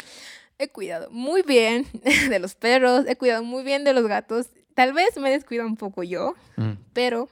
He 0.58 0.68
cuidado 0.68 1.08
muy 1.10 1.42
bien 1.42 1.86
de 2.28 2.38
los 2.38 2.54
perros, 2.54 3.06
he 3.08 3.16
cuidado 3.16 3.42
muy 3.42 3.64
bien 3.64 3.84
de 3.84 3.94
los 3.94 4.06
gatos. 4.06 4.48
Tal 4.74 4.92
vez 4.92 5.16
me 5.16 5.30
descuido 5.30 5.66
un 5.66 5.76
poco 5.76 6.02
yo, 6.02 6.34
mm. 6.56 6.72
pero 6.92 7.28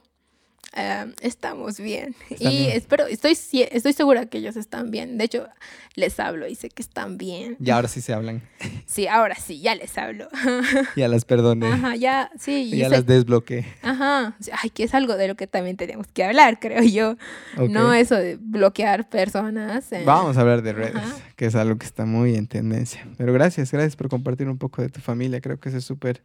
Estamos 1.21 1.79
bien. 1.79 2.15
y 2.39 2.67
espero, 2.67 3.07
estoy, 3.07 3.35
estoy 3.71 3.93
segura 3.93 4.27
que 4.27 4.37
ellos 4.37 4.55
están 4.55 4.91
bien. 4.91 5.17
De 5.17 5.23
hecho, 5.23 5.47
les 5.95 6.19
hablo 6.19 6.47
y 6.47 6.53
sé 6.53 6.69
que 6.69 6.83
están 6.83 7.17
bien. 7.17 7.57
Y 7.59 7.71
ahora 7.71 7.87
sí 7.87 8.01
se 8.01 8.13
hablan. 8.13 8.41
Sí, 8.85 9.05
ahora 9.05 9.35
sí, 9.35 9.59
ya 9.59 9.75
les 9.75 9.97
hablo. 9.97 10.29
ya 10.95 11.09
las 11.09 11.25
perdoné. 11.25 11.67
Ajá, 11.67 11.95
ya, 11.95 12.31
sí. 12.39 12.69
ya 12.77 12.87
las 12.87 13.05
desbloqueé. 13.05 13.65
Ajá. 13.81 14.37
Ay, 14.53 14.69
que 14.69 14.83
es 14.83 14.93
algo 14.93 15.17
de 15.17 15.27
lo 15.27 15.35
que 15.35 15.45
también 15.45 15.75
tenemos 15.75 16.07
que 16.07 16.23
hablar, 16.23 16.59
creo 16.59 16.81
yo. 16.83 17.17
No 17.69 17.93
eso 17.93 18.15
de 18.15 18.37
bloquear 18.39 19.09
personas. 19.09 19.89
Vamos 20.05 20.37
a 20.37 20.41
hablar 20.41 20.61
de 20.61 20.73
redes, 20.73 21.03
que 21.35 21.47
es 21.47 21.55
algo 21.55 21.77
que 21.77 21.85
está 21.85 22.05
muy 22.05 22.35
en 22.35 22.47
tendencia. 22.47 23.05
Pero 23.17 23.33
gracias, 23.33 23.71
gracias 23.71 23.95
por 23.95 24.09
compartir 24.09 24.47
un 24.47 24.57
poco 24.57 24.81
de 24.81 24.89
tu 24.89 25.01
familia. 25.01 25.41
Creo 25.41 25.59
que 25.59 25.69
eso 25.69 25.79
es 25.79 25.85
súper, 25.85 26.23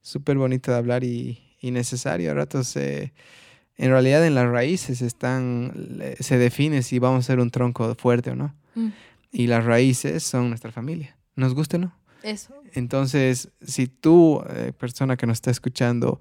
súper 0.00 0.38
bonito 0.38 0.70
de 0.70 0.78
hablar 0.78 1.04
y, 1.04 1.42
y 1.60 1.70
necesario. 1.70 2.30
A 2.30 2.34
ratos... 2.34 2.76
Eh, 2.76 3.12
en 3.80 3.90
realidad 3.90 4.26
en 4.26 4.34
las 4.34 4.46
raíces 4.46 5.00
están, 5.00 5.72
se 6.20 6.36
define 6.36 6.82
si 6.82 6.98
vamos 6.98 7.24
a 7.24 7.26
ser 7.26 7.40
un 7.40 7.50
tronco 7.50 7.94
fuerte 7.94 8.30
o 8.30 8.36
no. 8.36 8.54
Mm. 8.74 8.88
Y 9.32 9.46
las 9.46 9.64
raíces 9.64 10.22
son 10.22 10.50
nuestra 10.50 10.70
familia, 10.70 11.16
nos 11.34 11.54
guste 11.54 11.76
o 11.76 11.80
no. 11.80 11.94
Eso. 12.22 12.52
Entonces, 12.74 13.48
si 13.62 13.86
tú, 13.86 14.44
eh, 14.50 14.74
persona 14.76 15.16
que 15.16 15.26
nos 15.26 15.38
está 15.38 15.50
escuchando, 15.50 16.20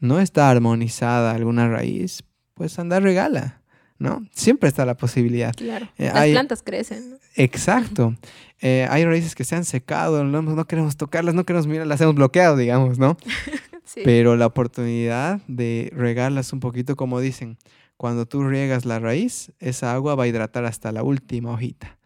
no 0.00 0.18
está 0.18 0.50
armonizada 0.50 1.30
alguna 1.30 1.68
raíz, 1.68 2.24
pues 2.54 2.76
anda 2.80 2.98
regala, 2.98 3.62
¿no? 4.00 4.26
Siempre 4.32 4.68
está 4.68 4.84
la 4.84 4.96
posibilidad. 4.96 5.54
Claro. 5.54 5.88
Eh, 5.98 6.10
las 6.12 6.26
plantas 6.30 6.62
crecen. 6.64 7.18
Exacto. 7.36 8.16
Eh, 8.62 8.86
hay 8.88 9.04
raíces 9.04 9.34
que 9.34 9.44
se 9.44 9.54
han 9.54 9.66
secado, 9.66 10.24
no, 10.24 10.40
no 10.40 10.64
queremos 10.64 10.96
tocarlas, 10.96 11.34
no 11.34 11.44
queremos 11.44 11.66
mirar, 11.66 11.86
las 11.86 12.00
hemos 12.00 12.14
bloqueado, 12.14 12.56
digamos, 12.56 12.98
¿no? 12.98 13.18
Pero 13.94 14.36
la 14.36 14.46
oportunidad 14.46 15.40
de 15.46 15.90
regarlas 15.94 16.52
un 16.52 16.60
poquito, 16.60 16.96
como 16.96 17.20
dicen, 17.20 17.56
cuando 17.96 18.26
tú 18.26 18.46
riegas 18.46 18.84
la 18.84 18.98
raíz, 18.98 19.52
esa 19.58 19.94
agua 19.94 20.14
va 20.14 20.24
a 20.24 20.26
hidratar 20.26 20.64
hasta 20.64 20.92
la 20.92 21.02
última 21.02 21.52
hojita. 21.52 21.98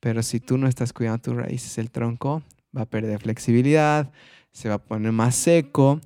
Pero 0.00 0.22
si 0.22 0.38
tú 0.38 0.58
no 0.58 0.68
estás 0.68 0.92
cuidando 0.92 1.22
tus 1.22 1.36
raíces, 1.36 1.78
el 1.78 1.90
tronco 1.90 2.42
va 2.76 2.82
a 2.82 2.86
perder 2.86 3.20
flexibilidad, 3.20 4.12
se 4.52 4.68
va 4.68 4.74
a 4.76 4.78
poner 4.78 5.12
más 5.12 5.34
seco, 5.34 6.00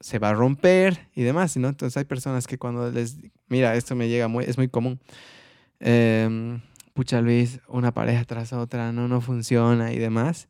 se 0.00 0.18
va 0.18 0.30
a 0.30 0.34
romper 0.34 1.08
y 1.14 1.22
demás, 1.22 1.56
¿no? 1.56 1.68
Entonces 1.68 1.96
hay 1.96 2.04
personas 2.04 2.46
que 2.46 2.58
cuando 2.58 2.90
les, 2.90 3.18
mira, 3.48 3.76
esto 3.76 3.94
me 3.94 4.08
llega 4.08 4.26
muy, 4.26 4.44
es 4.44 4.56
muy 4.56 4.68
común. 4.68 4.98
Eh, 5.80 6.58
pucha 6.94 7.20
Luis, 7.20 7.60
una 7.68 7.92
pareja 7.92 8.24
tras 8.24 8.52
otra, 8.52 8.92
no, 8.92 9.08
no 9.08 9.20
funciona 9.20 9.92
y 9.92 9.98
demás. 9.98 10.48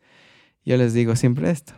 Yo 0.64 0.77
les 0.77 0.95
digo 0.95 1.16
siempre 1.16 1.51
esto, 1.51 1.75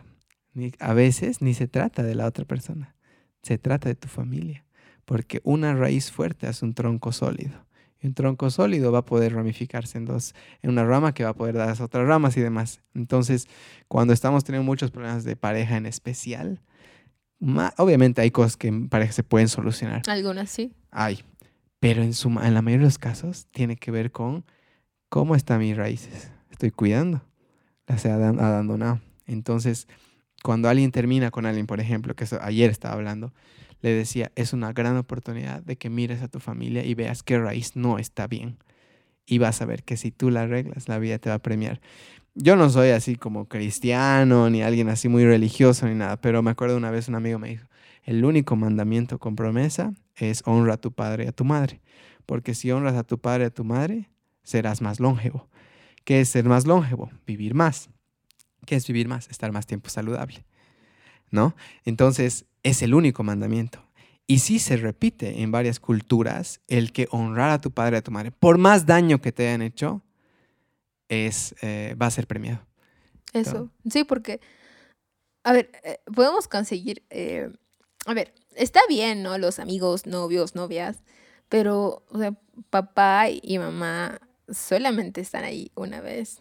a 0.79 0.93
veces 0.93 1.41
ni 1.41 1.53
se 1.53 1.67
trata 1.67 2.03
de 2.03 2.15
la 2.15 2.25
otra 2.25 2.45
persona, 2.45 2.95
se 3.41 3.57
trata 3.57 3.89
de 3.89 3.95
tu 3.95 4.07
familia, 4.07 4.65
porque 5.05 5.41
una 5.43 5.73
raíz 5.75 6.11
fuerte 6.11 6.47
hace 6.47 6.65
un 6.65 6.73
tronco 6.73 7.11
sólido. 7.11 7.65
Y 8.01 8.07
un 8.07 8.13
tronco 8.13 8.49
sólido 8.49 8.91
va 8.91 8.99
a 8.99 9.05
poder 9.05 9.33
ramificarse 9.33 9.97
en 9.97 10.05
dos, 10.05 10.33
en 10.61 10.69
una 10.69 10.83
rama 10.83 11.13
que 11.13 11.23
va 11.23 11.31
a 11.31 11.35
poder 11.35 11.55
dar 11.55 11.81
otras 11.81 12.07
ramas 12.07 12.35
y 12.37 12.41
demás. 12.41 12.81
Entonces, 12.93 13.47
cuando 13.87 14.13
estamos 14.13 14.43
teniendo 14.43 14.65
muchos 14.65 14.91
problemas 14.91 15.23
de 15.23 15.35
pareja 15.35 15.77
en 15.77 15.85
especial, 15.85 16.61
obviamente 17.77 18.21
hay 18.21 18.31
cosas 18.31 18.57
que 18.57 18.67
en 18.67 18.89
pareja 18.89 19.13
se 19.13 19.23
pueden 19.23 19.47
solucionar. 19.47 20.03
Algunas 20.07 20.49
sí. 20.49 20.73
Hay. 20.91 21.23
pero 21.79 22.03
en, 22.03 22.11
en 22.11 22.53
la 22.53 22.61
mayoría 22.61 22.83
de 22.83 22.91
los 22.91 22.97
casos 22.97 23.47
tiene 23.51 23.75
que 23.75 23.91
ver 23.91 24.11
con 24.11 24.45
cómo 25.09 25.35
están 25.35 25.59
mis 25.59 25.77
raíces. 25.77 26.31
Estoy 26.51 26.71
cuidando, 26.71 27.21
las 27.87 28.05
he 28.05 28.11
abandonado. 28.11 29.01
Entonces, 29.25 29.87
cuando 30.45 30.69
alguien 30.69 30.91
termina 30.91 31.31
con 31.31 31.47
alguien, 31.47 31.65
por 31.65 31.79
ejemplo, 31.79 32.15
que 32.15 32.27
ayer 32.39 32.69
estaba 32.69 32.93
hablando, 32.93 33.33
le 33.81 33.89
decía, 33.89 34.31
es 34.35 34.53
una 34.53 34.73
gran 34.73 34.95
oportunidad 34.95 35.63
de 35.63 35.75
que 35.75 35.89
mires 35.89 36.21
a 36.21 36.27
tu 36.27 36.39
familia 36.39 36.85
y 36.85 36.93
veas 36.93 37.23
qué 37.23 37.39
raíz 37.39 37.75
no 37.75 37.97
está 37.97 38.27
bien. 38.27 38.59
Y 39.25 39.39
vas 39.39 39.63
a 39.63 39.65
ver 39.65 39.81
que 39.81 39.97
si 39.97 40.11
tú 40.11 40.29
la 40.29 40.41
arreglas, 40.41 40.87
la 40.87 40.99
vida 40.99 41.17
te 41.17 41.29
va 41.29 41.35
a 41.35 41.39
premiar. 41.39 41.81
Yo 42.35 42.55
no 42.55 42.69
soy 42.69 42.89
así 42.89 43.15
como 43.15 43.47
cristiano, 43.47 44.51
ni 44.51 44.61
alguien 44.61 44.87
así 44.87 45.09
muy 45.09 45.25
religioso, 45.25 45.87
ni 45.87 45.95
nada, 45.95 46.17
pero 46.17 46.43
me 46.43 46.51
acuerdo 46.51 46.77
una 46.77 46.91
vez 46.91 47.07
un 47.07 47.15
amigo 47.15 47.39
me 47.39 47.49
dijo, 47.49 47.65
el 48.03 48.23
único 48.23 48.55
mandamiento 48.55 49.17
con 49.17 49.35
promesa 49.35 49.95
es 50.15 50.43
honra 50.45 50.75
a 50.75 50.77
tu 50.77 50.91
padre 50.91 51.25
y 51.25 51.27
a 51.27 51.31
tu 51.31 51.43
madre, 51.43 51.81
porque 52.27 52.53
si 52.53 52.69
honras 52.69 52.93
a 52.93 53.03
tu 53.03 53.17
padre 53.17 53.45
y 53.45 53.47
a 53.47 53.49
tu 53.49 53.63
madre, 53.63 54.11
serás 54.43 54.83
más 54.83 54.99
longevo. 54.99 55.49
¿Qué 56.03 56.21
es 56.21 56.29
ser 56.29 56.45
más 56.45 56.67
longevo? 56.67 57.09
Vivir 57.25 57.55
más. 57.55 57.89
¿Qué 58.65 58.75
es 58.75 58.87
vivir 58.87 59.07
más? 59.07 59.29
Estar 59.29 59.51
más 59.51 59.65
tiempo 59.65 59.89
saludable. 59.89 60.45
¿No? 61.31 61.55
Entonces, 61.85 62.45
es 62.63 62.81
el 62.81 62.93
único 62.93 63.23
mandamiento. 63.23 63.85
Y 64.27 64.39
sí 64.39 64.59
se 64.59 64.77
repite 64.77 65.41
en 65.41 65.51
varias 65.51 65.79
culturas 65.79 66.61
el 66.67 66.91
que 66.91 67.07
honrar 67.11 67.51
a 67.51 67.61
tu 67.61 67.71
padre 67.71 67.97
y 67.97 67.99
a 67.99 68.03
tu 68.03 68.11
madre, 68.11 68.31
por 68.31 68.57
más 68.57 68.85
daño 68.85 69.21
que 69.21 69.31
te 69.31 69.47
hayan 69.47 69.61
hecho, 69.61 70.01
es, 71.09 71.55
eh, 71.61 71.95
va 72.01 72.07
a 72.07 72.11
ser 72.11 72.25
premiado. 72.25 72.65
Eso, 73.33 73.69
sí, 73.87 74.03
porque, 74.03 74.39
a 75.43 75.53
ver, 75.53 75.69
eh, 75.83 75.99
podemos 76.13 76.47
conseguir, 76.47 77.03
eh, 77.09 77.51
a 78.05 78.13
ver, 78.13 78.33
está 78.55 78.79
bien, 78.89 79.21
¿no? 79.21 79.37
Los 79.37 79.59
amigos, 79.59 80.07
novios, 80.07 80.55
novias, 80.55 81.03
pero, 81.49 82.03
o 82.09 82.17
sea, 82.17 82.33
papá 82.69 83.29
y 83.29 83.59
mamá 83.59 84.19
solamente 84.49 85.21
están 85.21 85.43
ahí 85.43 85.71
una 85.75 86.01
vez. 86.01 86.39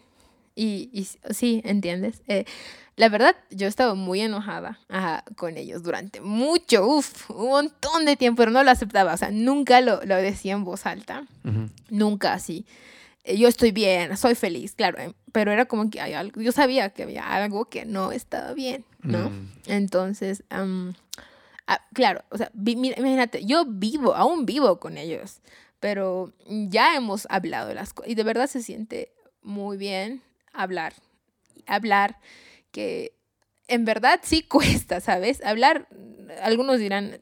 Y, 0.54 0.90
y 0.92 1.08
sí, 1.32 1.60
¿entiendes? 1.64 2.22
Eh, 2.28 2.44
la 2.96 3.08
verdad, 3.08 3.34
yo 3.50 3.66
estaba 3.66 3.94
muy 3.94 4.20
enojada 4.20 4.78
con 5.36 5.56
ellos 5.56 5.82
durante 5.82 6.20
mucho, 6.20 6.86
uff, 6.86 7.28
un 7.30 7.48
montón 7.48 8.04
de 8.04 8.16
tiempo, 8.16 8.38
pero 8.38 8.52
no 8.52 8.62
lo 8.62 8.70
aceptaba. 8.70 9.14
O 9.14 9.16
sea, 9.16 9.32
nunca 9.32 9.80
lo, 9.80 10.00
lo 10.04 10.16
decía 10.16 10.52
en 10.52 10.64
voz 10.64 10.86
alta. 10.86 11.26
Nunca 11.90 12.34
así. 12.34 12.66
Eh, 13.24 13.36
yo 13.36 13.48
estoy 13.48 13.72
bien, 13.72 14.16
soy 14.16 14.36
feliz, 14.36 14.74
claro. 14.74 14.98
Eh, 15.00 15.12
pero 15.32 15.50
era 15.50 15.64
como 15.64 15.90
que 15.90 16.00
hay 16.00 16.12
algo, 16.12 16.40
yo 16.40 16.52
sabía 16.52 16.90
que 16.90 17.02
había 17.02 17.34
algo 17.34 17.64
que 17.64 17.84
no 17.84 18.12
estaba 18.12 18.52
bien, 18.52 18.84
¿no? 19.02 19.30
Mm. 19.30 19.48
Entonces, 19.66 20.44
ah, 20.50 20.92
claro, 21.92 22.22
o 22.30 22.38
sea, 22.38 22.52
imagínate, 22.54 23.44
yo 23.44 23.64
vivo, 23.66 24.14
aún 24.14 24.46
vivo 24.46 24.78
con 24.78 24.98
ellos 24.98 25.40
pero 25.84 26.32
ya 26.46 26.96
hemos 26.96 27.26
hablado 27.28 27.68
de 27.68 27.74
las 27.74 27.92
cosas 27.92 28.10
y 28.10 28.14
de 28.14 28.22
verdad 28.22 28.46
se 28.46 28.62
siente 28.62 29.12
muy 29.42 29.76
bien 29.76 30.22
hablar, 30.54 30.94
hablar 31.66 32.18
que 32.70 33.12
en 33.68 33.84
verdad 33.84 34.20
sí 34.22 34.42
cuesta, 34.48 35.00
¿sabes? 35.00 35.44
Hablar, 35.44 35.88
algunos 36.42 36.78
dirán, 36.78 37.18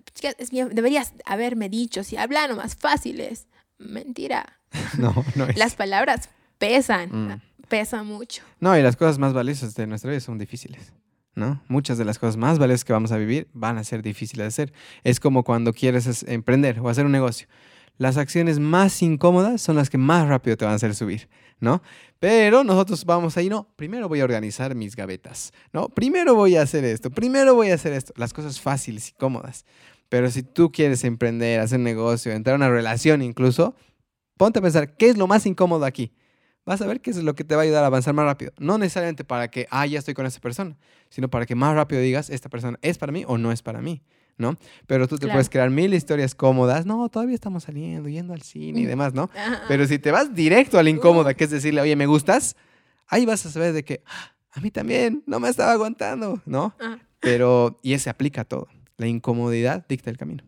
deberías 0.51 1.15
haberme 1.25 1.69
dicho, 1.69 2.05
si 2.05 2.17
hablan 2.17 2.57
más 2.57 2.77
fáciles. 2.77 3.47
Mentira. 3.79 4.59
No, 4.99 5.15
no 5.35 5.45
es. 5.47 5.57
Las 5.59 5.75
palabras 5.75 6.31
pesan, 6.59 7.11
mm. 7.11 7.67
pesan 7.69 8.07
mucho. 8.07 8.43
No, 8.61 8.77
y 8.77 8.83
las 8.83 8.97
cosas 8.97 9.19
más 9.19 9.33
valiosas 9.33 9.75
de 9.75 9.87
nuestra 9.87 10.11
vida 10.11 10.21
son 10.21 10.39
difíciles. 10.39 10.93
¿no? 11.35 11.63
Muchas 11.69 11.99
de 11.99 12.05
las 12.05 12.19
cosas 12.19 12.37
más 12.37 12.59
valiosas 12.59 12.85
que 12.85 12.93
vamos 12.93 13.13
a 13.13 13.17
vivir 13.17 13.49
van 13.53 13.79
a 13.79 13.85
ser 13.85 14.03
difíciles 14.03 14.45
de 14.45 14.49
hacer. 14.49 14.73
Es 15.03 15.21
como 15.21 15.45
cuando 15.45 15.73
quieres 15.73 16.25
emprender 16.29 16.81
o 16.81 16.89
hacer 16.89 17.07
un 17.07 17.13
negocio 17.13 17.49
las 18.03 18.17
acciones 18.17 18.59
más 18.59 19.01
incómodas 19.01 19.63
son 19.63 19.77
las 19.77 19.89
que 19.89 19.97
más 19.97 20.27
rápido 20.27 20.57
te 20.57 20.65
van 20.65 20.73
a 20.73 20.75
hacer 20.75 20.93
subir, 20.95 21.29
¿no? 21.61 21.83
Pero 22.19 22.65
nosotros 22.65 23.05
vamos 23.05 23.37
ahí, 23.37 23.49
no, 23.49 23.69
primero 23.77 24.09
voy 24.09 24.21
a 24.21 24.25
organizar 24.25 24.75
mis 24.75 24.97
gavetas, 24.97 25.53
¿no? 25.73 25.89
Primero 25.89 26.35
voy 26.35 26.57
a 26.57 26.63
hacer 26.63 26.85
esto, 26.85 27.11
primero 27.11 27.55
voy 27.55 27.71
a 27.71 27.75
hacer 27.75 27.93
esto, 27.93 28.13
las 28.17 28.33
cosas 28.33 28.61
fáciles 28.61 29.11
y 29.11 29.13
cómodas. 29.13 29.65
Pero 30.09 30.29
si 30.33 30.43
tú 30.43 30.73
quieres 30.73 31.05
emprender, 31.05 31.61
hacer 31.61 31.79
negocio, 31.79 32.33
entrar 32.33 32.55
a 32.55 32.57
una 32.57 32.69
relación 32.69 33.23
incluso, 33.23 33.77
ponte 34.37 34.59
a 34.59 34.63
pensar, 34.63 34.97
¿qué 34.97 35.09
es 35.09 35.17
lo 35.17 35.29
más 35.29 35.47
incómodo 35.47 35.85
aquí? 35.85 36.13
Vas 36.67 36.83
a 36.83 36.89
ver 36.89 37.01
qué 37.01 37.11
es 37.11 37.23
lo 37.23 37.37
que 37.37 37.45
te 37.45 37.55
va 37.55 37.63
a 37.63 37.65
ayudar 37.65 37.85
a 37.85 37.87
avanzar 37.87 38.15
más 38.15 38.25
rápido. 38.25 38.53
No 38.59 38.79
necesariamente 38.79 39.23
para 39.23 39.49
que, 39.49 39.69
ah, 39.71 39.87
ya 39.87 40.01
estoy 40.01 40.15
con 40.15 40.27
esa 40.27 40.41
persona, 40.41 40.77
sino 41.09 41.29
para 41.29 41.47
que 41.47 41.55
más 41.55 41.75
rápido 41.77 42.03
digas, 42.03 42.31
esta 42.31 42.49
persona 42.49 42.81
es 42.83 42.99
para 42.99 43.13
mí 43.13 43.25
o 43.29 43.39
no 43.39 43.53
es 43.53 43.63
para 43.63 43.81
mí. 43.81 44.03
¿No? 44.43 44.59
Pero 44.87 45.09
tú 45.09 45.17
te 45.17 45.29
puedes 45.29 45.49
crear 45.49 45.71
mil 45.71 45.95
historias 45.95 46.35
cómodas, 46.35 46.85
no, 46.85 47.09
todavía 47.09 47.35
estamos 47.35 47.65
saliendo, 47.65 48.11
yendo 48.11 48.35
al 48.35 48.43
cine 48.43 48.81
y 48.81 48.85
demás, 48.85 49.15
¿no? 49.15 49.31
Pero 49.69 49.87
si 49.87 49.99
te 49.99 50.11
vas 50.11 50.35
directo 50.35 50.79
a 50.79 50.83
la 50.83 50.91
incómoda, 50.91 51.33
que 51.33 51.45
es 51.45 51.51
decirle, 51.51 51.81
oye, 51.81 51.97
¿me 51.97 52.05
gustas? 52.05 52.57
Ahí 53.07 53.25
vas 53.25 53.47
a 53.47 53.51
saber 53.51 53.73
de 53.73 53.85
que, 53.85 54.03
ah, 54.05 54.35
a 54.51 54.61
mí 54.61 54.71
también, 54.71 55.23
no 55.27 55.41
me 55.41 55.49
estaba 55.49 55.73
aguantando, 55.73 56.43
¿no? 56.45 56.75
Pero, 57.21 57.79
y 57.83 57.95
ese 57.95 58.11
aplica 58.11 58.43
a 58.43 58.45
todo. 58.45 58.69
La 58.99 59.07
incomodidad 59.07 59.87
dicta 59.89 60.11
el 60.11 60.19
camino. 60.19 60.45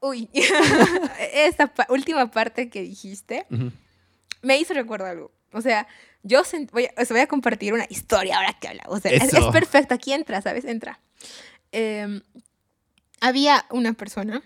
Uy, 0.00 0.30
esta 1.34 1.72
última 1.90 2.30
parte 2.30 2.70
que 2.70 2.82
dijiste 2.82 3.46
me 4.40 4.58
hizo 4.58 4.72
recordar 4.72 5.08
algo. 5.08 5.32
O 5.52 5.60
sea, 5.60 5.86
yo 6.22 6.42
voy, 6.72 6.86
a, 6.86 7.04
voy 7.08 7.20
a 7.20 7.26
compartir 7.26 7.72
una 7.72 7.86
historia 7.88 8.36
ahora 8.36 8.56
que 8.58 8.68
habla. 8.68 8.84
O 8.86 8.98
sea, 8.98 9.10
es, 9.10 9.32
es, 9.32 9.44
perfecto. 9.46 9.94
Aquí 9.94 10.12
entra, 10.12 10.40
¿sabes? 10.42 10.64
Entra. 10.64 11.00
Em, 11.72 12.22
había 13.20 13.66
una 13.70 13.92
persona 13.92 14.42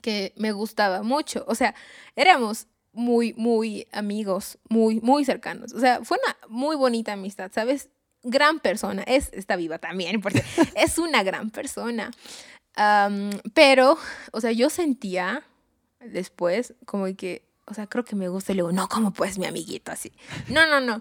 que 0.00 0.32
me 0.36 0.52
gustaba 0.52 1.02
mucho. 1.02 1.44
O 1.46 1.54
sea, 1.54 1.74
éramos 2.16 2.66
muy, 2.92 3.34
muy 3.34 3.86
amigos, 3.92 4.58
muy, 4.68 5.00
muy 5.00 5.24
cercanos. 5.24 5.72
O 5.72 5.80
sea, 5.80 6.04
fue 6.04 6.18
una 6.24 6.36
muy 6.48 6.76
bonita 6.76 7.12
amistad, 7.12 7.50
¿sabes? 7.54 7.88
Gran 8.22 8.60
persona. 8.60 9.02
Es, 9.02 9.30
está 9.32 9.56
viva 9.56 9.78
también, 9.78 10.20
porque 10.20 10.42
es 10.74 10.98
una 10.98 11.22
gran 11.22 11.50
persona. 11.50 12.10
pero, 13.54 13.98
o 14.32 14.40
sea, 14.40 14.52
yo 14.52 14.70
sentía 14.70 15.44
después 16.00 16.74
como 16.86 17.04
que, 17.16 17.44
o 17.66 17.74
sea, 17.74 17.86
creo 17.86 18.04
que 18.04 18.16
me 18.16 18.28
gusta 18.28 18.52
y 18.52 18.56
luego, 18.56 18.72
no, 18.72 18.88
¿cómo 18.88 19.12
pues 19.12 19.38
mi 19.38 19.46
amiguito 19.46 19.92
así? 19.92 20.12
No, 20.48 20.66
no, 20.66 20.80
no. 20.80 21.00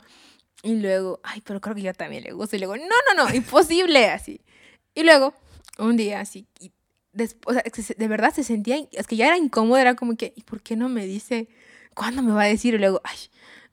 Y 0.62 0.76
luego, 0.76 1.22
ay, 1.24 1.42
pero 1.42 1.62
creo 1.62 1.74
que 1.74 1.82
yo 1.82 1.94
también 1.94 2.24
le 2.24 2.34
gusto. 2.34 2.56
Y 2.56 2.60
luego, 2.60 2.76
no, 2.76 2.84
no, 2.84 3.26
no, 3.26 3.34
imposible 3.34 4.10
así. 4.10 4.42
Y 5.00 5.04
luego, 5.04 5.34
un 5.78 5.95
día 5.95 6.20
así, 6.20 6.45
y 6.60 6.74
después, 7.14 7.58
de 7.97 8.08
verdad 8.10 8.34
se 8.34 8.43
sentía, 8.43 8.76
es 8.91 9.08
que 9.08 9.16
ya 9.16 9.28
era 9.28 9.38
incómodo, 9.38 9.78
era 9.78 9.95
como 9.95 10.18
que, 10.18 10.34
¿y 10.36 10.41
por 10.41 10.62
qué 10.62 10.76
no 10.76 10.89
me 10.89 11.06
dice 11.06 11.47
cuándo 11.95 12.22
me 12.22 12.34
va 12.34 12.41
a 12.41 12.47
decir? 12.47 12.74
Y 12.74 12.80
luego, 12.80 13.00
ay, 13.06 13.18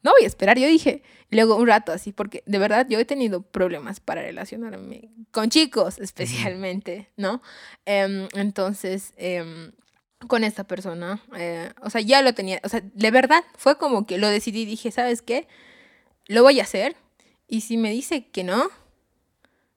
no 0.05 0.13
voy 0.13 0.23
a 0.23 0.29
esperar, 0.29 0.57
yo 0.57 0.69
dije, 0.69 1.03
y 1.29 1.35
luego 1.35 1.57
un 1.57 1.67
rato 1.67 1.91
así, 1.91 2.13
porque 2.13 2.45
de 2.47 2.61
verdad 2.61 2.87
yo 2.89 3.01
he 3.01 3.05
tenido 3.05 3.43
problemas 3.43 3.99
para 3.99 4.23
relacionarme 4.23 5.11
con 5.33 5.51
chicos 5.51 5.99
especialmente, 5.99 7.11
¿no? 7.17 7.43
Em, 7.87 8.29
entonces, 8.35 9.13
em, 9.17 9.73
con 10.29 10.45
esta 10.45 10.63
persona, 10.63 11.21
eh, 11.37 11.73
o 11.83 11.91
sea, 11.91 12.03
ya 12.03 12.23
lo 12.23 12.35
tenía, 12.35 12.61
o 12.63 12.69
sea, 12.69 12.83
de 12.85 13.11
verdad 13.11 13.43
fue 13.57 13.79
como 13.79 14.07
que 14.07 14.19
lo 14.19 14.29
decidí, 14.29 14.65
dije, 14.65 14.93
¿sabes 14.93 15.23
qué? 15.23 15.49
Lo 16.29 16.45
voy 16.45 16.61
a 16.61 16.63
hacer, 16.63 16.95
y 17.49 17.63
si 17.63 17.79
me 17.79 17.91
dice 17.91 18.29
que 18.29 18.45
no, 18.45 18.71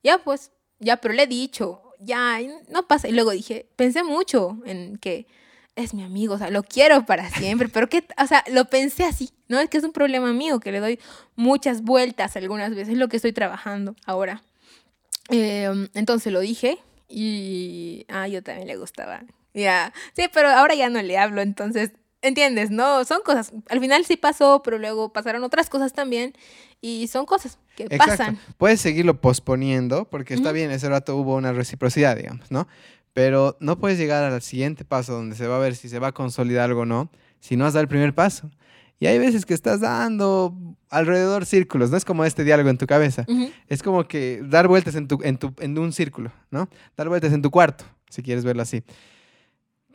ya 0.04 0.20
pues 0.20 0.52
ya, 0.80 0.98
pero 0.98 1.14
le 1.14 1.24
he 1.24 1.28
dicho, 1.28 1.82
ya, 2.00 2.40
no 2.70 2.88
pasa. 2.88 3.08
Y 3.08 3.12
luego 3.12 3.32
dije, 3.32 3.68
pensé 3.76 4.04
mucho 4.04 4.58
en 4.66 4.98
que 4.98 5.28
es 5.76 5.94
mi 5.94 6.04
amigo, 6.04 6.34
o 6.34 6.38
sea, 6.38 6.50
lo 6.50 6.64
quiero 6.64 7.06
para 7.06 7.30
siempre, 7.30 7.70
pero 7.70 7.88
que, 7.88 8.06
o 8.22 8.28
sea, 8.28 8.44
lo 8.52 8.66
pensé 8.66 9.06
así, 9.06 9.32
¿no? 9.48 9.60
Es 9.60 9.70
que 9.70 9.78
es 9.78 9.84
un 9.84 9.94
problema 9.94 10.34
mío, 10.34 10.60
que 10.60 10.72
le 10.72 10.80
doy 10.80 11.00
muchas 11.36 11.84
vueltas 11.84 12.36
algunas 12.36 12.72
veces, 12.72 12.90
es 12.90 12.98
lo 12.98 13.08
que 13.08 13.18
estoy 13.18 13.32
trabajando 13.34 13.96
ahora. 14.06 14.44
Em, 15.30 15.88
entonces 15.94 16.34
lo 16.34 16.40
dije 16.40 16.80
y, 17.08 18.06
ah, 18.10 18.28
yo 18.28 18.44
también 18.44 18.68
le 18.68 18.76
gustaba. 18.78 19.24
Ya, 19.54 19.94
sí, 20.16 20.26
pero 20.34 20.50
ahora 20.50 20.76
ya 20.76 20.90
no 20.90 21.02
le 21.02 21.18
hablo, 21.18 21.42
entonces 21.42 21.92
¿Entiendes? 22.22 22.70
No, 22.70 23.06
son 23.06 23.22
cosas. 23.24 23.54
Al 23.70 23.80
final 23.80 24.04
sí 24.04 24.18
pasó, 24.18 24.62
pero 24.62 24.78
luego 24.78 25.14
pasaron 25.14 25.44
otras 25.44 25.70
cosas 25.70 25.94
también. 25.94 26.34
Y 26.82 27.08
son 27.08 27.26
cosas 27.26 27.60
que 27.76 27.90
pasan. 27.90 28.40
Puedes 28.58 28.80
seguirlo 28.80 29.20
posponiendo, 29.20 30.06
porque 30.10 30.34
está 30.34 30.52
bien, 30.52 30.72
ese 30.72 30.88
rato 30.88 31.16
hubo 31.18 31.36
una 31.36 31.52
reciprocidad, 31.52 32.16
digamos, 32.16 32.50
¿no? 32.52 32.68
Pero 33.14 33.58
no 33.60 33.80
puedes 33.80 33.98
llegar 33.98 34.24
al 34.24 34.42
siguiente 34.42 34.86
paso 34.86 35.14
donde 35.14 35.36
se 35.36 35.48
va 35.48 35.58
a 35.58 35.60
ver 35.60 35.76
si 35.76 35.90
se 35.90 36.00
va 36.00 36.08
a 36.08 36.12
consolidar 36.14 36.70
algo 36.70 36.82
o 36.82 36.86
no, 36.86 37.12
si 37.40 37.58
no 37.58 37.66
has 37.66 37.74
dado 37.74 37.82
el 37.82 37.90
primer 37.90 38.16
paso. 38.16 38.50
Y 39.00 39.08
hay 39.08 39.18
veces 39.18 39.46
que 39.46 39.54
estás 39.54 39.82
dando 39.82 40.54
alrededor 40.90 41.46
círculos, 41.46 41.90
no 41.90 41.98
es 41.98 42.06
como 42.06 42.26
este 42.26 42.44
diálogo 42.44 42.70
en 42.70 42.78
tu 42.78 42.86
cabeza. 42.86 43.26
Es 43.68 43.84
como 43.84 44.08
que 44.08 44.42
dar 44.44 44.68
vueltas 44.68 44.96
en, 44.96 45.08
tu, 45.08 45.20
en, 45.24 45.38
tu, 45.38 45.54
en 45.60 45.78
un 45.78 45.92
círculo, 45.92 46.32
¿no? 46.52 46.70
Dar 46.96 47.10
vueltas 47.10 47.34
en 47.34 47.42
tu 47.42 47.50
cuarto, 47.50 47.86
si 48.10 48.22
quieres 48.22 48.46
verlo 48.46 48.62
así 48.62 48.84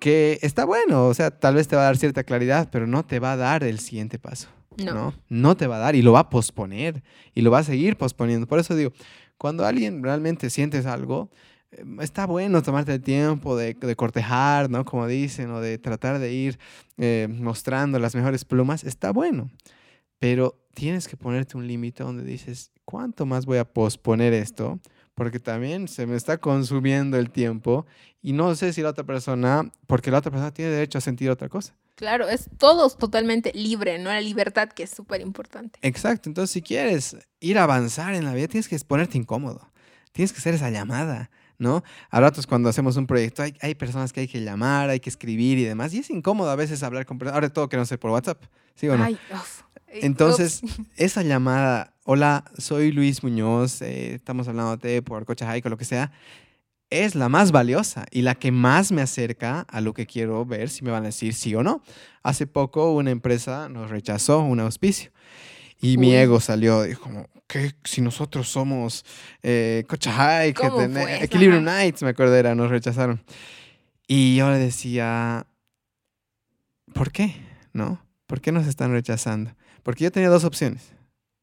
que 0.00 0.38
está 0.42 0.66
bueno, 0.66 1.06
o 1.06 1.14
sea, 1.14 1.30
tal 1.30 1.54
vez 1.54 1.66
te 1.66 1.76
va 1.76 1.82
a 1.82 1.84
dar 1.86 1.96
cierta 1.96 2.24
claridad, 2.24 2.68
pero 2.70 2.86
no 2.86 3.06
te 3.06 3.20
va 3.20 3.32
a 3.32 3.36
dar 3.36 3.64
el 3.64 3.78
siguiente 3.78 4.18
paso. 4.18 4.48
No. 4.78 5.14
no. 5.28 5.56
te 5.56 5.66
va 5.66 5.76
a 5.76 5.80
dar 5.80 5.94
y 5.94 6.02
lo 6.02 6.12
va 6.12 6.20
a 6.20 6.30
posponer 6.30 7.02
y 7.34 7.42
lo 7.42 7.50
va 7.50 7.58
a 7.58 7.64
seguir 7.64 7.96
posponiendo. 7.96 8.46
Por 8.46 8.58
eso 8.58 8.74
digo, 8.74 8.92
cuando 9.38 9.64
alguien 9.66 10.02
realmente 10.02 10.50
sientes 10.50 10.86
algo, 10.86 11.30
está 12.00 12.26
bueno 12.26 12.62
tomarte 12.62 12.94
el 12.94 13.02
tiempo 13.02 13.56
de, 13.56 13.74
de, 13.74 13.96
cortejar, 13.96 14.70
¿no? 14.70 14.84
Como 14.84 15.06
dicen, 15.06 15.50
o 15.50 15.60
de 15.60 15.78
tratar 15.78 16.18
de 16.18 16.32
ir 16.32 16.58
eh, 16.98 17.28
mostrando 17.30 17.98
las 17.98 18.14
mejores 18.14 18.44
plumas, 18.44 18.84
está 18.84 19.12
bueno. 19.12 19.50
Pero 20.18 20.58
tienes 20.74 21.08
que 21.08 21.16
ponerte 21.16 21.56
un 21.56 21.66
límite 21.66 22.02
donde 22.02 22.24
dices, 22.24 22.70
¿cuánto 22.84 23.26
más 23.26 23.46
voy 23.46 23.58
a 23.58 23.64
posponer 23.64 24.32
esto? 24.32 24.80
Porque 25.14 25.38
también 25.38 25.88
se 25.88 26.06
me 26.06 26.16
está 26.16 26.38
consumiendo 26.38 27.16
el 27.18 27.30
tiempo 27.30 27.86
y 28.22 28.32
no 28.32 28.54
sé 28.54 28.72
si 28.72 28.82
la 28.82 28.90
otra 28.90 29.04
persona, 29.04 29.70
porque 29.86 30.10
la 30.10 30.18
otra 30.18 30.30
persona 30.30 30.52
tiene 30.52 30.72
derecho 30.72 30.98
a 30.98 31.00
sentir 31.00 31.30
otra 31.30 31.48
cosa. 31.48 31.74
Claro, 31.96 32.28
es 32.28 32.48
todos 32.58 32.98
totalmente 32.98 33.52
libre, 33.54 33.98
¿no? 33.98 34.10
La 34.10 34.20
libertad 34.20 34.68
que 34.68 34.82
es 34.82 34.90
súper 34.90 35.20
importante. 35.20 35.78
Exacto, 35.82 36.28
entonces 36.28 36.50
si 36.50 36.62
quieres 36.62 37.16
ir 37.38 37.58
a 37.58 37.64
avanzar 37.64 38.14
en 38.14 38.24
la 38.24 38.34
vida, 38.34 38.48
tienes 38.48 38.68
que 38.68 38.78
ponerte 38.80 39.16
incómodo, 39.16 39.70
tienes 40.12 40.32
que 40.32 40.38
hacer 40.38 40.54
esa 40.54 40.70
llamada, 40.70 41.30
¿no? 41.58 41.84
A 42.10 42.20
ratos 42.20 42.48
cuando 42.48 42.68
hacemos 42.68 42.96
un 42.96 43.06
proyecto 43.06 43.42
hay, 43.42 43.54
hay, 43.60 43.76
personas 43.76 44.12
que 44.12 44.20
hay 44.20 44.28
que 44.28 44.42
llamar, 44.42 44.90
hay 44.90 44.98
que 44.98 45.08
escribir 45.08 45.58
y 45.58 45.64
demás, 45.64 45.94
y 45.94 45.98
es 45.98 46.10
incómodo 46.10 46.50
a 46.50 46.56
veces 46.56 46.82
hablar 46.82 47.06
con 47.06 47.18
personas, 47.18 47.36
ahora 47.36 47.52
todo 47.52 47.68
que 47.68 47.76
no 47.76 47.86
ser 47.86 48.00
por 48.00 48.10
WhatsApp, 48.10 48.42
¿sí 48.74 48.88
o 48.88 48.96
no? 48.96 49.04
Ay, 49.04 49.16
Entonces, 49.86 50.62
esa 50.96 51.22
llamada, 51.22 51.94
hola, 52.02 52.44
soy 52.58 52.90
Luis 52.90 53.22
Muñoz, 53.22 53.82
eh, 53.82 54.14
estamos 54.14 54.48
hablándote 54.48 55.00
por 55.02 55.24
Cocha 55.24 55.46
Jaico, 55.46 55.68
lo 55.68 55.78
que 55.78 55.84
sea, 55.84 56.10
es 57.02 57.14
la 57.14 57.28
más 57.28 57.50
valiosa 57.50 58.06
y 58.10 58.22
la 58.22 58.34
que 58.34 58.52
más 58.52 58.92
me 58.92 59.02
acerca 59.02 59.62
a 59.62 59.80
lo 59.80 59.94
que 59.94 60.06
quiero 60.06 60.44
ver 60.46 60.68
si 60.70 60.84
me 60.84 60.90
van 60.90 61.02
a 61.02 61.06
decir 61.06 61.34
sí 61.34 61.54
o 61.54 61.62
no. 61.62 61.82
Hace 62.22 62.46
poco 62.46 62.92
una 62.92 63.10
empresa 63.10 63.68
nos 63.68 63.90
rechazó 63.90 64.40
un 64.40 64.60
auspicio 64.60 65.10
y 65.80 65.98
mi 65.98 66.14
ego 66.14 66.40
salió, 66.40 66.82
dijo 66.82 67.02
como, 67.02 67.28
¿qué? 67.46 67.72
Si 67.84 68.00
nosotros 68.00 68.48
somos 68.48 69.04
eh, 69.42 69.84
Cocha 69.86 70.42
que 70.52 70.66
Equilibrium 71.22 71.64
Nights, 71.64 72.02
me 72.02 72.10
acuerdo 72.10 72.34
era, 72.36 72.54
nos 72.54 72.70
rechazaron. 72.70 73.22
Y 74.06 74.36
yo 74.36 74.50
le 74.50 74.58
decía, 74.58 75.46
¿por 76.92 77.12
qué? 77.12 77.36
¿No? 77.72 78.04
¿Por 78.26 78.40
qué 78.40 78.52
nos 78.52 78.66
están 78.66 78.92
rechazando? 78.92 79.54
Porque 79.82 80.04
yo 80.04 80.10
tenía 80.10 80.30
dos 80.30 80.44
opciones. 80.44 80.92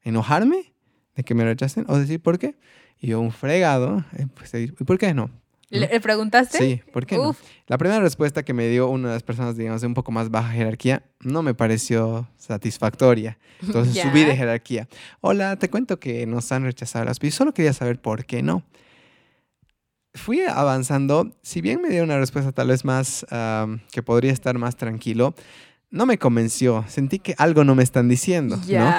Enojarme 0.01 0.73
de 1.15 1.23
que 1.23 1.35
me 1.35 1.43
rechacen 1.43 1.85
o 1.87 1.97
decir 1.97 2.21
por 2.21 2.39
qué. 2.39 2.57
Y 2.99 3.07
yo, 3.07 3.19
un 3.19 3.31
fregado, 3.31 4.03
eh, 4.17 4.27
pues, 4.33 4.53
¿y 4.55 4.67
por 4.71 4.97
qué 4.97 5.13
no? 5.13 5.29
¿Le 5.71 6.01
preguntaste? 6.01 6.57
Sí, 6.57 6.81
¿por 6.91 7.05
qué 7.05 7.15
no? 7.17 7.35
La 7.67 7.77
primera 7.77 8.01
respuesta 8.01 8.43
que 8.43 8.53
me 8.53 8.67
dio 8.67 8.89
una 8.89 9.07
de 9.07 9.13
las 9.15 9.23
personas, 9.23 9.55
digamos, 9.55 9.79
de 9.79 9.87
un 9.87 9.93
poco 9.93 10.11
más 10.11 10.29
baja 10.29 10.49
jerarquía, 10.49 11.03
no 11.21 11.41
me 11.43 11.53
pareció 11.53 12.27
satisfactoria. 12.37 13.37
Entonces 13.61 14.03
subí 14.03 14.25
de 14.25 14.35
jerarquía. 14.35 14.89
Hola, 15.21 15.55
te 15.55 15.69
cuento 15.69 15.99
que 15.99 16.25
nos 16.27 16.51
han 16.51 16.63
rechazado 16.63 17.05
las 17.05 17.19
pistas. 17.19 17.37
Solo 17.37 17.53
quería 17.53 17.71
saber 17.71 18.01
por 18.01 18.25
qué 18.25 18.43
no. 18.43 18.63
Fui 20.13 20.41
avanzando. 20.41 21.31
Si 21.41 21.61
bien 21.61 21.81
me 21.81 21.89
dio 21.89 22.03
una 22.03 22.19
respuesta 22.19 22.51
tal 22.51 22.67
vez 22.67 22.83
más, 22.83 23.25
que 23.91 24.03
podría 24.03 24.33
estar 24.33 24.57
más 24.57 24.75
tranquilo, 24.75 25.33
no 25.89 26.05
me 26.05 26.17
convenció. 26.17 26.83
Sentí 26.89 27.19
que 27.19 27.33
algo 27.37 27.63
no 27.63 27.75
me 27.75 27.83
están 27.83 28.09
diciendo. 28.09 28.59
¿no? 28.67 28.93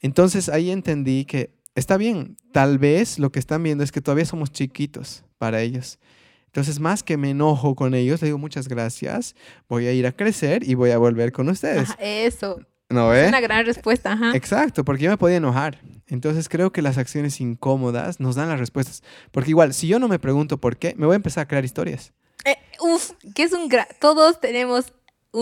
Entonces 0.00 0.48
ahí 0.48 0.72
entendí 0.72 1.24
que 1.24 1.54
está 1.76 1.96
bien, 1.96 2.36
tal 2.52 2.78
vez 2.78 3.20
lo 3.20 3.30
que 3.30 3.38
están 3.38 3.62
viendo 3.62 3.84
es 3.84 3.92
que 3.92 4.00
todavía 4.00 4.24
somos 4.24 4.50
chiquitos 4.50 5.25
para 5.38 5.60
ellos. 5.60 5.98
Entonces, 6.46 6.80
más 6.80 7.02
que 7.02 7.16
me 7.16 7.30
enojo 7.30 7.74
con 7.74 7.94
ellos, 7.94 8.22
le 8.22 8.28
digo 8.28 8.38
muchas 8.38 8.66
gracias, 8.68 9.34
voy 9.68 9.86
a 9.86 9.92
ir 9.92 10.06
a 10.06 10.12
crecer 10.12 10.66
y 10.66 10.74
voy 10.74 10.90
a 10.90 10.98
volver 10.98 11.32
con 11.32 11.48
ustedes. 11.48 11.90
eso. 11.98 12.60
¿No 12.88 13.12
Es 13.12 13.28
una 13.28 13.40
gran 13.40 13.66
respuesta, 13.66 14.12
ajá. 14.12 14.32
Exacto, 14.34 14.84
porque 14.84 15.04
yo 15.04 15.10
me 15.10 15.16
podía 15.16 15.36
enojar. 15.36 15.80
Entonces 16.06 16.48
creo 16.48 16.72
que 16.72 16.82
las 16.82 16.98
acciones 16.98 17.40
incómodas 17.40 18.20
nos 18.20 18.36
dan 18.36 18.48
las 18.48 18.60
respuestas. 18.60 19.02
Porque 19.32 19.50
igual, 19.50 19.74
si 19.74 19.88
yo 19.88 19.98
no 19.98 20.06
me 20.08 20.18
pregunto 20.18 20.58
por 20.58 20.76
qué, 20.76 20.94
me 20.96 21.04
voy 21.04 21.14
a 21.14 21.16
empezar 21.16 21.42
a 21.42 21.48
crear 21.48 21.64
historias. 21.64 22.12
Eh, 22.44 22.56
uf, 22.80 23.10
que 23.34 23.42
es 23.42 23.52
un... 23.52 23.68
Todos 24.00 24.40
tenemos 24.40 24.92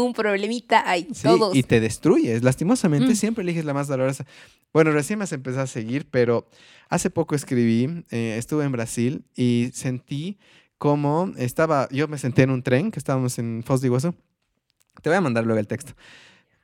un 0.02 0.12
problemita 0.12 0.88
ahí, 0.88 1.06
sí, 1.12 1.22
todos. 1.22 1.54
Y 1.54 1.62
te 1.62 1.80
destruyes. 1.80 2.42
Lastimosamente 2.42 3.12
mm. 3.12 3.16
siempre 3.16 3.42
eliges 3.42 3.64
la 3.64 3.74
más 3.74 3.88
dolorosa. 3.88 4.26
Bueno, 4.72 4.90
recién 4.90 5.18
me 5.18 5.24
has 5.24 5.32
empezado 5.32 5.64
a 5.64 5.68
seguir, 5.68 6.06
pero 6.10 6.48
hace 6.88 7.10
poco 7.10 7.34
escribí, 7.34 8.04
eh, 8.10 8.36
estuve 8.38 8.64
en 8.64 8.72
Brasil 8.72 9.24
y 9.36 9.70
sentí 9.72 10.38
como 10.78 11.32
estaba, 11.36 11.88
yo 11.90 12.08
me 12.08 12.18
senté 12.18 12.42
en 12.42 12.50
un 12.50 12.62
tren, 12.62 12.90
que 12.90 12.98
estábamos 12.98 13.38
en 13.38 13.62
Foz 13.64 13.80
de 13.80 13.86
Iguazú. 13.86 14.14
Te 15.00 15.10
voy 15.10 15.16
a 15.16 15.20
mandar 15.20 15.44
luego 15.44 15.60
el 15.60 15.66
texto. 15.66 15.94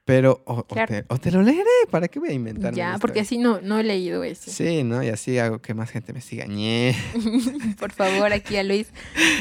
Pero, 0.05 0.43
o, 0.45 0.65
te, 0.65 1.31
lo 1.31 1.43
leeré, 1.43 1.65
¿para 1.91 2.09
qué 2.09 2.19
voy 2.19 2.31
a 2.31 2.33
inventar? 2.33 2.75
Ya, 2.75 2.99
porque 3.01 3.21
así 3.21 3.39
no, 3.39 3.61
no 3.61 3.79
he 3.79 3.85
leído 3.85 4.25
eso. 4.25 4.51
Sí, 4.51 4.83
¿no? 4.83 5.03
Y 5.03 5.09
así 5.09 5.39
hago 5.39 5.61
que 5.61 5.73
más 5.75 5.91
gente 5.91 6.13
me 6.13 6.21
siga. 6.21 6.47
Por 7.79 7.93
favor, 7.93 8.33
aquí 8.33 8.57
a 8.57 8.65
Luis 8.65 8.89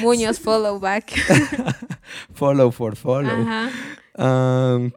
Muñoz, 0.01 0.39
follow 0.39 0.79
back. 0.79 1.11
follow 2.33 2.71
for 2.71 2.95
follow. 2.95 3.31
Ajá. 3.31 3.71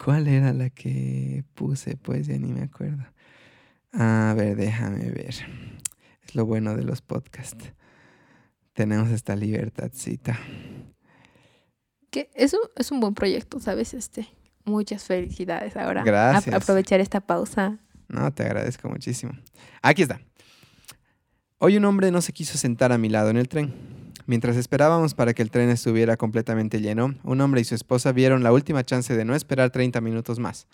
¿Cuál 0.05 0.27
era 0.27 0.53
la 0.53 0.71
que 0.71 1.45
puse? 1.55 1.97
Pues 1.97 2.27
ya 2.27 2.37
ni 2.37 2.53
me 2.53 2.63
acuerdo. 2.63 3.05
A 3.93 4.35
ver, 4.37 4.57
déjame 4.57 5.11
ver. 5.11 5.35
Es 6.23 6.35
lo 6.35 6.45
bueno 6.45 6.77
de 6.77 6.83
los 6.83 7.03
podcasts. 7.03 7.73
Tenemos 8.73 9.11
esta 9.11 9.37
libertadcita. 9.37 10.39
Que 12.11 12.31
eso 12.35 12.59
es 12.77 12.91
un 12.91 13.01
buen 13.01 13.15
proyecto, 13.15 13.61
¿sabes? 13.61 13.95
Este. 13.95 14.29
Muchas 14.65 15.05
felicidades 15.05 15.77
ahora. 15.77 16.03
Gracias. 16.05 16.55
aprovechar 16.55 17.01
esta 17.01 17.21
pausa. 17.21 17.79
No, 18.09 18.33
te 18.33 18.43
agradezco 18.45 18.89
muchísimo. 18.89 19.33
Aquí 19.81 20.03
está. 20.03 20.21
Hoy 21.59 21.77
un 21.77 21.85
hombre 21.85 22.11
no 22.11 22.21
se 22.21 22.33
quiso 22.33 22.59
sentar 22.59 22.93
a 22.93 22.99
mi 22.99 23.09
lado 23.09 23.31
en 23.31 23.37
el 23.37 23.49
tren. 23.49 23.73
Mientras 24.27 24.57
esperábamos 24.57 25.15
para 25.15 25.35
que 25.35 25.43
el 25.43 25.51
tren 25.51 25.69
estuviera 25.71 26.17
completamente 26.17 26.81
lleno, 26.81 27.15
un 27.25 27.41
hombre 27.41 27.61
y 27.61 27.65
su 27.65 27.75
esposa 27.75 28.13
vieron 28.13 28.43
la 28.43 28.53
última 28.53 28.85
chance 28.85 29.17
de 29.17 29.25
no 29.25 29.35
esperar 29.35 29.71
30 29.71 30.01
minutos 30.01 30.39
más. 30.39 30.67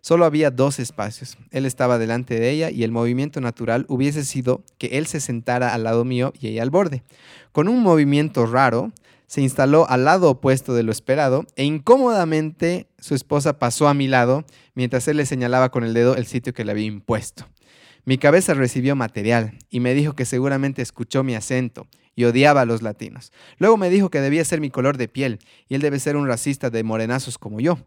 Solo 0.00 0.24
había 0.24 0.50
dos 0.50 0.78
espacios. 0.80 1.38
Él 1.50 1.64
estaba 1.64 1.98
delante 1.98 2.38
de 2.38 2.50
ella 2.50 2.70
y 2.70 2.84
el 2.84 2.92
movimiento 2.92 3.40
natural 3.40 3.86
hubiese 3.88 4.24
sido 4.24 4.62
que 4.78 4.98
él 4.98 5.06
se 5.06 5.20
sentara 5.20 5.72
al 5.72 5.84
lado 5.84 6.04
mío 6.04 6.32
y 6.38 6.48
ella 6.48 6.62
al 6.62 6.70
borde. 6.70 7.02
Con 7.52 7.68
un 7.68 7.82
movimiento 7.82 8.46
raro, 8.46 8.92
se 9.26 9.40
instaló 9.40 9.88
al 9.88 10.04
lado 10.04 10.30
opuesto 10.30 10.74
de 10.74 10.82
lo 10.82 10.92
esperado 10.92 11.46
e 11.56 11.64
incómodamente 11.64 12.88
su 12.98 13.14
esposa 13.14 13.58
pasó 13.58 13.88
a 13.88 13.94
mi 13.94 14.08
lado 14.08 14.44
mientras 14.74 15.08
él 15.08 15.16
le 15.16 15.26
señalaba 15.26 15.70
con 15.70 15.84
el 15.84 15.94
dedo 15.94 16.16
el 16.16 16.26
sitio 16.26 16.52
que 16.52 16.64
le 16.64 16.72
había 16.72 16.86
impuesto. 16.86 17.46
Mi 18.04 18.18
cabeza 18.18 18.52
recibió 18.54 18.96
material 18.96 19.58
y 19.70 19.80
me 19.80 19.94
dijo 19.94 20.14
que 20.14 20.26
seguramente 20.26 20.82
escuchó 20.82 21.24
mi 21.24 21.34
acento 21.34 21.86
y 22.14 22.24
odiaba 22.24 22.60
a 22.60 22.66
los 22.66 22.82
latinos. 22.82 23.32
Luego 23.58 23.76
me 23.76 23.90
dijo 23.90 24.10
que 24.10 24.20
debía 24.20 24.44
ser 24.44 24.60
mi 24.60 24.70
color 24.70 24.98
de 24.98 25.08
piel 25.08 25.38
y 25.68 25.74
él 25.74 25.80
debe 25.80 25.98
ser 25.98 26.16
un 26.16 26.26
racista 26.26 26.70
de 26.70 26.84
morenazos 26.84 27.38
como 27.38 27.60
yo. 27.60 27.78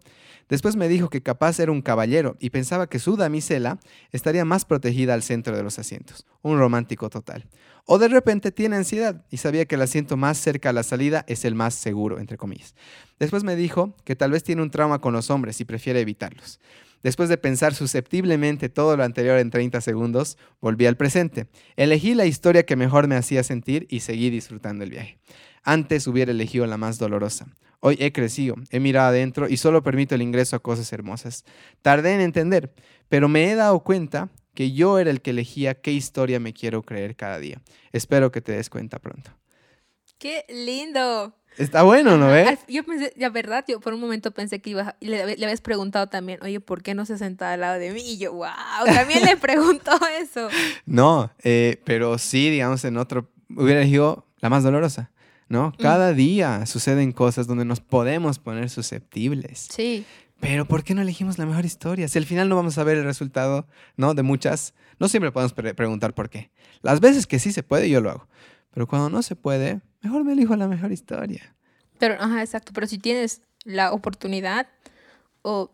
Después 0.49 0.75
me 0.75 0.87
dijo 0.87 1.09
que 1.09 1.21
capaz 1.21 1.59
era 1.59 1.71
un 1.71 1.81
caballero 1.81 2.37
y 2.39 2.51
pensaba 2.51 2.87
que 2.87 2.99
su 2.99 3.17
damisela 3.17 3.79
estaría 4.11 4.45
más 4.45 4.65
protegida 4.65 5.13
al 5.13 5.23
centro 5.23 5.55
de 5.55 5.63
los 5.63 5.77
asientos. 5.77 6.25
Un 6.41 6.57
romántico 6.57 7.09
total. 7.09 7.45
O 7.89 7.99
de 7.99 8.09
repente 8.09 8.51
tiene 8.51 8.75
ansiedad 8.75 9.23
y 9.31 9.37
sabía 9.37 9.65
que 9.65 9.75
el 9.75 9.81
asiento 9.81 10.17
más 10.17 10.37
cerca 10.37 10.71
a 10.71 10.73
la 10.73 10.83
salida 10.83 11.23
es 11.29 11.45
el 11.45 11.55
más 11.55 11.73
seguro, 11.73 12.19
entre 12.19 12.35
comillas. 12.35 12.75
Después 13.17 13.45
me 13.45 13.55
dijo 13.55 13.95
que 14.03 14.17
tal 14.17 14.31
vez 14.31 14.43
tiene 14.43 14.61
un 14.61 14.71
trauma 14.71 14.99
con 14.99 15.13
los 15.13 15.29
hombres 15.29 15.61
y 15.61 15.65
prefiere 15.65 16.01
evitarlos. 16.01 16.59
Después 17.01 17.29
de 17.29 17.37
pensar 17.37 17.73
susceptiblemente 17.73 18.67
todo 18.67 18.97
lo 18.97 19.05
anterior 19.05 19.39
en 19.39 19.51
30 19.51 19.79
segundos, 19.79 20.37
volví 20.59 20.85
al 20.85 20.97
presente. 20.97 21.47
Elegí 21.77 22.13
la 22.13 22.25
historia 22.25 22.65
que 22.65 22.75
mejor 22.75 23.07
me 23.07 23.15
hacía 23.15 23.41
sentir 23.41 23.87
y 23.89 24.01
seguí 24.01 24.29
disfrutando 24.29 24.83
el 24.83 24.89
viaje. 24.89 25.17
Antes 25.63 26.07
hubiera 26.07 26.31
elegido 26.31 26.67
la 26.67 26.75
más 26.75 26.97
dolorosa. 26.97 27.47
Hoy 27.79 27.95
he 28.01 28.11
crecido, 28.11 28.55
he 28.69 28.81
mirado 28.81 29.07
adentro 29.07 29.47
y 29.47 29.55
solo 29.55 29.81
permito 29.81 30.13
el 30.13 30.23
ingreso 30.23 30.57
a 30.57 30.59
cosas 30.59 30.91
hermosas. 30.91 31.45
Tardé 31.81 32.15
en 32.15 32.19
entender, 32.19 32.73
pero 33.07 33.29
me 33.29 33.49
he 33.49 33.55
dado 33.55 33.79
cuenta 33.79 34.29
que 34.57 34.71
yo 34.71 34.97
era 34.97 35.11
el 35.11 35.21
que 35.21 35.29
elegía 35.29 35.75
qué 35.75 35.91
historia 35.91 36.39
me 36.39 36.51
quiero 36.51 36.81
creer 36.81 37.15
cada 37.15 37.37
día. 37.37 37.61
Espero 37.91 38.31
que 38.31 38.41
te 38.41 38.53
des 38.53 38.71
cuenta 38.71 38.97
pronto. 38.97 39.29
¡Qué 40.17 40.45
lindo! 40.49 41.35
Está 41.59 41.83
bueno, 41.83 42.17
¿no 42.17 42.29
ves? 42.29 42.57
Yo 42.67 42.83
pensé, 42.83 43.13
la 43.17 43.29
verdad, 43.29 43.63
yo 43.67 43.79
por 43.79 43.93
un 43.93 43.99
momento 43.99 44.31
pensé 44.31 44.59
que 44.59 44.71
iba, 44.71 44.95
le, 44.99 45.37
le 45.37 45.45
habías 45.45 45.61
preguntado 45.61 46.07
también, 46.07 46.39
oye, 46.41 46.59
¿por 46.59 46.81
qué 46.81 46.95
no 46.95 47.05
se 47.05 47.19
sentaba 47.19 47.53
al 47.53 47.59
lado 47.59 47.77
de 47.77 47.91
mí? 47.91 48.01
Y 48.01 48.17
yo, 48.17 48.33
wow, 48.33 48.47
también 48.85 49.25
le 49.25 49.37
preguntó 49.37 49.91
eso. 50.19 50.49
No, 50.87 51.31
eh, 51.43 51.79
pero 51.85 52.17
sí, 52.17 52.49
digamos, 52.49 52.83
en 52.83 52.97
otro, 52.97 53.29
hubiera 53.55 53.81
elegido 53.81 54.25
la 54.39 54.49
más 54.49 54.63
dolorosa, 54.63 55.11
¿no? 55.49 55.69
Mm. 55.69 55.81
Cada 55.83 56.13
día 56.13 56.65
suceden 56.65 57.11
cosas 57.11 57.45
donde 57.45 57.63
nos 57.63 57.79
podemos 57.79 58.39
poner 58.39 58.71
susceptibles. 58.71 59.67
Sí. 59.69 60.03
Pero 60.39 60.65
¿por 60.65 60.83
qué 60.83 60.93
no 60.93 61.01
elegimos 61.01 61.37
la 61.37 61.45
mejor 61.45 61.65
historia? 61.65 62.07
Si 62.07 62.17
al 62.17 62.25
final 62.25 62.47
no 62.49 62.55
vamos 62.55 62.77
a 62.77 62.83
ver 62.83 62.97
el 62.97 63.03
resultado, 63.03 63.67
¿no? 63.95 64.13
De 64.13 64.23
muchas, 64.23 64.73
no 64.99 65.07
siempre 65.07 65.31
podemos 65.31 65.53
preguntar 65.53 66.13
por 66.13 66.29
qué. 66.29 66.51
Las 66.81 66.99
veces 66.99 67.25
que 67.25 67.39
sí 67.39 67.51
se 67.51 67.63
puede, 67.63 67.89
yo 67.89 68.01
lo 68.01 68.11
hago. 68.11 68.27
Pero 68.71 68.87
cuando 68.87 69.09
no 69.09 69.23
se 69.23 69.35
puede, 69.35 69.81
mejor 70.01 70.23
me 70.23 70.33
elijo 70.33 70.55
la 70.55 70.67
mejor 70.67 70.91
historia. 70.91 71.55
Pero, 71.97 72.15
ajá, 72.15 72.41
exacto. 72.41 72.71
Pero 72.73 72.85
si 72.85 72.99
tienes 72.99 73.41
la 73.63 73.91
oportunidad, 73.91 74.67
o 75.41 75.71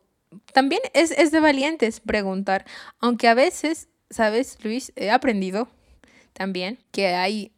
también 0.53 0.81
es, 0.93 1.11
es 1.11 1.31
de 1.31 1.41
valientes 1.41 1.99
preguntar. 1.99 2.65
Aunque 2.99 3.27
a 3.27 3.33
veces, 3.33 3.89
¿sabes, 4.09 4.57
Luis? 4.63 4.93
He 4.95 5.11
aprendido 5.11 5.67
también 6.33 6.79
que 6.91 7.07
hay 7.07 7.51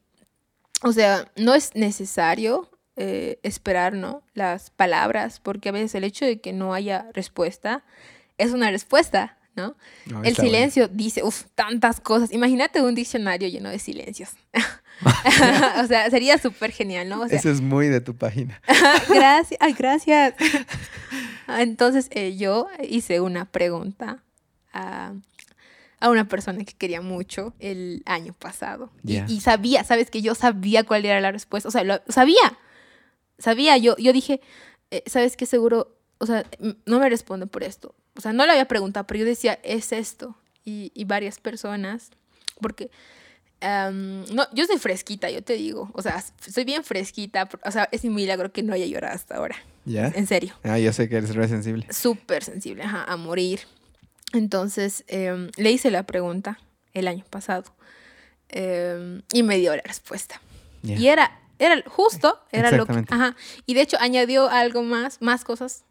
o 0.86 0.92
sea, 0.92 1.32
no 1.36 1.54
es 1.54 1.76
necesario 1.76 2.70
eh, 2.98 3.40
esperar, 3.44 3.94
¿no? 3.94 4.24
Las 4.34 4.70
palabras, 4.70 5.40
porque 5.40 5.70
a 5.70 5.72
veces 5.72 5.96
el 5.96 6.04
hecho 6.04 6.26
de 6.26 6.40
que 6.40 6.54
no 6.54 6.74
haya 6.74 7.08
respuesta 7.14 7.84
es 8.38 8.52
una 8.52 8.72
respuesta, 8.72 9.38
¿no? 9.56 9.76
No, 10.06 10.24
el 10.24 10.36
silencio 10.36 10.88
dice, 10.88 11.24
uff, 11.24 11.44
tantas 11.56 12.00
cosas. 12.00 12.32
Imagínate 12.32 12.82
un 12.82 12.96
diccionario 12.96 13.48
lleno 13.48 13.70
de 13.70 13.80
silencios. 13.80 14.32
o 15.84 15.88
sea, 15.88 16.10
sería 16.10 16.38
súper 16.38 16.72
genial, 16.72 17.10
¿no? 17.10 17.16
O 17.16 17.20
bueno. 17.20 17.30
sea, 17.30 17.40
Eso 17.40 17.52
es 17.52 17.62
muy 17.62 17.88
de 17.88 18.02
tu 18.02 18.16
página. 18.16 18.62
gracias, 19.10 19.60
ay, 19.62 19.74
gracias. 19.74 20.34
Entonces 21.48 22.08
eh, 22.12 22.36
yo 22.38 22.68
hice 22.88 23.22
una 23.22 23.46
pregunta 23.46 24.24
a, 24.74 25.14
a 26.00 26.10
una 26.10 26.28
persona 26.28 26.64
que 26.64 26.74
quería 26.74 27.02
mucho 27.02 27.54
el 27.60 28.04
año 28.06 28.34
pasado. 28.34 28.90
Y-. 29.04 29.22
Y, 29.28 29.42
sabía, 29.42 29.84
sabes 29.84 30.10
que 30.10 30.22
yo 30.22 30.36
sabía 30.36 30.84
cuál 30.84 31.06
era 31.06 31.20
la 31.22 31.32
respuesta. 31.32 31.70
O 31.70 31.72
sea, 31.72 31.84
lo, 31.84 32.02
sabía. 32.08 32.58
Sabía. 33.38 33.78
Yo, 33.78 33.96
yo 33.98 34.14
dije, 34.14 34.42
eh, 34.92 35.04
¿sabes 35.06 35.38
qué? 35.38 35.46
Seguro, 35.46 35.96
o 36.20 36.26
sea, 36.26 36.46
no 36.86 37.00
me 37.00 37.10
responde 37.10 37.48
por 37.48 37.64
esto. 37.64 37.96
O 38.18 38.22
sea, 38.22 38.34
no 38.34 38.46
le 38.46 38.52
había 38.54 38.68
preguntado, 38.68 39.06
pero 39.08 39.20
yo 39.20 39.26
decía, 39.26 39.60
es 39.64 39.92
esto. 39.92 40.36
Y, 40.64 40.92
y 40.96 41.06
varias 41.06 41.40
personas, 41.40 42.10
porque 42.60 42.90
no, 43.62 44.48
yo 44.54 44.66
soy 44.66 44.78
fresquita, 44.78 45.30
yo 45.30 45.44
te 45.44 45.54
digo. 45.54 45.90
O 45.94 46.02
sea, 46.02 46.24
soy 46.40 46.64
bien 46.66 46.84
fresquita. 46.84 47.50
O 47.64 47.72
sea, 47.72 47.90
es 47.92 48.04
un 48.04 48.14
milagro 48.14 48.52
que 48.52 48.64
no 48.64 48.74
haya 48.74 48.86
llorado 48.86 49.16
hasta 49.16 49.36
ahora. 49.36 49.56
¿Ya? 49.86 50.08
En 50.16 50.28
serio. 50.28 50.56
Ah, 50.64 50.80
yo 50.80 50.92
sé 50.94 51.10
que 51.10 51.18
eres 51.18 51.36
re 51.36 51.48
sensible. 51.48 51.88
Súper 51.92 52.44
sensible, 52.44 52.84
ajá, 52.84 53.04
a 53.04 53.18
morir. 53.18 53.62
Entonces, 54.34 55.04
em, 55.08 55.50
le 55.58 55.72
hice 55.72 55.92
la 55.92 56.04
pregunta 56.04 56.60
el 56.94 57.08
año 57.08 57.26
pasado. 57.30 57.74
em, 58.50 59.24
y 59.34 59.42
me 59.42 59.58
dio 59.58 59.76
la 59.76 59.82
respuesta. 59.82 60.40
Y 60.84 61.08
era, 61.08 61.40
era 61.60 61.84
justo, 61.88 62.40
era 62.52 62.70
lo 62.78 62.86
que... 62.86 62.94
Ajá. 63.14 63.36
Y 63.66 63.74
de 63.74 63.82
hecho 63.82 63.98
añadió 64.00 64.50
algo 64.50 64.84
más, 64.84 65.22
más 65.22 65.44
cosas 65.44 65.86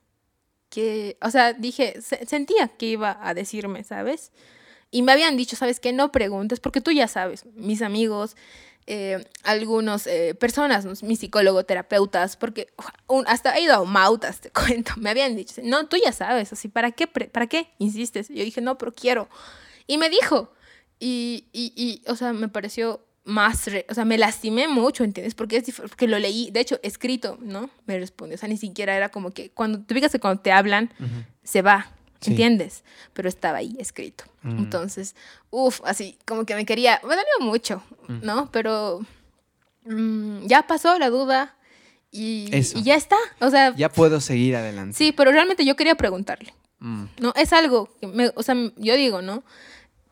que, 0.70 1.16
o 1.22 1.30
sea, 1.30 1.52
dije, 1.52 2.00
se- 2.02 2.26
sentía 2.26 2.68
que 2.68 2.86
iba 2.86 3.18
a 3.22 3.34
decirme, 3.34 3.84
¿sabes? 3.84 4.32
Y 4.90 5.02
me 5.02 5.12
habían 5.12 5.36
dicho, 5.36 5.56
¿sabes 5.56 5.80
qué? 5.80 5.92
No 5.92 6.12
preguntes, 6.12 6.60
porque 6.60 6.80
tú 6.80 6.90
ya 6.90 7.08
sabes, 7.08 7.44
mis 7.54 7.82
amigos, 7.82 8.36
eh, 8.86 9.24
algunas 9.44 10.06
personas, 10.38 10.84
¿no? 10.84 10.92
mis 11.06 11.18
psicólogos, 11.20 11.66
terapeutas, 11.66 12.36
porque 12.36 12.68
un- 13.06 13.24
hasta 13.26 13.56
he 13.56 13.62
ido 13.62 13.74
a 13.74 13.84
Mautas, 13.84 14.40
te 14.42 14.50
cuento, 14.50 14.92
me 14.96 15.10
habían 15.10 15.36
dicho, 15.36 15.60
no, 15.64 15.86
tú 15.86 15.96
ya 16.04 16.12
sabes, 16.12 16.52
así, 16.52 16.68
¿para 16.68 16.90
qué, 16.92 17.06
pre- 17.06 17.28
¿para 17.28 17.46
qué 17.46 17.70
insistes? 17.78 18.28
Yo 18.28 18.44
dije, 18.44 18.60
no, 18.60 18.76
pero 18.78 18.92
quiero. 18.92 19.28
Y 19.86 19.98
me 19.98 20.08
dijo, 20.10 20.52
y, 20.98 21.46
y, 21.52 21.72
y, 21.76 22.02
o 22.10 22.16
sea, 22.16 22.32
me 22.32 22.48
pareció 22.48 23.04
más, 23.24 23.66
re- 23.68 23.86
o 23.88 23.94
sea, 23.94 24.04
me 24.04 24.18
lastimé 24.18 24.68
mucho, 24.68 25.02
¿entiendes? 25.04 25.34
Porque, 25.34 25.56
es 25.56 25.74
porque 25.80 26.06
lo 26.06 26.18
leí, 26.18 26.50
de 26.50 26.60
hecho, 26.60 26.78
escrito, 26.82 27.38
¿no? 27.40 27.70
Me 27.86 27.98
respondió, 27.98 28.34
o 28.34 28.38
sea, 28.38 28.48
ni 28.48 28.56
siquiera 28.58 28.94
era 28.96 29.08
como 29.08 29.30
que, 29.30 29.50
cuando, 29.50 29.82
fijas 29.88 30.12
que 30.12 30.20
cuando 30.20 30.42
te 30.42 30.52
hablan, 30.52 30.92
Ujú. 31.00 31.24
se 31.42 31.62
va, 31.62 31.90
Sí. 32.20 32.30
¿entiendes? 32.30 32.84
Pero 33.12 33.28
estaba 33.28 33.58
ahí 33.58 33.76
escrito. 33.78 34.24
Mm. 34.42 34.58
Entonces, 34.58 35.14
uff, 35.50 35.80
así 35.84 36.18
como 36.26 36.46
que 36.46 36.54
me 36.54 36.64
quería, 36.64 37.00
me 37.02 37.10
dolió 37.16 37.24
mucho, 37.40 37.82
Mm. 38.08 38.18
¿no? 38.22 38.50
Pero 38.50 39.00
mm, 39.84 40.46
ya 40.46 40.66
pasó 40.66 40.98
la 40.98 41.10
duda 41.10 41.54
y, 42.10 42.48
Eso. 42.52 42.78
y 42.78 42.82
ya 42.82 42.94
está. 42.94 43.16
O 43.40 43.50
sea, 43.50 43.74
Ya 43.76 43.88
puedo 43.90 44.20
seguir 44.20 44.56
adelante. 44.56 44.96
sí, 44.96 45.12
pero 45.12 45.32
realmente 45.32 45.64
yo 45.64 45.76
quería 45.76 45.94
preguntarle. 45.96 46.54
No, 47.18 47.32
es 47.34 47.52
algo 47.54 47.88
que 47.98 48.06
me, 48.06 48.30
o 48.34 48.42
sea, 48.42 48.54
yo 48.76 48.94
digo, 48.94 49.22
¿no? 49.22 49.42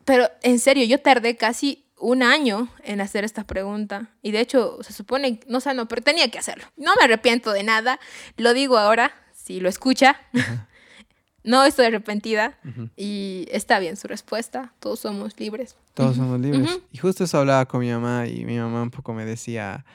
Pero 0.05 0.27
en 0.41 0.57
serio, 0.59 0.83
yo 0.85 0.99
tardé 0.99 1.35
casi 1.37 1.82
un 2.03 2.21
año 2.21 2.67
en 2.83 2.99
hacer 2.99 3.23
esta 3.23 3.45
pregunta 3.45 4.09
y 4.21 4.31
de 4.31 4.41
hecho 4.41 4.77
se 4.81 4.91
supone, 4.91 5.39
no 5.47 5.61
sé, 5.61 5.73
no, 5.73 5.87
pero 5.87 6.01
tenía 6.01 6.29
que 6.29 6.37
hacerlo. 6.37 6.65
No 6.75 6.91
me 6.97 7.05
arrepiento 7.05 7.53
de 7.53 7.63
nada, 7.63 7.97
lo 8.35 8.53
digo 8.53 8.77
ahora, 8.77 9.13
si 9.33 9.61
lo 9.61 9.69
escucha, 9.69 10.19
no 11.43 11.63
estoy 11.63 11.85
arrepentida 11.85 12.59
y 12.97 13.47
está 13.51 13.79
bien 13.79 13.95
su 13.95 14.09
respuesta, 14.09 14.73
todos 14.79 14.99
somos 14.99 15.39
libres. 15.39 15.77
Todos 15.93 16.17
somos 16.17 16.41
libres. 16.41 16.81
Y 16.91 16.97
justo 16.97 17.23
eso 17.23 17.37
hablaba 17.39 17.65
con 17.67 17.79
mi 17.79 17.89
mamá 17.89 18.27
y 18.27 18.43
mi 18.43 18.57
mamá 18.57 18.83
un 18.83 18.91
poco 18.91 19.13
me 19.13 19.23
decía, 19.23 19.85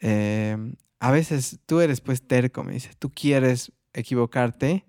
eh, 0.00 0.56
a 0.98 1.10
veces 1.12 1.60
tú 1.66 1.80
eres 1.80 2.00
pues 2.00 2.26
terco, 2.26 2.64
me 2.64 2.72
dice, 2.72 2.90
tú 2.98 3.10
quieres 3.10 3.70
equivocarte 3.92 4.84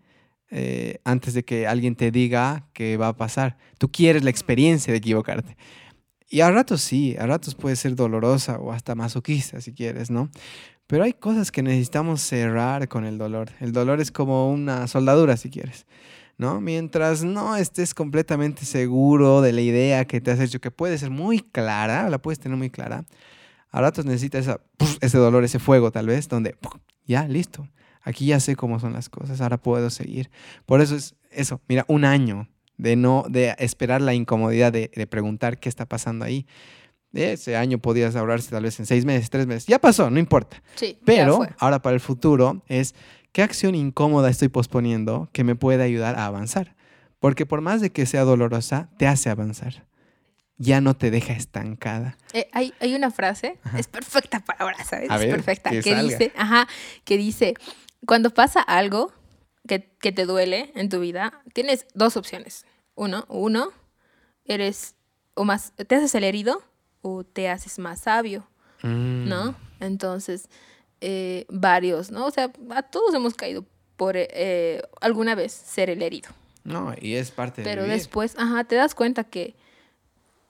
eh, 0.49 0.99
antes 1.03 1.35
de 1.35 1.45
que 1.45 1.67
alguien 1.67 1.95
te 1.95 2.09
diga 2.09 2.67
que 2.73 2.97
va 2.97 3.09
a 3.09 3.17
pasar. 3.17 3.57
Tú 3.77 3.91
quieres 3.91 4.23
la 4.23 4.31
experiencia 4.31 4.91
de 4.91 4.97
equivocarte. 4.97 5.57
Y 6.27 6.41
a 6.41 6.51
ratos 6.51 6.81
sí, 6.81 7.15
a 7.19 7.25
ratos 7.27 7.55
puede 7.55 7.75
ser 7.75 7.95
dolorosa 7.95 8.57
o 8.59 8.71
hasta 8.71 8.95
masoquista 8.95 9.61
si 9.61 9.73
quieres, 9.73 10.09
¿no? 10.09 10.29
Pero 10.87 11.03
hay 11.03 11.13
cosas 11.13 11.51
que 11.51 11.63
necesitamos 11.63 12.21
cerrar 12.21 12.87
con 12.87 13.05
el 13.05 13.17
dolor. 13.17 13.51
El 13.59 13.71
dolor 13.71 14.01
es 14.01 14.11
como 14.11 14.51
una 14.51 14.87
soldadura 14.87 15.37
si 15.37 15.49
quieres. 15.49 15.85
¿no? 16.37 16.59
Mientras 16.61 17.23
no 17.23 17.55
estés 17.55 17.93
completamente 17.93 18.65
seguro 18.65 19.41
de 19.41 19.53
la 19.53 19.61
idea 19.61 20.05
que 20.05 20.21
te 20.21 20.31
has 20.31 20.39
hecho, 20.39 20.59
que 20.59 20.71
puede 20.71 20.97
ser 20.97 21.09
muy 21.09 21.39
clara, 21.39 22.09
la 22.09 22.17
puedes 22.21 22.39
tener 22.39 22.57
muy 22.57 22.69
clara, 22.69 23.05
a 23.71 23.81
ratos 23.81 24.05
necesitas 24.05 24.41
esa, 24.41 24.61
ese 25.01 25.17
dolor, 25.17 25.43
ese 25.43 25.59
fuego 25.59 25.91
tal 25.91 26.07
vez, 26.07 26.27
donde 26.27 26.57
ya, 27.05 27.27
listo, 27.27 27.67
aquí 28.01 28.27
ya 28.27 28.39
sé 28.39 28.55
cómo 28.55 28.79
son 28.79 28.93
las 28.93 29.09
cosas, 29.09 29.41
ahora 29.41 29.57
puedo 29.57 29.89
seguir. 29.89 30.29
Por 30.65 30.81
eso 30.81 30.95
es 30.95 31.15
eso, 31.31 31.61
mira, 31.67 31.85
un 31.87 32.05
año 32.05 32.47
de 32.77 32.95
no, 32.95 33.25
de 33.29 33.55
esperar 33.59 34.01
la 34.01 34.13
incomodidad 34.13 34.71
de, 34.71 34.91
de 34.93 35.07
preguntar 35.07 35.59
qué 35.59 35.69
está 35.69 35.85
pasando 35.85 36.25
ahí. 36.25 36.45
Ese 37.13 37.55
año 37.55 37.77
podías 37.77 38.15
ahorrarse 38.15 38.51
tal 38.51 38.63
vez 38.63 38.77
en 38.79 38.85
seis 38.85 39.05
meses, 39.05 39.29
tres 39.29 39.47
meses. 39.47 39.67
Ya 39.67 39.79
pasó, 39.79 40.09
no 40.09 40.19
importa. 40.19 40.61
Sí, 40.75 40.97
Pero 41.05 41.47
ahora 41.59 41.81
para 41.81 41.93
el 41.93 42.01
futuro 42.01 42.61
es 42.67 42.93
qué 43.31 43.41
acción 43.41 43.73
incómoda 43.73 44.29
estoy 44.29 44.49
posponiendo 44.49 45.29
que 45.31 45.45
me 45.45 45.55
puede 45.55 45.83
ayudar 45.83 46.15
a 46.17 46.25
avanzar. 46.25 46.75
Porque 47.19 47.45
por 47.45 47.61
más 47.61 47.79
de 47.79 47.91
que 47.91 48.05
sea 48.05 48.23
dolorosa, 48.23 48.89
te 48.97 49.07
hace 49.07 49.29
avanzar. 49.29 49.85
Ya 50.57 50.81
no 50.81 50.95
te 50.95 51.09
deja 51.09 51.33
estancada. 51.33 52.17
Eh, 52.33 52.47
hay, 52.51 52.73
hay 52.79 52.95
una 52.95 53.11
frase, 53.11 53.59
es 53.77 53.87
perfecta 53.87 54.41
para 54.41 54.59
ahora, 54.59 54.83
¿sabes? 54.83 55.09
A 55.09 55.15
es 55.15 55.21
ver, 55.21 55.29
perfecta. 55.31 55.69
que 55.69 55.81
Que, 55.81 55.95
dice, 56.01 56.31
ajá, 56.37 56.67
que 57.03 57.17
dice, 57.17 57.55
cuando 58.05 58.29
pasa 58.29 58.61
algo 58.61 59.11
que, 59.67 59.89
que 59.99 60.11
te 60.11 60.25
duele 60.25 60.71
en 60.75 60.89
tu 60.89 60.99
vida, 60.99 61.41
tienes 61.53 61.85
dos 61.93 62.17
opciones. 62.17 62.65
Uno, 62.95 63.25
uno, 63.29 63.71
eres 64.45 64.95
o 65.33 65.43
más, 65.43 65.73
te 65.75 65.95
haces 65.95 66.15
el 66.15 66.23
herido 66.23 66.63
o 67.01 67.23
te 67.23 67.49
haces 67.49 67.79
más 67.79 68.01
sabio, 68.01 68.47
Mm. 68.83 69.27
¿no? 69.27 69.55
Entonces, 69.79 70.47
eh, 71.01 71.45
varios, 71.49 72.11
¿no? 72.11 72.25
O 72.25 72.31
sea, 72.31 72.51
a 72.71 72.83
todos 72.83 73.13
hemos 73.15 73.33
caído 73.33 73.65
por 73.95 74.15
eh, 74.15 74.81
alguna 75.01 75.33
vez 75.33 75.53
ser 75.53 75.89
el 75.89 76.01
herido. 76.01 76.29
No, 76.63 76.93
y 76.99 77.15
es 77.15 77.31
parte 77.31 77.61
de 77.61 77.69
Pero 77.69 77.83
después, 77.83 78.35
ajá, 78.37 78.63
te 78.63 78.75
das 78.75 78.93
cuenta 78.93 79.23
que 79.23 79.55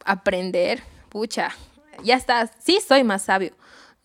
aprender, 0.04 0.82
pucha, 1.10 1.50
ya 2.04 2.16
estás, 2.16 2.52
sí 2.60 2.80
soy 2.86 3.04
más 3.04 3.24
sabio. 3.24 3.54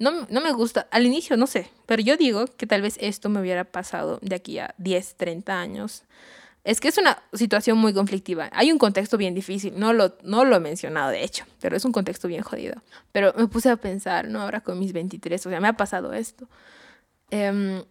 No, 0.01 0.27
no 0.29 0.41
me 0.41 0.51
gusta, 0.53 0.89
al 0.91 1.07
inicio 1.07 1.37
no 1.37 1.47
sé, 1.47 1.71
pero 1.87 2.03
yo 2.03 2.17
digo 2.17 2.47
que 2.57 2.67
tal 2.67 2.83
vez 2.83 2.97
esto 3.01 3.29
me 3.29 3.41
hubiera 3.41 3.63
pasado 3.65 4.19
de 4.23 4.35
aquí 4.35 4.59
a 4.59 4.75
10, 4.79 5.15
30 5.17 5.61
años. 5.61 6.03
Es 6.65 6.81
que 6.81 6.89
es 6.89 6.99
una 6.99 7.23
situación 7.33 7.79
muy 7.79 7.95
conflictiva. 7.95 8.51
Hay 8.53 8.71
un 8.73 8.79
contexto 8.79 9.17
bien 9.17 9.35
difícil, 9.35 9.75
no 9.79 9.93
lo, 9.93 10.17
no 10.25 10.45
lo 10.45 10.57
he 10.57 10.61
mencionado 10.61 11.11
de 11.11 11.23
hecho, 11.25 11.45
pero 11.61 11.77
es 11.77 11.85
un 11.85 11.93
contexto 11.93 12.29
bien 12.29 12.43
jodido. 12.43 12.83
Pero 13.13 13.33
me 13.37 13.47
puse 13.47 13.71
a 13.71 13.77
pensar, 13.77 14.27
¿no? 14.29 14.43
Ahora 14.43 14.61
con 14.61 14.79
mis 14.79 14.93
23, 14.93 15.47
o 15.47 15.51
sea, 15.51 15.61
me 15.61 15.69
ha 15.69 15.73
pasado 15.75 16.13
esto. 16.13 16.49
Em, 17.31 17.83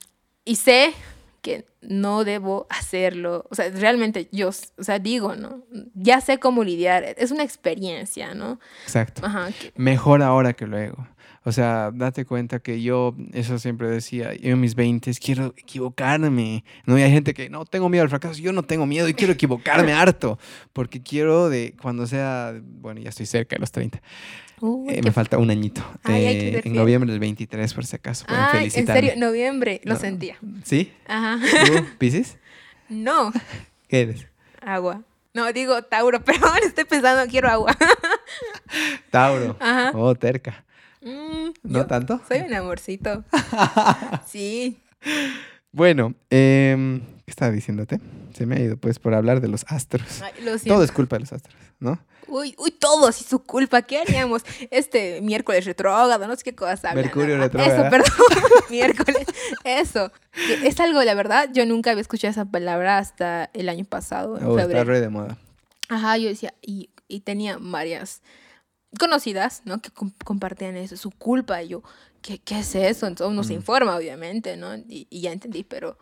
y 0.45 0.55
sé 0.55 0.93
que 1.41 1.65
no 1.81 2.23
debo 2.25 2.67
hacerlo. 2.69 3.45
O 3.49 3.55
sea, 3.55 3.69
realmente 3.69 4.27
yo, 4.31 4.49
o 4.49 4.83
sea, 4.83 4.99
digo, 4.99 5.35
¿no? 5.35 5.63
Ya 5.95 6.21
sé 6.21 6.37
cómo 6.39 6.63
lidiar. 6.63 7.03
Es 7.17 7.31
una 7.31 7.43
experiencia, 7.43 8.33
¿no? 8.33 8.59
Exacto. 8.83 9.25
Ajá. 9.25 9.49
que- 9.51 9.71
Mejor 9.77 10.21
ahora 10.21 10.53
que 10.53 10.67
luego. 10.67 11.07
O 11.45 11.51
sea, 11.51 11.91
date 11.93 12.25
cuenta 12.25 12.59
que 12.59 12.81
yo, 12.81 13.15
eso 13.33 13.57
siempre 13.59 13.87
decía, 13.89 14.33
yo 14.33 14.51
en 14.51 14.59
mis 14.59 14.75
20 14.75 15.11
quiero 15.15 15.53
equivocarme. 15.57 16.63
No 16.85 16.99
y 16.99 17.01
hay 17.01 17.11
gente 17.11 17.33
que 17.33 17.49
no 17.49 17.65
tengo 17.65 17.87
miedo 17.89 18.03
al 18.03 18.09
fracaso. 18.09 18.39
Yo 18.41 18.51
no 18.51 18.63
tengo 18.63 18.85
miedo 18.85 19.07
y 19.07 19.13
quiero 19.13 19.33
equivocarme 19.33 19.93
harto. 19.93 20.37
Porque 20.73 21.01
quiero 21.01 21.49
de 21.49 21.75
cuando 21.81 22.05
sea, 22.07 22.53
bueno, 22.63 22.99
ya 22.99 23.09
estoy 23.09 23.25
cerca 23.25 23.55
de 23.55 23.61
los 23.61 23.71
30. 23.71 24.01
Uy, 24.61 24.93
Eh, 24.93 25.01
me 25.01 25.11
falta 25.13 25.37
un 25.37 25.49
añito. 25.49 25.81
Ay, 26.03 26.25
Eh, 26.25 26.61
en 26.65 26.73
noviembre 26.73 27.09
del 27.11 27.21
23, 27.21 27.73
por 27.73 27.85
si 27.85 27.95
acaso. 27.95 28.25
Pueden 28.25 28.43
Ay, 28.43 28.69
en 28.73 28.85
serio, 28.87 29.13
noviembre, 29.15 29.79
lo 29.85 29.93
No. 29.93 29.99
sentía. 29.99 30.37
¿Sí? 30.65 30.91
Ajá. 31.07 31.39
¿Tú, 31.65 31.85
Pisces? 31.97 32.37
No, 32.89 33.31
¿Qué 33.87 34.01
eres? 34.01 34.27
agua. 34.61 35.03
No, 35.33 35.53
digo 35.53 35.81
Tauro, 35.83 36.21
pero 36.25 36.45
ahora 36.45 36.65
estoy 36.65 36.83
pensando, 36.83 37.29
quiero 37.31 37.47
agua. 37.49 37.77
Tauro. 39.11 39.55
Ajá. 39.59 39.91
Oh, 39.95 40.13
terca. 40.15 40.65
Mm, 41.01 41.49
¿No 41.63 41.79
yo 41.79 41.85
tanto? 41.87 42.21
soy 42.27 42.39
un 42.41 42.53
amorcito. 42.53 43.23
Sí. 44.27 44.77
Bueno, 45.71 46.13
em, 46.29 46.99
¿qué 47.25 47.31
estaba 47.31 47.51
diciéndote? 47.51 47.99
Se 48.33 48.45
me 48.45 48.55
ha 48.55 48.59
ido, 48.59 48.77
pues, 48.77 48.99
por 48.99 49.13
hablar 49.13 49.39
de 49.41 49.47
los 49.47 49.65
astros. 49.67 50.21
Ay, 50.21 50.43
lo 50.43 50.57
Todo 50.59 50.83
es 50.83 50.91
culpa 50.91 51.15
de 51.15 51.21
los 51.21 51.33
astros, 51.33 51.55
¿no? 51.79 51.99
Uy, 52.27 52.53
uy, 52.59 52.71
todo 52.71 53.07
así 53.07 53.23
su 53.23 53.43
culpa. 53.43 53.81
¿Qué 53.83 53.99
haríamos? 53.99 54.43
Este 54.71 55.19
miércoles 55.21 55.65
retrógrado, 55.65 56.27
no 56.27 56.35
sé 56.35 56.43
qué 56.43 56.53
cosa. 56.55 56.89
hablan. 56.89 57.05
Mercurio 57.05 57.35
Ah, 57.35 57.39
retrógrado. 57.39 57.81
Eso, 57.81 57.89
perdón. 57.89 58.11
miércoles. 58.69 59.25
Eso. 59.63 60.11
Que 60.33 60.67
es 60.67 60.79
algo, 60.79 61.03
la 61.03 61.13
verdad, 61.15 61.49
yo 61.53 61.65
nunca 61.65 61.91
había 61.91 62.01
escuchado 62.01 62.31
esa 62.31 62.45
palabra 62.45 62.97
hasta 62.99 63.49
el 63.53 63.69
año 63.69 63.85
pasado, 63.85 64.37
en 64.37 64.43
Oh, 64.45 64.49
está 64.51 64.61
febrero. 64.63 64.83
re 64.85 65.01
de 65.01 65.09
moda. 65.09 65.37
Ajá, 65.87 66.17
yo 66.17 66.29
decía, 66.29 66.53
y, 66.61 66.89
y 67.07 67.21
tenía 67.21 67.57
varias 67.59 68.21
conocidas, 68.97 69.61
¿no? 69.65 69.81
Que 69.81 69.91
com- 69.91 70.11
compartían 70.23 70.75
eso, 70.77 70.97
su 70.97 71.11
culpa. 71.11 71.61
Y 71.61 71.69
yo, 71.69 71.83
¿qué, 72.21 72.39
qué 72.39 72.59
es 72.59 72.73
eso? 72.75 73.07
Entonces 73.07 73.31
uno 73.31 73.43
se 73.43 73.53
Mm. 73.53 73.57
informa, 73.57 73.95
obviamente, 73.95 74.57
¿no? 74.57 74.75
Y, 74.75 75.07
y 75.09 75.21
ya 75.21 75.31
entendí, 75.31 75.63
pero, 75.63 75.97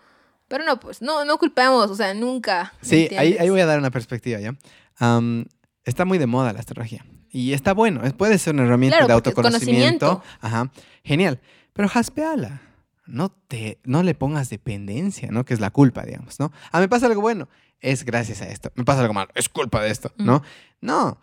pero 0.48 0.64
no, 0.64 0.80
pues, 0.80 1.02
no, 1.02 1.26
no 1.26 1.38
culpemos, 1.38 1.90
o 1.92 1.96
sea, 1.96 2.14
nunca. 2.14 2.74
¿me 2.82 2.88
Sí, 2.88 3.10
ahí, 3.18 3.36
ahí 3.40 3.50
voy 3.50 3.62
a 3.62 3.66
dar 3.66 3.80
una 3.80 3.92
perspectiva, 3.92 4.40
¿ya? 4.40 4.56
Am, 4.98 5.46
está 5.84 6.06
muy 6.06 6.18
de 6.18 6.28
moda 6.28 6.54
la 6.54 6.60
astrología. 6.60 7.06
Y 7.30 7.54
está 7.54 7.74
bueno, 7.74 8.02
puede 8.16 8.38
ser 8.38 8.54
una 8.54 8.64
herramienta 8.64 8.98
Claro, 8.98 9.08
de 9.08 9.14
autoconocimiento. 9.14 10.06
conocimiento. 10.08 10.38
Ajá, 10.48 10.72
genial. 11.04 11.40
Pero 11.74 11.90
jaspeala. 11.90 12.62
No, 13.06 13.30
te, 13.30 13.80
no 13.86 14.04
le 14.04 14.16
pongas 14.16 14.50
dependencia, 14.50 15.30
¿no? 15.32 15.46
Que 15.46 15.54
es 15.54 15.62
la 15.62 15.70
culpa, 15.70 16.04
digamos, 16.04 16.40
¿no? 16.42 16.52
Ah, 16.74 16.80
me 16.82 16.90
pasa 16.90 17.06
algo 17.06 17.22
bueno, 17.22 17.48
es 17.80 18.04
gracias 18.04 18.42
a 18.42 18.50
esto. 18.50 18.70
Me 18.76 18.84
pasa 18.84 19.00
algo 19.02 19.14
malo, 19.14 19.30
es 19.34 19.48
culpa 19.48 19.82
de 19.82 19.92
esto, 19.92 20.12
¿no? 20.18 20.42
No. 20.82 21.18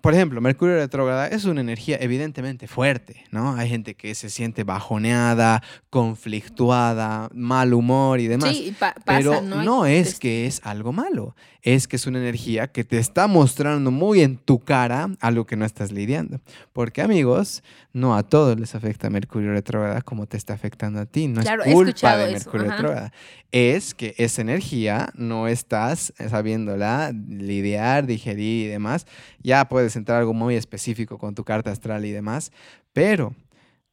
Por 0.00 0.14
ejemplo, 0.14 0.40
Mercurio 0.40 0.76
retrógrada 0.76 1.26
es 1.28 1.46
una 1.46 1.60
energía 1.62 1.96
evidentemente 2.00 2.68
fuerte, 2.68 3.24
¿no? 3.32 3.54
Hay 3.56 3.68
gente 3.68 3.94
que 3.94 4.14
se 4.14 4.30
siente 4.30 4.62
bajoneada, 4.62 5.62
conflictuada, 5.90 7.28
mal 7.34 7.72
humor 7.74 8.20
y 8.20 8.26
demás. 8.28 8.50
Sí, 8.56 8.74
pa- 8.78 8.94
pasa, 9.04 9.04
Pero 9.04 9.40
¿no? 9.42 9.86
es 9.86 10.18
que 10.18 10.46
es 10.46 10.60
algo 10.64 10.92
malo, 10.92 11.34
es 11.66 11.88
que 11.88 11.96
es 11.96 12.06
una 12.06 12.20
energía 12.20 12.68
que 12.68 12.84
te 12.84 12.96
está 12.96 13.26
mostrando 13.26 13.90
muy 13.90 14.20
en 14.20 14.36
tu 14.36 14.60
cara 14.60 15.10
algo 15.20 15.46
que 15.46 15.56
no 15.56 15.64
estás 15.64 15.90
lidiando. 15.90 16.40
Porque 16.72 17.02
amigos, 17.02 17.64
no 17.92 18.16
a 18.16 18.22
todos 18.22 18.58
les 18.58 18.76
afecta 18.76 19.10
Mercurio 19.10 19.50
retrógrada 19.50 20.00
como 20.00 20.26
te 20.26 20.36
está 20.36 20.54
afectando 20.54 21.00
a 21.00 21.06
ti. 21.06 21.26
No 21.26 21.40
Claro, 21.40 21.64
es 21.64 21.74
culpa 21.74 22.16
de 22.18 22.34
Mercurio 22.34 22.70
retrógrada. 22.70 23.12
Es 23.50 23.94
que 23.94 24.14
esa 24.16 24.42
energía 24.42 25.08
no 25.16 25.48
estás 25.48 26.14
sabiéndola 26.30 27.12
lidiar, 27.12 28.06
digerir 28.06 28.66
y 28.66 28.68
demás. 28.68 29.04
Ya 29.42 29.68
puedes 29.68 29.96
entrar 29.96 30.20
algo 30.20 30.34
muy 30.34 30.54
específico 30.54 31.18
con 31.18 31.34
tu 31.34 31.42
carta 31.42 31.72
astral 31.72 32.04
y 32.04 32.12
demás, 32.12 32.52
pero 32.92 33.34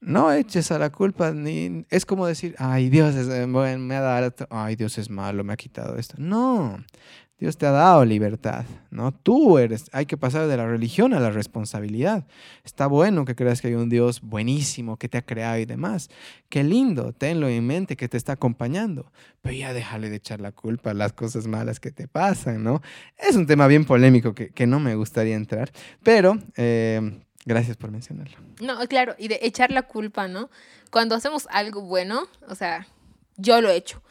no 0.05 0.32
eches 0.32 0.71
a 0.71 0.78
la 0.78 0.91
culpa 0.91 1.32
ni 1.32 1.86
es 1.89 2.05
como 2.05 2.28
decir, 2.28 2.55
ay, 2.59 2.89
Dios 2.89 3.15
es, 3.15 3.28
bueno, 3.49 3.80
me 3.80 3.95
ha 3.95 4.01
dado, 4.01 4.34
ay, 4.49 4.76
Dios 4.76 4.97
es 4.97 5.09
malo, 5.09 5.43
me 5.43 5.53
ha 5.53 5.57
quitado 5.57 5.97
esto. 5.97 6.15
No. 6.17 6.78
Dios 7.43 7.57
te 7.57 7.65
ha 7.65 7.71
dado 7.71 8.05
libertad, 8.05 8.63
¿no? 8.89 9.11
Tú 9.11 9.57
eres, 9.57 9.89
hay 9.91 10.05
que 10.05 10.15
pasar 10.15 10.47
de 10.47 10.55
la 10.55 10.65
religión 10.65 11.13
a 11.13 11.19
la 11.19 11.29
responsabilidad. 11.29 12.25
Está 12.63 12.87
bueno 12.87 13.25
que 13.25 13.35
creas 13.35 13.59
que 13.59 13.67
hay 13.67 13.73
un 13.73 13.89
Dios 13.89 14.21
buenísimo 14.21 14.95
que 14.95 15.09
te 15.09 15.17
ha 15.17 15.25
creado 15.25 15.57
y 15.57 15.65
demás. 15.65 16.09
Qué 16.47 16.63
lindo, 16.63 17.11
tenlo 17.11 17.49
en 17.49 17.67
mente 17.67 17.97
que 17.97 18.07
te 18.07 18.15
está 18.15 18.31
acompañando. 18.31 19.11
Pero 19.41 19.57
ya 19.57 19.73
déjale 19.73 20.09
de 20.09 20.15
echar 20.15 20.39
la 20.39 20.53
culpa 20.53 20.91
a 20.91 20.93
las 20.93 21.11
cosas 21.11 21.45
malas 21.45 21.81
que 21.81 21.91
te 21.91 22.07
pasan, 22.07 22.63
¿no? 22.63 22.81
Es 23.17 23.35
un 23.35 23.45
tema 23.45 23.67
bien 23.67 23.83
polémico 23.83 24.33
que, 24.33 24.51
que 24.51 24.65
no 24.65 24.79
me 24.79 24.95
gustaría 24.95 25.35
entrar, 25.35 25.69
pero 26.01 26.39
eh, 26.55 27.19
gracias 27.45 27.75
por 27.75 27.91
mencionarlo. 27.91 28.37
No, 28.61 28.79
claro, 28.87 29.15
y 29.17 29.27
de 29.27 29.39
echar 29.41 29.69
la 29.69 29.81
culpa, 29.81 30.29
¿no? 30.29 30.49
Cuando 30.91 31.13
hacemos 31.13 31.49
algo 31.51 31.81
bueno, 31.81 32.21
o 32.47 32.55
sea, 32.55 32.87
yo 33.35 33.59
lo 33.59 33.69
he 33.69 33.75
hecho. 33.75 34.01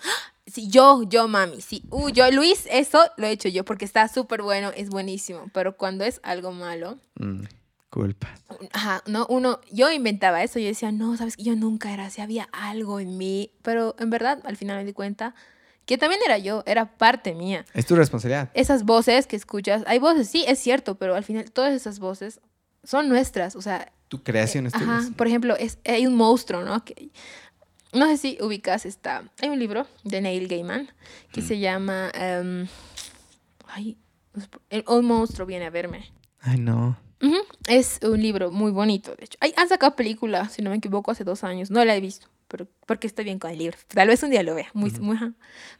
Sí, 0.46 0.68
yo, 0.68 1.02
yo, 1.04 1.28
mami, 1.28 1.60
sí. 1.60 1.84
Uh, 1.90 2.08
yo, 2.10 2.30
Luis, 2.30 2.66
eso 2.70 3.00
lo 3.16 3.26
he 3.26 3.30
hecho 3.30 3.48
yo 3.48 3.64
porque 3.64 3.84
está 3.84 4.08
súper 4.08 4.42
bueno, 4.42 4.70
es 4.76 4.88
buenísimo. 4.90 5.48
Pero 5.54 5.76
cuando 5.76 6.04
es 6.04 6.20
algo 6.24 6.52
malo, 6.52 6.98
Mm, 7.18 7.44
culpa. 7.90 8.28
ajá, 8.72 9.02
no, 9.06 9.26
uno, 9.28 9.60
yo 9.70 9.90
inventaba 9.92 10.42
eso, 10.42 10.58
yo 10.58 10.66
decía, 10.66 10.90
no, 10.92 11.16
sabes 11.16 11.36
que 11.36 11.44
yo 11.44 11.54
nunca 11.54 11.92
era 11.92 12.06
así, 12.06 12.20
había 12.20 12.48
algo 12.52 12.98
en 13.00 13.16
mí. 13.18 13.52
Pero 13.62 13.94
en 13.98 14.10
verdad, 14.10 14.40
al 14.44 14.56
final 14.56 14.78
me 14.78 14.84
di 14.84 14.92
cuenta 14.92 15.34
que 15.86 15.96
también 15.98 16.20
era 16.26 16.38
yo, 16.38 16.62
era 16.66 16.96
parte 16.96 17.34
mía. 17.34 17.64
Es 17.74 17.86
tu 17.86 17.94
responsabilidad. 17.94 18.50
Esas 18.54 18.84
voces 18.84 19.26
que 19.26 19.36
escuchas, 19.36 19.84
hay 19.86 19.98
voces, 20.00 20.28
sí, 20.28 20.44
es 20.48 20.58
cierto, 20.58 20.96
pero 20.96 21.14
al 21.14 21.24
final 21.24 21.50
todas 21.52 21.72
esas 21.72 21.98
voces 22.00 22.40
son 22.84 23.08
nuestras, 23.08 23.54
o 23.56 23.62
sea, 23.62 23.92
Tu 24.08 24.22
creación 24.22 24.66
es 24.66 24.72
tuya. 24.72 24.84
Ajá, 24.98 25.08
por 25.16 25.26
ejemplo, 25.28 25.56
es, 25.56 25.78
hay 25.84 26.06
un 26.06 26.14
monstruo, 26.16 26.62
¿no? 26.62 26.84
Que, 26.84 27.10
no 27.92 28.06
sé 28.06 28.16
si 28.16 28.38
ubicas 28.40 28.86
esta. 28.86 29.24
Hay 29.40 29.48
un 29.48 29.58
libro 29.58 29.86
de 30.04 30.20
Neil 30.20 30.48
Gaiman 30.48 30.90
que 31.32 31.42
se 31.42 31.58
llama. 31.58 32.10
em, 32.14 32.66
ay, 33.66 33.96
un 34.86 35.04
monstruo 35.04 35.46
viene 35.46 35.66
a 35.66 35.70
verme. 35.70 36.10
Ay, 36.40 36.58
no. 36.58 36.96
Ujú, 37.22 37.36
Es 37.68 38.00
un 38.02 38.20
libro 38.20 38.50
muy 38.50 38.72
bonito, 38.72 39.14
de 39.14 39.26
hecho. 39.26 39.38
Ay, 39.40 39.52
han 39.56 39.68
sacado 39.68 39.94
película, 39.94 40.48
si 40.48 40.60
no 40.60 40.70
me 40.70 40.76
equivoco, 40.76 41.10
hace 41.12 41.22
dos 41.22 41.44
años. 41.44 41.70
No 41.70 41.84
la 41.84 41.94
he 41.94 42.00
visto, 42.00 42.26
pero 42.48 42.66
porque 42.86 43.06
estoy 43.06 43.24
bien 43.24 43.38
con 43.38 43.50
el 43.52 43.58
libro. 43.58 43.78
Tal 43.88 44.08
vez 44.08 44.22
un 44.24 44.30
día 44.30 44.42
lo 44.42 44.54
vea, 44.56 44.68
muy, 44.74 44.90
muy. 45.00 45.16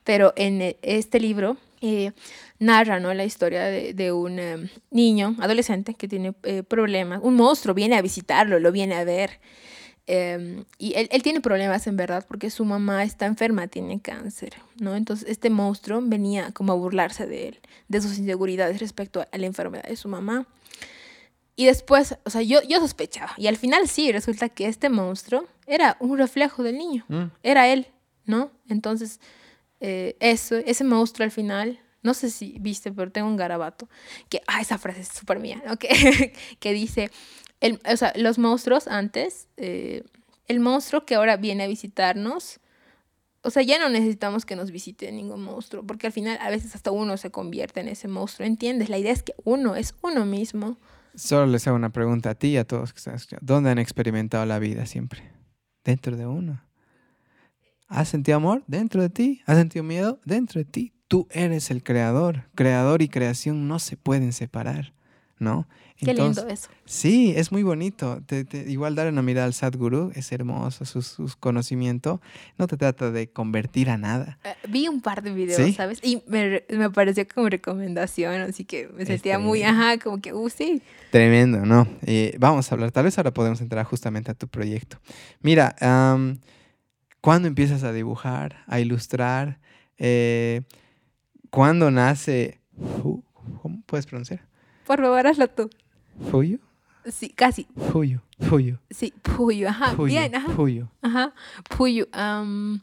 Pero 0.05 0.33
en 0.37 0.63
eh, 0.63 0.77
este 0.83 1.19
libro 1.19 1.57
eh, 1.81 2.13
narra 2.61 3.01
¿no? 3.01 3.13
la 3.13 3.25
historia 3.25 3.63
de, 3.65 3.93
de 3.93 4.13
un 4.13 4.39
em, 4.39 4.69
niño, 4.91 5.35
adolescente, 5.41 5.95
que 5.95 6.07
tiene 6.07 6.33
eh, 6.45 6.63
problemas. 6.63 7.19
Un 7.23 7.35
monstruo 7.35 7.75
viene 7.75 7.97
a 7.97 8.03
visitarlo, 8.03 8.61
lo 8.61 8.71
viene 8.71 8.95
a 8.95 9.03
ver. 9.05 9.41
Em, 10.15 10.67
y 10.77 10.93
él, 10.93 11.09
él 11.11 11.23
tiene 11.23 11.41
problemas 11.41 11.87
en 11.87 11.97
verdad 11.97 12.27
porque 12.29 12.51
su 12.51 12.67
mamá 12.67 13.03
está 13.03 13.25
enferma, 13.25 13.67
tiene 13.69 13.99
cáncer, 14.03 14.53
¿no? 14.79 14.95
Entonces 14.95 15.27
este 15.27 15.49
monstruo 15.49 16.03
venía 16.03 16.53
como 16.53 16.75
a 16.75 16.77
burlarse 16.77 17.27
de 17.27 17.49
él, 17.49 17.61
de 17.89 18.03
sus 18.03 18.19
inseguridades 18.19 18.79
respecto 18.79 19.23
a, 19.23 19.29
a 19.33 19.39
la 19.39 19.47
enfermedad 19.47 19.85
de 19.85 19.97
su 19.97 20.09
mamá. 20.09 20.47
Y 21.57 21.65
después, 21.65 22.19
o 22.27 22.29
sea, 22.31 22.43
yo, 22.43 22.61
yo 22.69 22.79
sospechaba. 22.79 23.33
Y 23.39 23.47
al 23.47 23.57
final 23.57 23.89
sí, 23.89 24.13
resulta 24.13 24.51
que 24.51 24.67
este 24.67 24.91
monstruo 24.91 25.47
era 25.67 25.97
un 25.99 26.19
reflejo 26.19 26.63
del 26.63 26.77
niño. 26.77 27.07
Mm. 27.09 27.25
Era 27.43 27.69
él, 27.69 27.87
¿no? 28.27 28.51
Entonces, 28.69 29.19
eh, 29.81 30.17
eso, 30.21 30.57
ese 30.57 30.85
monstruo 30.85 31.25
al 31.25 31.31
final, 31.31 31.81
no 32.03 32.13
sé 32.13 32.29
si 32.29 32.59
viste, 32.61 32.93
pero 32.93 33.11
tengo 33.11 33.29
un 33.29 33.39
garabato, 33.39 33.89
que, 34.29 34.43
ah, 34.47 34.61
esa 34.61 34.77
frase 34.77 35.01
es 35.01 35.09
súper 35.09 35.39
mía, 35.39 35.63
¿no? 35.67 35.77
Que, 35.79 36.35
que 36.61 36.73
dice, 36.75 37.11
el, 37.63 37.81
o 37.91 37.97
sea, 37.97 38.13
los 38.17 38.39
monstruos 38.39 38.89
antes, 38.89 39.49
eh, 39.57 40.05
el 40.49 40.61
monstruo 40.61 41.07
que 41.07 41.15
ahora 41.15 41.37
viene 41.37 41.63
a 41.63 41.69
visitarnos, 41.69 42.61
o 43.43 43.51
sea, 43.51 43.63
ya 43.63 43.79
no 43.79 43.89
necesitamos 43.89 44.45
que 44.45 44.57
nos 44.57 44.71
visite 44.71 45.11
ningún 45.13 45.43
monstruo, 45.43 45.85
porque 45.85 46.09
al 46.09 46.13
final 46.13 46.39
a 46.41 46.51
veces 46.51 46.75
hasta 46.75 46.91
uno 46.91 47.17
se 47.17 47.31
convierte 47.31 47.81
en 47.81 47.89
ese 47.89 48.09
monstruo, 48.09 48.47
¿entiendes? 48.47 48.89
La 48.89 48.99
idea 48.99 49.13
es 49.13 49.23
que 49.23 49.35
uno 49.45 49.77
es 49.77 49.95
uno 50.03 50.27
mismo. 50.27 50.77
Solo 51.15 51.47
les 51.47 51.67
hago 51.67 51.77
una 51.77 51.91
pregunta 51.91 52.31
a 52.31 52.35
ti 52.35 52.49
y 52.49 52.57
a 52.57 52.65
todos 52.65 52.93
que 52.93 52.99
están 52.99 53.15
escuchando. 53.15 53.45
¿Dónde 53.45 53.71
han 53.71 53.79
experimentado 53.79 54.45
la 54.45 54.59
vida 54.59 54.87
siempre? 54.87 55.31
Dentro 55.85 56.17
de 56.17 56.27
uno. 56.27 56.65
¿Has 57.89 58.09
sentido 58.09 58.37
amor? 58.37 58.65
Dentro 58.67 59.03
de 59.03 59.11
ti. 59.11 59.43
¿Has 59.47 59.57
sentido 59.57 59.85
miedo? 59.85 60.21
Dentro 60.25 60.59
de 60.59 60.65
ti. 60.65 60.93
Tú 61.09 61.29
eres 61.31 61.71
el 61.71 61.83
creador. 61.83 62.49
Creador 62.55 63.03
y 63.03 63.09
creación 63.09 63.69
no 63.69 63.79
se 63.79 63.97
pueden 63.97 64.33
separar, 64.33 64.95
¿no? 65.39 65.67
Qué 65.97 66.15
lindo 66.15 66.49
eso. 66.49 66.69
Sí, 66.85 67.33
es 67.37 67.53
muy 67.53 67.63
bonito. 67.63 68.21
Te- 68.27 68.45
te- 68.45 68.69
igual 68.69 68.97
dar 68.97 69.07
una 69.07 69.23
mirada 69.23 69.47
al 69.47 69.55
Sadhguru 69.55 70.11
es 70.17 70.33
hermoso, 70.33 70.85
su, 70.85 71.01
su 71.01 71.29
conocimiento. 71.39 72.21
No 72.59 72.67
te 72.67 72.77
trata 72.77 73.13
de 73.13 73.29
convertir 73.31 73.89
a 73.89 73.97
nada. 73.97 74.39
Eh, 74.43 74.55
vi 74.69 74.89
un 74.89 75.01
par 75.01 75.23
de 75.23 75.33
videos, 75.33 75.65
¿Sí? 75.65 75.73
¿sabes? 75.75 76.01
Y 76.03 76.21
me, 76.27 76.65
me 76.71 76.91
pareció 76.91 77.25
como 77.33 77.49
recomendación, 77.49 78.41
así 78.41 78.65
que 78.65 78.89
me 78.89 79.07
sentía 79.07 79.39
muy, 79.39 79.61
Este- 79.63 79.71
ajá, 79.71 79.99
como 79.99 80.21
que, 80.21 80.33
uh, 80.33 80.49
sí. 80.51 80.83
Tremendo, 81.13 81.65
¿no? 81.65 81.87
Eh, 82.03 82.35
vamos 82.41 82.71
a 82.71 82.75
hablar, 82.75 82.91
tal 82.91 83.05
vez 83.05 83.17
ahora 83.19 83.33
podemos 83.33 83.61
entrar 83.61 83.85
justamente 83.85 84.33
a 84.33 84.35
tu 84.35 84.49
proyecto. 84.49 84.99
Mira, 85.41 85.77
am, 85.81 86.41
¿cuándo 87.21 87.47
empiezas 87.47 87.85
a 87.85 87.93
dibujar, 87.93 88.65
a 88.67 88.81
ilustrar? 88.81 89.61
Eh, 89.99 90.63
¿Cuándo 91.51 91.93
nace... 91.93 92.61
¿Cómo 93.63 93.83
puedes 93.87 94.07
pronunciar? 94.07 94.49
Por 94.93 95.01
favor, 95.01 95.27
hazlo 95.27 95.49
tú. 95.49 95.71
¿Fuyo? 96.31 96.59
Sí, 97.07 97.31
casi. 97.31 97.67
Fuyo, 97.91 98.21
Fuyo, 98.39 98.79
Sí, 98.91 99.15
Puyo, 99.23 99.71
ajá, 99.71 99.95
bien, 99.95 100.35
ajá. 100.35 100.51
Fuyo. 100.53 100.91
Ajá, 101.01 101.33
Puyo. 101.79 102.09
am, 102.13 102.83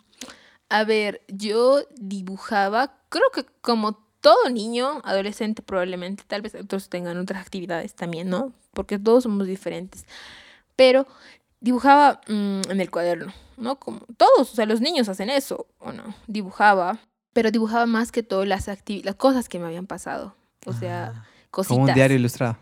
a 0.70 0.84
ver, 0.86 1.22
yo 1.28 1.82
dibujaba, 1.99 2.97
creo 3.10 3.30
que 3.32 3.45
como 3.62 3.93
todo 4.22 4.49
niño, 4.49 5.01
adolescente 5.03 5.62
probablemente, 5.62 6.24
tal 6.26 6.41
vez 6.41 6.55
otros 6.55 6.89
tengan 6.89 7.16
otras 7.20 7.39
actividades 7.41 7.93
también, 7.93 8.28
¿no? 8.28 8.53
Porque 8.74 8.97
todos 8.97 9.22
somos 9.24 9.45
diferentes. 9.45 10.05
Pero 10.76 11.05
dibujaba 11.60 12.22
mm, 12.28 12.62
en 12.72 12.82
el 12.82 12.89
cuaderno, 12.89 13.32
¿no? 13.55 13.80
Como 13.80 13.99
todos, 14.18 14.51
o 14.51 14.55
sea, 14.55 14.66
los 14.66 14.82
niños 14.82 15.10
hacen 15.10 15.30
eso, 15.30 15.68
¿o 15.78 15.91
no? 15.91 16.16
Dibujaba, 16.26 16.97
pero 17.34 17.51
dibujaba 17.51 17.86
más 17.86 18.12
que 18.12 18.24
todo 18.24 18.45
las, 18.45 18.68
las 18.68 19.16
cosas 19.16 19.47
que 19.47 19.60
me 19.60 19.68
habían 19.68 19.86
pasado. 19.86 20.36
O 20.66 20.74
sea, 20.74 21.14
Ah, 21.16 21.26
cositas. 21.52 21.76
Como 21.78 21.88
un 21.88 21.93
diario 21.93 22.18
ilustrado. 22.18 22.58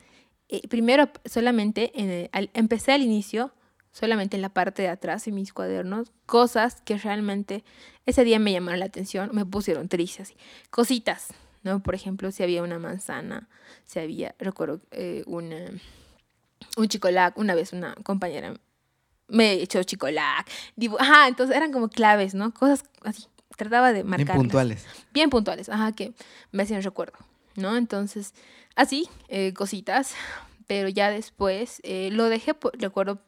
Eh, 0.50 0.68
primero 0.68 1.10
solamente 1.26 1.92
en 2.00 2.10
el- 2.10 2.30
al- 2.32 2.50
empecé 2.54 2.94
al 2.94 3.02
inicio 3.02 3.52
solamente 3.92 4.36
en 4.36 4.42
la 4.44 4.50
parte 4.50 4.84
de 4.84 4.90
atrás 4.90 5.28
en 5.28 5.34
mis 5.36 5.52
cuadernos, 5.54 6.12
cosas 6.28 6.82
que 6.82 6.98
realmente 6.98 7.64
ese 8.06 8.24
día 8.24 8.38
me 8.38 8.52
llamaron 8.52 8.80
la 8.80 8.86
atención, 8.86 9.32
me 9.34 9.44
pusieron 9.46 9.90
tristes, 9.90 10.34
cositas, 10.70 11.30
¿no? 11.64 11.82
Por 11.82 11.96
ejemplo, 11.96 12.32
si 12.32 12.44
había 12.44 12.62
una 12.62 12.78
manzana, 12.78 13.50
si 13.86 14.00
había, 14.00 14.36
recuerdo, 14.38 14.82
eh, 14.92 15.24
una, 15.26 15.58
un 16.78 16.88
chicolac, 16.88 17.38
una 17.38 17.56
vez 17.56 17.74
una 17.74 17.96
compañera 18.04 18.54
me 19.30 19.54
echó 19.54 19.84
chicolac, 19.84 20.48
ajá, 21.00 21.28
entonces 21.28 21.56
eran 21.56 21.72
como 21.74 21.90
claves, 21.90 22.34
¿no? 22.36 22.54
Cosas 22.54 22.86
así, 23.04 23.26
trataba 23.58 23.92
de 23.92 24.04
marcar. 24.06 24.28
Bien 24.28 24.38
puntuales. 24.38 24.86
Bien 25.12 25.30
puntuales, 25.30 25.70
ajá, 25.70 25.92
que 25.92 26.14
me 26.52 26.64
hacían 26.64 26.82
recuerdo, 26.84 27.18
¿no? 27.56 27.76
Entonces, 27.76 28.34
así, 28.78 29.10
eh, 29.28 29.54
cositas, 29.54 30.14
pero 30.68 30.88
ya 30.88 31.12
después 31.12 31.82
eh, 31.84 32.10
lo 32.12 32.30
dejé, 32.30 32.56
recuerdo, 32.74 33.20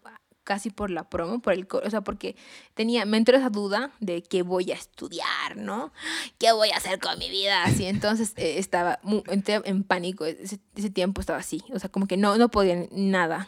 casi 0.43 0.69
por 0.69 0.89
la 0.89 1.09
promo, 1.09 1.39
por 1.39 1.53
el, 1.53 1.67
o 1.71 1.89
sea, 1.89 2.01
porque 2.01 2.35
tenía, 2.73 3.05
me 3.05 3.17
entró 3.17 3.37
esa 3.37 3.49
duda 3.49 3.91
de 3.99 4.23
qué 4.23 4.41
voy 4.41 4.71
a 4.71 4.75
estudiar, 4.75 5.57
¿no? 5.57 5.91
¿Qué 6.37 6.51
voy 6.51 6.69
a 6.69 6.77
hacer 6.77 6.99
con 6.99 7.19
mi 7.19 7.29
vida? 7.29 7.63
Así, 7.63 7.85
entonces 7.85 8.33
eh, 8.35 8.57
estaba 8.57 8.99
entré 9.27 9.61
en 9.65 9.83
pánico, 9.83 10.25
ese, 10.25 10.59
ese, 10.75 10.89
tiempo 10.89 11.21
estaba 11.21 11.39
así, 11.39 11.63
o 11.73 11.79
sea, 11.79 11.89
como 11.89 12.07
que 12.07 12.17
no, 12.17 12.37
no 12.37 12.49
podía 12.49 12.87
nada. 12.91 13.47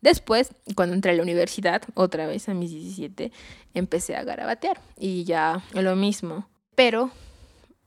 Después, 0.00 0.50
cuando 0.76 0.94
entré 0.94 1.12
a 1.12 1.14
la 1.14 1.22
universidad, 1.22 1.82
otra 1.94 2.26
vez 2.26 2.48
a 2.48 2.54
mis 2.54 2.70
17, 2.70 3.32
empecé 3.74 4.16
a 4.16 4.22
garabatear 4.22 4.80
y 4.96 5.24
ya 5.24 5.62
lo 5.72 5.96
mismo, 5.96 6.48
pero 6.74 7.10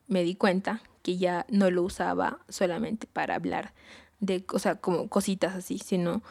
me 0.07 0.23
di 0.23 0.35
cuenta 0.35 0.81
que 1.01 1.17
ya 1.17 1.45
no 1.49 1.71
lo 1.71 1.83
usaba 1.83 2.39
solamente 2.49 3.07
para 3.07 3.35
hablar 3.35 3.73
de, 4.19 4.45
o 4.53 4.59
sea, 4.59 4.75
como 4.75 5.09
cositas 5.09 5.55
así, 5.55 5.79
sino 5.79 6.21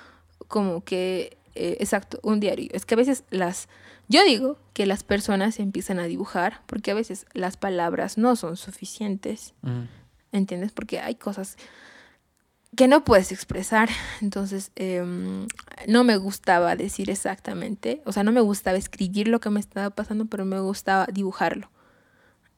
como 0.49 0.83
que 0.85 1.37
eh, 1.55 1.77
exacto, 1.81 2.21
un 2.23 2.41
diario. 2.41 2.69
Es 2.73 2.87
que 2.87 2.95
a 2.95 2.97
veces 2.97 3.25
las, 3.31 3.69
yo 4.09 4.25
digo 4.25 4.59
que 4.73 4.87
las 4.87 5.03
personas 5.03 5.59
empiezan 5.59 5.99
a 5.99 6.05
dibujar 6.05 6.63
porque 6.67 6.93
a 6.93 6.95
veces 6.95 7.27
las 7.33 7.57
palabras 7.57 8.19
no 8.19 8.37
son 8.37 8.57
suficientes, 8.57 9.55
¿entiendes? 10.33 10.73
Porque 10.73 11.01
hay 11.01 11.17
cosas 11.17 11.57
que 12.77 12.87
no 12.87 13.05
puedes 13.05 13.33
expresar. 13.33 13.89
Entonces, 14.21 14.71
em, 14.77 15.49
no 15.89 16.05
me 16.05 16.17
gustaba 16.17 16.77
decir 16.77 17.11
exactamente, 17.11 18.01
o 18.07 18.13
sea, 18.13 18.23
no 18.23 18.33
me 18.33 18.41
gustaba 18.41 18.79
escribir 18.79 19.27
lo 19.27 19.41
que 19.41 19.51
me 19.51 19.61
estaba 19.61 19.91
pasando, 19.91 20.27
pero 20.27 20.45
me 20.45 20.61
gustaba 20.61 21.07
dibujarlo. 21.13 21.69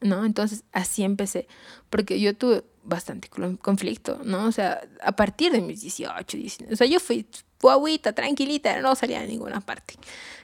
¿No? 0.03 0.25
Entonces, 0.25 0.63
así 0.71 1.03
empecé. 1.03 1.47
Porque 1.89 2.19
yo 2.19 2.35
tuve 2.35 2.63
bastante 2.83 3.29
conflicto, 3.61 4.19
¿no? 4.23 4.45
O 4.45 4.51
sea, 4.51 4.81
a 5.01 5.13
partir 5.13 5.51
de 5.51 5.61
mis 5.61 5.81
18, 5.81 6.37
19, 6.37 6.73
o 6.73 6.77
sea, 6.77 6.87
yo 6.87 6.99
fui 6.99 7.25
guaguita, 7.61 8.13
tranquilita, 8.13 8.79
no 8.81 8.93
salía 8.95 9.21
de 9.21 9.27
ninguna 9.27 9.61
parte. 9.61 9.95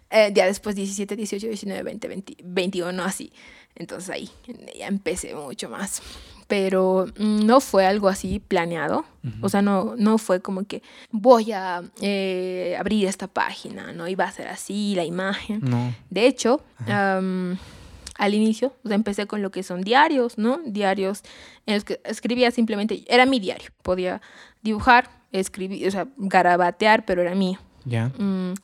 Eh, 0.10 0.32
ya 0.34 0.45
después 0.45 0.76
17, 0.76 1.16
18, 1.16 1.47
19, 1.47 1.84
20, 1.84 2.07
20, 2.07 2.38
21, 2.43 3.03
así. 3.03 3.32
Entonces 3.76 4.10
ahí 4.10 4.30
ya 4.78 4.88
empecé 4.88 5.36
mucho 5.36 5.70
más. 5.70 6.01
Pero 6.47 7.05
mm, 7.18 7.45
no 7.45 7.62
fue 7.62 7.86
algo 7.86 8.07
así 8.07 8.39
planeado. 8.39 9.05
O 9.41 9.49
sea, 9.49 9.62
no, 9.62 9.95
no 9.97 10.18
fue 10.18 10.41
como 10.41 10.64
que 10.64 10.82
voy 11.12 11.51
a 11.51 11.84
eh, 12.01 12.76
abrir 12.80 13.05
esta 13.05 13.28
página, 13.28 13.91
¿no? 13.91 14.07
Iba 14.07 14.24
a 14.24 14.32
ser 14.32 14.47
así 14.47 14.95
la 14.95 15.03
imagen. 15.03 15.60
No. 15.62 15.93
De 16.10 16.26
hecho, 16.26 16.64
al 18.20 18.34
inicio, 18.34 18.76
o 18.84 18.88
sea, 18.89 18.95
empecé 18.95 19.28
con 19.28 19.41
lo 19.41 19.49
que 19.49 19.63
son 19.63 19.82
diarios, 19.82 20.38
¿no? 20.38 20.59
Diarios 20.65 21.22
en 21.65 21.76
los 21.76 21.86
que 21.86 22.01
escribía 22.03 22.51
simplemente, 22.51 23.05
era 23.07 23.26
mi 23.26 23.39
diario. 23.39 23.70
Podía 23.82 24.22
dibujar, 24.61 25.09
escribir, 25.32 25.88
o 25.88 25.91
sea, 25.91 26.05
garabatear, 26.17 27.05
pero 27.05 27.22
era 27.22 27.34
mío. 27.34 27.59
Ya. 27.86 28.09
Mm, 28.17 28.55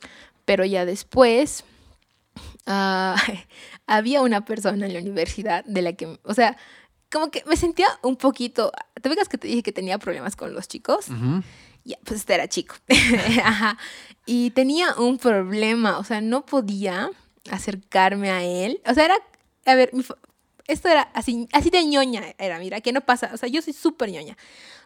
pero 0.44 0.66
ya 0.66 0.84
después 0.84 1.64
uh, 2.66 3.14
había 3.86 4.20
una 4.20 4.44
persona 4.44 4.84
en 4.84 4.92
la 4.92 5.00
universidad 5.00 5.64
de 5.64 5.80
la 5.80 5.94
que, 5.94 6.18
o 6.22 6.34
sea, 6.34 6.58
como 7.10 7.30
que 7.30 7.42
me 7.46 7.56
sentía 7.56 7.86
un 8.02 8.16
poquito, 8.16 8.72
¿te 9.00 9.08
fijas 9.08 9.30
que 9.30 9.38
te 9.38 9.48
dije 9.48 9.62
que 9.62 9.72
tenía 9.72 9.96
problemas 9.98 10.36
con 10.36 10.52
los 10.52 10.68
chicos? 10.68 11.06
Ya, 11.82 11.96
pues 12.04 12.20
este 12.20 12.34
era 12.34 12.46
chico. 12.46 12.74
Ajá. 13.42 13.78
Y 14.26 14.50
tenía 14.50 14.94
un 14.98 15.16
problema, 15.16 15.98
o 15.98 16.04
sea, 16.04 16.20
no 16.20 16.44
podía 16.44 17.10
acercarme 17.50 18.30
a 18.30 18.42
él. 18.42 18.82
O 18.86 18.92
sea, 18.92 19.06
era, 19.06 19.16
a 19.66 19.74
ver, 19.74 19.90
esto 20.66 20.88
era 20.88 21.02
así, 21.14 21.48
así 21.52 21.70
de 21.70 21.84
ñoña, 21.84 22.22
era, 22.38 22.58
mira, 22.58 22.80
que 22.80 22.92
no 22.92 23.02
pasa, 23.02 23.30
o 23.34 23.36
sea, 23.36 23.48
yo 23.48 23.60
soy 23.60 23.72
súper 23.72 24.10
ñoña. 24.10 24.36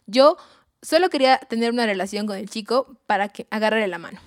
Yo 0.06 0.36
Solo 0.82 1.10
quería 1.10 1.36
tener 1.38 1.72
una 1.72 1.84
relación 1.84 2.26
con 2.26 2.38
el 2.38 2.48
chico 2.48 2.96
para 3.06 3.28
que 3.28 3.46
agarrarle 3.50 3.88
la 3.88 3.98
mano. 3.98 4.18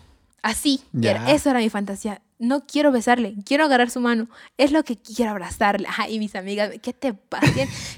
Así, 0.43 0.81
eso 1.27 1.49
era 1.49 1.59
mi 1.59 1.69
fantasía. 1.69 2.21
No 2.37 2.67
quiero 2.67 2.91
besarle, 2.91 3.33
quiero 3.45 3.63
agarrar 3.63 3.89
su 3.89 4.01
mano. 4.01 4.27
Es 4.57 4.71
lo 4.71 4.83
que 4.83 4.97
quiero 4.97 5.31
abrazarle. 5.31 5.87
y 6.09 6.19
mis 6.19 6.35
amigas, 6.35 6.71
¿qué 6.81 6.93
te 6.93 7.13
pasa? 7.13 7.47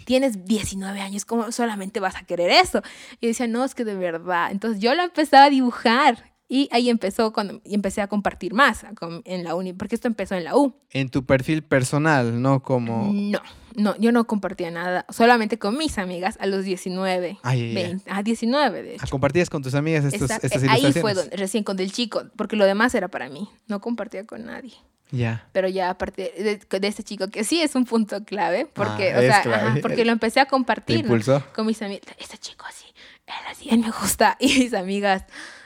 Tienes 0.05 0.45
19 0.45 1.01
años, 1.01 1.25
¿cómo 1.25 1.51
solamente 1.51 1.99
vas 1.99 2.15
a 2.15 2.23
querer 2.23 2.51
eso? 2.51 2.81
Y 3.19 3.27
decía, 3.27 3.47
no, 3.47 3.63
es 3.63 3.75
que 3.75 3.83
de 3.83 3.95
verdad. 3.95 4.51
Entonces 4.51 4.79
yo 4.79 4.93
lo 4.93 5.03
empezaba 5.03 5.45
a 5.45 5.49
dibujar. 5.49 6.34
Y 6.47 6.69
ahí 6.71 6.89
empezó 6.89 7.33
cuando 7.33 7.59
empecé 7.65 8.01
a 8.01 8.07
compartir 8.07 8.53
más 8.53 8.85
en 9.23 9.43
la 9.43 9.55
uni, 9.55 9.73
porque 9.73 9.95
esto 9.95 10.07
empezó 10.07 10.35
en 10.35 10.43
la 10.43 10.55
U. 10.55 10.75
En 10.91 11.09
tu 11.09 11.25
perfil 11.25 11.63
personal, 11.63 12.41
no 12.41 12.61
como... 12.61 13.11
No, 13.11 13.41
no, 13.75 13.95
yo 13.97 14.11
no 14.11 14.25
compartía 14.25 14.71
nada, 14.71 15.05
solamente 15.09 15.57
con 15.57 15.77
mis 15.77 15.97
amigas 15.97 16.37
a 16.39 16.45
los 16.45 16.63
19, 16.63 17.39
a 17.41 17.55
20, 17.55 18.11
a 18.11 18.23
19 18.23 18.83
de 18.83 18.95
hecho. 18.95 19.05
¿Compartías 19.09 19.49
con 19.49 19.63
tus 19.63 19.73
amigas 19.73 20.05
estas 20.05 20.43
ilustraciones? 20.43 20.69
Ahí 20.69 20.93
fue 20.93 21.13
recién 21.31 21.63
con 21.63 21.79
el 21.79 21.91
chico, 21.91 22.23
porque 22.35 22.55
lo 22.55 22.65
demás 22.65 22.93
era 22.95 23.07
para 23.07 23.27
mí, 23.29 23.49
no 23.67 23.81
compartía 23.81 24.25
con 24.25 24.45
nadie. 24.45 24.73
Ya. 25.11 25.47
Pero 25.51 25.67
ya 25.67 25.89
aparte 25.89 26.33
de, 26.37 26.79
de, 26.79 26.87
este 26.87 27.03
chico, 27.03 27.27
que 27.27 27.43
sí 27.43 27.61
es 27.61 27.75
un 27.75 27.85
punto 27.85 28.23
clave, 28.23 28.65
porque, 28.65 29.13
ah, 29.13 29.19
o 29.19 29.21
sea, 29.21 29.75
porque 29.81 30.03
lo 30.03 30.11
empecé 30.11 30.39
a 30.39 30.45
compartir 30.45 31.05
con 31.53 31.65
mis 31.65 31.81
amigas. 31.81 32.03
Este 32.17 32.37
chico 32.37 32.65
así, 32.67 32.85
él 33.27 33.33
así, 33.49 33.69
él 33.69 33.79
me 33.79 33.91
gusta. 33.91 34.37
Y 34.45 34.59
mis 34.59 34.73
amigas, 34.73 35.25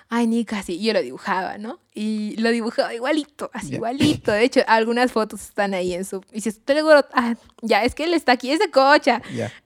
ay, 0.09 0.25
Nika, 0.25 0.63
sí, 0.63 0.81
yo 0.81 0.91
lo 0.91 1.01
dibujaba, 1.03 1.59
¿no? 1.59 1.79
Y 1.93 2.35
lo 2.37 2.49
dibujaba 2.49 2.93
igualito, 2.93 3.51
así 3.53 3.75
igualito. 3.75 4.31
De 4.31 4.43
hecho, 4.43 4.61
algunas 4.67 5.11
fotos 5.11 5.41
están 5.41 5.75
ahí 5.75 5.93
en 5.93 6.03
su... 6.03 6.23
Y 6.31 6.35
dices, 6.35 6.59
te 6.65 6.73
seguro, 6.73 7.05
ah, 7.13 7.35
ya, 7.61 7.83
es 7.83 7.93
que 7.93 8.05
él 8.05 8.13
está 8.15 8.31
aquí, 8.31 8.51
es 8.51 8.59
de 8.59 8.71
cocha. 8.71 9.21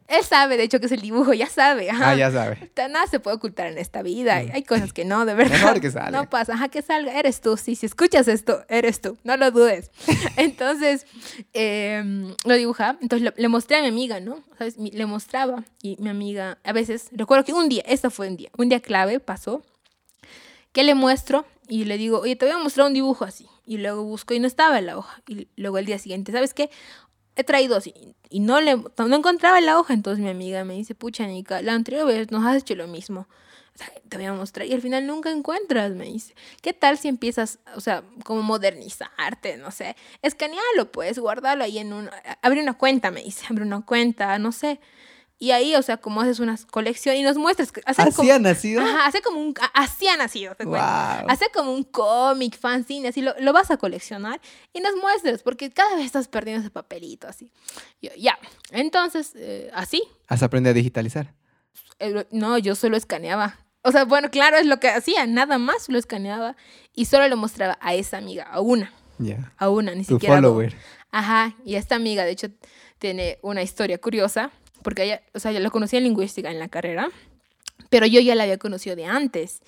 Él 0.07 0.23
sabe, 0.23 0.57
de 0.57 0.63
hecho, 0.63 0.79
que 0.79 0.87
es 0.87 0.91
el 0.91 0.99
dibujo, 0.99 1.33
ya 1.33 1.47
sabe. 1.47 1.89
Ah, 1.89 2.13
ya 2.15 2.29
sabe. 2.29 2.71
Nada 2.75 3.07
se 3.07 3.21
puede 3.21 3.37
ocultar 3.37 3.67
en 3.67 3.77
esta 3.77 4.01
vida. 4.01 4.35
Hay 4.35 4.63
cosas 4.63 4.91
que 4.91 5.05
no, 5.05 5.25
de 5.25 5.33
verdad. 5.33 5.53
Mejor 5.53 5.79
que 5.79 5.91
salga. 5.91 6.11
No 6.11 6.29
pasa, 6.29 6.55
ajá, 6.55 6.67
que 6.67 6.81
salga, 6.81 7.17
eres 7.17 7.39
tú. 7.39 7.55
Sí, 7.55 7.75
si 7.75 7.85
escuchas 7.85 8.27
esto, 8.27 8.65
eres 8.67 8.99
tú, 8.99 9.17
no 9.23 9.37
lo 9.37 9.49
dudes. 9.51 9.91
Entonces, 10.35 11.05
em, 11.53 12.35
lo 12.43 12.55
dibujaba. 12.55 12.97
Entonces, 13.01 13.31
le 13.35 13.47
mostré 13.47 13.77
a 13.77 13.81
mi 13.81 13.87
amiga, 13.87 14.19
¿no? 14.19 14.43
¿Sabes? 14.57 14.75
Le 14.77 15.05
mostraba. 15.05 15.63
Y 15.81 15.95
mi 15.99 16.09
amiga, 16.09 16.57
a 16.63 16.73
veces, 16.73 17.07
recuerdo 17.11 17.45
que 17.45 17.53
un 17.53 17.69
día, 17.69 17.83
esto 17.85 18.09
fue 18.09 18.27
un 18.27 18.35
día, 18.35 18.49
un 18.57 18.69
día 18.69 18.81
clave 18.81 19.19
pasó 19.19 19.63
¿Qué 20.73 20.83
le 20.83 20.95
muestro? 20.95 21.45
Y 21.69 21.85
le 21.85 21.97
digo, 21.97 22.19
oye, 22.19 22.35
te 22.35 22.45
voy 22.45 22.53
a 22.53 22.57
mostrar 22.57 22.87
un 22.87 22.93
dibujo 22.93 23.23
así. 23.23 23.47
Y 23.65 23.77
luego 23.77 24.03
busco 24.03 24.33
y 24.33 24.39
no 24.39 24.47
estaba 24.47 24.79
en 24.79 24.87
la 24.87 24.97
hoja. 24.97 25.21
Y 25.27 25.47
luego 25.55 25.77
el 25.77 25.85
día 25.85 25.97
siguiente, 25.99 26.31
¿sabes 26.31 26.53
qué? 26.53 26.69
He 27.35 27.43
traído 27.43 27.77
así. 27.77 27.93
Y 28.29 28.41
no, 28.41 28.59
le, 28.59 28.75
no 28.75 29.15
encontraba 29.15 29.59
en 29.59 29.67
la 29.67 29.79
hoja. 29.79 29.93
Entonces 29.93 30.23
mi 30.23 30.29
amiga 30.29 30.65
me 30.65 30.73
dice, 30.73 30.95
pucha, 30.95 31.25
Nica, 31.25 31.61
la 31.61 31.73
anterior 31.73 32.05
vez 32.05 32.31
nos 32.31 32.45
has 32.45 32.57
hecho 32.57 32.75
lo 32.75 32.87
mismo. 32.87 33.27
O 33.75 33.77
sea, 33.77 33.91
te 34.09 34.17
voy 34.17 34.25
a 34.25 34.33
mostrar. 34.33 34.67
Y 34.67 34.73
al 34.73 34.81
final 34.81 35.07
nunca 35.07 35.31
encuentras, 35.31 35.91
me 35.93 36.05
dice. 36.05 36.35
¿Qué 36.61 36.73
tal 36.73 36.97
si 36.97 37.07
empiezas, 37.07 37.59
o 37.75 37.81
sea, 37.81 38.03
como 38.23 38.41
modernizarte, 38.41 39.57
no 39.57 39.71
sé? 39.71 39.95
Escanearlo, 40.21 40.91
pues, 40.91 41.17
guardarlo 41.17 41.63
ahí 41.63 41.79
en 41.79 41.93
un... 41.93 42.09
Abre 42.41 42.61
una 42.61 42.73
cuenta, 42.73 43.09
me 43.09 43.23
dice. 43.23 43.45
Abre 43.49 43.63
una 43.63 43.81
cuenta, 43.81 44.37
no 44.37 44.51
sé. 44.51 44.79
Y 45.43 45.51
ahí, 45.51 45.75
o 45.75 45.81
sea, 45.81 45.97
como 45.97 46.21
haces 46.21 46.39
una 46.39 46.57
colección 46.71 47.17
y 47.17 47.21
nos 47.21 47.35
muestras. 47.35 47.73
¿Así 47.85 48.31
ha 48.31 48.39
nacido? 48.39 48.81
Ajá, 48.81 49.07
hace 49.07 49.21
como 49.21 49.41
un. 49.41 49.53
Así 49.73 50.07
ha 50.07 50.15
nacido, 50.15 50.55
te 50.55 50.63
Hace 50.73 51.47
como 51.53 51.73
un 51.73 51.83
cómic, 51.83 52.57
fanzine, 52.57 53.09
así 53.09 53.21
lo, 53.21 53.37
lo, 53.37 53.51
vas 53.51 53.69
a 53.69 53.75
coleccionar 53.75 54.39
y 54.71 54.79
nos 54.79 54.95
muestras, 54.95 55.43
porque 55.43 55.69
cada 55.69 55.97
vez 55.97 56.05
estás 56.05 56.29
perdiendo 56.29 56.61
ese 56.61 56.69
papelito, 56.69 57.27
así. 57.27 57.51
Yo, 58.01 58.11
ya. 58.17 58.39
Entonces, 58.71 59.33
eh, 59.35 59.69
así. 59.73 60.01
¿Has 60.29 60.43
aprendido 60.43 60.71
a 60.71 60.75
digitalizar? 60.75 61.33
Eh, 61.99 62.25
no, 62.31 62.57
yo 62.57 62.73
solo 62.75 62.95
escaneaba. 62.95 63.59
O 63.81 63.91
sea, 63.91 64.05
bueno, 64.05 64.31
claro, 64.31 64.55
es 64.55 64.65
lo 64.65 64.79
que 64.79 64.91
hacía, 64.91 65.25
nada 65.27 65.57
más 65.57 65.89
lo 65.89 65.99
escaneaba 65.99 66.55
y 66.95 67.03
solo 67.03 67.27
lo 67.27 67.35
mostraba 67.35 67.77
a 67.81 67.95
esa 67.95 68.17
amiga, 68.17 68.45
a 68.45 68.61
una. 68.61 68.93
Ya. 69.17 69.51
A 69.57 69.67
una, 69.67 69.93
ni 69.93 70.05
tu 70.05 70.15
siquiera. 70.15 70.35
Follower. 70.35 70.73
Ajá, 71.11 71.53
y 71.65 71.75
esta 71.75 71.95
amiga, 71.95 72.23
de 72.23 72.31
hecho, 72.31 72.47
tiene 72.97 73.39
una 73.41 73.61
historia 73.61 73.97
curiosa 73.97 74.49
porque 74.83 75.03
ella, 75.03 75.21
o 75.33 75.39
sea, 75.39 75.51
yo 75.51 75.59
la 75.59 75.69
conocía 75.69 75.99
en 75.99 76.05
lingüística 76.05 76.51
en 76.51 76.59
la 76.59 76.69
carrera, 76.69 77.09
pero 77.89 78.05
yo 78.05 78.19
ya 78.19 78.35
la 78.35 78.43
había 78.43 78.57
conocido 78.57 78.95
de 78.95 79.05
antes. 79.05 79.61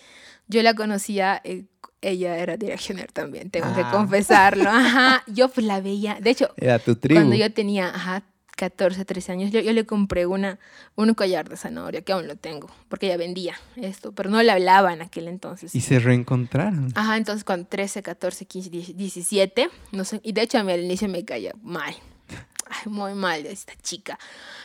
Yo 0.47 0.61
la 0.61 0.73
conocía, 0.73 1.41
eh, 1.43 1.65
ella 2.01 2.37
era 2.37 2.57
directioner 2.57 3.11
también, 3.11 3.49
tengo 3.49 3.73
que 3.73 3.81
ah. 3.81 3.91
confesarlo. 3.91 4.69
Ajá, 4.69 5.23
yo 5.27 5.49
pues 5.49 5.65
la 5.65 5.81
veía, 5.81 6.17
de 6.21 6.29
hecho, 6.29 6.49
era 6.57 6.79
tu 6.79 6.97
cuando 6.99 7.35
yo 7.35 7.51
tenía, 7.51 7.89
ajá, 7.89 8.23
14, 8.55 9.03
13 9.03 9.31
años, 9.31 9.51
yo, 9.51 9.59
yo, 9.59 9.73
le 9.73 9.85
compré 9.85 10.25
una, 10.25 10.59
un 10.95 11.13
collar 11.13 11.49
de 11.49 11.57
zanahoria, 11.57 12.01
que 12.01 12.13
aún 12.13 12.27
lo 12.27 12.35
tengo, 12.35 12.69
porque 12.87 13.07
ella 13.07 13.17
vendía 13.17 13.55
esto, 13.75 14.13
pero 14.13 14.29
no 14.29 14.41
le 14.41 14.51
hablaba 14.51 14.93
en 14.93 15.01
aquel 15.01 15.27
entonces. 15.27 15.75
Y 15.75 15.81
se 15.81 15.99
reencontraron. 15.99 16.91
Ajá, 16.95 17.17
entonces 17.17 17.43
cuando 17.43 17.67
13, 17.67 18.01
14, 18.01 18.45
15, 18.45 18.69
17, 18.69 19.69
no 19.91 20.05
sé, 20.05 20.21
y 20.23 20.31
de 20.31 20.41
hecho 20.41 20.57
a 20.57 20.63
mí 20.63 20.71
al 20.71 20.83
inicio 20.83 21.09
me 21.09 21.25
caía 21.25 21.53
mal, 21.61 21.95
Ay, 22.69 22.91
muy 22.91 23.13
mal 23.13 23.45
esta 23.45 23.73
chica. 23.81 24.17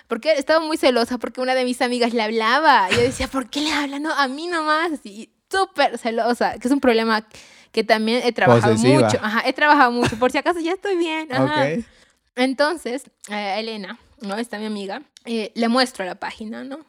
Porque 0.09 0.33
estaba 0.33 0.65
muy 0.65 0.77
celosa 0.77 1.19
porque 1.19 1.41
una 1.41 1.55
de 1.55 1.65
mis 1.65 1.81
amigas 1.83 2.13
le 2.13 2.23
hablaba. 2.23 2.89
Y 2.91 2.97
yo 2.97 3.03
decía, 3.03 3.29
¿por 3.29 3.49
qué 3.49 3.61
le 3.61 3.73
habla? 3.73 3.99
No, 3.99 4.13
a 4.13 4.29
mí 4.29 4.47
nomás. 4.47 4.93
Así, 4.93 5.31
súper 5.51 5.99
celosa, 5.99 6.59
que 6.59 6.69
es 6.69 6.73
un 6.73 6.81
problema 6.81 7.27
que 7.73 7.85
también 7.85 8.23
he 8.25 8.33
trabajado 8.33 8.75
Posesiva. 8.75 9.07
mucho. 9.07 9.19
Ajá, 9.23 9.43
he 9.47 9.53
trabajado 9.53 9.93
mucho. 9.93 10.19
Por 10.19 10.33
si 10.33 10.39
acaso 10.39 10.61
ya 10.61 10.73
estoy 10.73 10.97
bien. 10.97 11.33
Ajá. 11.33 11.69
Ok. 11.75 11.85
Entonces, 12.37 13.05
a 13.29 13.59
Elena, 13.59 13.99
¿no? 14.21 14.37
Esta 14.37 14.59
mi 14.59 14.67
amiga, 14.67 15.03
eh, 15.25 15.53
le 15.55 15.69
muestro 15.69 16.05
la 16.05 16.15
página, 16.15 16.65
¿no? 16.65 16.81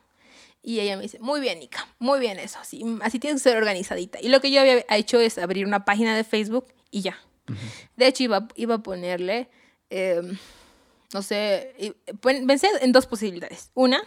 Y 0.64 0.80
ella 0.80 0.96
me 0.96 1.04
dice, 1.04 1.20
muy 1.20 1.42
bien, 1.42 1.60
Nika, 1.60 1.88
muy 1.98 2.20
bien 2.20 2.38
eso, 2.38 2.60
así, 2.60 2.84
así 3.02 3.18
tienes 3.18 3.42
que 3.42 3.50
ser 3.50 3.58
organizadita. 3.58 4.20
Y 4.22 4.30
lo 4.30 4.40
que 4.42 4.52
yo 4.52 4.62
había 4.62 4.86
hecho 4.90 5.20
es 5.20 5.40
abrir 5.40 5.66
una 5.66 5.86
página 5.86 6.16
de 6.16 6.24
Facebook 6.24 6.68
y 6.92 7.02
ya. 7.02 7.18
De 7.96 8.08
hecho, 8.08 8.24
iba, 8.24 8.48
iba 8.56 8.76
a 8.76 8.84
ponerle, 8.84 9.50
eh, 9.90 10.22
no 11.14 11.22
sé, 11.22 11.96
pon- 12.22 12.46
pensé 12.48 12.68
en 12.82 12.92
dos 12.92 13.06
posibilidades. 13.08 13.72
Una, 13.74 14.02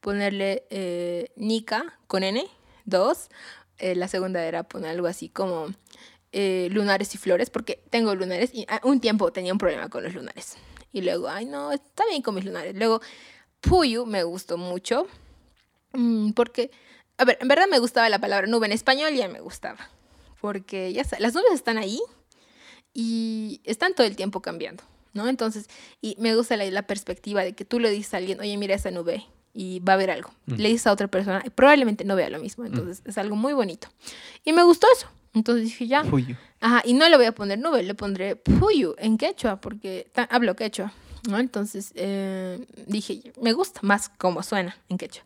ponerle 0.00 0.64
eh, 0.70 1.32
Nika 1.36 1.98
con 2.06 2.22
N. 2.22 2.46
Dos, 2.84 3.28
eh, 3.78 3.94
la 3.94 4.08
segunda 4.08 4.44
era 4.44 4.62
poner 4.62 4.90
algo 4.90 5.06
así 5.06 5.28
como 5.28 5.74
eh, 6.32 6.68
lunares 6.70 7.14
y 7.14 7.18
flores, 7.18 7.50
porque 7.50 7.82
tengo 7.90 8.14
lunares 8.14 8.50
y 8.54 8.64
ah, 8.68 8.80
un 8.84 9.00
tiempo 9.00 9.32
tenía 9.32 9.52
un 9.52 9.58
problema 9.58 9.88
con 9.88 10.02
los 10.04 10.14
lunares. 10.14 10.56
Y 10.92 11.02
luego, 11.02 11.28
ay, 11.28 11.44
no, 11.44 11.72
está 11.72 12.04
bien 12.08 12.22
con 12.22 12.34
mis 12.34 12.44
lunares. 12.46 12.74
Luego, 12.74 13.00
Puyu 13.60 14.06
me 14.06 14.22
gustó 14.22 14.56
mucho, 14.56 15.06
mm, 15.92 16.30
porque, 16.32 16.70
a 17.18 17.24
ver, 17.24 17.36
en 17.40 17.48
verdad 17.48 17.66
me 17.70 17.78
gustaba 17.78 18.08
la 18.08 18.18
palabra 18.20 18.46
nube 18.46 18.66
en 18.66 18.72
español, 18.72 19.12
ya 19.14 19.28
me 19.28 19.40
gustaba, 19.40 19.90
porque 20.40 20.92
ya 20.94 21.02
está, 21.02 21.18
las 21.20 21.34
nubes 21.34 21.52
están 21.52 21.76
ahí 21.76 22.00
y 22.94 23.60
están 23.64 23.94
todo 23.94 24.06
el 24.06 24.16
tiempo 24.16 24.40
cambiando, 24.40 24.82
¿no? 25.14 25.28
Entonces, 25.28 25.68
y 26.00 26.16
me 26.18 26.34
gusta 26.34 26.56
la, 26.56 26.64
la 26.70 26.82
perspectiva 26.82 27.44
de 27.44 27.54
que 27.54 27.64
tú 27.64 27.80
le 27.80 27.90
dices 27.90 28.14
a 28.14 28.18
alguien, 28.18 28.40
oye, 28.40 28.56
mira 28.56 28.74
esa 28.74 28.90
nube 28.90 29.24
y 29.54 29.80
va 29.80 29.94
a 29.94 29.96
ver 29.96 30.10
algo. 30.10 30.30
Le 30.46 30.68
dices 30.68 30.86
a 30.86 30.92
otra 30.92 31.08
persona 31.08 31.42
y 31.44 31.50
probablemente 31.50 32.04
no 32.04 32.14
vea 32.14 32.30
lo 32.30 32.38
mismo, 32.38 32.64
entonces 32.64 33.02
es 33.04 33.18
algo 33.18 33.34
muy 33.34 33.52
bonito. 33.52 33.88
Y 34.44 34.52
me 34.52 34.62
gustó 34.62 34.86
eso. 34.94 35.08
Entonces 35.34 35.64
dije, 35.64 35.86
ya, 35.86 36.04
Puyo. 36.04 36.36
Ajá, 36.60 36.82
y 36.84 36.94
no 36.94 37.08
le 37.08 37.16
voy 37.16 37.26
a 37.26 37.32
poner 37.32 37.58
nube, 37.58 37.82
le 37.82 37.94
pondré 37.94 38.36
puyu 38.36 38.94
en 38.98 39.18
quechua, 39.18 39.60
porque 39.60 40.10
hablo 40.30 40.56
quechua, 40.56 40.92
¿no? 41.28 41.38
Entonces 41.38 41.92
eh, 41.94 42.64
dije, 42.86 43.32
me 43.40 43.52
gusta 43.52 43.80
más 43.82 44.08
cómo 44.08 44.42
suena 44.42 44.76
en 44.88 44.98
quechua. 44.98 45.24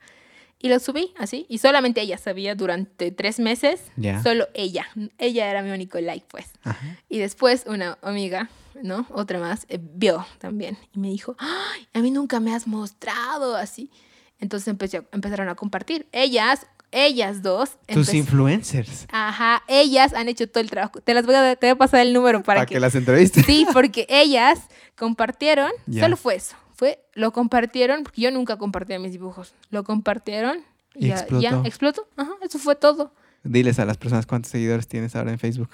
Y 0.62 0.68
lo 0.68 0.78
subí 0.78 1.12
así, 1.18 1.44
y 1.48 1.58
solamente 1.58 2.00
ella 2.00 2.16
sabía 2.18 2.54
durante 2.54 3.10
tres 3.10 3.40
meses, 3.40 3.80
Ya. 3.96 4.22
solo 4.22 4.46
ella. 4.54 4.86
Ella 5.18 5.50
era 5.50 5.60
mi 5.60 5.70
único 5.72 6.00
like, 6.00 6.24
pues. 6.28 6.46
Ajá. 6.62 6.98
Y 7.08 7.18
después 7.18 7.64
una 7.66 7.98
amiga, 8.00 8.48
¿no? 8.82 9.06
Otra 9.10 9.38
más, 9.40 9.66
eh, 9.68 9.78
vio 9.80 10.24
también 10.38 10.78
y 10.94 11.00
me 11.00 11.08
dijo, 11.08 11.34
¡Ay, 11.38 11.86
a 11.92 11.98
mí 11.98 12.10
nunca 12.12 12.38
me 12.40 12.54
has 12.54 12.66
mostrado 12.68 13.56
así. 13.56 13.90
Entonces 14.38 14.68
empecé, 14.68 15.02
empezaron 15.12 15.48
a 15.48 15.54
compartir. 15.56 16.06
Ellas, 16.12 16.66
ellas 16.92 17.42
dos. 17.42 17.70
Tus 17.86 18.12
influencers. 18.14 19.06
Ajá, 19.10 19.62
ellas 19.68 20.12
han 20.14 20.28
hecho 20.28 20.48
todo 20.48 20.60
el 20.62 20.70
trabajo. 20.70 21.00
Te 21.00 21.12
las 21.14 21.26
voy 21.26 21.34
a, 21.34 21.56
te 21.56 21.66
voy 21.66 21.72
a 21.72 21.76
pasar 21.76 22.00
el 22.00 22.12
número 22.12 22.42
para, 22.42 22.60
Para 22.60 22.66
que... 22.66 22.74
que 22.74 22.80
las 22.80 22.94
entrevistes. 22.94 23.44
Sí, 23.46 23.66
porque 23.72 24.06
ellas 24.08 24.60
compartieron, 24.96 25.70
solo 25.98 26.16
fue 26.16 26.36
eso. 26.36 26.54
Fue, 26.82 26.98
lo 27.12 27.32
compartieron, 27.32 28.02
porque 28.02 28.22
yo 28.22 28.32
nunca 28.32 28.56
compartía 28.56 28.98
mis 28.98 29.12
dibujos. 29.12 29.54
Lo 29.70 29.84
compartieron 29.84 30.64
Y 30.96 31.04
y, 31.04 31.08
ya, 31.10 31.14
explotó. 31.14 31.40
ya 31.40 31.62
explotó. 31.64 32.08
Ajá, 32.16 32.32
eso 32.40 32.58
fue 32.58 32.74
todo. 32.74 33.14
Diles 33.44 33.78
a 33.78 33.84
las 33.84 33.98
personas 33.98 34.26
cuántos 34.26 34.50
seguidores 34.50 34.88
tienes 34.88 35.14
ahora 35.14 35.30
en 35.30 35.38
Facebook. 35.38 35.70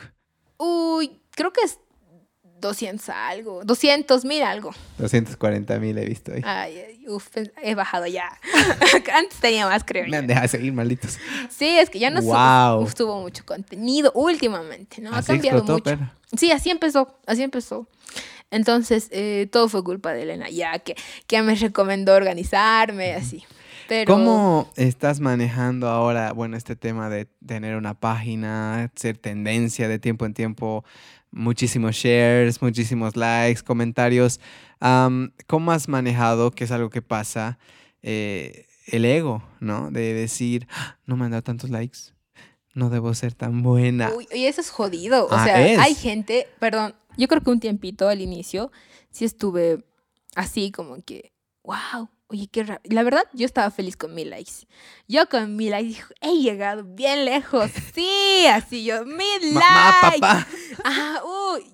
Uy, 0.59 1.18
creo 1.30 1.50
que 1.50 1.62
es 1.64 1.78
200 2.61 3.09
algo, 3.09 3.64
200 3.64 4.26
mil 4.26 4.42
algo. 4.42 4.74
240 4.98 5.78
mil 5.78 5.96
he 5.96 6.04
visto 6.04 6.30
ahí. 6.34 6.42
Ay, 6.44 6.76
ay, 6.76 7.09
uf, 7.09 7.26
he 7.62 7.74
bajado 7.74 8.06
ya. 8.06 8.28
Antes 9.14 9.40
tenía 9.40 9.66
más, 9.66 9.84
creo. 9.84 10.06
Me 10.09 10.18
han 10.18 10.26
dejado 10.26 10.48
seguir, 10.48 10.74
malditos. 10.74 11.16
Sí, 11.48 11.78
es 11.78 11.88
que 11.88 12.00
ya 12.00 12.11
no 12.11 12.20
Guau. 12.20 12.82
subo, 12.82 12.96
subo 12.98 13.20
mucho 13.22 13.46
contenido 13.46 14.12
últimamente, 14.14 15.00
¿no? 15.00 15.14
Ha 15.14 15.22
cambiado 15.22 15.61
explotó, 15.61 15.90
mucho. 15.96 16.12
Sí, 16.36 16.52
así 16.52 16.68
empezó, 16.68 17.18
así 17.26 17.42
empezó. 17.42 17.86
Entonces, 18.51 19.09
eh, 19.12 19.49
todo 19.51 19.68
fue 19.68 19.84
culpa 19.84 20.12
de 20.12 20.22
Elena, 20.22 20.49
ya 20.51 20.78
que, 20.78 20.94
que 21.26 21.42
me 21.42 21.55
recomendó 21.55 22.14
organizarme, 22.14 23.12
así. 23.14 23.44
Pero, 23.88 24.12
¿Cómo 24.14 24.70
estás 24.76 25.20
manejando 25.20 25.88
ahora, 25.88 26.32
bueno, 26.32 26.57
este 26.57 26.76
tema 26.76 27.09
de 27.09 27.26
tener 27.46 27.76
una 27.76 27.94
página, 27.94 28.90
ser 28.94 29.16
tendencia 29.16 29.88
de 29.88 29.99
tiempo 29.99 30.26
en 30.26 30.34
tiempo, 30.34 30.84
muchísimos 31.30 31.94
shares, 31.96 32.61
muchísimos 32.61 33.16
likes, 33.16 33.62
comentarios? 33.62 34.40
¿Cómo 35.46 35.72
has 35.72 35.88
manejado, 35.88 36.51
que 36.51 36.64
es 36.64 36.70
algo 36.70 36.90
que 36.90 37.03
pasa, 37.03 37.59
eh, 38.03 38.66
el 38.86 39.05
ego, 39.05 39.42
¿no? 39.61 39.90
De 39.90 40.12
decir, 40.14 40.66
"Ah, 40.70 40.96
no 41.07 41.16
me 41.16 41.24
han 41.24 41.30
dado 41.30 41.42
tantos 41.42 41.70
likes, 41.70 41.99
no 42.74 42.90
debo 42.90 43.12
ser 43.14 43.34
tan 43.34 43.62
buena. 43.62 44.11
Uy, 44.14 44.26
y 44.34 44.44
eso 44.44 44.61
es 44.61 44.70
jodido. 44.70 45.26
O 45.26 45.32
Ah, 45.32 45.44
sea, 45.44 45.66
es. 45.66 45.78
hay 45.78 45.94
gente, 45.94 46.46
perdón, 46.61 46.94
yo 47.18 47.28
creo 47.28 47.42
que 47.42 47.50
un 47.50 47.60
tiempito 47.60 48.08
al 48.08 48.22
inicio 48.22 48.72
sí 49.10 49.26
estuve 49.26 49.84
así 50.34 50.70
como 50.72 51.02
que, 51.02 51.32
wow, 51.64 52.08
oye, 52.28 52.48
qué 52.50 52.62
raro. 52.62 52.80
La 52.84 53.02
verdad, 53.02 53.24
yo 53.34 53.44
estaba 53.44 53.70
feliz 53.70 53.96
con 53.96 54.14
mil 54.14 54.30
likes. 54.30 54.66
Yo 55.06 55.28
con 55.28 55.56
mil 55.56 55.70
likes 55.70 55.88
dije, 55.88 56.04
he 56.22 56.38
llegado 56.40 56.84
bien 56.84 57.24
lejos. 57.26 57.70
Sí, 57.94 58.46
así 58.50 58.84
yo, 58.84 59.04
mil 59.04 59.52
Mamá, 59.52 59.98
likes. 60.02 60.20
papá. 60.20 60.46
Ajá, 60.84 61.22
uy. 61.24 61.64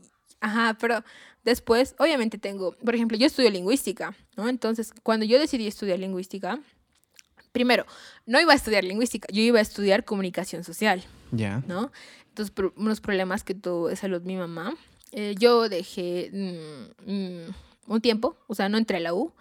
Ajá, 0.40 0.76
pero 0.80 1.04
después, 1.44 1.94
obviamente 1.98 2.38
tengo, 2.38 2.72
por 2.84 2.94
ejemplo, 2.94 3.16
yo 3.16 3.26
estudio 3.26 3.50
lingüística, 3.50 4.16
¿no? 4.36 4.48
Entonces, 4.48 4.92
cuando 5.02 5.24
yo 5.26 5.38
decidí 5.38 5.66
estudiar 5.66 5.98
lingüística, 5.98 6.58
primero, 7.52 7.86
no 8.26 8.40
iba 8.40 8.52
a 8.52 8.56
estudiar 8.56 8.84
lingüística, 8.84 9.28
yo 9.32 9.40
iba 9.42 9.58
a 9.58 9.62
estudiar 9.62 10.04
comunicación 10.04 10.64
social. 10.64 11.04
Ya. 11.32 11.62
¿no? 11.66 11.92
Entonces, 12.28 12.50
por 12.50 12.72
unos 12.76 13.00
problemas 13.00 13.44
que 13.44 13.54
tuvo 13.54 13.88
de 13.88 13.96
salud 13.96 14.22
mi 14.22 14.36
mamá, 14.36 14.74
eh, 15.14 15.34
yo 15.38 15.68
dejé 15.68 16.30
mm, 16.32 17.10
mm, 17.10 17.54
un 17.86 18.00
tiempo, 18.00 18.36
o 18.46 18.54
sea, 18.54 18.68
no 18.68 18.78
entré 18.78 18.98
a 18.98 19.00
la 19.00 19.14
U, 19.14 19.32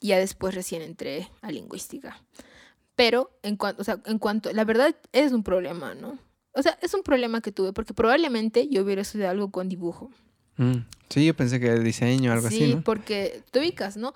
y 0.00 0.08
ya 0.08 0.18
después 0.18 0.54
recién 0.54 0.82
entré 0.82 1.28
a 1.42 1.50
lingüística. 1.50 2.20
Pero 2.96 3.30
en 3.42 3.56
cuanto, 3.56 3.82
o 3.82 3.84
sea, 3.84 4.00
en 4.06 4.18
cuanto, 4.18 4.52
la 4.52 4.64
verdad 4.64 4.96
es 5.12 5.32
un 5.32 5.42
problema, 5.42 5.94
¿no? 5.94 6.18
O 6.54 6.62
sea, 6.62 6.78
es 6.82 6.92
un 6.94 7.02
problema 7.02 7.40
que 7.40 7.52
tuve, 7.52 7.72
porque 7.72 7.94
probablemente 7.94 8.68
yo 8.68 8.82
hubiera 8.82 9.02
estudiado 9.02 9.30
algo 9.30 9.50
con 9.50 9.68
dibujo. 9.68 10.10
Mm, 10.56 10.80
Sí, 11.12 11.26
yo 11.26 11.36
pensé 11.36 11.60
que 11.60 11.66
era 11.66 11.78
diseño 11.78 12.30
o 12.30 12.34
algo 12.34 12.48
sí, 12.48 12.56
así, 12.56 12.74
¿no? 12.74 12.82
porque 12.82 13.42
te 13.50 13.58
ubicas, 13.58 13.98
¿no? 13.98 14.14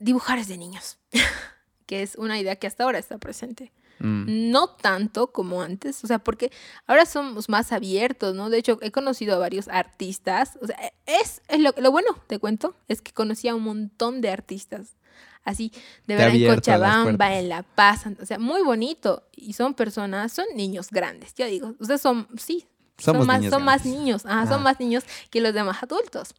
Dibujar 0.00 0.40
es 0.40 0.48
de 0.48 0.58
niños, 0.58 0.98
que 1.86 2.02
es 2.02 2.16
una 2.16 2.40
idea 2.40 2.56
que 2.56 2.66
hasta 2.66 2.82
ahora 2.82 2.98
está 2.98 3.18
presente. 3.18 3.70
Mm, 4.02 4.50
No 4.50 4.68
tanto 4.68 5.28
como 5.32 5.62
antes, 5.62 6.02
o 6.04 6.06
sea, 6.06 6.18
porque 6.18 6.50
ahora 6.86 7.06
somos 7.06 7.48
más 7.48 7.72
abiertos, 7.72 8.34
¿no? 8.34 8.50
De 8.50 8.58
hecho, 8.58 8.78
he 8.82 8.90
conocido 8.90 9.34
a 9.34 9.38
varios 9.38 9.68
artistas, 9.68 10.58
o 10.60 10.66
sea, 10.66 10.76
es, 11.06 11.40
es 11.48 11.60
lo, 11.60 11.72
lo 11.76 11.90
bueno, 11.90 12.08
te 12.26 12.38
cuento, 12.38 12.74
es 12.88 13.00
que 13.00 13.12
conocí 13.12 13.48
a 13.48 13.54
un 13.54 13.62
montón 13.62 14.20
de 14.20 14.30
artistas, 14.30 14.96
así, 15.44 15.72
de 16.06 16.14
verdad, 16.16 16.34
en 16.34 16.54
Cochabamba, 16.54 17.38
en 17.38 17.48
La 17.48 17.62
Paz, 17.62 18.04
o 18.20 18.26
sea, 18.26 18.38
muy 18.38 18.62
bonito, 18.62 19.22
y 19.34 19.52
son 19.52 19.74
personas, 19.74 20.32
son 20.32 20.46
niños 20.54 20.88
grandes, 20.90 21.34
yo 21.34 21.46
digo, 21.46 21.74
ustedes 21.78 22.00
son, 22.00 22.26
sí, 22.38 22.66
Somos 22.98 23.20
son 23.20 23.26
más, 23.26 23.38
niños 23.40 23.52
son 23.54 23.64
más 23.64 23.84
niños, 23.86 24.26
ajá, 24.26 24.42
Ah. 24.42 24.46
son 24.46 24.62
más 24.62 24.78
niños 24.78 25.02
que 25.30 25.40
los 25.40 25.54
demás 25.54 25.82
adultos. 25.82 26.34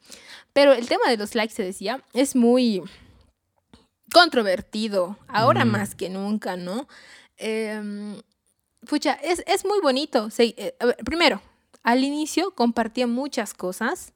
Pero 0.53 0.72
el 0.74 0.88
tema 0.88 1.09
de 1.09 1.18
los 1.18 1.34
likes, 1.36 1.53
se 1.55 1.64
decía, 1.64 2.01
es 2.14 2.36
muy 2.36 2.82
controvertido, 4.11 5.18
ahora 5.28 5.66
Mm. 5.66 5.70
más 5.72 5.95
que 5.95 6.09
nunca, 6.09 6.55
¿no? 6.55 6.88
Pucha, 8.88 9.13
es, 9.23 9.43
es 9.47 9.65
muy 9.65 9.79
bonito. 9.81 10.29
Se- 10.29 10.53
eh, 10.57 10.75
ver, 10.79 10.97
primero, 11.05 11.41
al 11.84 12.03
inicio 12.03 12.51
compartía 12.51 13.07
muchas 13.07 13.53
cosas 13.53 14.14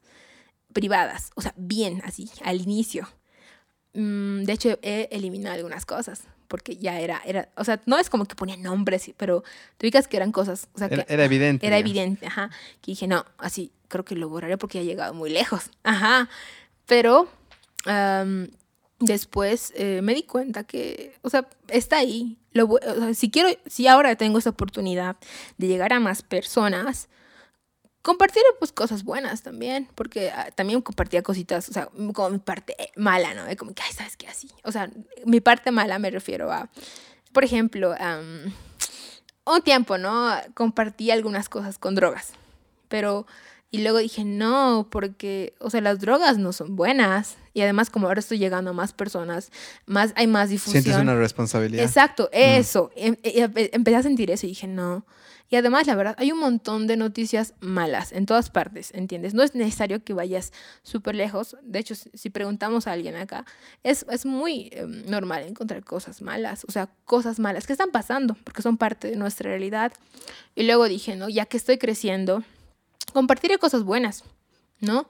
privadas, 0.72 1.30
o 1.34 1.40
sea, 1.42 1.54
bien 1.56 2.02
así, 2.04 2.30
al 2.44 2.60
inicio. 2.60 3.08
Mm, 3.94 4.44
de 4.44 4.52
hecho, 4.52 4.78
he 4.82 5.08
eliminado 5.10 5.54
algunas 5.56 5.86
cosas, 5.86 6.24
porque 6.46 6.76
ya 6.76 7.00
era, 7.00 7.20
era, 7.24 7.48
o 7.56 7.64
sea, 7.64 7.80
no 7.86 7.98
es 7.98 8.10
como 8.10 8.26
que 8.26 8.34
ponía 8.36 8.56
nombres, 8.56 9.10
pero 9.16 9.42
tú 9.78 9.86
digas 9.86 10.06
que 10.08 10.18
eran 10.18 10.30
cosas, 10.32 10.68
o 10.74 10.78
sea, 10.78 10.88
Era, 10.88 11.04
que 11.04 11.12
era 11.14 11.24
evidente. 11.24 11.66
era 11.66 11.78
evidente, 11.78 12.26
ajá. 12.26 12.50
Que 12.82 12.92
dije, 12.92 13.06
no, 13.06 13.24
así 13.38 13.72
creo 13.88 14.04
que 14.04 14.14
lo 14.14 14.28
borraré 14.28 14.58
porque 14.58 14.78
ya 14.78 14.82
he 14.82 14.86
llegado 14.86 15.14
muy 15.14 15.30
lejos. 15.30 15.70
Ajá. 15.82 16.28
Pero 16.86 17.28
después 18.98 19.72
eh, 19.76 20.00
me 20.02 20.14
di 20.14 20.22
cuenta 20.22 20.64
que, 20.64 21.14
o 21.22 21.30
sea, 21.30 21.48
está 21.68 21.98
ahí. 21.98 22.36
Lo, 22.52 22.66
o 22.66 22.78
sea, 22.78 23.14
si 23.14 23.30
quiero, 23.30 23.48
si 23.66 23.86
ahora 23.86 24.16
tengo 24.16 24.38
esa 24.38 24.50
oportunidad 24.50 25.16
de 25.56 25.68
llegar 25.68 25.92
a 25.92 26.00
más 26.00 26.22
personas, 26.22 27.08
compartir 28.02 28.42
pues 28.58 28.72
cosas 28.72 29.04
buenas 29.04 29.42
también, 29.42 29.88
porque 29.94 30.30
ah, 30.30 30.50
también 30.54 30.80
compartía 30.80 31.22
cositas, 31.22 31.68
o 31.68 31.72
sea, 31.72 31.86
como 32.14 32.30
mi 32.30 32.38
parte 32.38 32.74
mala, 32.96 33.34
¿no? 33.34 33.44
Como 33.56 33.74
que, 33.74 33.82
ay, 33.82 33.92
¿sabes 33.92 34.16
qué? 34.16 34.28
Así. 34.28 34.50
O 34.64 34.72
sea, 34.72 34.90
mi 35.24 35.40
parte 35.40 35.70
mala 35.70 35.98
me 35.98 36.10
refiero 36.10 36.50
a, 36.50 36.68
por 37.32 37.44
ejemplo, 37.44 37.94
un 39.44 39.62
tiempo, 39.62 39.98
¿no? 39.98 40.32
Compartí 40.54 41.10
algunas 41.10 41.48
cosas 41.48 41.78
con 41.78 41.94
drogas, 41.94 42.32
pero... 42.88 43.26
Y 43.70 43.82
luego 43.82 43.98
dije, 43.98 44.24
no, 44.24 44.88
porque, 44.90 45.54
o 45.60 45.68
sea, 45.68 45.82
las 45.82 46.00
drogas 46.00 46.38
no 46.38 46.54
son 46.54 46.74
buenas. 46.74 47.36
Y 47.52 47.60
además, 47.60 47.90
como 47.90 48.06
ahora 48.06 48.20
estoy 48.20 48.38
llegando 48.38 48.70
a 48.70 48.72
más 48.72 48.94
personas, 48.94 49.50
más 49.84 50.12
hay 50.16 50.26
más 50.26 50.48
difusión. 50.48 50.82
Sientes 50.82 51.02
una 51.02 51.14
responsabilidad. 51.14 51.84
Exacto, 51.84 52.30
eso. 52.32 52.90
Em, 52.96 53.16
em, 53.22 53.52
empecé 53.54 53.96
a 53.96 54.02
sentir 54.02 54.30
eso 54.30 54.46
y 54.46 54.50
dije, 54.50 54.66
no. 54.66 55.04
Y 55.50 55.56
además, 55.56 55.86
la 55.86 55.94
verdad, 55.94 56.14
hay 56.18 56.30
un 56.30 56.40
montón 56.40 56.86
de 56.86 56.96
noticias 56.96 57.54
malas 57.60 58.12
en 58.12 58.26
todas 58.26 58.50
partes, 58.50 58.90
¿entiendes? 58.94 59.32
No 59.32 59.42
es 59.42 59.54
necesario 59.54 60.02
que 60.04 60.12
vayas 60.12 60.52
súper 60.82 61.14
lejos. 61.14 61.56
De 61.62 61.78
hecho, 61.78 61.94
si 61.94 62.30
preguntamos 62.30 62.86
a 62.86 62.92
alguien 62.92 63.16
acá, 63.16 63.46
es, 63.82 64.04
es 64.10 64.26
muy 64.26 64.70
em, 64.72 65.04
normal 65.06 65.44
encontrar 65.44 65.84
cosas 65.84 66.20
malas, 66.20 66.64
o 66.68 66.72
sea, 66.72 66.90
cosas 67.04 67.38
malas 67.38 67.66
que 67.66 67.72
están 67.72 67.90
pasando, 67.90 68.36
porque 68.44 68.62
son 68.62 68.76
parte 68.76 69.08
de 69.10 69.16
nuestra 69.16 69.50
realidad. 69.50 69.92
Y 70.54 70.64
luego 70.64 70.86
dije, 70.86 71.16
no, 71.16 71.30
ya 71.30 71.46
que 71.46 71.56
estoy 71.56 71.78
creciendo, 71.78 72.44
compartiré 73.12 73.58
cosas 73.58 73.82
buenas, 73.84 74.24
¿no? 74.80 75.08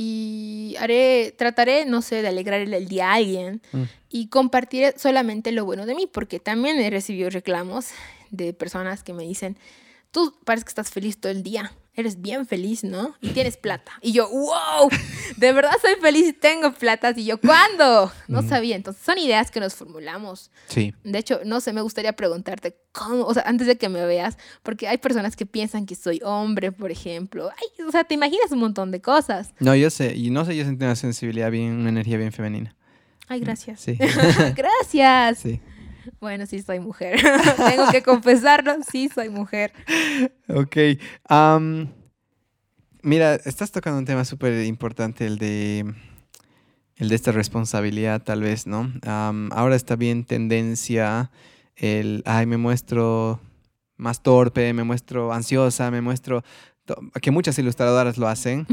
y 0.00 0.76
haré, 0.78 1.34
trataré, 1.36 1.84
no 1.84 2.02
sé, 2.02 2.22
de 2.22 2.28
alegrar 2.28 2.60
el, 2.60 2.88
día 2.88 3.10
a 3.10 3.14
alguien 3.14 3.60
mm. 3.72 3.82
y 4.10 4.28
compartiré 4.28 4.94
solamente 4.96 5.50
lo 5.50 5.64
bueno 5.64 5.86
de 5.86 5.96
mí, 5.96 6.06
porque 6.06 6.38
también 6.38 6.78
he 6.78 6.88
recibido 6.88 7.30
reclamos 7.30 7.88
de 8.30 8.52
personas 8.52 9.02
que 9.02 9.12
me 9.12 9.24
dicen, 9.24 9.56
tú 10.12 10.38
parece 10.44 10.66
que 10.66 10.68
estás 10.68 10.90
feliz 10.90 11.18
todo 11.18 11.32
el 11.32 11.42
día, 11.42 11.72
eres 12.00 12.20
bien 12.20 12.46
feliz, 12.46 12.84
¿no? 12.84 13.14
Y 13.20 13.30
tienes 13.30 13.56
plata. 13.56 13.92
Y 14.02 14.12
yo, 14.12 14.28
wow, 14.30 14.88
de 15.36 15.52
verdad 15.52 15.72
soy 15.80 15.94
feliz 16.00 16.28
y 16.28 16.32
tengo 16.32 16.72
plata. 16.72 17.12
Y 17.16 17.24
yo, 17.24 17.40
¿cuándo? 17.40 18.12
No 18.28 18.42
sabía. 18.42 18.76
Entonces, 18.76 19.02
son 19.04 19.18
ideas 19.18 19.50
que 19.50 19.58
nos 19.58 19.74
formulamos. 19.74 20.50
Sí. 20.68 20.94
De 21.02 21.18
hecho, 21.18 21.40
no 21.44 21.60
sé, 21.60 21.72
me 21.72 21.80
gustaría 21.80 22.12
preguntarte 22.12 22.76
cómo, 22.92 23.24
o 23.24 23.34
sea, 23.34 23.42
antes 23.46 23.66
de 23.66 23.76
que 23.76 23.88
me 23.88 24.04
veas, 24.06 24.38
porque 24.62 24.86
hay 24.86 24.98
personas 24.98 25.34
que 25.34 25.46
piensan 25.46 25.86
que 25.86 25.94
soy 25.94 26.20
hombre, 26.24 26.70
por 26.70 26.90
ejemplo. 26.90 27.50
Ay, 27.50 27.84
o 27.84 27.90
sea, 27.90 28.04
te 28.04 28.14
imaginas 28.14 28.52
un 28.52 28.60
montón 28.60 28.90
de 28.90 29.00
cosas. 29.00 29.52
No, 29.58 29.74
yo 29.74 29.90
sé, 29.90 30.14
y 30.14 30.30
no 30.30 30.44
sé, 30.44 30.56
yo 30.56 30.64
siento 30.64 30.84
una 30.84 30.96
sensibilidad 30.96 31.50
bien, 31.50 31.72
una 31.72 31.88
energía 31.88 32.16
bien 32.16 32.32
femenina. 32.32 32.76
Ay, 33.26 33.40
gracias. 33.40 33.80
Sí. 33.80 33.98
gracias. 34.56 35.38
Sí. 35.38 35.60
Bueno, 36.20 36.46
sí 36.46 36.62
soy 36.62 36.80
mujer. 36.80 37.20
Tengo 37.56 37.90
que 37.90 38.02
confesarlo, 38.02 38.76
sí 38.90 39.08
soy 39.08 39.28
mujer. 39.28 39.72
Ok. 40.48 40.76
mira, 43.02 43.34
estás 43.36 43.70
tocando 43.70 43.98
un 43.98 44.04
tema 44.04 44.24
súper 44.24 44.64
importante, 44.64 45.26
el 45.26 45.38
de, 45.38 45.94
el 46.96 47.08
de 47.08 47.14
esta 47.14 47.32
responsabilidad, 47.32 48.22
tal 48.22 48.42
vez, 48.42 48.66
¿no? 48.66 48.92
ahora 49.04 49.76
está 49.76 49.96
bien 49.96 50.24
tendencia 50.24 51.30
el, 51.78 52.22
ay, 52.26 52.46
me 52.46 52.56
muestro 52.56 53.40
más 53.96 54.22
torpe, 54.22 54.72
me 54.72 54.84
muestro 54.84 55.32
ansiosa, 55.32 55.90
me 55.90 56.00
muestro, 56.00 56.42
que 57.20 57.30
muchas 57.30 57.58
ilustradoras 57.58 58.18
lo 58.18 58.28
hacen, 58.28 58.66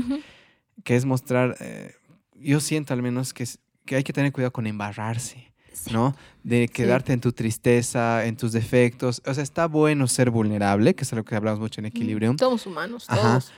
que 0.84 0.96
es 0.96 1.06
mostrar, 1.06 1.56
eh, 1.60 1.94
yo 2.36 2.60
siento 2.60 2.94
al 2.94 3.02
menos 3.02 3.34
que, 3.34 3.46
que 3.86 3.98
hay 3.98 4.04
que 4.04 4.14
tener 4.14 4.32
cuidado 4.32 4.52
con 4.52 4.68
embarrarse. 4.68 5.54
¿No? 5.92 6.16
De 6.44 6.68
quedarte 6.68 7.14
en 7.14 7.22
tu 7.22 7.32
tristeza, 7.32 8.26
en 8.26 8.38
tus 8.38 8.52
defectos. 8.52 9.22
O 9.26 9.34
sea, 9.34 9.44
está 9.44 9.68
bueno 9.68 10.08
ser 10.08 10.30
vulnerable, 10.30 10.96
que 10.96 11.04
es 11.04 11.12
lo 11.14 11.24
que 11.24 11.36
hablamos 11.36 11.60
mucho 11.60 11.82
en 11.82 11.86
Equilibrium. 11.86 12.36
Todos 12.36 12.66
humanos, 12.66 13.08
todos. 13.08 13.52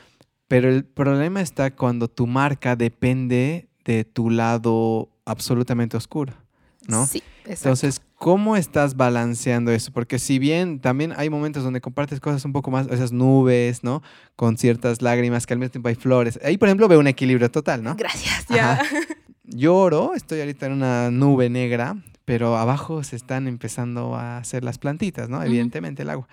Pero 0.47 0.69
el 0.69 0.85
problema 0.85 1.41
está 1.41 1.71
cuando 1.71 2.07
tu 2.07 2.25
marca 2.25 2.75
depende 2.75 3.67
de 3.83 4.03
tu 4.05 4.29
lado 4.29 5.09
absolutamente 5.25 5.97
oscuro, 5.97 6.33
¿no? 6.87 7.05
Sí, 7.05 7.21
Entonces, 7.45 8.01
¿cómo 8.15 8.55
estás 8.55 8.95
balanceando 8.95 9.71
eso? 9.71 9.91
Porque 9.91 10.19
si 10.19 10.39
bien 10.39 10.79
también 10.79 11.13
hay 11.17 11.29
momentos 11.29 11.63
donde 11.63 11.81
compartes 11.81 12.19
cosas 12.19 12.43
un 12.45 12.53
poco 12.53 12.71
más, 12.71 12.87
esas 12.87 13.11
nubes, 13.11 13.83
¿no? 13.83 14.01
Con 14.35 14.57
ciertas 14.57 15.01
lágrimas, 15.01 15.45
que 15.45 15.53
al 15.53 15.59
mismo 15.59 15.71
tiempo 15.71 15.89
hay 15.89 15.95
flores. 15.95 16.39
Ahí, 16.43 16.57
por 16.57 16.69
ejemplo, 16.69 16.87
veo 16.87 16.99
un 16.99 17.07
equilibrio 17.07 17.51
total, 17.51 17.83
¿no? 17.83 17.95
Gracias, 17.95 18.45
ya. 18.49 18.81
Lloro, 19.47 20.13
estoy 20.13 20.41
ahorita 20.41 20.65
en 20.65 20.73
una 20.73 21.09
nube 21.09 21.49
negra, 21.49 21.95
pero 22.25 22.57
abajo 22.57 23.03
se 23.03 23.15
están 23.15 23.47
empezando 23.47 24.15
a 24.15 24.37
hacer 24.37 24.63
las 24.63 24.77
plantitas, 24.77 25.29
¿no? 25.29 25.41
Evidentemente 25.41 26.03
el 26.03 26.09
agua. 26.09 26.27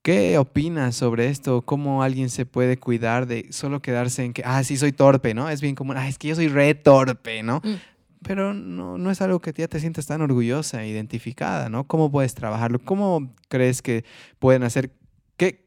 ¿Qué 0.00 0.38
opinas 0.38 0.94
sobre 0.94 1.28
esto? 1.28 1.62
¿Cómo 1.62 2.02
alguien 2.02 2.30
se 2.30 2.46
puede 2.46 2.78
cuidar 2.78 3.26
de 3.26 3.48
solo 3.50 3.82
quedarse 3.82 4.24
en 4.24 4.32
que, 4.32 4.42
ah, 4.46 4.62
sí, 4.64 4.76
soy 4.76 4.92
torpe, 4.92 5.34
¿no? 5.34 5.50
Es 5.50 5.60
bien 5.60 5.74
común, 5.74 5.96
ah, 5.98 6.08
es 6.08 6.16
que 6.16 6.28
yo 6.28 6.34
soy 6.34 6.48
re 6.48 6.74
torpe, 6.74 7.42
¿no? 7.42 7.60
Mm. 7.62 7.74
Pero 8.22 8.54
no, 8.54 8.96
no 8.96 9.10
es 9.10 9.20
algo 9.20 9.40
que 9.40 9.52
ya 9.52 9.68
te 9.68 9.78
sientas 9.78 10.06
tan 10.06 10.22
orgullosa, 10.22 10.86
identificada, 10.86 11.68
¿no? 11.68 11.84
¿Cómo 11.86 12.10
puedes 12.10 12.34
trabajarlo? 12.34 12.78
¿Cómo 12.78 13.34
crees 13.48 13.82
que 13.82 14.04
pueden 14.38 14.62
hacer 14.62 14.90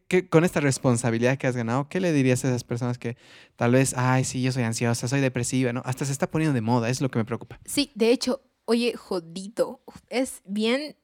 ¿Qué, 0.10 0.24
¿Qué, 0.24 0.28
con 0.28 0.44
esta 0.44 0.60
responsabilidad 0.60 1.38
que 1.38 1.48
has 1.48 1.56
ganado, 1.56 1.88
¿qué 1.88 2.00
le 2.00 2.12
dirías 2.12 2.44
a 2.44 2.50
esas 2.50 2.64
personas 2.64 2.98
que 2.98 3.16
tal 3.56 3.72
vez, 3.72 3.94
ay, 3.96 4.26
sí, 4.26 4.42
yo 4.42 4.52
soy 4.52 4.64
ansiosa, 4.64 5.08
soy 5.08 5.22
depresiva, 5.22 5.72
¿no? 5.72 5.82
Hasta 5.86 6.04
se 6.04 6.12
está 6.12 6.30
poniendo 6.30 6.54
de 6.54 6.62
moda, 6.62 6.90
es 6.90 7.00
lo 7.00 7.10
que 7.10 7.20
me 7.20 7.26
preocupa. 7.26 7.60
Sí, 7.66 7.92
de 7.94 8.12
hecho, 8.12 8.42
oye, 8.66 8.96
jodido, 8.96 9.82
es 10.10 10.42
bien 10.46 10.96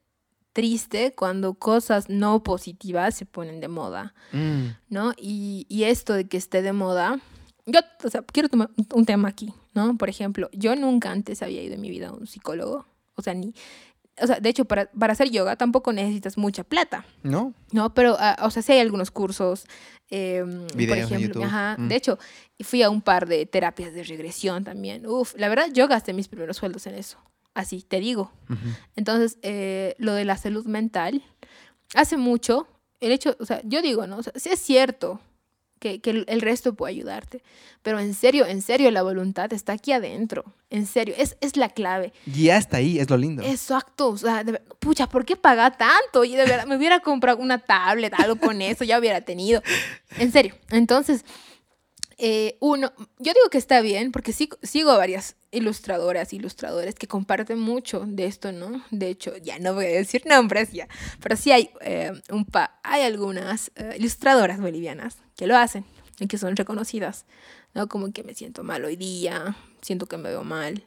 triste 0.52 1.14
cuando 1.14 1.54
cosas 1.54 2.08
no 2.08 2.42
positivas 2.42 3.14
se 3.14 3.26
ponen 3.26 3.60
de 3.60 3.68
moda, 3.68 4.14
mm. 4.32 4.68
¿no? 4.88 5.12
Y, 5.16 5.66
y, 5.68 5.84
esto 5.84 6.14
de 6.14 6.26
que 6.26 6.38
esté 6.38 6.62
de 6.62 6.72
moda, 6.72 7.20
yo, 7.66 7.80
o 8.02 8.08
sea, 8.08 8.22
quiero 8.22 8.48
tomar 8.48 8.70
un 8.94 9.04
tema 9.04 9.28
aquí, 9.28 9.52
¿no? 9.74 9.96
Por 9.98 10.08
ejemplo, 10.08 10.48
yo 10.52 10.74
nunca 10.74 11.10
antes 11.10 11.42
había 11.42 11.62
ido 11.62 11.74
en 11.74 11.80
mi 11.80 11.90
vida 11.90 12.08
a 12.08 12.12
un 12.12 12.26
psicólogo, 12.26 12.86
o 13.16 13.22
sea, 13.22 13.34
ni, 13.34 13.54
o 14.20 14.26
sea, 14.26 14.40
de 14.40 14.48
hecho, 14.48 14.64
para, 14.64 14.90
para, 14.90 15.12
hacer 15.12 15.30
yoga 15.30 15.56
tampoco 15.56 15.92
necesitas 15.92 16.38
mucha 16.38 16.64
plata. 16.64 17.04
No. 17.22 17.54
No, 17.72 17.92
pero, 17.94 18.16
ah, 18.18 18.36
o 18.42 18.50
sea, 18.50 18.62
sí 18.62 18.72
hay 18.72 18.80
algunos 18.80 19.10
cursos. 19.10 19.66
Eh, 20.10 20.44
por 20.72 20.98
ejemplo, 20.98 21.44
ajá, 21.44 21.76
mm. 21.78 21.88
De 21.88 21.96
hecho, 21.96 22.18
fui 22.60 22.82
a 22.82 22.90
un 22.90 23.02
par 23.02 23.26
de 23.26 23.44
terapias 23.46 23.92
de 23.92 24.04
regresión 24.04 24.64
también. 24.64 25.06
Uf, 25.06 25.34
la 25.36 25.48
verdad, 25.48 25.68
yo 25.72 25.88
gasté 25.88 26.12
mis 26.12 26.28
primeros 26.28 26.56
sueldos 26.56 26.86
en 26.86 26.94
eso. 26.94 27.18
Así, 27.54 27.82
te 27.82 28.00
digo. 28.00 28.32
Entonces, 28.96 29.38
eh, 29.42 29.94
lo 29.98 30.12
de 30.12 30.26
la 30.26 30.36
salud 30.36 30.66
mental, 30.66 31.22
hace 31.94 32.18
mucho, 32.18 32.68
el 33.00 33.12
hecho, 33.12 33.36
o 33.40 33.46
sea, 33.46 33.62
yo 33.64 33.80
digo, 33.80 34.06
¿no? 34.06 34.18
O 34.18 34.22
sea, 34.22 34.32
sí 34.36 34.50
es 34.50 34.60
cierto 34.60 35.20
que, 35.78 36.00
que, 36.00 36.24
el 36.26 36.40
resto 36.40 36.74
puede 36.74 36.94
ayudarte. 36.94 37.42
Pero 37.82 38.00
en 38.00 38.14
serio, 38.14 38.46
en 38.46 38.62
serio, 38.62 38.90
la 38.90 39.02
voluntad 39.02 39.52
está 39.52 39.74
aquí 39.74 39.92
adentro. 39.92 40.44
En 40.70 40.86
serio, 40.86 41.14
es, 41.16 41.36
es 41.40 41.56
la 41.56 41.68
clave. 41.68 42.12
Y 42.26 42.50
hasta 42.50 42.78
ahí, 42.78 42.98
es 42.98 43.08
lo 43.08 43.16
lindo. 43.16 43.42
Exacto. 43.44 44.08
O 44.08 44.16
sea, 44.16 44.44
pucha, 44.80 45.06
¿por 45.06 45.24
qué 45.24 45.36
pagar 45.36 45.78
tanto? 45.78 46.24
Y 46.24 46.34
de 46.34 46.44
verdad, 46.44 46.66
me 46.66 46.76
hubiera 46.76 46.98
comprado 47.00 47.38
una 47.38 47.58
tablet, 47.58 48.12
algo 48.14 48.36
con 48.36 48.60
eso, 48.60 48.82
ya 48.82 48.98
hubiera 48.98 49.20
tenido. 49.20 49.62
En 50.18 50.32
serio. 50.32 50.54
Entonces, 50.70 51.24
eh, 52.18 52.56
uno, 52.60 52.92
yo 53.18 53.32
digo 53.34 53.50
que 53.50 53.58
está 53.58 53.82
bien 53.82 54.10
porque 54.10 54.32
sigo, 54.32 54.56
sigo 54.62 54.96
varias 54.96 55.36
ilustradoras, 55.50 56.32
ilustradores 56.32 56.94
que 56.94 57.06
comparten 57.06 57.58
mucho 57.58 58.04
de 58.06 58.24
esto, 58.24 58.52
¿no? 58.52 58.82
De 58.90 59.08
hecho, 59.08 59.36
ya 59.36 59.58
no 59.58 59.74
voy 59.74 59.86
a 59.86 59.88
decir 59.88 60.22
nombres 60.26 60.72
ya, 60.72 60.88
pero 61.20 61.36
sí 61.36 61.52
hay, 61.52 61.70
eh, 61.82 62.12
un 62.30 62.46
pa 62.46 62.80
hay 62.82 63.02
algunas 63.02 63.70
eh, 63.76 63.96
ilustradoras 63.98 64.60
bolivianas 64.60 65.18
que 65.36 65.46
lo 65.46 65.56
hacen 65.56 65.84
y 66.18 66.26
que 66.26 66.38
son 66.38 66.56
reconocidas, 66.56 67.26
¿no? 67.74 67.86
Como 67.86 68.10
que 68.12 68.24
me 68.24 68.34
siento 68.34 68.64
mal 68.64 68.84
hoy 68.86 68.96
día, 68.96 69.54
siento 69.82 70.06
que 70.06 70.16
me 70.16 70.30
veo 70.30 70.42
mal. 70.44 70.86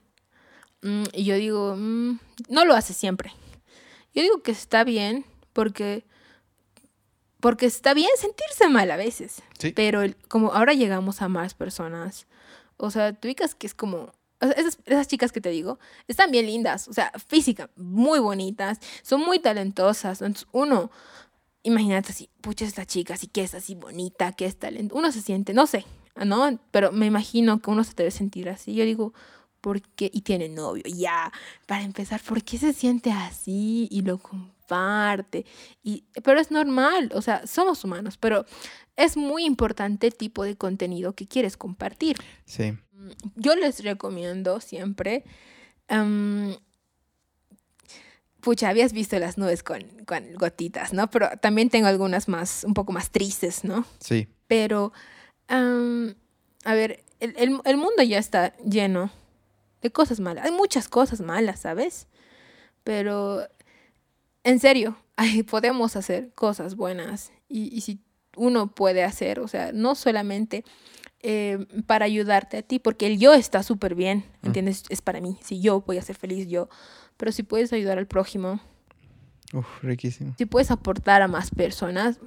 Mm, 0.82 1.04
y 1.14 1.26
yo 1.26 1.36
digo, 1.36 1.76
mm, 1.78 2.20
no 2.50 2.66
lo 2.66 2.74
hace 2.74 2.94
siempre. 2.94 3.32
Yo 4.16 4.24
digo 4.24 4.42
que 4.42 4.52
está 4.52 4.84
bien 4.84 5.26
porque 5.54 6.06
porque 7.40 7.66
está 7.66 7.94
bien 7.94 8.10
sentirse 8.18 8.68
mal 8.70 8.92
a 8.92 8.98
veces. 8.98 9.42
Pero 9.76 10.02
como 10.28 10.54
ahora 10.54 10.74
llegamos 10.74 11.22
a 11.22 11.30
más 11.30 11.54
personas, 11.54 12.28
o 12.78 12.92
sea, 12.92 13.14
tú 13.14 13.28
ubicas 13.28 13.56
que 13.56 13.68
es 13.68 13.74
como... 13.74 14.12
esas, 14.40 14.80
esas, 14.86 15.08
chicas 15.08 15.32
que 15.32 15.42
te 15.42 15.50
digo 15.50 15.80
están 16.08 16.32
bien 16.32 16.46
lindas, 16.46 16.88
o 16.88 16.94
sea, 16.94 17.12
física, 17.28 17.70
muy 17.76 18.20
bonitas, 18.20 18.80
son 19.02 19.22
muy 19.22 19.40
talentosas. 19.40 20.22
Entonces, 20.22 20.48
uno, 20.52 20.92
imagínate 21.64 22.12
así, 22.12 22.30
pucha, 22.42 22.66
esta 22.66 22.86
chica, 22.86 23.14
así 23.14 23.28
que 23.28 23.44
es 23.44 23.54
así 23.54 23.76
bonita, 23.76 24.34
que 24.34 24.46
es 24.46 24.58
talento. 24.58 24.96
Uno 24.96 25.12
se 25.12 25.22
siente, 25.22 25.54
no 25.54 25.68
sé, 25.68 25.86
¿no? 26.26 26.60
Pero 26.72 26.92
me 26.92 27.06
imagino 27.06 27.62
que 27.62 27.70
uno 27.70 27.84
se 27.84 27.94
debe 27.96 28.12
sentir 28.12 28.50
así. 28.50 28.74
Yo 28.74 28.84
digo, 28.86 29.14
¿por 29.62 29.82
qué? 29.82 30.10
Y 30.14 30.22
tiene 30.22 30.50
novio, 30.50 30.84
ya. 30.86 31.32
Para 31.68 31.84
empezar, 31.84 32.22
¿por 32.22 32.44
qué 32.44 32.58
se 32.58 32.74
siente 32.74 33.12
así? 33.12 33.88
Y 33.92 34.02
lo 34.02 34.20
parte. 34.70 35.46
Y, 35.84 36.06
pero 36.24 36.40
es 36.40 36.52
normal, 36.52 37.12
o 37.14 37.22
sea, 37.22 37.46
somos 37.46 37.84
humanos, 37.84 38.18
pero 38.18 38.46
es 38.96 39.18
muy 39.18 39.44
importante 39.44 40.08
el 40.08 40.16
tipo 40.16 40.44
de 40.44 40.56
contenido 40.56 41.14
que 41.14 41.28
quieres 41.28 41.58
compartir. 41.58 42.18
Sí. 42.46 42.78
Yo 43.36 43.56
les 43.56 43.84
recomiendo 43.84 44.62
siempre... 44.62 45.26
pucha, 48.40 48.70
habías 48.70 48.94
visto 48.94 49.20
las 49.20 49.38
nubes 49.38 49.64
con, 49.64 49.82
con, 50.06 50.34
gotitas, 50.36 50.94
¿no? 50.94 51.10
Pero 51.10 51.30
también 51.42 51.70
tengo 51.70 51.88
algunas 51.88 52.30
más, 52.30 52.64
un 52.64 52.74
poco 52.74 52.94
más 52.94 53.10
tristes, 53.10 53.66
¿no? 53.66 53.86
Sí. 54.00 54.30
Pero 54.48 54.94
a 55.50 56.74
ver, 56.74 57.04
el, 57.20 57.60
el, 57.64 57.78
mundo 57.78 58.04
ya 58.04 58.20
está 58.20 58.56
lleno 58.58 59.12
de 59.82 59.92
cosas 59.92 60.20
malas. 60.20 60.46
Hay 60.46 60.52
muchas 60.52 60.88
cosas 60.88 61.22
malas, 61.22 61.62
¿sabes? 61.62 62.08
Pero, 62.84 63.48
en 64.44 64.60
serio, 64.60 64.98
podemos 65.50 65.96
hacer 65.96 66.32
cosas 66.34 66.76
buenas. 66.76 67.32
Y, 67.48 67.76
y 67.76 67.82
si 67.82 68.00
uno 68.36 68.74
puede 68.74 69.04
hacer, 69.04 69.40
o 69.40 69.48
sea, 69.48 69.72
no 69.74 69.96
solamente 69.96 70.64
eh, 71.22 71.66
para 71.86 72.06
ayudarte 72.06 72.58
a 72.58 72.62
ti, 72.62 72.80
porque 72.80 73.06
el 73.06 73.20
yo 73.20 73.34
está 73.34 73.62
súper 73.62 73.94
bien, 73.94 74.24
mm. 74.42 74.48
¿entiendes? 74.48 74.84
Es 74.90 75.02
para 75.02 75.20
mí, 75.20 75.38
si 75.44 75.60
yo 75.60 75.82
voy 75.82 75.98
a 75.98 76.02
ser 76.02 76.16
feliz, 76.16 76.48
yo, 76.48 76.70
pero 77.18 77.34
si 77.34 77.44
puedes 77.44 77.74
ayudar 77.74 77.98
al 77.98 78.08
prójimo. 78.08 78.62
Uf, 79.52 79.66
riquísimo. 79.82 80.34
Si 80.38 80.46
puedes 80.46 80.72
aportar 80.72 81.22
a 81.22 81.28
más 81.28 81.52
personas, 81.52 82.20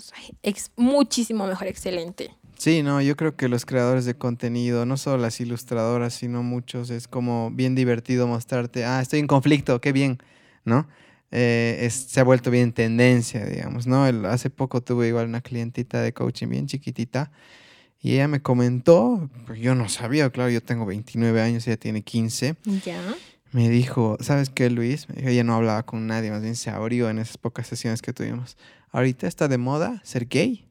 es 0.43 0.73
muchísimo 0.77 1.47
mejor, 1.47 1.69
excelente. 1.69 2.37
Sí, 2.59 2.83
no, 2.83 3.01
yo 3.01 3.17
creo 3.17 3.35
que 3.35 3.49
los 3.49 3.65
creadores 3.65 4.05
de 4.05 4.15
contenido, 4.15 4.85
no 4.85 4.99
solo 4.99 5.17
las 5.17 5.41
ilustradoras, 5.41 6.13
sino 6.13 6.43
muchos, 6.43 6.91
es 6.91 7.09
como 7.09 7.51
bien 7.51 7.75
divertido 7.75 8.27
mostrarte, 8.27 8.85
ah, 8.85 9.01
estoy 9.01 9.21
en 9.21 9.27
conflicto, 9.27 9.81
qué 9.81 9.93
bien, 9.93 10.19
¿no? 10.65 10.87
Eh, 11.35 11.89
se 11.91 12.21
ha 12.21 12.25
vuelto 12.25 12.51
bien 12.51 12.73
tendencia, 12.73 13.47
digamos, 13.47 13.87
¿no? 13.87 14.05
hace 14.05 14.51
poco 14.51 14.83
tuve 14.83 15.09
igual 15.09 15.27
una 15.27 15.41
clientita 15.41 16.03
de 16.03 16.13
coaching 16.13 16.49
bien 16.49 16.67
chiquitita 16.67 17.33
y 18.03 18.15
ella 18.15 18.29
me 18.29 18.43
comentó, 18.43 19.31
pues 19.47 19.59
yo 19.59 19.75
no 19.75 19.89
sabía, 19.89 20.29
claro, 20.29 20.51
yo 20.51 20.63
tengo 20.63 20.85
29 20.85 21.41
años, 21.41 21.67
ella 21.67 21.79
tiene 21.79 22.03
15. 22.03 22.57
Ya. 22.85 23.01
Me 23.51 23.71
dijo, 23.71 24.19
¿sabes 24.21 24.51
qué, 24.51 24.69
Luis? 24.69 25.07
ella 25.17 25.43
no 25.43 25.55
hablaba 25.55 25.85
con 25.85 26.07
nadie, 26.07 26.31
más 26.31 26.43
bien 26.43 26.55
se 26.55 26.69
abrió 26.69 27.09
en 27.09 27.19
esas 27.19 27.39
pocas 27.39 27.67
sesiones 27.67 28.03
que 28.03 28.13
tuvimos. 28.13 28.59
Ahorita 28.91 29.27
está 29.27 29.49
de 29.49 29.57
moda 29.57 30.03
ser 30.05 30.27
gay, 30.29 30.69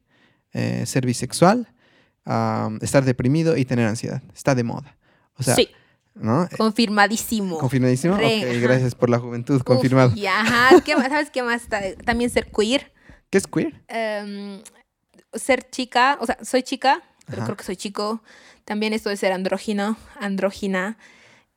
eh, 0.52 0.84
ser 0.86 1.06
bisexual, 1.06 1.72
estar 2.80 3.04
deprimido 3.04 3.56
y 3.56 3.64
tener 3.64 3.88
ansiedad. 3.88 4.22
Está 4.32 4.54
de 4.54 4.62
moda. 4.62 4.96
O 5.36 5.42
sea, 5.42 5.56
sí. 5.56 5.70
¿No? 6.14 6.48
Confirmadísimo. 6.56 7.58
Confirmadísimo. 7.58 8.16
gracias 8.16 8.94
por 8.94 9.10
la 9.10 9.18
juventud, 9.18 9.60
confirmado. 9.62 10.14
Ya, 10.14 10.70
¿Qué 10.84 10.96
más? 10.96 11.08
¿Sabes 11.08 11.30
qué 11.30 11.42
más? 11.42 11.68
También 12.04 12.30
ser 12.30 12.50
queer. 12.50 12.92
¿Qué 13.30 13.38
es 13.38 13.46
queer? 13.46 13.80
Em, 13.88 14.60
ser 15.32 15.68
chica, 15.70 16.18
o 16.20 16.26
sea, 16.26 16.38
soy 16.42 16.62
chica, 16.62 17.02
pero 17.26 17.44
creo 17.44 17.56
que 17.56 17.64
soy 17.64 17.76
chico. 17.76 18.22
También 18.64 18.92
esto 18.92 19.08
de 19.08 19.16
ser 19.16 19.32
andrógino, 19.32 19.96
andrógina, 20.20 20.98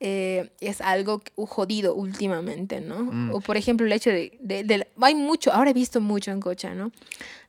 eh, 0.00 0.50
es 0.60 0.82
algo 0.82 1.22
jodido 1.36 1.94
últimamente, 1.94 2.80
¿no? 2.80 3.04
Mm. 3.04 3.34
O 3.34 3.40
por 3.40 3.56
ejemplo 3.56 3.86
el 3.86 3.92
hecho 3.92 4.10
de, 4.10 4.36
de, 4.40 4.86
Hay 5.00 5.14
mucho, 5.14 5.52
ahora 5.52 5.70
he 5.70 5.74
visto 5.74 6.00
mucho 6.00 6.32
en 6.32 6.40
Cocha, 6.40 6.74
¿no? 6.74 6.92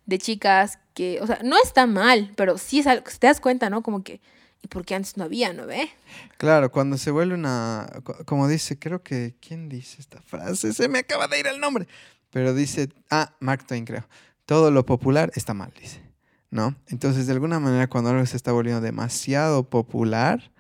De 0.06 0.18
chicas 0.18 0.80
que, 0.94 1.20
o 1.22 1.28
sea, 1.28 1.40
no 1.44 1.58
está 1.62 1.88
mal, 1.88 2.32
pero 2.38 2.58
sí 2.58 2.80
es 2.80 2.88
algo, 2.88 3.04
te 3.20 3.28
das 3.28 3.42
cuenta, 3.42 3.70
¿no? 3.70 3.84
Como 3.84 4.02
que 4.04 4.22
¿Y 4.62 4.68
por 4.68 4.86
qué 4.86 4.96
antes 4.96 5.18
no 5.18 5.24
había, 5.24 5.54
no 5.54 5.66
ve? 5.66 5.90
Claro, 6.38 6.72
cuando 6.72 6.98
se 6.98 7.12
vuelve 7.12 7.36
una, 7.36 7.88
como 8.26 8.48
dice, 8.48 8.80
creo 8.80 9.04
que, 9.04 9.36
¿quién 9.40 9.70
dice 9.70 9.98
esta 10.00 10.22
frase? 10.22 10.74
Se 10.74 10.90
me 10.90 11.00
acaba 11.00 11.28
de 11.28 11.40
ir 11.40 11.48
el 11.48 11.60
nombre. 11.60 11.88
Pero 12.32 12.54
dice, 12.54 12.90
ah, 13.10 13.36
Mark 13.40 13.66
Twain 13.66 13.86
creo, 13.86 14.08
todo 14.46 14.72
lo 14.72 14.86
popular 14.86 15.32
está 15.36 15.54
mal, 15.54 15.72
dice, 15.80 16.02
¿no? 16.50 16.76
Entonces, 16.88 17.28
de 17.28 17.34
alguna 17.34 17.60
manera, 17.60 17.88
cuando 17.88 18.10
algo 18.10 18.26
se 18.26 18.38
está 18.38 18.52
volviendo 18.52 18.82
demasiado 18.82 19.70
popular, 19.70 20.52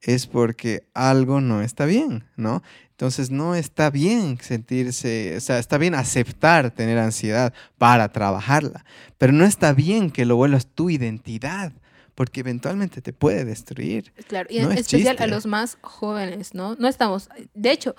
es 0.00 0.26
porque 0.26 0.88
algo 0.94 1.40
no 1.40 1.62
está 1.62 1.84
bien, 1.84 2.24
¿no? 2.36 2.62
Entonces 2.90 3.30
no 3.30 3.54
está 3.54 3.90
bien 3.90 4.38
sentirse, 4.40 5.36
o 5.36 5.40
sea, 5.40 5.58
está 5.58 5.76
bien 5.76 5.94
aceptar 5.94 6.70
tener 6.70 6.98
ansiedad 6.98 7.52
para 7.76 8.10
trabajarla, 8.10 8.84
pero 9.18 9.32
no 9.32 9.44
está 9.44 9.72
bien 9.72 10.10
que 10.10 10.24
lo 10.24 10.36
vuelvas 10.36 10.66
tu 10.66 10.88
identidad 10.88 11.72
porque 12.16 12.40
eventualmente 12.40 13.00
te 13.00 13.12
puede 13.12 13.44
destruir. 13.44 14.12
Claro, 14.26 14.48
y 14.50 14.58
en 14.58 14.72
especial 14.72 15.16
a 15.20 15.26
los 15.28 15.46
más 15.46 15.78
jóvenes, 15.82 16.54
¿no? 16.54 16.74
No 16.76 16.88
estamos, 16.88 17.28
de 17.54 17.70
hecho, 17.70 17.94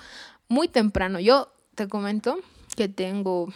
muy 0.50 0.68
temprano, 0.68 1.20
yo 1.20 1.54
te 1.76 1.88
comento 1.88 2.40
que 2.76 2.90
tengo 2.90 3.54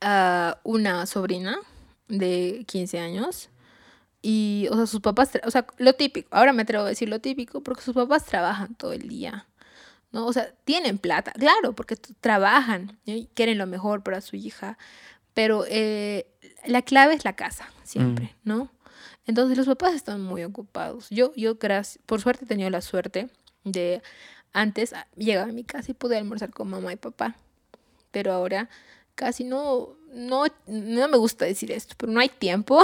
ah, 0.00 0.60
una 0.62 1.06
sobrina 1.06 1.58
de 2.06 2.64
15 2.68 3.00
años 3.00 3.48
y, 4.20 4.68
o 4.70 4.76
sea, 4.76 4.86
sus 4.86 5.00
papás, 5.00 5.30
o 5.42 5.50
sea, 5.50 5.66
lo 5.78 5.94
típico, 5.94 6.28
ahora 6.30 6.52
me 6.52 6.62
atrevo 6.62 6.84
a 6.84 6.88
decir 6.88 7.08
lo 7.08 7.20
típico, 7.20 7.62
porque 7.62 7.82
sus 7.82 7.94
papás 7.94 8.26
trabajan 8.26 8.74
todo 8.74 8.92
el 8.92 9.08
día. 9.08 9.46
¿no? 10.12 10.26
O 10.26 10.32
sea, 10.32 10.52
tienen 10.64 10.98
plata, 10.98 11.32
claro, 11.32 11.74
porque 11.74 11.96
trabajan 11.96 12.98
y 13.04 13.26
quieren 13.34 13.58
lo 13.58 13.66
mejor 13.66 14.02
para 14.02 14.20
su 14.20 14.36
hija, 14.36 14.76
pero 15.34 15.64
eh, 15.68 16.26
la 16.66 16.82
clave 16.82 17.14
es 17.14 17.24
la 17.24 17.34
casa, 17.34 17.70
siempre, 17.84 18.34
mm. 18.42 18.48
¿no? 18.48 18.70
Entonces 19.28 19.58
los 19.58 19.66
papás 19.66 19.94
están 19.94 20.22
muy 20.22 20.42
ocupados. 20.42 21.10
Yo, 21.10 21.34
yo 21.36 21.56
gracias, 21.56 22.02
por 22.06 22.20
suerte 22.20 22.46
he 22.46 22.48
tenido 22.48 22.70
la 22.70 22.80
suerte 22.80 23.28
de 23.62 24.02
antes 24.54 24.94
ah, 24.94 25.06
llegaba 25.16 25.50
a 25.50 25.52
mi 25.52 25.64
casa 25.64 25.90
y 25.90 25.94
podía 25.94 26.16
almorzar 26.16 26.50
con 26.50 26.70
mamá 26.70 26.94
y 26.94 26.96
papá. 26.96 27.36
Pero 28.10 28.32
ahora 28.32 28.70
casi 29.14 29.44
no, 29.44 29.90
no, 30.14 30.46
no 30.66 31.08
me 31.08 31.18
gusta 31.18 31.44
decir 31.44 31.70
esto, 31.70 31.94
pero 31.98 32.10
no 32.10 32.20
hay 32.20 32.30
tiempo, 32.30 32.80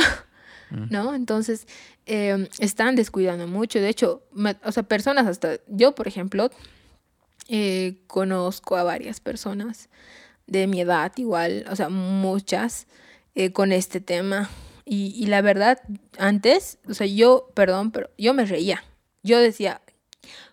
mm. 0.70 0.88
¿no? 0.90 1.14
Entonces 1.14 1.66
em, 2.04 2.46
están 2.58 2.94
descuidando 2.94 3.48
mucho. 3.48 3.80
De 3.80 3.88
hecho, 3.88 4.22
o 4.64 4.72
sea, 4.72 4.82
personas 4.82 5.26
hasta, 5.26 5.56
yo 5.68 5.94
por 5.94 6.08
ejemplo, 6.08 6.50
eh, 7.48 8.02
conozco 8.06 8.76
a 8.76 8.82
varias 8.82 9.18
personas 9.18 9.88
de 10.46 10.66
mi 10.66 10.82
edad 10.82 11.10
igual, 11.16 11.64
o 11.70 11.76
sea, 11.76 11.88
muchas 11.88 12.86
eh, 13.34 13.50
con 13.50 13.72
este 13.72 14.02
tema 14.02 14.50
y, 14.86 15.26
la 15.26 15.40
verdad, 15.40 15.80
antes, 16.18 16.78
o 16.88 16.94
sea, 16.94 17.06
yo, 17.06 17.50
perdón, 17.54 17.90
pero 17.90 18.10
yo 18.18 18.34
me 18.34 18.44
reía. 18.44 18.84
Yo 19.22 19.38
decía, 19.38 19.80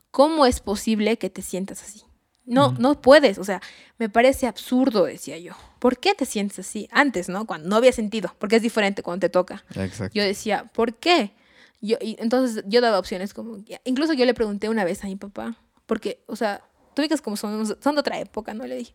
¿cómo 0.09 0.45
es 0.45 0.61
posible 0.61 1.17
que 1.17 1.29
te 1.29 1.41
sientas 1.41 1.83
así? 1.83 2.03
No, 2.45 2.71
no 2.73 3.01
puedes, 3.01 3.37
o 3.37 3.43
sea, 3.43 3.61
me 3.97 4.09
parece 4.09 4.47
absurdo, 4.47 5.05
decía 5.05 5.37
yo. 5.37 5.53
¿Por 5.79 5.99
qué 5.99 6.15
te 6.15 6.25
sientes 6.25 6.59
así? 6.59 6.87
Antes, 6.91 7.29
¿no? 7.29 7.45
Cuando 7.45 7.69
no 7.69 7.75
había 7.75 7.91
sentido, 7.91 8.35
porque 8.39 8.55
es 8.55 8.61
diferente 8.61 9.03
cuando 9.03 9.21
te 9.21 9.29
toca. 9.29 9.63
Exacto. 9.75 10.13
Yo 10.13 10.23
decía, 10.23 10.69
¿por 10.73 10.95
qué? 10.95 11.33
Yo, 11.81 11.97
y 12.01 12.15
entonces 12.19 12.63
yo 12.67 12.81
daba 12.81 12.99
opciones 12.99 13.33
como, 13.33 13.57
incluso 13.83 14.13
yo 14.13 14.25
le 14.25 14.33
pregunté 14.33 14.69
una 14.69 14.83
vez 14.83 15.03
a 15.03 15.07
mi 15.07 15.15
papá, 15.15 15.57
porque, 15.85 16.23
o 16.27 16.35
sea, 16.35 16.63
tú 16.93 17.01
dices 17.01 17.21
como 17.21 17.35
son, 17.37 17.65
son 17.65 17.95
de 17.95 17.99
otra 17.99 18.19
época, 18.19 18.53
¿no? 18.53 18.65
Le 18.65 18.77
dije, 18.77 18.93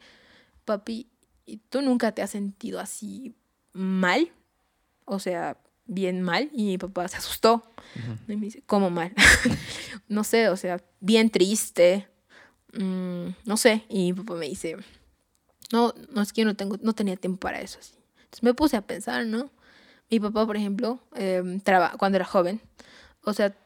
papi, 0.64 1.08
¿y 1.44 1.58
tú 1.58 1.82
nunca 1.82 2.12
te 2.12 2.22
has 2.22 2.30
sentido 2.30 2.80
así 2.80 3.34
mal? 3.72 4.30
O 5.06 5.18
sea, 5.18 5.56
bien 5.86 6.20
mal 6.20 6.50
y 6.52 6.64
mi 6.64 6.78
papá 6.78 7.08
se 7.08 7.16
asustó. 7.16 7.62
Y 8.28 8.36
me 8.36 8.44
dice, 8.46 8.62
¿cómo 8.66 8.90
mal? 8.90 9.14
no 10.08 10.24
sé, 10.24 10.48
o 10.50 10.56
sea, 10.56 10.82
bien 11.00 11.30
triste, 11.30 12.08
mm, 12.74 13.28
no 13.44 13.56
sé. 13.56 13.84
Y 13.88 14.12
mi 14.12 14.22
papá 14.22 14.34
me 14.34 14.46
dice, 14.48 14.76
no, 15.72 15.94
no 16.10 16.20
es 16.20 16.32
que 16.32 16.42
yo 16.42 16.46
no, 16.46 16.54
tengo, 16.54 16.76
no 16.82 16.94
tenía 16.94 17.16
tiempo 17.16 17.40
para 17.40 17.60
eso. 17.60 17.78
Así. 17.78 17.94
Entonces 18.16 18.42
me 18.42 18.54
puse 18.54 18.76
a 18.76 18.82
pensar, 18.82 19.24
¿no? 19.26 19.50
Mi 20.10 20.20
papá, 20.20 20.46
por 20.46 20.56
ejemplo, 20.56 21.00
eh, 21.14 21.60
cuando 21.98 22.16
era 22.16 22.24
joven, 22.24 22.60
o 23.24 23.32
sea, 23.32 23.56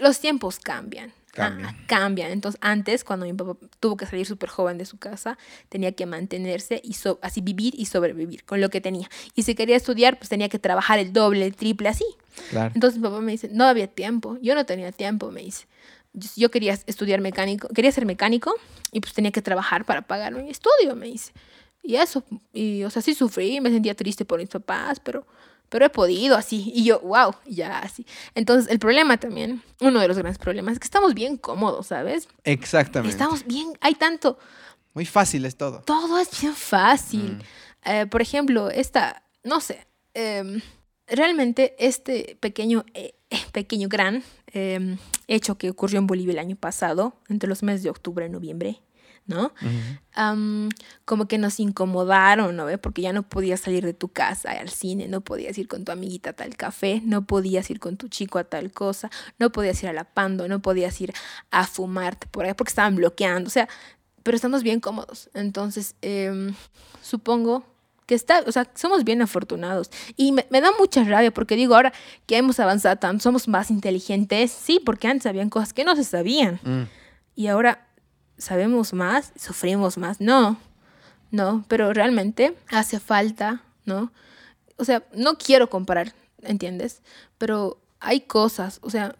los 0.00 0.20
tiempos 0.20 0.58
cambian. 0.58 1.12
Cambian. 1.32 2.30
Entonces, 2.30 2.58
antes, 2.62 3.04
cuando 3.04 3.26
mi 3.26 3.32
papá 3.32 3.56
tuvo 3.80 3.96
que 3.96 4.06
salir 4.06 4.26
súper 4.26 4.50
joven 4.50 4.76
de 4.76 4.84
su 4.84 4.98
casa, 4.98 5.38
tenía 5.68 5.92
que 5.92 6.04
mantenerse 6.04 6.80
y 6.84 6.94
así 7.22 7.40
vivir 7.40 7.74
y 7.76 7.86
sobrevivir 7.86 8.44
con 8.44 8.60
lo 8.60 8.68
que 8.68 8.80
tenía. 8.80 9.08
Y 9.34 9.44
si 9.44 9.54
quería 9.54 9.76
estudiar, 9.76 10.18
pues 10.18 10.28
tenía 10.28 10.48
que 10.48 10.58
trabajar 10.58 10.98
el 10.98 11.12
doble, 11.12 11.46
el 11.46 11.56
triple, 11.56 11.88
así. 11.88 12.04
Entonces, 12.52 12.98
mi 12.98 13.04
papá 13.04 13.20
me 13.20 13.32
dice, 13.32 13.48
no 13.50 13.64
había 13.64 13.86
tiempo. 13.86 14.38
Yo 14.42 14.54
no 14.54 14.66
tenía 14.66 14.92
tiempo, 14.92 15.30
me 15.30 15.42
dice. 15.42 15.66
Yo 16.36 16.50
quería 16.50 16.78
estudiar 16.86 17.22
mecánico, 17.22 17.68
quería 17.68 17.90
ser 17.90 18.04
mecánico 18.04 18.54
y 18.90 19.00
pues 19.00 19.14
tenía 19.14 19.30
que 19.30 19.40
trabajar 19.40 19.86
para 19.86 20.02
pagar 20.02 20.34
mi 20.34 20.50
estudio, 20.50 20.94
me 20.94 21.06
dice. 21.06 21.32
Y 21.82 21.96
eso, 21.96 22.22
y 22.52 22.84
o 22.84 22.90
sea, 22.90 23.00
sí 23.00 23.14
sufrí, 23.14 23.60
me 23.60 23.70
sentía 23.70 23.94
triste 23.94 24.24
por 24.24 24.38
mis 24.38 24.50
papás, 24.50 25.00
pero 25.00 25.26
pero 25.72 25.86
he 25.86 25.88
podido 25.88 26.36
así. 26.36 26.70
Y 26.74 26.84
yo, 26.84 27.00
wow, 27.00 27.34
ya 27.46 27.78
así. 27.78 28.04
Entonces, 28.34 28.70
el 28.70 28.78
problema 28.78 29.16
también, 29.16 29.62
uno 29.80 30.00
de 30.00 30.06
los 30.06 30.18
grandes 30.18 30.36
problemas, 30.36 30.74
es 30.74 30.78
que 30.78 30.84
estamos 30.84 31.14
bien 31.14 31.38
cómodos, 31.38 31.86
¿sabes? 31.86 32.28
Exactamente. 32.44 33.10
Estamos 33.10 33.46
bien, 33.46 33.72
hay 33.80 33.94
tanto... 33.94 34.38
Muy 34.92 35.06
fácil 35.06 35.46
es 35.46 35.56
todo. 35.56 35.80
Todo 35.80 36.18
es 36.18 36.28
bien 36.38 36.54
fácil. 36.54 37.38
Mm. 37.38 37.88
Eh, 37.90 38.06
por 38.06 38.20
ejemplo, 38.20 38.68
esta, 38.68 39.22
no 39.44 39.62
sé, 39.62 39.86
em, 40.12 40.60
realmente 41.06 41.74
este 41.78 42.36
pequeño, 42.38 42.84
eh, 42.92 43.14
pequeño 43.52 43.88
gran 43.88 44.22
em, 44.48 44.98
hecho 45.26 45.56
que 45.56 45.70
ocurrió 45.70 46.00
en 46.00 46.06
Bolivia 46.06 46.32
el 46.32 46.38
año 46.38 46.56
pasado, 46.56 47.14
entre 47.30 47.48
los 47.48 47.62
meses 47.62 47.82
de 47.82 47.88
octubre 47.88 48.26
y 48.26 48.28
noviembre, 48.28 48.82
¿no? 49.26 49.52
como 51.04 51.26
que 51.26 51.38
nos 51.38 51.60
incomodaron, 51.60 52.56
¿no? 52.56 52.66
Porque 52.80 53.02
ya 53.02 53.12
no 53.12 53.22
podías 53.22 53.60
salir 53.60 53.84
de 53.84 53.94
tu 53.94 54.08
casa 54.08 54.50
al 54.52 54.68
cine, 54.68 55.08
no 55.08 55.20
podías 55.20 55.56
ir 55.58 55.68
con 55.68 55.84
tu 55.84 55.92
amiguita 55.92 56.30
a 56.30 56.32
tal 56.34 56.56
café, 56.56 57.00
no 57.04 57.24
podías 57.24 57.70
ir 57.70 57.80
con 57.80 57.96
tu 57.96 58.08
chico 58.08 58.38
a 58.38 58.44
tal 58.44 58.72
cosa, 58.72 59.10
no 59.38 59.50
podías 59.50 59.82
ir 59.82 59.88
a 59.88 59.92
la 59.92 60.04
pando, 60.04 60.48
no 60.48 60.60
podías 60.60 61.00
ir 61.00 61.14
a 61.50 61.66
fumarte 61.66 62.26
por 62.26 62.44
ahí 62.44 62.54
porque 62.54 62.70
estaban 62.70 62.96
bloqueando, 62.96 63.48
o 63.48 63.50
sea, 63.50 63.68
pero 64.22 64.36
estamos 64.36 64.62
bien 64.62 64.80
cómodos. 64.80 65.30
Entonces, 65.34 65.94
em, 66.02 66.54
supongo 67.02 67.64
que 68.06 68.14
está, 68.14 68.42
o 68.46 68.52
sea, 68.52 68.70
somos 68.74 69.04
bien 69.04 69.22
afortunados. 69.22 69.90
Y 70.16 70.32
me, 70.32 70.44
da 70.60 70.70
mucha 70.78 71.04
rabia 71.04 71.32
porque 71.32 71.56
digo, 71.56 71.74
ahora 71.74 71.92
que 72.26 72.36
hemos 72.36 72.60
avanzado 72.60 72.96
tanto, 72.96 73.22
somos 73.22 73.48
más 73.48 73.70
inteligentes, 73.70 74.50
sí, 74.52 74.80
porque 74.84 75.08
antes 75.08 75.26
habían 75.26 75.50
cosas 75.50 75.72
que 75.72 75.84
no 75.84 75.96
se 75.96 76.04
sabían. 76.04 76.60
Mm. 76.62 76.82
Y 77.34 77.46
ahora 77.46 77.86
sabemos 78.42 78.92
más, 78.92 79.32
sufrimos 79.36 79.98
más. 79.98 80.20
No, 80.20 80.58
no, 81.30 81.64
pero 81.68 81.92
realmente 81.92 82.56
hace 82.68 83.00
falta, 83.00 83.62
¿no? 83.84 84.12
O 84.76 84.84
sea, 84.84 85.02
no 85.14 85.38
quiero 85.38 85.70
comparar, 85.70 86.12
¿entiendes? 86.42 87.02
Pero 87.38 87.78
hay 88.00 88.22
cosas, 88.22 88.80
o 88.82 88.90
sea, 88.90 89.16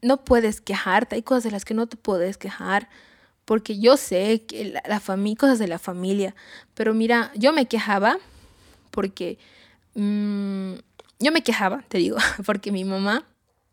no 0.00 0.24
puedes 0.24 0.60
quejarte, 0.60 1.16
hay 1.16 1.22
cosas 1.22 1.44
de 1.44 1.50
las 1.50 1.64
que 1.64 1.74
no 1.74 1.86
te 1.86 1.96
puedes 1.96 2.38
quejar, 2.38 2.88
porque 3.44 3.78
yo 3.78 3.96
sé 3.96 4.42
que 4.46 4.80
la, 4.86 5.00
familia, 5.00 5.36
cosas 5.36 5.58
de 5.58 5.68
la 5.68 5.78
familia, 5.78 6.34
pero 6.74 6.94
mira, 6.94 7.30
yo 7.34 7.52
me 7.52 7.66
quejaba 7.66 8.18
porque, 8.90 9.38
mm, 9.94 10.74
yo 11.18 11.32
me 11.32 11.42
quejaba, 11.42 11.82
te 11.88 11.98
digo, 11.98 12.16
porque 12.46 12.72
mi 12.72 12.84
mamá, 12.84 13.24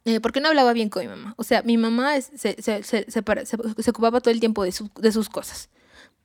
eh, 0.05 0.19
porque 0.19 0.41
no 0.41 0.47
hablaba 0.47 0.73
bien 0.73 0.89
con 0.89 1.03
mi 1.03 1.07
mamá, 1.07 1.33
o 1.37 1.43
sea, 1.43 1.61
mi 1.63 1.77
mamá 1.77 2.19
se, 2.21 2.61
se, 2.61 2.83
se, 2.83 3.11
se, 3.11 3.89
ocupaba 3.89 4.19
todo 4.21 4.33
el 4.33 4.39
tiempo 4.39 4.63
de, 4.63 4.73
de 4.97 5.11
sus 5.11 5.29
cosas, 5.29 5.69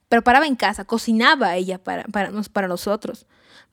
pero 0.08 0.22
paraba 0.22 0.46
en 0.46 0.56
casa, 0.56 0.84
cocinaba 0.84 1.56
ella 1.56 1.78
para, 1.78 2.04
para, 2.04 2.30
para 2.52 2.68
nosotros, 2.68 3.26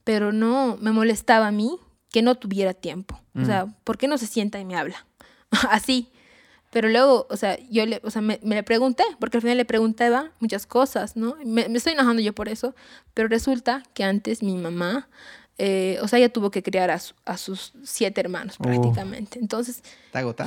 pero 0.04 0.32
no 0.32 0.78
me 0.82 0.92
molestaba 0.92 1.48
a 1.48 1.52
mí 1.52 1.80
que 2.12 2.22
no 2.22 2.36
tuviera 2.36 2.74
tiempo, 2.74 3.22
o 3.36 3.46
sea, 3.46 3.66
mm. 3.66 3.76
¿por 3.84 3.98
qué 3.98 4.08
no 4.08 4.18
se 4.18 4.28
sienta 4.28 4.60
y 4.60 4.66
me 4.66 4.76
habla? 4.76 5.06
Así, 5.70 6.12
pero 6.74 6.90
luego, 6.90 7.28
o 7.30 7.38
sea, 7.38 7.60
yo 7.70 7.86
le, 7.86 8.02
o 8.04 8.10
sea, 8.10 8.24
me, 8.24 8.40
le 8.44 8.64
pregunté, 8.64 9.04
porque 9.20 9.38
al 9.38 9.42
final 9.42 9.58
le 9.58 9.66
preguntaba 9.66 10.32
muchas 10.40 10.66
cosas, 10.66 11.16
¿no? 11.16 11.36
Me, 11.46 11.70
me, 11.70 11.78
estoy 11.78 11.94
enojando 11.94 12.20
yo 12.20 12.34
por 12.34 12.50
eso, 12.50 12.74
pero 13.14 13.28
resulta 13.28 13.84
que 13.94 14.04
antes 14.04 14.42
mi 14.42 14.58
mamá, 14.58 15.08
eh, 15.58 16.00
o 16.02 16.08
sea, 16.08 16.20
ella 16.20 16.30
tuvo 16.30 16.50
que 16.52 16.64
criar 16.64 16.90
a, 16.90 17.00
a 17.26 17.38
sus 17.38 17.74
siete 17.84 18.22
hermanos 18.22 18.58
prácticamente. 18.58 19.40
Entonces, 19.40 19.84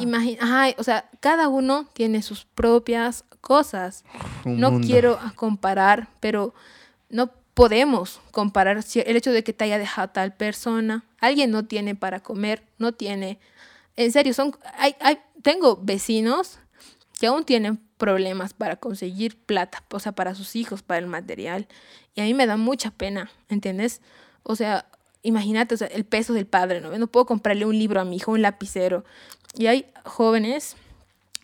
imagina, 0.00 0.74
o 0.78 0.82
sea, 0.82 1.08
cada 1.20 1.48
uno 1.48 1.88
tiene 1.92 2.22
sus 2.22 2.44
propias 2.44 3.24
cosas. 3.40 4.04
no 4.44 4.80
quiero 4.80 5.18
comparar, 5.36 6.08
pero 6.20 6.54
no 7.08 7.30
podemos 7.54 8.20
comparar 8.32 8.78
el 8.94 9.16
hecho 9.16 9.32
de 9.32 9.44
que 9.44 9.52
te 9.52 9.64
haya 9.64 9.78
dejado 9.78 10.08
tal 10.10 10.34
persona. 10.34 11.04
Alguien 11.20 11.50
no 11.50 11.64
tiene 11.64 11.94
para 11.94 12.20
comer, 12.20 12.64
no 12.78 12.92
tiene 12.92 13.38
en 13.96 14.12
serio, 14.12 14.34
son, 14.34 14.56
hay, 14.76 14.94
hay, 15.00 15.18
tengo 15.42 15.78
vecinos 15.82 16.58
que 17.18 17.26
aún 17.26 17.44
tienen 17.44 17.78
problemas 17.96 18.52
para 18.52 18.76
conseguir 18.76 19.38
plata, 19.38 19.82
o 19.90 19.98
sea, 19.98 20.12
para 20.12 20.34
sus 20.34 20.54
hijos, 20.54 20.82
para 20.82 20.98
el 20.98 21.06
material. 21.06 21.66
Y 22.14 22.20
a 22.20 22.24
mí 22.24 22.34
me 22.34 22.46
da 22.46 22.58
mucha 22.58 22.90
pena, 22.90 23.30
¿entiendes? 23.48 24.02
O 24.42 24.54
sea, 24.54 24.86
imagínate 25.26 25.74
el 25.92 26.04
peso 26.04 26.32
del 26.32 26.46
padre, 26.46 26.80
¿no? 26.80 26.96
No 26.96 27.06
puedo 27.06 27.26
comprarle 27.26 27.66
un 27.66 27.78
libro 27.78 28.00
a 28.00 28.04
mi 28.04 28.16
hijo, 28.16 28.32
un 28.32 28.42
lapicero. 28.42 29.04
Y 29.54 29.66
hay 29.66 29.86
jóvenes 30.04 30.76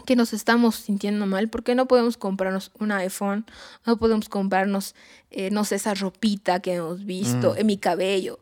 que 0.06 0.16
nos 0.16 0.32
estamos 0.32 0.76
sintiendo 0.76 1.26
mal 1.26 1.48
porque 1.48 1.74
no 1.74 1.86
podemos 1.86 2.16
comprarnos 2.16 2.72
un 2.78 2.92
iPhone, 2.92 3.46
no 3.86 3.98
podemos 3.98 4.28
comprarnos, 4.28 4.94
eh, 5.30 5.50
no 5.50 5.64
sé, 5.64 5.76
esa 5.76 5.94
ropita 5.94 6.60
que 6.60 6.74
hemos 6.74 7.04
visto, 7.04 7.54
mm. 7.54 7.58
en 7.58 7.66
mi 7.66 7.78
cabello. 7.78 8.38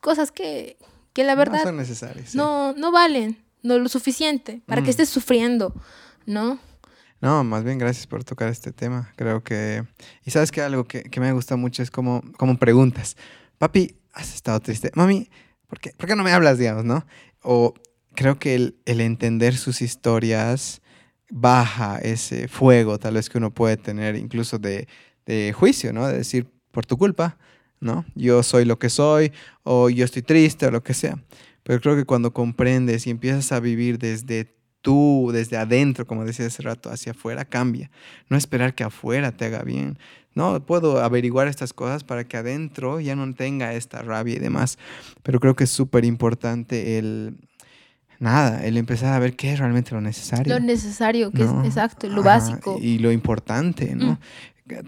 Cosas 0.00 0.32
que, 0.32 0.76
que 1.12 1.24
la 1.24 1.34
verdad... 1.34 1.58
No 1.58 1.64
son 1.64 1.76
necesarias. 1.76 2.34
No, 2.34 2.72
no 2.74 2.92
valen, 2.92 3.42
no 3.62 3.78
lo 3.78 3.88
suficiente 3.88 4.62
para 4.66 4.82
que 4.82 4.88
mm. 4.88 4.90
estés 4.90 5.08
sufriendo, 5.08 5.74
¿no? 6.26 6.58
No, 7.20 7.44
más 7.44 7.64
bien 7.64 7.78
gracias 7.78 8.06
por 8.06 8.24
tocar 8.24 8.48
este 8.48 8.72
tema. 8.72 9.12
Creo 9.16 9.42
que... 9.42 9.84
Y 10.24 10.30
sabes 10.30 10.52
que 10.52 10.60
algo 10.60 10.84
que, 10.84 11.08
me 11.18 11.32
gusta 11.32 11.56
mucho 11.56 11.82
es 11.82 11.90
como, 11.90 12.22
como 12.36 12.58
preguntas. 12.58 13.16
Papi, 13.58 13.96
¿has 14.16 14.34
estado 14.34 14.58
triste? 14.60 14.90
Mami, 14.94 15.30
¿por 15.68 15.78
qué, 15.78 15.90
¿por 15.96 16.08
qué 16.08 16.16
no 16.16 16.24
me 16.24 16.32
hablas, 16.32 16.58
digamos, 16.58 16.84
no? 16.84 17.06
O 17.42 17.74
creo 18.14 18.38
que 18.38 18.54
el, 18.54 18.80
el 18.86 19.00
entender 19.00 19.56
sus 19.56 19.82
historias 19.82 20.82
baja 21.30 21.98
ese 21.98 22.48
fuego 22.48 22.98
tal 22.98 23.14
vez 23.14 23.28
que 23.28 23.38
uno 23.38 23.52
puede 23.52 23.76
tener 23.76 24.16
incluso 24.16 24.58
de, 24.58 24.88
de 25.26 25.52
juicio, 25.52 25.92
¿no? 25.92 26.06
De 26.06 26.18
decir, 26.18 26.48
por 26.70 26.86
tu 26.86 26.96
culpa, 26.96 27.36
¿no? 27.80 28.04
Yo 28.14 28.42
soy 28.42 28.64
lo 28.64 28.78
que 28.78 28.88
soy, 28.88 29.32
o 29.62 29.90
yo 29.90 30.04
estoy 30.04 30.22
triste, 30.22 30.66
o 30.66 30.70
lo 30.70 30.82
que 30.82 30.94
sea. 30.94 31.18
Pero 31.62 31.80
creo 31.80 31.96
que 31.96 32.04
cuando 32.04 32.32
comprendes 32.32 33.06
y 33.06 33.10
empiezas 33.10 33.52
a 33.52 33.60
vivir 33.60 33.98
desde 33.98 34.56
tú, 34.82 35.30
desde 35.32 35.56
adentro, 35.56 36.06
como 36.06 36.24
decía 36.24 36.46
hace 36.46 36.62
rato, 36.62 36.90
hacia 36.90 37.12
afuera, 37.12 37.44
cambia. 37.44 37.90
No 38.28 38.36
esperar 38.36 38.74
que 38.74 38.84
afuera 38.84 39.32
te 39.32 39.46
haga 39.46 39.62
bien. 39.62 39.98
No, 40.36 40.64
puedo 40.64 41.02
averiguar 41.02 41.48
estas 41.48 41.72
cosas 41.72 42.04
para 42.04 42.22
que 42.22 42.36
adentro 42.36 43.00
ya 43.00 43.16
no 43.16 43.34
tenga 43.34 43.74
esta 43.74 44.02
rabia 44.02 44.36
y 44.36 44.38
demás. 44.38 44.78
Pero 45.24 45.40
creo 45.40 45.56
que 45.56 45.64
es 45.64 45.70
súper 45.70 46.04
importante 46.04 46.98
el, 46.98 47.38
nada, 48.20 48.64
el 48.64 48.76
empezar 48.76 49.12
a 49.12 49.18
ver 49.18 49.34
qué 49.34 49.52
es 49.52 49.58
realmente 49.58 49.94
lo 49.94 50.00
necesario. 50.00 50.54
Lo 50.54 50.60
necesario, 50.60 51.32
que 51.32 51.42
es 51.42 51.50
exacto, 51.64 52.08
lo 52.08 52.22
básico. 52.22 52.78
Y 52.80 52.98
lo 52.98 53.10
importante, 53.10 53.96
¿no? 53.96 54.12
Mm 54.12 54.18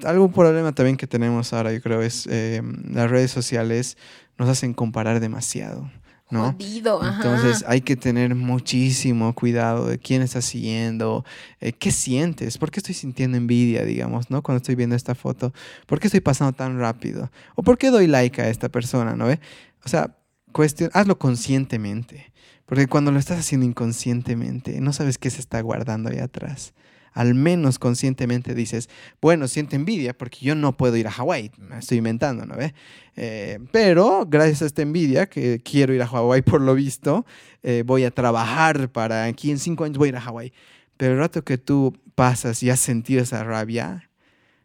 algún 0.04 0.32
problema 0.32 0.72
también 0.72 0.96
que 0.96 1.06
tenemos 1.06 1.52
ahora, 1.52 1.72
yo 1.72 1.80
creo, 1.80 2.02
es 2.02 2.26
eh, 2.30 2.62
las 2.90 3.10
redes 3.10 3.30
sociales 3.30 3.96
nos 4.36 4.48
hacen 4.48 4.74
comparar 4.74 5.20
demasiado. 5.20 5.90
¿No? 6.30 6.54
Entonces 7.02 7.64
hay 7.66 7.80
que 7.80 7.96
tener 7.96 8.34
muchísimo 8.34 9.34
cuidado 9.34 9.86
de 9.86 9.98
quién 9.98 10.22
estás 10.22 10.44
siguiendo, 10.44 11.24
eh, 11.60 11.72
qué 11.72 11.90
sientes, 11.90 12.58
por 12.58 12.70
qué 12.70 12.80
estoy 12.80 12.94
sintiendo 12.94 13.36
envidia, 13.36 13.84
digamos, 13.84 14.30
¿no? 14.30 14.42
Cuando 14.42 14.58
estoy 14.58 14.74
viendo 14.74 14.94
esta 14.94 15.14
foto, 15.14 15.52
por 15.86 16.00
qué 16.00 16.08
estoy 16.08 16.20
pasando 16.20 16.52
tan 16.52 16.78
rápido, 16.78 17.30
o 17.54 17.62
por 17.62 17.78
qué 17.78 17.90
doy 17.90 18.06
like 18.06 18.40
a 18.42 18.48
esta 18.48 18.68
persona, 18.68 19.16
¿no? 19.16 19.26
ve? 19.26 19.40
O 19.84 19.88
sea, 19.88 20.16
cuestión, 20.52 20.90
hazlo 20.92 21.18
conscientemente, 21.18 22.32
porque 22.66 22.86
cuando 22.86 23.10
lo 23.10 23.18
estás 23.18 23.38
haciendo 23.38 23.66
inconscientemente, 23.66 24.80
no 24.80 24.92
sabes 24.92 25.18
qué 25.18 25.30
se 25.30 25.40
está 25.40 25.60
guardando 25.60 26.10
ahí 26.10 26.18
atrás 26.18 26.74
al 27.12 27.34
menos 27.34 27.78
conscientemente 27.78 28.54
dices, 28.54 28.88
bueno, 29.20 29.48
siento 29.48 29.76
envidia 29.76 30.16
porque 30.16 30.38
yo 30.40 30.54
no 30.54 30.76
puedo 30.76 30.96
ir 30.96 31.06
a 31.06 31.10
Hawái, 31.10 31.52
me 31.58 31.78
estoy 31.78 31.98
inventando, 31.98 32.46
¿no 32.46 32.56
ve? 32.56 32.74
Eh, 33.16 33.58
pero 33.72 34.26
gracias 34.28 34.62
a 34.62 34.66
esta 34.66 34.82
envidia, 34.82 35.26
que 35.26 35.60
quiero 35.60 35.92
ir 35.94 36.02
a 36.02 36.06
Hawái 36.06 36.42
por 36.42 36.60
lo 36.60 36.74
visto, 36.74 37.26
eh, 37.62 37.82
voy 37.84 38.04
a 38.04 38.10
trabajar 38.10 38.90
para 38.90 39.24
aquí 39.24 39.50
en 39.50 39.58
cinco 39.58 39.84
años 39.84 39.98
voy 39.98 40.08
a 40.08 40.10
ir 40.10 40.16
a 40.16 40.20
Hawái. 40.20 40.52
Pero 40.96 41.14
el 41.14 41.18
rato 41.18 41.44
que 41.44 41.58
tú 41.58 41.96
pasas 42.14 42.62
y 42.62 42.70
has 42.70 42.80
sentido 42.80 43.22
esa 43.22 43.44
rabia, 43.44 44.10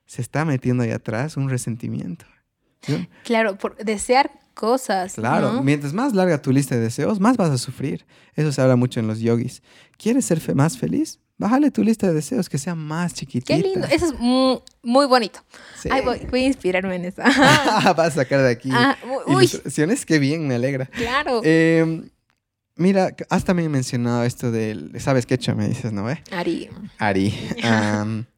se 0.05 0.21
está 0.21 0.45
metiendo 0.45 0.83
ahí 0.83 0.91
atrás 0.91 1.37
un 1.37 1.49
resentimiento. 1.49 2.25
Claro, 3.23 3.57
por 3.57 3.77
desear 3.77 4.31
cosas. 4.53 5.13
Claro, 5.15 5.63
mientras 5.63 5.93
más 5.93 6.13
larga 6.13 6.41
tu 6.41 6.51
lista 6.51 6.75
de 6.75 6.81
deseos, 6.81 7.19
más 7.19 7.37
vas 7.37 7.51
a 7.51 7.57
sufrir. 7.57 8.05
Eso 8.35 8.51
se 8.51 8.61
habla 8.61 8.75
mucho 8.75 8.99
en 8.99 9.07
los 9.07 9.19
yogis. 9.19 9.63
¿Quieres 9.97 10.25
ser 10.25 10.55
más 10.55 10.77
feliz? 10.77 11.19
Bájale 11.37 11.71
tu 11.71 11.83
lista 11.83 12.07
de 12.07 12.13
deseos 12.13 12.47
que 12.47 12.57
sea 12.57 12.75
más 12.75 13.13
chiquitita. 13.13 13.55
Qué 13.55 13.61
lindo, 13.61 13.87
eso 13.87 14.05
es 14.05 14.13
muy, 14.19 15.05
bonito. 15.07 15.39
voy, 16.29 16.43
a 16.43 16.47
inspirarme 16.47 16.95
en 16.95 17.05
eso. 17.05 17.21
Vas 17.95 17.99
a 17.99 18.11
sacar 18.11 18.41
de 18.41 18.51
aquí 18.51 18.69
ah, 18.71 18.97
ilustraciones, 19.27 20.05
qué 20.05 20.19
bien, 20.19 20.47
me 20.47 20.55
alegra. 20.55 20.85
Claro. 20.85 21.41
Em, 21.43 22.09
mira, 22.75 23.15
has 23.29 23.43
también 23.43 23.71
mencionado 23.71 24.23
esto 24.23 24.51
del, 24.51 24.91
¿sabes 24.99 25.25
qué 25.25 25.33
hecho 25.35 25.55
me 25.55 25.67
dices, 25.67 25.91
no? 25.91 26.09
Eh? 26.09 26.23
Ari. 26.31 26.69
Ari. 26.99 27.33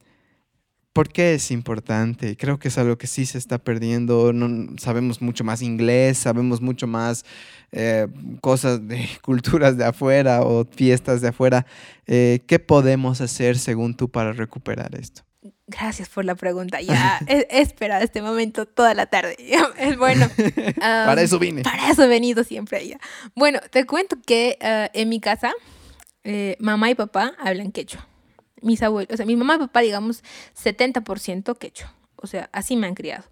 ¿Por 0.95 1.09
qué 1.09 1.33
es 1.33 1.51
importante? 1.51 2.37
Creo 2.37 2.57
que 2.57 2.69
es 2.69 2.77
algo 2.77 2.97
que 2.97 3.05
sí 3.05 3.25
se 3.25 3.37
está 3.37 3.57
perdiendo. 3.57 4.31
No, 4.31 4.77
sabemos 4.77 5.21
mucho 5.21 5.43
más 5.43 5.61
inglés, 5.61 6.19
sabemos 6.19 6.61
mucho 6.61 6.87
más 6.87 7.25
eh, 7.73 8.07
cosas 8.39 8.87
de 8.87 9.05
culturas 9.21 9.75
de 9.75 9.83
afuera 9.83 10.43
o 10.43 10.63
fiestas 10.63 11.19
de 11.19 11.27
afuera. 11.27 11.65
Eh, 12.07 12.45
¿Qué 12.47 12.59
podemos 12.59 13.19
hacer 13.19 13.57
según 13.57 13.97
tú 13.97 14.09
para 14.09 14.31
recuperar 14.31 14.95
esto? 14.95 15.23
Gracias 15.67 16.07
por 16.07 16.23
la 16.23 16.35
pregunta. 16.35 16.79
Ya 16.79 17.19
he, 17.27 17.45
esperado 17.59 18.01
este 18.01 18.21
momento 18.21 18.65
toda 18.65 18.93
la 18.93 19.05
tarde. 19.05 19.35
Es 19.77 19.97
bueno. 19.97 20.29
para 20.79 21.21
eso 21.21 21.39
vine. 21.39 21.63
Para 21.63 21.91
eso 21.91 22.03
he 22.03 22.07
venido 22.07 22.45
siempre 22.45 22.77
allá. 22.77 22.99
Bueno, 23.35 23.59
te 23.69 23.85
cuento 23.85 24.15
que 24.25 24.57
eh, 24.61 24.89
en 24.93 25.09
mi 25.09 25.19
casa, 25.19 25.51
mamá 26.59 26.89
y 26.89 26.95
papá 26.95 27.33
hablan 27.37 27.73
quechua 27.73 28.07
mis 28.65 28.81
abuelos, 28.81 29.13
o 29.13 29.17
sea, 29.17 29.25
mi 29.25 29.35
mamá 29.35 29.55
y 29.55 29.59
papá, 29.59 29.81
digamos, 29.81 30.23
70% 30.61 31.57
quechua. 31.57 31.93
O 32.15 32.27
sea, 32.27 32.49
así 32.51 32.75
me 32.75 32.87
han 32.87 32.95
criado. 32.95 33.23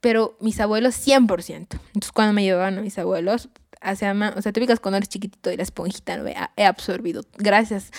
Pero 0.00 0.36
mis 0.40 0.60
abuelos, 0.60 0.94
100%. 0.94 1.50
Entonces, 1.50 2.12
cuando 2.12 2.32
me 2.32 2.44
llevaban 2.44 2.78
a 2.78 2.80
mis 2.80 2.96
abuelos, 2.98 3.48
hacia, 3.80 4.12
o 4.36 4.42
sea, 4.42 4.52
te 4.52 4.60
ubicas 4.60 4.78
cuando 4.78 4.98
eres 4.98 5.08
chiquitito 5.08 5.50
y 5.50 5.56
la 5.56 5.64
esponjita, 5.64 6.16
¿no? 6.16 6.26
He 6.56 6.64
absorbido, 6.64 7.24
gracias 7.36 7.90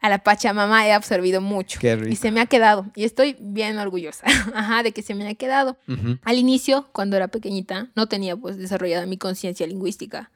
a 0.00 0.08
la 0.08 0.18
Pachamama, 0.24 0.86
he 0.86 0.92
absorbido 0.92 1.40
mucho. 1.40 1.78
Y 2.08 2.16
se 2.16 2.32
me 2.32 2.40
ha 2.40 2.46
quedado. 2.46 2.86
Y 2.96 3.04
estoy 3.04 3.36
bien 3.38 3.78
orgullosa, 3.78 4.26
ajá, 4.54 4.82
de 4.82 4.92
que 4.92 5.02
se 5.02 5.14
me 5.14 5.28
ha 5.28 5.34
quedado. 5.34 5.76
Al 6.24 6.38
inicio, 6.38 6.88
cuando 6.92 7.16
era 7.16 7.28
pequeñita, 7.28 7.88
no 7.94 8.08
tenía, 8.08 8.36
pues, 8.36 8.56
desarrollada 8.56 9.06
mi 9.06 9.16
conciencia 9.16 9.66
lingüística. 9.66 10.32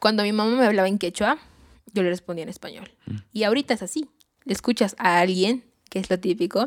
Cuando 0.00 0.22
mi 0.22 0.32
mamá 0.32 0.54
me 0.56 0.66
hablaba 0.66 0.88
en 0.88 0.98
quechua, 0.98 1.38
yo 1.92 2.02
le 2.02 2.10
respondía 2.10 2.42
en 2.42 2.50
español. 2.50 2.90
Mm. 3.06 3.16
Y 3.32 3.42
ahorita 3.44 3.74
es 3.74 3.82
así 3.82 4.08
escuchas 4.46 4.94
a 4.98 5.20
alguien 5.20 5.64
que 5.90 5.98
es 5.98 6.08
lo 6.08 6.20
típico, 6.20 6.66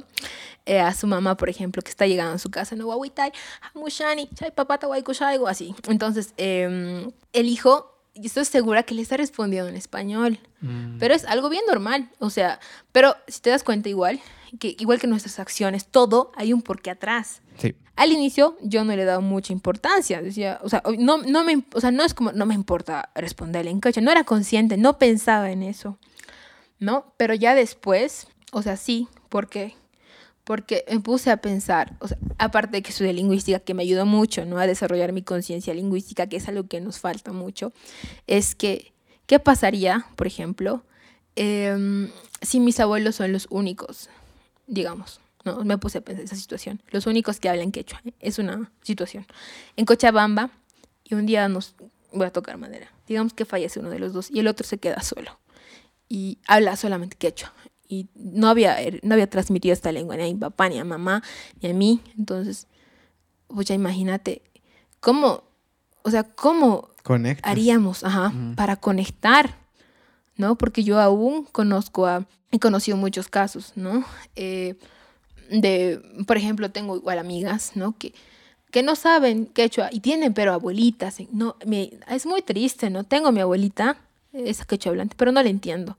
eh, 0.66 0.82
a 0.82 0.94
su 0.94 1.08
mamá, 1.08 1.38
por 1.38 1.50
ejemplo, 1.50 1.82
que 1.82 1.90
está 1.90 2.06
llegando 2.06 2.34
a 2.34 2.40
su 2.40 2.52
casa, 2.52 2.76
no, 2.76 2.86
guaguitai, 2.86 3.32
mushani, 3.74 4.28
chay 4.36 4.52
papata, 4.52 4.88
algo 4.88 5.48
así. 5.48 5.74
Entonces, 5.88 6.34
em, 6.36 7.10
el 7.32 7.48
hijo 7.48 7.94
y 8.14 8.28
estoy 8.28 8.46
segura 8.46 8.84
que 8.84 8.94
le 8.94 9.02
está 9.02 9.18
respondiendo 9.18 9.70
en 9.70 9.76
español. 9.76 10.40
Mm. 10.62 10.98
Pero 11.00 11.16
es 11.16 11.26
algo 11.26 11.50
bien 11.50 11.64
normal. 11.68 12.10
O 12.20 12.30
sea, 12.30 12.60
pero 12.92 13.16
si 13.28 13.42
te 13.42 13.50
das 13.50 13.64
cuenta 13.64 13.90
igual, 13.90 14.20
que 14.60 14.76
igual 14.80 15.00
que 15.00 15.08
nuestras 15.08 15.40
acciones, 15.40 15.88
todo 15.88 16.32
hay 16.36 16.54
un 16.54 16.62
porqué 16.62 16.92
atrás. 16.92 17.42
Sí. 17.58 17.76
Al 17.96 18.12
inicio 18.12 18.56
yo 18.62 18.84
no 18.84 18.96
le 18.96 19.02
he 19.02 19.06
dado 19.06 19.22
mucha 19.22 19.52
importancia. 19.52 20.22
Decía, 20.22 20.60
o 20.62 20.70
sea, 20.70 20.84
no, 21.00 21.18
no, 21.18 21.44
me, 21.44 21.64
o 21.74 21.82
sea, 21.82 21.90
no 21.90 22.04
es 22.04 22.14
como, 22.14 22.32
no 22.34 22.46
me 22.46 22.54
importa 22.54 23.10
responderle 23.16 23.72
en 23.72 23.82
coche. 23.82 24.02
No 24.02 24.12
era 24.12 24.24
consciente, 24.24 24.78
no 24.78 25.00
pensaba 25.00 25.50
en 25.50 25.64
eso. 25.64 25.98
¿No? 26.84 27.14
Pero 27.16 27.34
ya 27.34 27.56
después, 27.56 28.28
o 28.52 28.62
sea, 28.62 28.76
sí, 28.76 29.08
porque 29.30 29.74
porque 30.44 30.84
me 30.92 31.00
puse 31.00 31.32
a 31.32 31.38
pensar, 31.38 31.96
o 32.00 32.10
sea, 32.10 32.18
aparte 32.38 32.72
de 32.76 32.82
que 32.82 32.90
estudié 32.90 33.14
lingüística, 33.14 33.60
que 33.60 33.74
me 33.74 33.84
ayudó 33.84 34.06
mucho 34.06 34.44
¿no? 34.44 34.60
a 34.60 34.68
desarrollar 34.68 35.14
mi 35.14 35.22
conciencia 35.22 35.74
lingüística, 35.74 36.28
que 36.28 36.36
es 36.36 36.50
algo 36.50 36.68
que 36.68 36.82
nos 36.82 37.00
falta 37.00 37.32
mucho, 37.32 37.72
es 38.28 38.54
que, 38.54 38.92
¿qué 39.26 39.40
pasaría, 39.40 40.06
por 40.18 40.28
ejemplo, 40.28 40.84
em, 41.38 42.12
si 42.42 42.60
mis 42.60 42.82
abuelos 42.82 43.16
son 43.16 43.32
los 43.32 43.48
únicos, 43.50 44.10
digamos? 44.68 45.22
No, 45.46 45.64
me 45.64 45.78
puse 45.78 46.00
a 46.00 46.02
pensar 46.02 46.26
esa 46.26 46.36
situación. 46.36 46.82
Los 46.92 47.08
únicos 47.08 47.40
que 47.40 47.48
hablan 47.48 47.72
quechua. 47.72 48.02
Es 48.20 48.40
una 48.40 48.70
situación. 48.82 49.26
En 49.78 49.86
Cochabamba, 49.86 50.52
y 51.06 51.16
un 51.16 51.26
día 51.26 51.48
nos 51.48 51.76
voy 52.12 52.28
a 52.28 52.32
tocar 52.32 52.58
madera. 52.58 52.92
Digamos 53.08 53.34
que 53.34 53.46
fallece 53.46 53.80
uno 53.80 53.90
de 53.90 54.00
los 54.00 54.12
dos 54.12 54.30
y 54.30 54.40
el 54.40 54.48
otro 54.48 54.68
se 54.68 54.78
queda 54.78 55.02
solo. 55.02 55.40
Y 56.10 56.40
habla 56.48 56.76
solamente 56.76 57.18
quechua 57.18 57.54
y 57.88 58.08
no 58.16 58.48
había, 58.50 58.80
er, 58.82 59.00
no 59.04 59.14
había 59.14 59.30
transmitido 59.30 59.74
esta 59.74 59.92
lengua 59.92 60.16
ni 60.16 60.24
a 60.24 60.26
mi 60.26 60.36
papá, 60.36 60.70
ni 60.70 60.80
a 60.80 60.84
mamá, 60.84 61.24
ni 61.62 61.70
a 61.70 61.74
mí. 61.74 62.02
Entonces, 62.18 62.68
pues 63.48 63.68
ya 63.68 63.76
imagínate 63.76 64.42
cómo, 65.00 65.44
o 66.02 66.10
sea, 66.10 66.24
cómo 66.24 66.90
haríamos 67.44 68.04
ajá, 68.04 68.34
para 68.56 68.78
conectar, 68.78 69.58
¿no? 70.36 70.56
Porque 70.56 70.84
yo 70.84 71.00
aún 71.00 71.46
conozco 71.46 72.08
a, 72.08 72.26
he 72.52 72.60
conocido 72.60 72.98
muchos 72.98 73.28
casos, 73.28 73.74
¿no? 73.76 74.04
Eh, 74.36 74.76
de, 75.50 76.02
por 76.26 76.38
ejemplo, 76.38 76.72
tengo 76.72 76.96
igual 76.96 77.20
amigas, 77.20 77.74
¿no? 77.76 77.98
Que, 77.98 78.14
que 78.72 78.82
no 78.82 78.96
saben 78.96 79.46
quechua 79.46 79.90
y 79.92 80.00
tienen 80.00 80.34
pero 80.34 80.54
abuelitas. 80.54 81.18
No, 81.32 81.58
me, 81.66 81.92
es 82.10 82.26
muy 82.26 82.42
triste, 82.42 82.90
¿no? 82.90 83.04
Tengo 83.04 83.32
mi 83.32 83.42
abuelita, 83.42 83.98
esa 84.34 84.66
quechua 84.66 84.92
hablante, 84.92 85.16
pero 85.18 85.32
no 85.32 85.42
la 85.42 85.50
entiendo. 85.50 85.98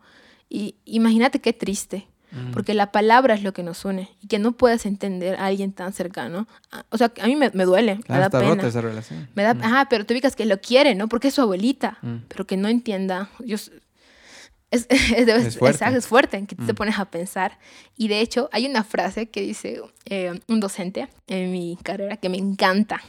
Y 0.49 0.77
imagínate 0.85 1.41
qué 1.41 1.53
triste, 1.53 2.07
mm. 2.33 2.53
porque 2.53 2.75
la 2.75 2.93
palabra 2.93 3.35
es 3.35 3.43
lo 3.43 3.53
que 3.53 3.63
nos 3.63 3.85
une 3.85 4.11
y 4.21 4.27
que 4.27 4.39
no 4.39 4.53
puedas 4.53 4.87
entender 4.87 5.37
a 5.37 5.47
alguien 5.47 5.73
tan 5.73 5.93
cercano. 5.93 6.47
Ah, 6.71 6.85
o 6.91 6.99
sea, 6.99 7.13
a 7.21 7.27
mí 7.27 7.37
me, 7.37 7.51
me 7.55 7.65
duele, 7.65 8.01
me 8.09 8.19
da 8.19 8.31
pena. 8.31 8.51
Rota 8.51 8.69
esa 8.69 8.81
relación. 8.81 9.29
Me 9.35 9.43
da, 9.43 9.55
mm. 9.55 9.63
Ajá, 9.63 9.87
pero 9.89 10.05
tú 10.05 10.15
ubicas 10.15 10.37
que 10.37 10.47
lo 10.47 10.61
quiere, 10.61 10.95
¿no? 10.95 11.09
Porque 11.09 11.29
es 11.29 11.35
su 11.35 11.41
abuelita, 11.41 11.99
mm. 12.03 12.17
pero 12.29 12.47
que 12.47 12.57
no 12.57 12.69
entienda. 12.69 13.31
Yo, 13.45 13.57
es, 14.71 14.87
es, 14.91 15.59
fuerte. 15.59 15.97
Es, 15.97 16.07
fuerte, 16.07 16.47
que 16.47 16.57
te 16.57 16.75
pones 16.75 16.99
a 16.99 17.05
pensar. 17.05 17.59
Y 17.97 18.09
de 18.09 18.21
hecho, 18.21 18.49
hay 18.53 18.67
una 18.67 18.83
frase 18.85 19.27
que 19.27 19.41
dice 19.41 19.81
eh, 20.07 20.41
un 20.49 20.61
docente 20.61 21.09
en 21.29 21.53
mi 21.53 21.79
carrera 21.83 22.17
que 22.17 22.29
me 22.29 22.39
encanta, 22.39 23.01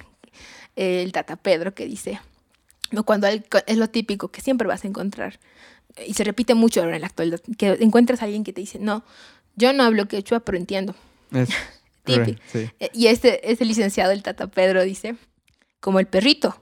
el 0.76 1.12
Tata 1.12 1.38
Pedro, 1.38 1.74
que 1.74 1.86
dice, 1.86 2.20
cuando 3.06 3.28
es 3.28 3.78
lo 3.78 3.90
típico 3.90 4.30
que 4.30 4.42
siempre 4.42 4.68
vas 4.68 4.84
a 4.84 4.88
encontrar 4.88 5.40
y 6.06 6.14
se 6.14 6.24
repite 6.24 6.56
mucho 6.56 6.82
ahora 6.82 6.96
en 6.96 7.02
la 7.02 7.08
actualidad, 7.08 7.42
que 7.58 7.78
encuentras 7.80 8.22
a 8.22 8.26
alguien 8.26 8.44
que 8.44 8.54
te 8.54 8.62
dice, 8.62 8.80
no, 8.80 9.04
yo 9.56 9.74
no 9.74 9.84
hablo 9.84 10.08
quechua, 10.08 10.42
pero 10.42 10.58
entiendo. 10.58 10.96
Es, 11.32 11.50
eh, 12.08 12.90
Y 12.94 13.08
este, 13.08 13.52
este 13.52 13.66
licenciado, 13.66 14.12
el 14.12 14.24
Tata 14.24 14.48
Pedro, 14.48 14.84
dice, 14.84 15.16
como 15.80 16.00
el 16.00 16.08
perrito, 16.08 16.60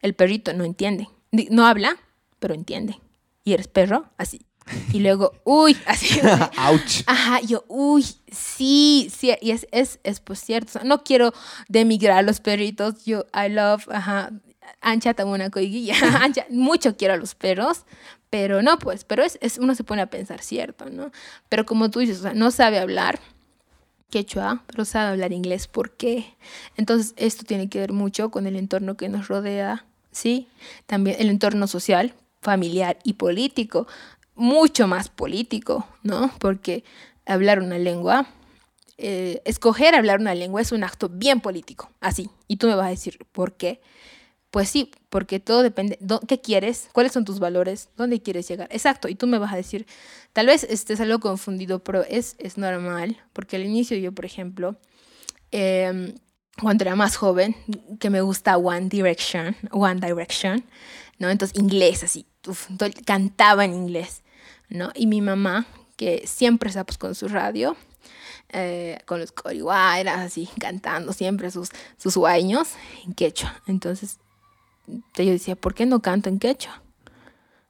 el 0.00 0.14
perrito 0.14 0.52
no 0.52 0.64
entiende, 0.64 1.08
no 1.50 1.66
habla, 1.66 1.96
pero 2.38 2.54
entiende. 2.54 3.00
¿Y 3.44 3.52
eres 3.52 3.68
perro? 3.68 4.10
Así. 4.18 4.44
Y 4.92 4.98
luego, 4.98 5.32
uy, 5.44 5.76
así. 5.86 6.20
Ouch. 6.68 7.02
Ajá, 7.06 7.40
yo, 7.40 7.64
uy, 7.68 8.04
sí, 8.30 9.10
sí, 9.16 9.32
y 9.40 9.52
es, 9.52 9.68
es, 9.70 10.00
es 10.02 10.20
pues 10.20 10.40
cierto. 10.40 10.80
no 10.84 11.04
quiero 11.04 11.32
demigrar 11.68 12.18
a 12.18 12.22
los 12.22 12.40
perritos. 12.40 13.04
Yo, 13.04 13.24
I 13.32 13.48
love, 13.48 13.88
ajá, 13.90 14.32
ancha 14.80 15.14
una 15.24 15.50
coiguilla, 15.50 15.94
ancha, 16.22 16.46
mucho 16.50 16.96
quiero 16.96 17.14
a 17.14 17.16
los 17.16 17.34
perros, 17.34 17.84
pero 18.30 18.62
no, 18.62 18.78
pues, 18.78 19.04
pero 19.04 19.22
es, 19.22 19.38
es, 19.40 19.58
uno 19.58 19.74
se 19.74 19.84
pone 19.84 20.02
a 20.02 20.06
pensar, 20.06 20.42
cierto, 20.42 20.90
¿no? 20.90 21.10
Pero 21.48 21.64
como 21.66 21.90
tú 21.90 22.00
dices, 22.00 22.18
o 22.20 22.22
sea, 22.22 22.34
no 22.34 22.50
sabe 22.50 22.78
hablar 22.78 23.20
quechua, 24.10 24.62
pero 24.66 24.84
sabe 24.84 25.10
hablar 25.10 25.32
inglés, 25.32 25.68
¿por 25.68 25.90
qué? 25.92 26.34
Entonces, 26.76 27.14
esto 27.16 27.44
tiene 27.44 27.68
que 27.68 27.80
ver 27.80 27.92
mucho 27.92 28.30
con 28.30 28.46
el 28.46 28.56
entorno 28.56 28.96
que 28.96 29.08
nos 29.08 29.28
rodea, 29.28 29.84
¿sí? 30.10 30.48
También 30.86 31.16
el 31.18 31.30
entorno 31.30 31.66
social, 31.66 32.14
familiar 32.40 32.98
y 33.04 33.14
político, 33.14 33.86
mucho 34.34 34.86
más 34.86 35.08
político, 35.08 35.86
¿no? 36.02 36.30
Porque 36.38 36.84
hablar 37.26 37.60
una 37.60 37.78
lengua, 37.78 38.26
eh, 38.98 39.42
escoger 39.44 39.94
hablar 39.94 40.20
una 40.20 40.34
lengua 40.34 40.60
es 40.60 40.72
un 40.72 40.84
acto 40.84 41.08
bien 41.08 41.40
político, 41.40 41.90
así. 42.00 42.30
Y 42.48 42.56
tú 42.56 42.68
me 42.68 42.74
vas 42.74 42.86
a 42.86 42.90
decir, 42.90 43.18
¿por 43.32 43.54
qué? 43.54 43.80
Pues 44.56 44.70
sí, 44.70 44.90
porque 45.10 45.38
todo 45.38 45.62
depende, 45.62 45.98
¿qué 46.26 46.40
quieres? 46.40 46.88
¿Cuáles 46.94 47.12
son 47.12 47.26
tus 47.26 47.40
valores? 47.40 47.90
¿Dónde 47.94 48.22
quieres 48.22 48.48
llegar? 48.48 48.68
Exacto, 48.70 49.06
y 49.06 49.14
tú 49.14 49.26
me 49.26 49.36
vas 49.36 49.52
a 49.52 49.56
decir, 49.56 49.86
tal 50.32 50.46
vez 50.46 50.64
estés 50.64 50.98
algo 50.98 51.20
confundido, 51.20 51.84
pero 51.84 52.04
es, 52.04 52.36
es 52.38 52.56
normal, 52.56 53.18
porque 53.34 53.56
al 53.56 53.66
inicio 53.66 53.98
yo, 53.98 54.12
por 54.12 54.24
ejemplo, 54.24 54.76
em, 55.50 56.14
cuando 56.58 56.84
era 56.84 56.96
más 56.96 57.16
joven, 57.16 57.54
que 58.00 58.08
me 58.08 58.22
gusta 58.22 58.56
One 58.56 58.88
Direction, 58.88 59.54
One 59.72 60.00
Direction, 60.00 60.64
¿no? 61.18 61.28
Entonces 61.28 61.58
inglés 61.58 62.02
así, 62.02 62.24
cantaba 63.04 63.62
en 63.66 63.74
inglés, 63.74 64.22
¿no? 64.70 64.90
Y 64.94 65.06
mi 65.06 65.20
mamá, 65.20 65.66
que 65.96 66.26
siempre 66.26 66.70
está 66.70 66.82
pues 66.84 66.96
con 66.96 67.14
su 67.14 67.28
radio, 67.28 67.76
eh, 68.54 69.00
con 69.04 69.20
los 69.20 69.32
corihuayras, 69.32 70.18
así, 70.18 70.48
cantando 70.58 71.12
siempre 71.12 71.50
sus, 71.50 71.68
sus 71.98 72.16
en 72.16 73.12
quechua. 73.14 73.60
Entonces 73.66 74.18
yo 75.16 75.30
decía, 75.30 75.56
¿por 75.56 75.74
qué 75.74 75.86
no 75.86 76.00
canto 76.00 76.28
en 76.28 76.38
quechua? 76.38 76.82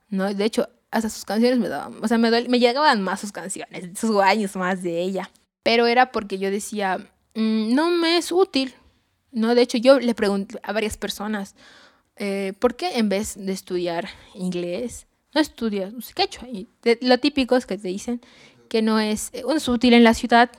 ¿No? 0.09 0.32
De 0.32 0.44
hecho, 0.44 0.68
hasta 0.90 1.09
sus 1.10 1.24
canciones 1.24 1.59
me 1.59 1.68
daban, 1.68 2.02
o 2.02 2.09
sea, 2.09 2.18
me, 2.18 2.30
me 2.30 2.59
llegaban 2.59 3.02
más 3.02 3.20
sus 3.20 3.32
canciones, 3.32 3.98
sus 3.98 4.20
años 4.22 4.56
más 4.56 4.82
de 4.82 5.01
ella. 5.01 5.30
Pero 5.62 5.86
era 5.86 6.12
porque 6.12 6.38
yo 6.38 6.51
decía, 6.51 6.98
mm, 7.34 7.74
no 7.74 7.90
me 7.90 8.18
es 8.18 8.32
útil. 8.32 8.74
¿No? 9.32 9.55
De 9.55 9.62
hecho, 9.62 9.76
yo 9.76 9.98
le 9.98 10.14
pregunté 10.14 10.59
a 10.62 10.72
varias 10.72 10.97
personas, 10.97 11.56
eh, 12.16 12.55
¿por 12.59 12.76
qué 12.76 12.97
en 12.97 13.10
vez 13.10 13.34
de 13.36 13.52
estudiar 13.52 14.09
inglés, 14.34 15.06
no 15.34 15.40
estudias 15.43 15.93
quechua? 16.14 16.48
Y 16.48 16.68
lo 17.02 17.18
típico 17.18 17.56
es 17.56 17.66
que 17.66 17.76
te 17.76 17.88
dicen 17.88 18.22
que 18.70 18.80
no 18.80 18.98
es, 18.98 19.30
eh, 19.34 19.43
es 19.55 19.68
útil 19.68 19.93
en 19.93 20.05
la 20.05 20.14
ciudad, 20.14 20.51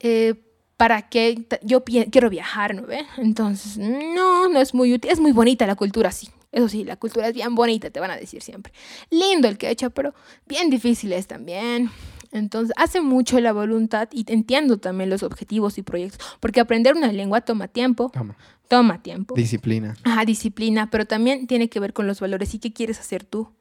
eh, 0.00 0.34
¿para 0.76 1.02
qué? 1.02 1.46
Yo 1.62 1.84
quiero 1.84 2.30
viajar, 2.30 2.74
¿no 2.74 2.82
ve? 2.82 3.04
Entonces, 3.16 3.78
no, 3.78 4.48
no 4.48 4.60
es 4.60 4.74
muy 4.74 4.92
útil. 4.92 5.10
Es 5.10 5.20
muy 5.20 5.32
bonita 5.32 5.66
la 5.66 5.74
cultura, 5.74 6.10
sí. 6.10 6.28
Eso 6.52 6.68
sí, 6.68 6.84
la 6.84 6.96
cultura 6.96 7.28
es 7.28 7.34
bien 7.34 7.54
bonita, 7.54 7.90
te 7.90 8.00
van 8.00 8.10
a 8.10 8.16
decir 8.16 8.42
siempre. 8.42 8.72
Lindo 9.10 9.48
el 9.48 9.58
que 9.58 9.68
hecho, 9.68 9.90
pero 9.90 10.14
bien 10.46 10.70
difícil 10.70 11.12
es 11.12 11.26
también. 11.26 11.90
Entonces, 12.32 12.74
hace 12.78 13.00
mucho 13.00 13.40
la 13.40 13.52
voluntad 13.52 14.08
y 14.12 14.24
entiendo 14.32 14.78
también 14.78 15.10
los 15.10 15.22
objetivos 15.22 15.78
y 15.78 15.82
proyectos, 15.82 16.26
porque 16.40 16.60
aprender 16.60 16.94
una 16.94 17.12
lengua 17.12 17.40
toma 17.40 17.68
tiempo. 17.68 18.10
Toma. 18.12 18.36
Toma 18.68 19.02
tiempo. 19.02 19.34
Disciplina. 19.34 19.96
Ajá, 20.02 20.24
disciplina, 20.24 20.90
pero 20.90 21.06
también 21.06 21.46
tiene 21.46 21.68
que 21.68 21.78
ver 21.78 21.92
con 21.92 22.06
los 22.06 22.20
valores 22.20 22.52
y 22.54 22.58
qué 22.58 22.72
quieres 22.72 22.98
hacer 22.98 23.24
tú, 23.24 23.52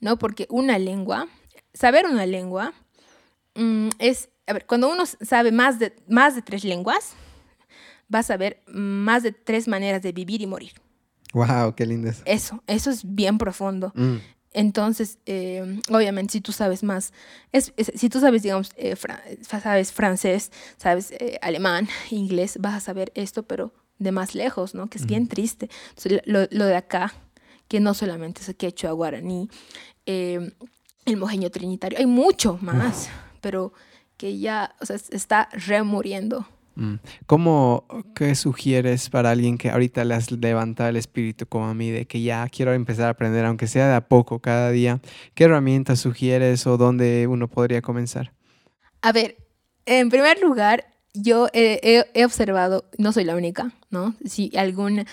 ¿no? 0.00 0.18
Porque 0.18 0.46
una 0.50 0.78
lengua, 0.78 1.28
saber 1.74 2.06
una 2.06 2.26
lengua 2.26 2.72
mm, 3.54 3.88
es 3.98 4.28
a 4.46 4.52
ver, 4.52 4.66
cuando 4.66 4.90
uno 4.90 5.04
sabe 5.06 5.52
más 5.52 5.78
de, 5.78 5.94
más 6.08 6.34
de 6.34 6.42
tres 6.42 6.64
lenguas, 6.64 7.14
va 8.12 8.20
a 8.20 8.22
saber 8.22 8.62
más 8.66 9.22
de 9.22 9.32
tres 9.32 9.68
maneras 9.68 10.02
de 10.02 10.12
vivir 10.12 10.40
y 10.40 10.46
morir. 10.46 10.72
Wow, 11.32 11.74
qué 11.74 11.84
lindo 11.84 12.08
eso. 12.08 12.22
Eso, 12.24 12.62
eso 12.66 12.90
es 12.90 13.02
bien 13.04 13.38
profundo. 13.38 13.92
Mm. 13.94 14.16
Entonces, 14.52 15.18
eh, 15.26 15.80
obviamente, 15.90 16.32
si 16.32 16.40
tú 16.40 16.52
sabes 16.52 16.82
más, 16.82 17.12
es, 17.52 17.74
si 17.94 18.08
tú 18.08 18.20
sabes, 18.20 18.42
digamos, 18.42 18.70
eh, 18.76 18.96
sabes 19.42 19.92
francés, 19.92 20.50
sabes 20.78 21.10
eh, 21.10 21.38
alemán, 21.42 21.88
inglés, 22.10 22.56
vas 22.60 22.74
a 22.74 22.80
saber 22.80 23.12
esto, 23.14 23.42
pero 23.42 23.74
de 23.98 24.12
más 24.12 24.34
lejos, 24.34 24.74
¿no? 24.74 24.88
Que 24.88 24.96
es 24.98 25.06
bien 25.06 25.28
triste. 25.28 25.68
lo, 26.24 26.46
lo, 26.50 26.64
de 26.64 26.76
acá, 26.76 27.12
que 27.68 27.80
no 27.80 27.92
solamente 27.92 28.40
es 28.40 28.54
quechua, 28.56 28.92
guaraní, 28.92 29.50
el 30.06 31.16
mojeño 31.16 31.50
trinitario, 31.50 31.98
hay 31.98 32.06
mucho 32.06 32.58
más, 32.60 33.08
pero 33.40 33.72
que 34.16 34.38
ya 34.38 34.74
o 34.80 34.86
sea, 34.86 34.96
está 35.10 35.48
remuriendo. 35.52 36.46
Mm. 36.76 36.96
¿Cómo, 37.26 37.86
qué 38.14 38.34
sugieres 38.34 39.08
para 39.08 39.30
alguien 39.30 39.56
que 39.56 39.70
ahorita 39.70 40.04
le 40.04 40.14
has 40.14 40.30
levantado 40.30 40.90
el 40.90 40.96
espíritu 40.96 41.46
como 41.46 41.66
a 41.66 41.74
mí, 41.74 41.90
de 41.90 42.06
que 42.06 42.20
ya 42.20 42.46
quiero 42.48 42.74
empezar 42.74 43.06
a 43.06 43.10
aprender, 43.10 43.44
aunque 43.44 43.66
sea 43.66 43.88
de 43.88 43.94
a 43.94 44.08
poco 44.08 44.40
cada 44.40 44.70
día? 44.70 45.00
¿Qué 45.34 45.44
herramientas 45.44 46.00
sugieres 46.00 46.66
o 46.66 46.76
dónde 46.76 47.26
uno 47.26 47.48
podría 47.48 47.80
comenzar? 47.80 48.32
A 49.00 49.12
ver, 49.12 49.36
en 49.86 50.10
primer 50.10 50.40
lugar, 50.40 50.86
yo 51.22 51.48
he, 51.52 52.04
he, 52.14 52.24
observado, 52.24 52.84
no 52.98 53.12
soy 53.12 53.24
la 53.24 53.34
única, 53.34 53.72
¿no? 53.90 54.14
Si 54.24 54.50
algún 54.56 55.04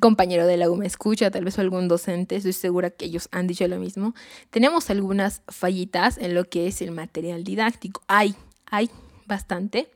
compañero 0.00 0.46
de 0.46 0.56
la 0.56 0.70
U 0.70 0.76
me 0.76 0.86
escucha, 0.86 1.30
tal 1.30 1.44
vez 1.44 1.58
algún 1.58 1.88
docente, 1.88 2.36
estoy 2.36 2.52
segura 2.52 2.90
que 2.90 3.06
ellos 3.06 3.28
han 3.32 3.46
dicho 3.46 3.66
lo 3.68 3.78
mismo. 3.78 4.14
Tenemos 4.50 4.90
algunas 4.90 5.42
fallitas 5.48 6.18
en 6.18 6.34
lo 6.34 6.44
que 6.44 6.66
es 6.66 6.82
el 6.82 6.92
material 6.92 7.44
didáctico. 7.44 8.02
Hay, 8.06 8.34
hay 8.70 8.90
bastante, 9.26 9.90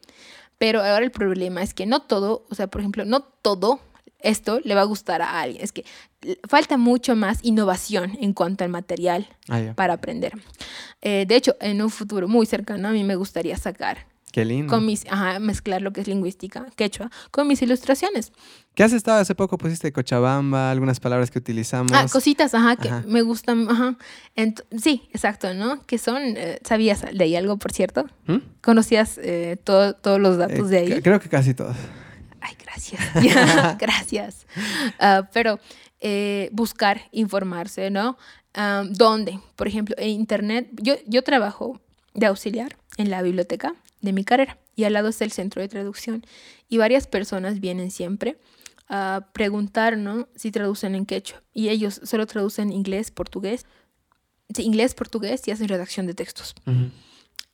pero 0.59 0.81
ahora 0.81 1.05
el 1.05 1.11
problema 1.11 1.62
es 1.62 1.74
que 1.74 1.86
no 1.86 2.02
todo, 2.02 2.47
o 2.51 2.55
sea, 2.55 2.66
por 2.66 2.81
ejemplo, 2.81 3.05
no 3.05 3.20
todo 3.23 3.81
esto 4.23 4.61
le 4.65 4.74
va 4.74 4.82
a 4.82 4.85
gustar 4.85 5.23
a 5.23 5.40
alguien. 5.40 5.65
Es 5.65 5.73
que 5.73 5.85
falta 6.48 6.77
mucho 6.77 7.16
más 7.16 7.39
innovación 7.43 8.16
en 8.20 8.32
cuanto 8.32 8.65
al 8.65 8.70
material 8.70 9.28
ah, 9.48 9.73
para 9.74 9.94
aprender. 9.94 10.35
Eh, 11.01 11.24
de 11.27 11.36
hecho, 11.36 11.57
en 11.61 11.81
un 11.81 11.90
futuro 11.90 12.28
muy 12.28 12.47
cercano 12.47 12.89
a 12.89 12.93
mí 12.93 13.05
me 13.05 13.16
gustaría 13.16 13.57
sacar 13.57 14.09
Qué 14.32 14.44
lindo. 14.44 14.73
Con 14.73 14.86
mis, 14.86 15.05
ajá, 15.11 15.40
mezclar 15.40 15.82
lo 15.82 15.93
que 15.93 16.02
es 16.02 16.09
lingüística, 16.09 16.66
quechua, 16.77 17.11
con 17.31 17.48
mis 17.48 17.61
ilustraciones. 17.62 18.32
¿Qué 18.74 18.85
has 18.85 18.93
estado 18.93 19.19
hace 19.20 19.35
poco? 19.35 19.59
Pusiste 19.59 19.93
Cochabamba, 19.93 20.70
algunas 20.70 21.01
palabras 21.01 21.31
que 21.31 21.39
utilizamos. 21.39 21.90
Ah, 21.93 22.07
cositas, 22.11 22.55
ajá, 22.55 22.77
que 22.77 22.90
me 23.09 23.23
gustan, 23.23 23.69
ajá. 23.69 23.97
sí, 24.81 25.09
exacto, 25.12 25.52
¿no? 25.55 25.85
Que 25.86 25.98
son, 25.98 26.23
eh, 26.23 26.61
¿sabías 26.65 27.02
de 27.12 27.24
ahí 27.24 27.35
algo, 27.35 27.59
por 27.59 27.73
cierto? 27.73 28.07
¿Mm? 28.27 28.36
¿Conocías 28.62 29.19
eh, 29.23 29.57
todos 29.65 30.20
los 30.20 30.39
datos 30.39 30.69
de 30.69 30.78
ahí? 30.78 31.02
Creo 31.02 31.19
que 31.19 31.28
casi 31.28 31.55
todos. 31.55 31.77
Ay, 32.40 32.55
gracias. 32.62 33.01
gracias. 33.78 34.47
Ah, 34.98 35.28
pero 35.32 35.59
eh, 36.01 36.51
buscar 36.52 37.02
informarse, 37.11 37.90
¿no? 37.90 38.16
Ah, 38.55 38.85
¿Dónde? 38.89 39.40
Por 39.57 39.66
ejemplo, 39.69 39.94
en 39.98 40.11
Internet. 40.11 40.69
Yo, 40.81 40.94
yo 41.07 41.23
trabajo 41.23 41.81
de 42.15 42.27
auxiliar 42.27 42.80
en 43.01 43.10
la 43.10 43.22
biblioteca 43.22 43.74
de 44.01 44.12
mi 44.12 44.24
carrera 44.24 44.59
y 44.77 44.85
al 44.85 44.93
lado 44.93 45.09
está 45.09 45.24
el 45.24 45.32
centro 45.32 45.60
de 45.60 45.68
traducción 45.68 46.24
y 46.68 46.78
varias 46.78 47.06
personas 47.06 47.60
vienen 47.60 47.90
siempre 47.90 48.39
a 48.89 49.28
preguntar, 49.32 49.97
¿no? 49.97 50.28
Si 50.35 50.51
traducen 50.51 50.94
en 50.94 51.06
quechua 51.06 51.43
y 51.55 51.68
ellos 51.68 52.01
solo 52.05 52.27
traducen 52.27 52.72
inglés, 52.72 53.10
portugués, 53.10 53.66
sí, 54.55 54.62
inglés, 54.62 54.94
portugués 54.94 55.47
y 55.47 55.52
hacen 55.52 55.68
redacción 55.68 56.06
de 56.06 56.14
textos. 56.14 56.55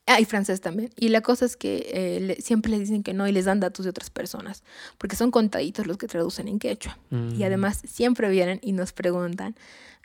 Ah, 0.07 0.21
y 0.21 0.25
francés 0.25 0.61
también. 0.61 0.91
Y 0.97 1.09
la 1.09 1.21
cosa 1.21 1.45
es 1.45 1.57
que 1.57 1.91
eh, 1.93 2.37
siempre 2.41 2.71
les 2.71 2.81
dicen 2.81 3.03
que 3.03 3.13
no 3.13 3.27
y 3.27 3.33
les 3.33 3.45
dan 3.45 3.59
datos 3.59 3.85
de 3.85 3.91
otras 3.91 4.09
personas, 4.09 4.63
porque 4.99 5.17
son 5.17 5.33
contaditos 5.33 5.87
los 5.87 5.99
que 5.99 6.07
traducen 6.07 6.47
en 6.49 6.59
quechua. 6.61 6.97
Y 7.11 7.15
mm. 7.15 7.43
además 7.43 7.83
siempre 7.85 8.31
vienen 8.31 8.61
y 8.63 8.73
nos 8.73 8.93
preguntan, 8.93 9.57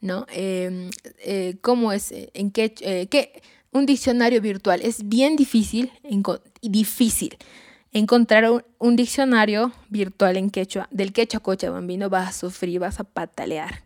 ¿no? 0.01 0.26
Em, 0.34 0.89
eh, 1.19 1.57
¿Cómo 1.61 1.93
es 1.93 2.11
eh, 2.11 2.31
en 2.34 2.49
quechua? 2.49 3.05
¿Qué? 3.05 3.41
Un 3.72 3.85
diccionario 3.85 4.41
virtual. 4.41 4.81
Es 4.84 5.07
bien 5.07 5.35
difícil, 5.35 5.91
difícil 6.61 7.38
encontrar 7.91 8.64
un, 8.77 8.95
diccionario 8.95 9.72
virtual 9.89 10.38
en 10.38 10.49
quechua. 10.49 10.88
Del 10.91 11.14
quechua 11.14 11.39
cochabambino 11.39 12.10
vas 12.10 12.30
a 12.30 12.39
sufrir, 12.39 12.80
vas 12.80 12.99
a 12.99 13.03
patalear. 13.03 13.84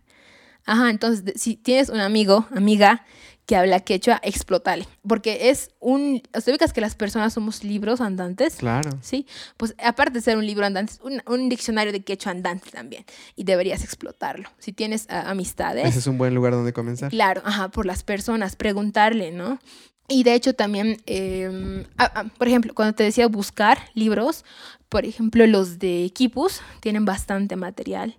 Ajá, 0.66 0.90
entonces 0.90 1.40
si 1.40 1.56
tienes 1.56 1.90
un 1.90 2.00
amigo, 2.00 2.48
amiga 2.52 3.06
que 3.46 3.56
habla 3.56 3.80
quechua, 3.80 4.20
explotale. 4.24 4.88
Porque 5.08 5.50
es 5.50 5.72
un. 5.80 6.22
¿Te 6.22 6.52
ubicas 6.52 6.74
que 6.74 6.82
las 6.82 6.96
personas 6.96 7.34
somos 7.34 7.64
libros 7.64 8.02
andantes? 8.02 8.56
Claro. 8.56 8.92
Sí. 9.02 9.28
Pues 9.58 9.76
aparte 9.84 10.14
de 10.14 10.22
ser 10.22 10.38
un 10.38 10.46
libro 10.46 10.66
andante, 10.66 10.94
un, 11.04 11.22
un 11.28 11.50
diccionario 11.50 11.92
de 11.92 12.04
quechua 12.04 12.32
andante 12.32 12.72
también. 12.72 13.06
Y 13.36 13.44
deberías 13.44 13.84
explotarlo. 13.84 14.50
Si 14.58 14.74
tienes 14.74 15.06
ah, 15.10 15.30
amistades. 15.30 15.86
Ese 15.86 16.00
es 16.00 16.08
un 16.08 16.18
buen 16.18 16.34
lugar 16.34 16.54
donde 16.54 16.74
comenzar. 16.74 17.10
Claro, 17.10 17.42
ajá, 17.46 17.70
por 17.70 17.86
las 17.86 18.04
personas, 18.04 18.56
preguntarle, 18.56 19.32
¿no? 19.32 19.60
Y 20.08 20.24
de 20.24 20.36
hecho 20.36 20.54
también, 20.54 21.02
em, 21.08 21.86
ah, 21.98 22.12
ah, 22.14 22.26
por 22.38 22.48
ejemplo, 22.48 22.74
cuando 22.76 22.94
te 22.94 23.04
decía 23.04 23.28
buscar 23.28 23.80
libros, 23.96 24.46
por 24.90 25.06
ejemplo, 25.06 25.46
los 25.48 25.80
de 25.80 26.12
Kipus 26.14 26.62
tienen 26.80 27.06
bastante 27.06 27.56
material. 27.56 28.18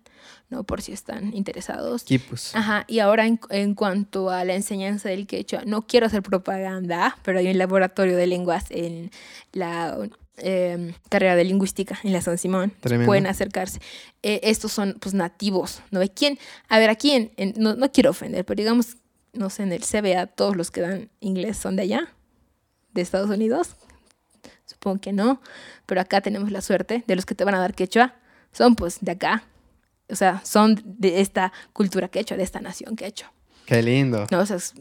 ¿No? 0.48 0.64
Por 0.64 0.81
si 0.82 0.93
están 0.93 1.35
interesados. 1.35 2.05
Kipus. 2.05 2.55
Ajá, 2.55 2.85
y 2.86 3.01
ahora 3.01 3.27
en, 3.27 3.74
cuanto 3.74 4.31
a 4.31 4.44
la 4.44 4.55
enseñanza 4.55 5.09
del 5.09 5.27
quechua, 5.27 5.62
no 5.66 5.82
quiero 5.82 6.06
hacer 6.06 6.23
propaganda, 6.23 7.18
pero 7.23 7.39
hay 7.39 7.48
un 7.48 7.59
laboratorio 7.59 8.16
de 8.16 8.27
lenguas 8.27 8.66
en 8.70 9.10
la 9.52 9.98
em, 10.36 10.93
carrera 11.09 11.35
de 11.36 11.44
lingüística 11.44 11.98
en 12.05 12.12
la 12.12 12.20
San 12.20 12.39
Simón. 12.39 12.73
Pueden 13.05 13.27
acercarse. 13.27 13.81
Eh, 14.23 14.40
estos 14.44 14.73
son 14.73 14.97
pues 15.01 15.14
nativos, 15.14 15.82
¿no? 15.90 16.01
¿Quién? 16.14 16.39
A 16.68 16.78
ver, 16.78 16.90
aquí 16.90 17.12
en, 17.12 17.55
no, 17.56 17.74
no 17.74 17.90
quiero 17.90 18.10
ofender, 18.10 18.44
pero 18.44 18.59
digamos, 18.59 18.97
no 19.32 19.51
sé, 19.51 19.64
en 19.64 19.73
el 19.73 19.82
CBA 19.82 20.27
todos 20.27 20.56
los 20.56 20.70
que 20.70 20.81
dan 20.81 21.10
inglés 21.20 21.56
son 21.56 21.77
de 21.77 21.82
allá, 21.82 22.09
de 22.93 23.02
Estados 23.02 23.31
Unidos. 23.31 23.77
Supongo 24.64 25.01
que 25.01 25.12
no, 25.12 25.40
pero 25.86 26.01
acá 26.01 26.20
tenemos 26.20 26.51
la 26.51 26.60
suerte 26.60 27.05
de 27.06 27.16
los 27.16 27.24
que 27.27 27.35
te 27.35 27.44
van 27.44 27.55
a 27.55 27.60
dar 27.60 27.74
quechua, 27.74 28.14
son 28.52 28.74
pues 28.74 28.98
de 29.01 29.12
acá, 29.12 29.44
o 30.09 30.16
sea, 30.16 30.41
son 30.45 30.81
de 30.85 31.20
esta 31.20 31.53
cultura 31.73 32.09
quechua, 32.09 32.37
de 32.37 32.43
esta 32.43 32.61
nación 32.61 32.97
quechua. 32.97 33.33
Qué 33.66 33.83
lindo. 33.83 34.27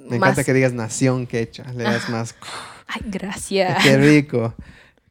Me 0.07 0.17
encanta 0.17 0.43
que 0.43 0.53
digas 0.53 0.73
nación 0.73 1.25
quechua, 1.25 1.65
le 1.73 1.83
das 1.83 2.09
más... 2.09 2.35
Ay, 2.87 3.01
gracias. 3.05 3.83
Qué 3.83 3.97
rico. 3.97 4.53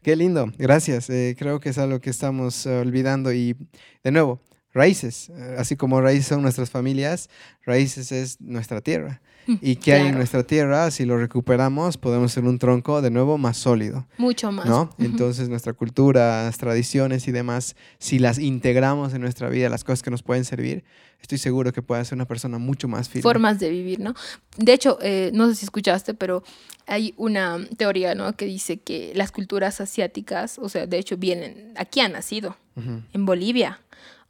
Qué 0.03 0.15
lindo, 0.15 0.53
gracias. 0.59 1.11
Eh, 1.11 1.35
creo 1.37 1.61
que 1.61 1.71
es 1.71 1.79
algo 1.79 2.01
que 2.01 2.11
estamos 2.11 2.67
eh, 2.67 2.79
olvidando 2.79 3.33
y 3.33 3.57
de 4.05 4.13
nuevo, 4.13 4.41
raíces, 4.73 5.31
eh, 5.31 5.57
así 5.59 5.77
como 5.77 6.01
raíces 6.01 6.27
son 6.27 6.43
nuestras 6.43 6.71
familias, 6.71 7.31
raíces 7.65 8.13
es 8.13 8.41
nuestra 8.41 8.81
tierra. 8.81 9.23
Mm, 9.47 9.55
y 9.61 9.77
que 9.77 9.93
hay 9.93 10.09
en 10.09 10.15
nuestra 10.15 10.43
tierra, 10.43 10.91
si 10.91 11.05
lo 11.05 11.19
recuperamos, 11.19 11.99
podemos 11.99 12.33
ser 12.33 12.45
un 12.45 12.59
tronco 12.59 13.03
de 13.03 13.11
nuevo 13.11 13.39
más 13.39 13.57
sólido. 13.57 14.07
Mucho 14.17 14.51
más. 14.53 14.67
¿no? 14.67 14.91
Entonces, 14.99 15.49
nuestra 15.49 15.73
cultura, 15.73 16.45
las 16.45 16.59
tradiciones 16.59 17.29
y 17.29 17.33
demás, 17.33 17.77
si 17.99 18.19
las 18.19 18.39
integramos 18.39 19.15
en 19.15 19.21
nuestra 19.21 19.49
vida, 19.49 19.69
las 19.69 19.85
cosas 19.85 20.03
que 20.03 20.11
nos 20.11 20.23
pueden 20.23 20.45
servir, 20.45 20.85
estoy 21.21 21.39
seguro 21.39 21.73
que 21.73 21.83
puede 21.83 22.05
ser 22.05 22.17
una 22.17 22.27
persona 22.27 22.59
mucho 22.59 22.89
más 22.89 23.09
firme. 23.09 23.23
Formas 23.23 23.59
de 23.59 23.71
vivir, 23.71 24.01
¿no? 24.01 24.15
De 24.57 24.73
hecho, 24.73 24.99
eh, 25.01 25.31
no 25.35 25.49
sé 25.49 25.55
si 25.55 25.65
escuchaste, 25.65 26.15
pero 26.15 26.43
hay 26.87 27.15
una 27.17 27.59
teoría, 27.77 28.15
¿no? 28.15 28.35
Que 28.35 28.47
dice 28.47 28.79
que 28.79 29.13
las 29.15 29.33
culturas 29.33 29.81
asiáticas, 29.81 30.59
o 30.59 30.69
sea, 30.69 30.87
de 30.87 30.99
hecho, 30.99 31.17
vienen, 31.17 31.73
aquí 31.77 32.01
han 32.01 32.13
nacido, 32.13 32.57
en 33.13 33.25
Bolivia. 33.25 33.81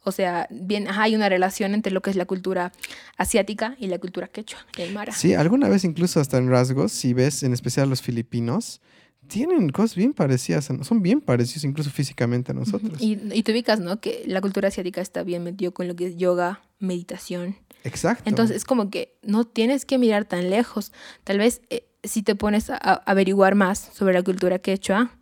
O 0.05 0.11
sea, 0.11 0.47
bien, 0.51 0.87
hay 0.87 1.15
una 1.15 1.29
relación 1.29 1.73
entre 1.73 1.91
lo 1.91 2.01
que 2.01 2.11
es 2.11 2.15
la 2.15 2.25
cultura 2.25 2.71
asiática 3.17 3.75
y 3.79 3.87
la 3.87 3.97
cultura 3.97 4.27
quechua 4.27 4.59
y 4.77 4.83
aymara. 4.83 5.11
Sí, 5.11 5.33
alguna 5.33 5.67
vez 5.67 5.83
incluso 5.83 6.19
hasta 6.19 6.37
en 6.37 6.49
rasgos, 6.49 6.91
si 6.91 7.13
ves 7.13 7.41
en 7.43 7.53
especial 7.53 7.89
los 7.89 8.01
filipinos, 8.01 8.81
tienen 9.27 9.69
cosas 9.69 9.95
bien 9.95 10.13
parecidas, 10.13 10.65
son 10.65 11.01
bien 11.01 11.21
parecidos 11.21 11.63
incluso 11.63 11.89
físicamente 11.89 12.51
a 12.51 12.55
nosotros. 12.55 13.01
Y, 13.01 13.19
y 13.33 13.43
te 13.43 13.51
ubicas, 13.51 13.79
¿no? 13.79 13.99
Que 13.99 14.23
la 14.27 14.41
cultura 14.41 14.67
asiática 14.67 15.01
está 15.01 15.23
bien 15.23 15.43
metido 15.43 15.73
con 15.73 15.87
lo 15.87 15.95
que 15.95 16.05
es 16.07 16.17
yoga, 16.17 16.61
meditación. 16.79 17.55
Exacto. 17.83 18.23
Entonces 18.27 18.57
es 18.57 18.65
como 18.65 18.89
que 18.89 19.17
no 19.23 19.45
tienes 19.45 19.85
que 19.85 19.97
mirar 19.97 20.25
tan 20.25 20.49
lejos. 20.49 20.91
Tal 21.23 21.39
vez 21.39 21.61
eh, 21.69 21.87
si 22.03 22.21
te 22.21 22.35
pones 22.35 22.69
a, 22.69 22.75
a 22.75 22.93
averiguar 23.05 23.55
más 23.55 23.89
sobre 23.93 24.13
la 24.13 24.21
cultura 24.21 24.59
quechua, 24.59 25.17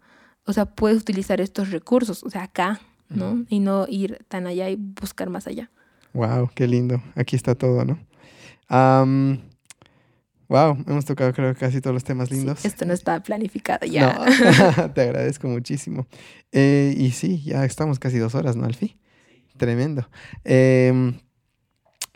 o 0.45 0.51
sea, 0.51 0.65
puedes 0.65 0.99
utilizar 0.99 1.39
estos 1.39 1.71
recursos. 1.71 2.23
O 2.23 2.29
sea, 2.29 2.43
acá 2.43 2.81
¿no? 3.13 3.45
Y 3.49 3.59
no 3.59 3.85
ir 3.87 4.23
tan 4.27 4.47
allá 4.47 4.69
y 4.69 4.75
buscar 4.75 5.29
más 5.29 5.47
allá. 5.47 5.69
Wow, 6.13 6.49
qué 6.53 6.67
lindo. 6.67 7.01
Aquí 7.15 7.35
está 7.35 7.55
todo, 7.55 7.85
¿no? 7.85 7.99
wow, 10.49 10.77
hemos 10.87 11.05
tocado 11.05 11.31
creo 11.31 11.53
casi 11.55 11.79
todos 11.79 11.93
los 11.93 12.03
temas 12.03 12.31
lindos. 12.31 12.65
esto 12.65 12.85
no 12.85 12.93
estaba 12.93 13.21
planificado 13.21 13.85
ya. 13.85 14.25
te 14.93 15.01
agradezco 15.01 15.47
muchísimo. 15.47 16.07
Eh, 16.51 16.93
y 16.97 17.11
sí, 17.11 17.43
ya 17.43 17.65
estamos 17.65 17.99
casi 17.99 18.17
dos 18.17 18.35
horas, 18.35 18.55
¿no, 18.55 18.65
Alfi? 18.65 18.97
Tremendo. 19.57 20.07
Em, 20.43 21.19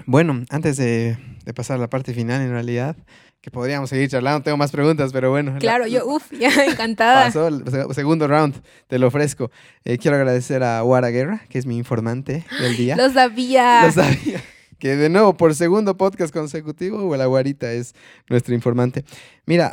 bueno, 0.05 0.43
antes 0.49 0.77
de, 0.77 1.17
de 1.45 1.53
pasar 1.53 1.77
a 1.77 1.79
la 1.79 1.89
parte 1.89 2.13
final, 2.13 2.41
en 2.41 2.51
realidad, 2.51 2.95
que 3.41 3.51
podríamos 3.51 3.89
seguir 3.89 4.09
charlando. 4.09 4.43
Tengo 4.43 4.57
más 4.57 4.71
preguntas, 4.71 5.11
pero 5.13 5.29
bueno. 5.29 5.55
Claro, 5.59 5.87
yo, 5.87 6.05
uff, 6.05 6.31
ya 6.31 6.49
encantada. 6.65 7.25
Pasó 7.25 7.47
el 7.47 7.63
segundo 7.93 8.27
round, 8.27 8.61
te 8.87 8.99
lo 8.99 9.07
ofrezco. 9.07 9.51
Eh, 9.85 9.97
quiero 9.97 10.17
agradecer 10.17 10.63
a 10.63 10.83
Wara 10.83 11.09
Guerra, 11.09 11.43
que 11.49 11.59
es 11.59 11.65
mi 11.65 11.77
informante 11.77 12.45
del 12.59 12.75
día. 12.75 12.95
Lo 12.95 13.09
sabía. 13.11 13.81
Lo 13.85 13.91
sabía. 13.91 14.43
Que 14.79 14.95
de 14.95 15.09
nuevo, 15.09 15.35
por 15.35 15.55
segundo 15.55 15.97
podcast 15.97 16.31
consecutivo, 16.31 17.15
la 17.15 17.25
Guarita 17.25 17.71
es 17.71 17.95
nuestro 18.29 18.53
informante. 18.53 19.05
Mira, 19.45 19.71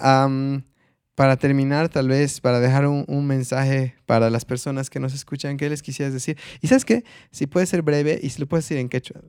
para 1.14 1.36
terminar, 1.36 1.88
tal 1.88 2.08
vez, 2.08 2.40
para 2.40 2.58
dejar 2.58 2.86
un, 2.86 3.26
mensaje 3.26 3.94
para 4.06 4.30
las 4.30 4.44
personas 4.44 4.90
que 4.90 5.00
nos 5.00 5.14
escuchan, 5.14 5.56
¿qué 5.56 5.68
les 5.68 5.82
quisieras 5.82 6.12
decir? 6.12 6.38
Y 6.60 6.68
sabes 6.68 6.84
qué, 6.84 7.04
si 7.30 7.46
puede 7.46 7.66
ser 7.66 7.82
breve 7.82 8.18
y 8.22 8.30
si 8.30 8.40
lo 8.40 8.46
puedes 8.46 8.64
decir 8.64 8.78
en 8.78 8.88
quechua. 8.88 9.20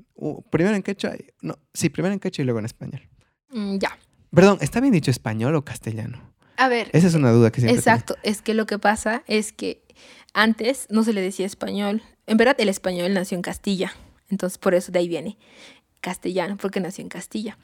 primero 0.49 0.75
en 0.75 0.83
quechua, 0.83 1.13
no, 1.41 1.57
sí, 1.73 1.89
primero 1.89 2.13
en 2.13 2.19
quechua 2.19 2.41
y 2.41 2.45
luego 2.45 2.59
en 2.59 2.65
español. 2.65 3.01
Mm, 3.49 3.77
ya. 3.77 3.97
Perdón, 4.35 4.57
¿está 4.61 4.81
bien 4.81 4.93
dicho 4.93 5.11
español 5.11 5.55
o 5.55 5.63
castellano? 5.63 6.21
A 6.57 6.67
ver. 6.67 6.89
Esa 6.91 7.07
es 7.07 7.13
una 7.13 7.31
duda 7.31 7.51
que 7.51 7.61
siempre 7.61 7.77
Exacto, 7.77 8.17
es 8.21 8.41
que 8.41 8.53
lo 8.53 8.65
que 8.65 8.77
pasa 8.77 9.23
es 9.27 9.53
que 9.53 9.81
antes 10.33 10.87
no 10.89 11.03
se 11.03 11.13
le 11.13 11.21
decía 11.21 11.45
español. 11.45 12.03
En 12.27 12.37
verdad, 12.37 12.55
el 12.59 12.69
español 12.69 13.13
nació 13.13 13.37
en 13.37 13.41
Castilla, 13.41 13.93
entonces 14.29 14.57
por 14.57 14.75
eso 14.75 14.91
de 14.91 14.99
ahí 14.99 15.07
viene. 15.07 15.37
castellano, 16.01 16.55
porque 16.57 16.79
nació 16.79 17.01
en 17.01 17.09
Castilla. 17.09 17.57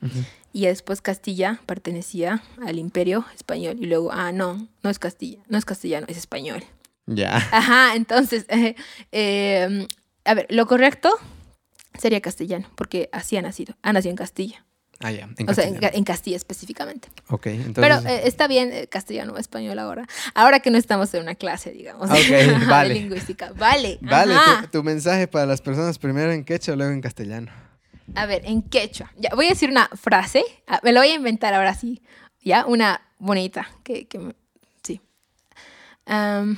Y 0.51 0.65
después 0.65 1.01
Castilla 1.01 1.61
pertenecía 1.67 2.41
al 2.65 2.79
imperio 2.79 3.23
español. 3.35 3.77
Y 3.79 3.85
luego, 3.85 4.11
ah, 4.11 4.31
no, 4.31 4.67
no 4.81 4.89
es 4.89 4.97
Castilla, 4.97 5.43
no 5.47 5.59
es 5.59 5.65
castellano, 5.65 6.07
es 6.09 6.17
español. 6.17 6.63
Ya. 7.05 7.35
Ajá, 7.51 7.95
entonces, 7.95 8.45
eh, 8.47 8.75
eh, 9.11 9.87
a 10.25 10.33
ver, 10.33 10.47
lo 10.49 10.65
correcto 10.65 11.11
sería 11.99 12.21
castellano, 12.21 12.67
porque 12.75 13.09
así 13.11 13.37
ha 13.37 13.41
nacido, 13.43 13.75
ha 13.83 13.93
nacido 13.93 14.11
en 14.11 14.17
Castilla. 14.17 14.65
Ah, 15.03 15.11
ya. 15.11 15.29
En 15.37 15.49
o 15.49 15.53
sea, 15.53 15.65
en, 15.65 16.03
Castilla 16.03 16.37
específicamente. 16.37 17.09
Ok, 17.29 17.47
entonces. 17.47 17.73
Pero 17.81 17.95
eh, 18.07 18.21
está 18.25 18.47
bien 18.47 18.71
eh, 18.71 18.87
castellano 18.87 19.33
o 19.33 19.37
español 19.37 19.77
ahora. 19.79 20.07
Ahora 20.33 20.59
que 20.59 20.69
no 20.71 20.77
estamos 20.77 21.13
en 21.13 21.23
una 21.23 21.35
clase, 21.35 21.71
digamos, 21.71 22.09
Ah, 22.09 22.13
ok, 22.15 22.67
vale. 22.69 22.93
lingüística. 22.95 23.51
Vale. 23.53 23.97
Vale, 24.01 24.35
tu, 24.63 24.67
tu 24.79 24.83
mensaje 24.83 25.27
para 25.27 25.45
las 25.45 25.61
personas 25.61 25.97
primero 25.97 26.31
en 26.31 26.43
quechua, 26.45 26.75
luego 26.75 26.91
en 26.91 27.01
castellano. 27.01 27.51
A 28.15 28.25
ver, 28.25 28.41
en 28.45 28.61
quechua. 28.61 29.11
Ya, 29.17 29.29
voy 29.35 29.45
a 29.45 29.49
decir 29.49 29.69
una 29.69 29.87
frase. 29.89 30.43
ah, 30.67 30.79
Me 30.83 30.91
la 30.91 30.99
voy 31.01 31.09
a 31.09 31.15
inventar 31.15 31.53
ahora 31.53 31.73
sí. 31.73 32.01
Ya, 32.41 32.65
una 32.65 33.01
bonita. 33.19 33.69
Que, 33.83 34.05
que 34.07 34.19
me- 34.19 34.35
sí. 34.83 34.99
Am, 36.05 36.57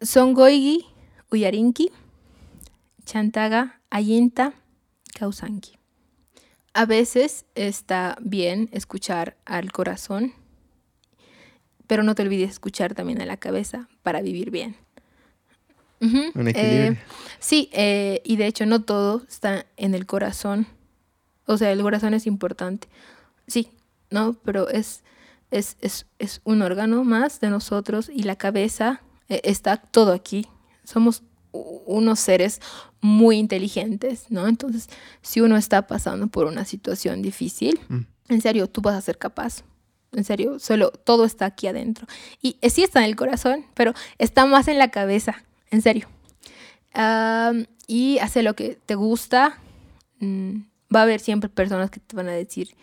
Songoigi, 0.00 0.86
Uyarinki, 1.30 1.90
Chantaga, 3.04 3.80
Ayinta, 3.90 4.52
Kausanki. 5.18 5.78
A 6.74 6.86
veces 6.86 7.44
está 7.54 8.16
bien 8.20 8.70
escuchar 8.72 9.36
al 9.44 9.72
corazón, 9.72 10.32
pero 11.86 12.02
no 12.02 12.14
te 12.14 12.22
olvides 12.22 12.50
escuchar 12.50 12.94
también 12.94 13.20
a 13.20 13.26
la 13.26 13.36
cabeza 13.36 13.88
para 14.02 14.22
vivir 14.22 14.50
bien. 14.50 14.76
Un 16.00 16.16
eh, 16.16 16.50
equilibrio. 16.50 16.98
Sí, 17.38 17.68
eh, 17.72 18.22
y 18.24 18.36
de 18.36 18.46
hecho 18.46 18.66
no 18.66 18.82
todo 18.82 19.22
está 19.28 19.66
en 19.76 19.94
el 19.94 20.06
corazón. 20.06 20.66
O 21.46 21.58
sea, 21.58 21.70
el 21.70 21.82
corazón 21.82 22.14
es 22.14 22.26
importante. 22.26 22.88
Sí, 23.46 23.70
¿no? 24.10 24.34
Pero 24.44 24.68
es, 24.68 25.02
es, 25.50 25.76
es, 25.80 26.06
es 26.18 26.40
un 26.44 26.62
órgano 26.62 27.04
más 27.04 27.40
de 27.40 27.50
nosotros 27.50 28.08
y 28.12 28.22
la 28.22 28.36
cabeza 28.36 29.02
eh, 29.28 29.42
está 29.44 29.76
todo 29.76 30.12
aquí. 30.12 30.48
Somos 30.84 31.22
unos 31.52 32.18
seres 32.20 32.60
muy 33.00 33.38
inteligentes, 33.38 34.26
¿no? 34.30 34.46
Entonces, 34.48 34.88
si 35.20 35.40
uno 35.40 35.56
está 35.56 35.86
pasando 35.86 36.26
por 36.28 36.46
una 36.46 36.64
situación 36.64 37.20
difícil, 37.22 37.78
Mm. 37.88 38.00
en 38.28 38.40
serio, 38.40 38.68
tú 38.68 38.80
vas 38.80 38.94
a 38.94 39.00
ser 39.00 39.18
capaz. 39.18 39.62
En 40.12 40.24
serio, 40.24 40.58
solo 40.58 40.90
todo 40.90 41.24
está 41.24 41.46
aquí 41.46 41.66
adentro. 41.66 42.06
Y 42.40 42.56
eh, 42.60 42.70
sí 42.70 42.82
está 42.82 43.00
en 43.00 43.06
el 43.06 43.16
corazón, 43.16 43.64
pero 43.74 43.94
está 44.18 44.44
más 44.46 44.68
en 44.68 44.78
la 44.78 44.90
cabeza, 44.90 45.42
en 45.70 45.80
serio. 45.82 46.08
Y 47.86 48.18
hace 48.18 48.42
lo 48.42 48.54
que 48.54 48.78
te 48.86 48.94
gusta. 48.94 49.58
Mm, 50.20 50.62
va 50.94 51.00
a 51.00 51.02
haber 51.04 51.20
siempre 51.20 51.48
personas 51.48 51.90
que 51.90 52.00
te 52.00 52.14
van 52.14 52.28
a 52.28 52.32
decir, 52.32 52.76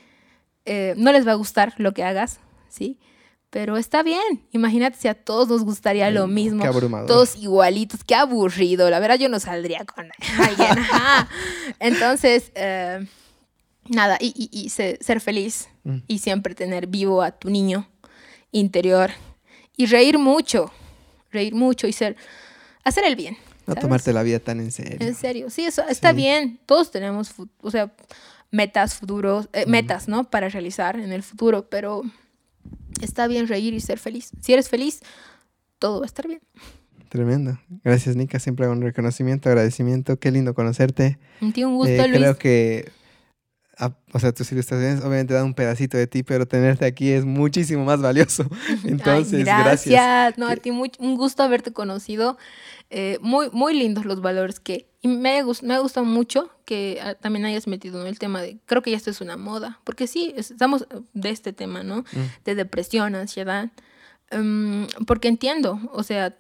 eh, 0.65 0.93
no 0.97 1.11
les 1.11 1.27
va 1.27 1.31
a 1.31 1.35
gustar 1.35 1.73
lo 1.77 1.93
que 1.93 2.03
hagas, 2.03 2.39
¿sí? 2.67 2.97
Pero 3.51 3.77
está 3.77 4.03
bien. 4.03 4.43
Imagínate 4.51 4.97
si 4.99 5.07
a 5.07 5.15
todos 5.15 5.47
nos 5.49 5.63
gustaría 5.63 6.11
lo 6.11 6.27
mismo. 6.27 6.61
qué 6.61 6.67
abrumador. 6.67 7.07
Todos 7.07 7.35
igualitos. 7.35 8.03
Qué 8.03 8.13
aburrido. 8.15 8.89
La 8.91 8.99
verdad, 8.99 9.17
yo 9.17 9.27
no 9.29 9.39
saldría 9.39 9.85
con 9.85 10.07
alguien. 10.39 10.69
ajá. 10.79 11.27
Entonces, 11.79 12.51
eh, 12.55 13.05
nada, 13.87 14.17
y, 14.19 14.33
y- 14.51 14.65
y 14.65 14.69
se- 14.69 14.99
ser 15.01 15.19
feliz 15.21 15.67
Mm. 15.83 15.97
y 16.07 16.19
siempre 16.19 16.53
tener 16.53 16.85
vivo 16.87 17.21
a 17.23 17.31
tu 17.31 17.49
niño 17.49 17.89
interior 18.51 19.11
y 19.75 19.85
reír 19.87 20.19
mucho, 20.19 20.71
reír 21.31 21.55
mucho 21.55 21.87
y 21.87 21.93
ser, 21.93 22.15
hacer 22.83 23.05
el 23.05 23.15
bien. 23.15 23.35
No 23.65 23.73
¿sabes? 23.73 23.81
tomarte 23.81 24.13
la 24.13 24.23
vida 24.23 24.39
tan 24.39 24.59
en 24.59 24.71
serio. 24.71 24.97
En 24.99 25.15
serio, 25.15 25.49
sí, 25.49 25.63
eso 25.65 25.81
está 25.87 26.09
Sí. 26.11 26.17
bien. 26.17 26.59
Todos 26.65 26.91
tenemos, 26.91 27.31
o 27.61 27.71
sea, 27.71 27.91
metas 28.51 28.95
futuros, 28.95 29.47
eh, 29.53 29.65
metas, 29.67 30.07
¿no? 30.07 30.29
Para 30.29 30.49
realizar 30.49 30.99
en 30.99 31.11
el 31.11 31.23
futuro, 31.23 31.67
pero 31.69 32.03
está 33.05 33.27
bien 33.27 33.47
reír 33.47 33.73
y 33.73 33.79
ser 33.79 33.99
feliz. 33.99 34.31
Si 34.41 34.53
eres 34.53 34.69
feliz, 34.69 35.01
todo 35.79 35.99
va 35.99 36.05
a 36.05 36.07
estar 36.07 36.27
bien. 36.27 36.41
Tremendo. 37.09 37.59
Gracias, 37.83 38.15
Nika. 38.15 38.39
Siempre 38.39 38.67
un 38.67 38.81
reconocimiento, 38.81 39.49
agradecimiento. 39.49 40.19
Qué 40.19 40.31
lindo 40.31 40.53
conocerte. 40.53 41.17
Un 41.41 41.53
un 41.65 41.75
gusto, 41.75 41.91
Eh, 41.91 42.07
Luis. 42.07 42.19
creo 42.19 42.37
que, 42.37 42.91
o 44.13 44.19
sea, 44.19 44.31
tus 44.33 44.51
ilustraciones 44.51 44.99
obviamente 45.03 45.33
dan 45.33 45.45
un 45.45 45.53
pedacito 45.55 45.97
de 45.97 46.05
ti, 46.05 46.21
pero 46.23 46.47
tenerte 46.47 46.85
aquí 46.85 47.09
es 47.11 47.25
muchísimo 47.25 47.83
más 47.85 48.01
valioso. 48.01 48.45
Entonces, 48.85 49.33
Ay, 49.39 49.43
gracias. 49.43 49.85
gracias. 49.95 50.37
No, 50.37 50.47
a 50.47 50.55
ti 50.55 50.71
muy- 50.71 50.91
un 50.99 51.15
gusto 51.15 51.41
haberte 51.43 51.71
conocido. 51.73 52.37
Eh, 52.91 53.17
muy, 53.21 53.49
muy 53.51 53.73
lindos 53.73 54.05
los 54.05 54.21
valores 54.21 54.59
que... 54.59 54.88
Y 55.01 55.07
me, 55.07 55.41
me 55.63 55.73
ha 55.75 55.79
gustado 55.79 56.05
mucho 56.05 56.49
que 56.65 56.99
ah, 57.01 57.15
también 57.15 57.45
hayas 57.45 57.67
metido 57.67 58.01
en 58.01 58.07
el 58.07 58.19
tema 58.19 58.41
de... 58.41 58.57
Creo 58.65 58.81
que 58.81 58.91
ya 58.91 58.97
esto 58.97 59.09
es 59.09 59.21
una 59.21 59.37
moda. 59.37 59.79
Porque 59.85 60.07
sí, 60.07 60.33
es- 60.35 60.51
estamos 60.51 60.87
de 61.13 61.29
este 61.29 61.53
tema, 61.53 61.83
¿no? 61.83 61.99
Mm. 62.01 62.43
De 62.45 62.55
depresión, 62.55 63.15
ansiedad. 63.15 63.71
Em, 64.29 64.87
porque 65.07 65.27
entiendo, 65.29 65.79
o 65.93 66.03
sea, 66.03 66.35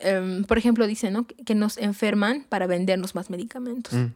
em, 0.00 0.44
por 0.44 0.58
ejemplo, 0.58 0.86
dicen, 0.86 1.14
¿no? 1.14 1.26
Que, 1.26 1.54
nos 1.54 1.78
enferman 1.78 2.44
para 2.48 2.66
vendernos 2.66 3.14
más 3.14 3.30
medicamentos. 3.30 3.94
Mm. 3.94 4.12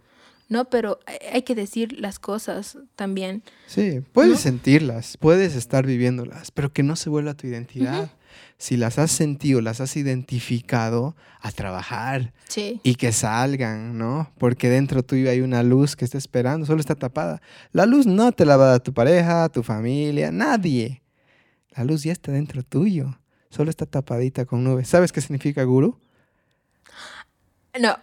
¿No? 0.48 0.66
Pero 0.66 1.00
hay- 1.32 1.42
que 1.42 1.54
decir 1.56 1.98
las 1.98 2.18
cosas 2.20 2.78
también. 2.94 3.42
Sí, 3.66 4.00
puedes 4.12 4.32
¿No? 4.32 4.38
sentirlas, 4.38 5.16
puedes 5.16 5.56
estar 5.56 5.84
viviéndolas, 5.86 6.50
pero 6.52 6.72
que 6.72 6.84
no 6.84 6.94
se 6.96 7.08
vuelva 7.10 7.34
tu 7.34 7.46
identidad. 7.48 8.10
Si 8.58 8.76
las 8.76 8.98
has 8.98 9.10
sentido, 9.10 9.60
las 9.60 9.80
has 9.80 9.96
identificado, 9.96 11.14
a 11.40 11.52
trabajar 11.52 12.32
Sí. 12.48 12.80
y 12.82 12.94
que 12.96 13.12
salgan, 13.12 13.98
¿no? 13.98 14.32
Porque 14.38 14.68
dentro 14.68 15.02
tuyo 15.02 15.30
hay 15.30 15.40
una 15.42 15.62
luz 15.62 15.94
que 15.94 16.04
está 16.04 16.18
esperando, 16.18 16.66
solo 16.66 16.80
está 16.80 16.94
tapada. 16.94 17.40
La 17.72 17.86
luz 17.86 18.06
no 18.06 18.32
te 18.32 18.44
la 18.44 18.56
va 18.56 18.64
a 18.64 18.70
dar 18.72 18.80
tu 18.80 18.92
pareja, 18.94 19.48
tu 19.48 19.62
familia, 19.62 20.32
nadie. 20.32 21.02
La 21.76 21.84
luz 21.84 22.02
ya 22.02 22.12
está 22.12 22.32
dentro 22.32 22.62
tuyo, 22.62 23.18
solo 23.50 23.70
está 23.70 23.84
tapadita 23.86 24.44
con 24.46 24.64
nubes. 24.64 24.88
¿Sabes 24.88 25.12
qué 25.12 25.20
significa 25.20 25.62
guru? 25.64 26.00
No. 27.80 27.96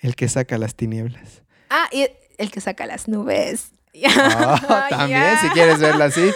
El 0.00 0.16
que 0.16 0.28
saca 0.28 0.58
las 0.58 0.74
tinieblas. 0.74 1.42
Ah, 1.68 1.88
y 1.92 2.06
el 2.38 2.50
que 2.50 2.60
saca 2.60 2.86
las 2.86 3.08
nubes. 3.08 3.72
Ah, 4.04 4.86
también, 4.88 5.36
si 5.42 5.48
quieres 5.48 5.80
verla 5.80 6.04
así. 6.06 6.30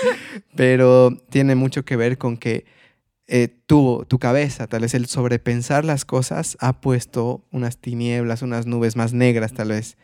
Pero 0.56 1.10
tiene 1.30 1.54
mucho 1.54 1.84
que 1.84 1.94
ver 1.96 2.18
con 2.18 2.36
que 2.36 2.66
eh, 3.26 3.48
tu, 3.66 4.04
tu 4.08 4.18
cabeza, 4.18 4.66
tal 4.66 4.82
vez 4.82 4.94
el 4.94 5.06
sobrepensar 5.06 5.84
las 5.84 6.04
cosas, 6.04 6.56
ha 6.60 6.80
puesto 6.80 7.44
unas 7.50 7.78
tinieblas, 7.78 8.42
unas 8.42 8.66
nubes 8.66 8.96
más 8.96 9.12
negras, 9.12 9.52
tal 9.52 9.68
vez. 9.68 9.96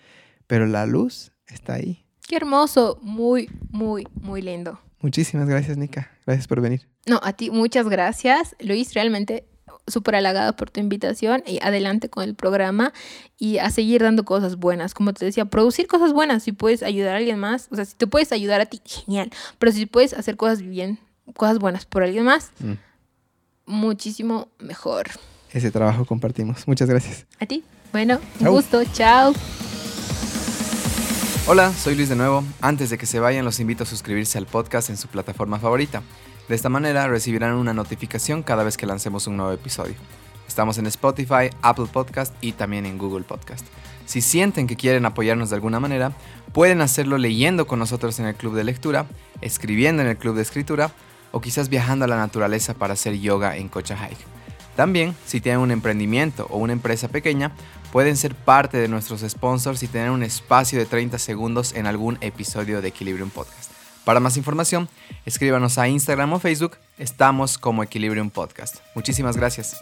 Pero 0.47 0.67
la 0.67 0.87
luz 0.87 1.33
está 1.49 1.75
ahí. 1.75 2.05
Qué 2.27 2.37
hermoso, 2.37 2.99
muy, 3.03 3.51
muy, 3.71 4.07
muy 4.15 4.43
lindo. 4.43 4.81
Muchísimas 5.01 5.49
gracias, 5.49 5.77
Nika. 5.77 6.11
Gracias 6.27 6.47
por 6.47 6.61
venir. 6.61 6.89
No, 7.07 7.21
a 7.23 7.33
ti 7.33 7.51
muchas 7.51 7.89
gracias, 7.89 8.55
Luis, 8.61 8.95
realmente 8.95 9.47
súper 9.87 10.15
halagado 10.15 10.55
por 10.55 10.71
tu 10.71 10.79
invitación 10.81 11.43
y 11.47 11.59
adelante 11.63 12.09
con 12.09 12.23
el 12.23 12.35
programa 12.35 12.93
y 13.39 13.59
a 13.59 13.71
seguir 13.71 14.03
dando 14.03 14.25
cosas 14.25 14.57
buenas. 14.57 14.95
Como 14.95 15.13
te 15.13 15.25
decía, 15.25 15.47
producir 15.47 15.87
cosas 15.89 16.13
buenas, 16.13 16.43
si 16.45 16.53
puedes 16.53 16.83
ayudar 16.83 17.15
a 17.15 17.17
alguien 17.19 17.39
más, 17.39 17.69
o 17.73 17.77
sea, 17.77 17.85
si 17.85 17.97
te 17.97 18.07
puedes 18.07 18.31
ayudar 18.33 18.61
a 18.61 18.67
ti, 18.67 18.81
genial, 18.85 19.31
pero 19.59 19.73
si 19.73 19.87
puedes 19.87 20.13
hacer 20.15 20.37
cosas 20.37 20.63
bien, 20.63 20.99
cosas 21.35 21.59
buenas 21.59 21.87
por 21.87 22.03
alguien 22.03 22.25
más, 22.25 22.53
Mm. 22.61 22.73
Muchísimo 23.71 24.49
mejor. 24.59 25.09
Ese 25.53 25.71
trabajo 25.71 26.05
compartimos. 26.05 26.67
Muchas 26.69 26.89
gracias. 26.89 27.27
A 27.41 27.47
ti, 27.47 27.65
bueno, 27.93 28.19
un 28.39 28.45
Chau. 28.45 28.53
gusto, 28.53 28.83
chao. 28.93 29.33
Hola, 31.47 31.73
soy 31.73 31.95
Luis 31.97 32.09
de 32.09 32.17
nuevo. 32.17 32.45
Antes 32.61 32.91
de 32.91 32.99
que 32.99 33.07
se 33.07 33.19
vayan, 33.19 33.45
los 33.45 33.59
invito 33.61 33.85
a 33.85 33.87
suscribirse 33.87 34.39
al 34.39 34.47
podcast 34.47 34.91
en 34.91 34.97
su 34.97 35.09
plataforma 35.09 35.59
favorita. 35.59 36.03
De 36.49 36.55
esta 36.55 36.69
manera 36.69 37.09
recibirán 37.09 37.55
una 37.55 37.73
notificación 37.73 38.43
cada 38.43 38.63
vez 38.63 38.77
que 38.77 38.87
lancemos 38.87 39.27
un 39.27 39.37
nuevo 39.37 39.53
episodio. 39.53 39.95
Estamos 40.47 40.79
en 40.79 40.87
Spotify, 40.87 41.51
Apple 41.63 41.87
Podcast 41.93 42.35
y 42.41 42.53
también 42.53 42.87
en 42.87 42.99
Google 42.99 43.25
Podcast. 43.25 43.65
Si 44.05 44.21
sienten 44.21 44.67
que 44.67 44.77
quieren 44.77 45.07
apoyarnos 45.07 45.51
de 45.51 45.57
alguna 45.57 45.79
manera, 45.81 46.13
pueden 46.53 46.81
hacerlo 46.81 47.19
leyendo 47.19 47.67
con 47.67 47.79
nosotros 47.79 48.19
en 48.19 48.27
el 48.27 48.35
club 48.35 48.55
de 48.55 48.65
lectura, 48.65 49.07
escribiendo 49.41 50.03
en 50.03 50.09
el 50.09 50.17
club 50.17 50.35
de 50.35 50.43
escritura 50.43 50.91
o 51.33 51.41
quizás 51.41 51.69
viajando 51.69 52.05
a 52.05 52.09
la 52.09 52.17
naturaleza 52.17 52.75
para 52.75 52.95
hacer 52.95 53.19
yoga 53.19 53.57
en 53.57 53.69
Cocha 53.69 53.97
Hike. 53.97 54.25
También, 54.77 55.15
si 55.27 55.41
tienen 55.41 55.61
un 55.61 55.71
emprendimiento 55.71 56.47
o 56.51 56.59
una 56.59 56.73
empresa 56.73 57.09
pequeña, 57.09 57.53
pueden 57.93 58.17
ser 58.17 58.35
parte 58.35 58.79
de 58.79 58.89
nuestros 58.89 59.21
sponsors 59.29 59.83
y 59.83 59.89
tener 59.89 60.11
un 60.11 60.23
espacio 60.23 60.79
de 60.79 60.87
30 60.87 61.19
segundos 61.19 61.75
en 61.75 61.87
algún 61.87 62.19
episodio 62.21 62.81
de 62.81 62.89
Equilibrium 62.89 63.31
Podcast. 63.31 63.71
Para 64.05 64.21
más 64.21 64.37
información, 64.37 64.89
escríbanos 65.27 65.77
a 65.79 65.89
Instagram 65.89 66.33
o 66.33 66.41
Facebook, 66.41 66.79
estamos 66.99 67.59
como 67.59 67.83
Equilibrium 67.83 68.31
Podcast. 68.31 68.77
Muchísimas 68.95 69.37
gracias. 69.37 69.81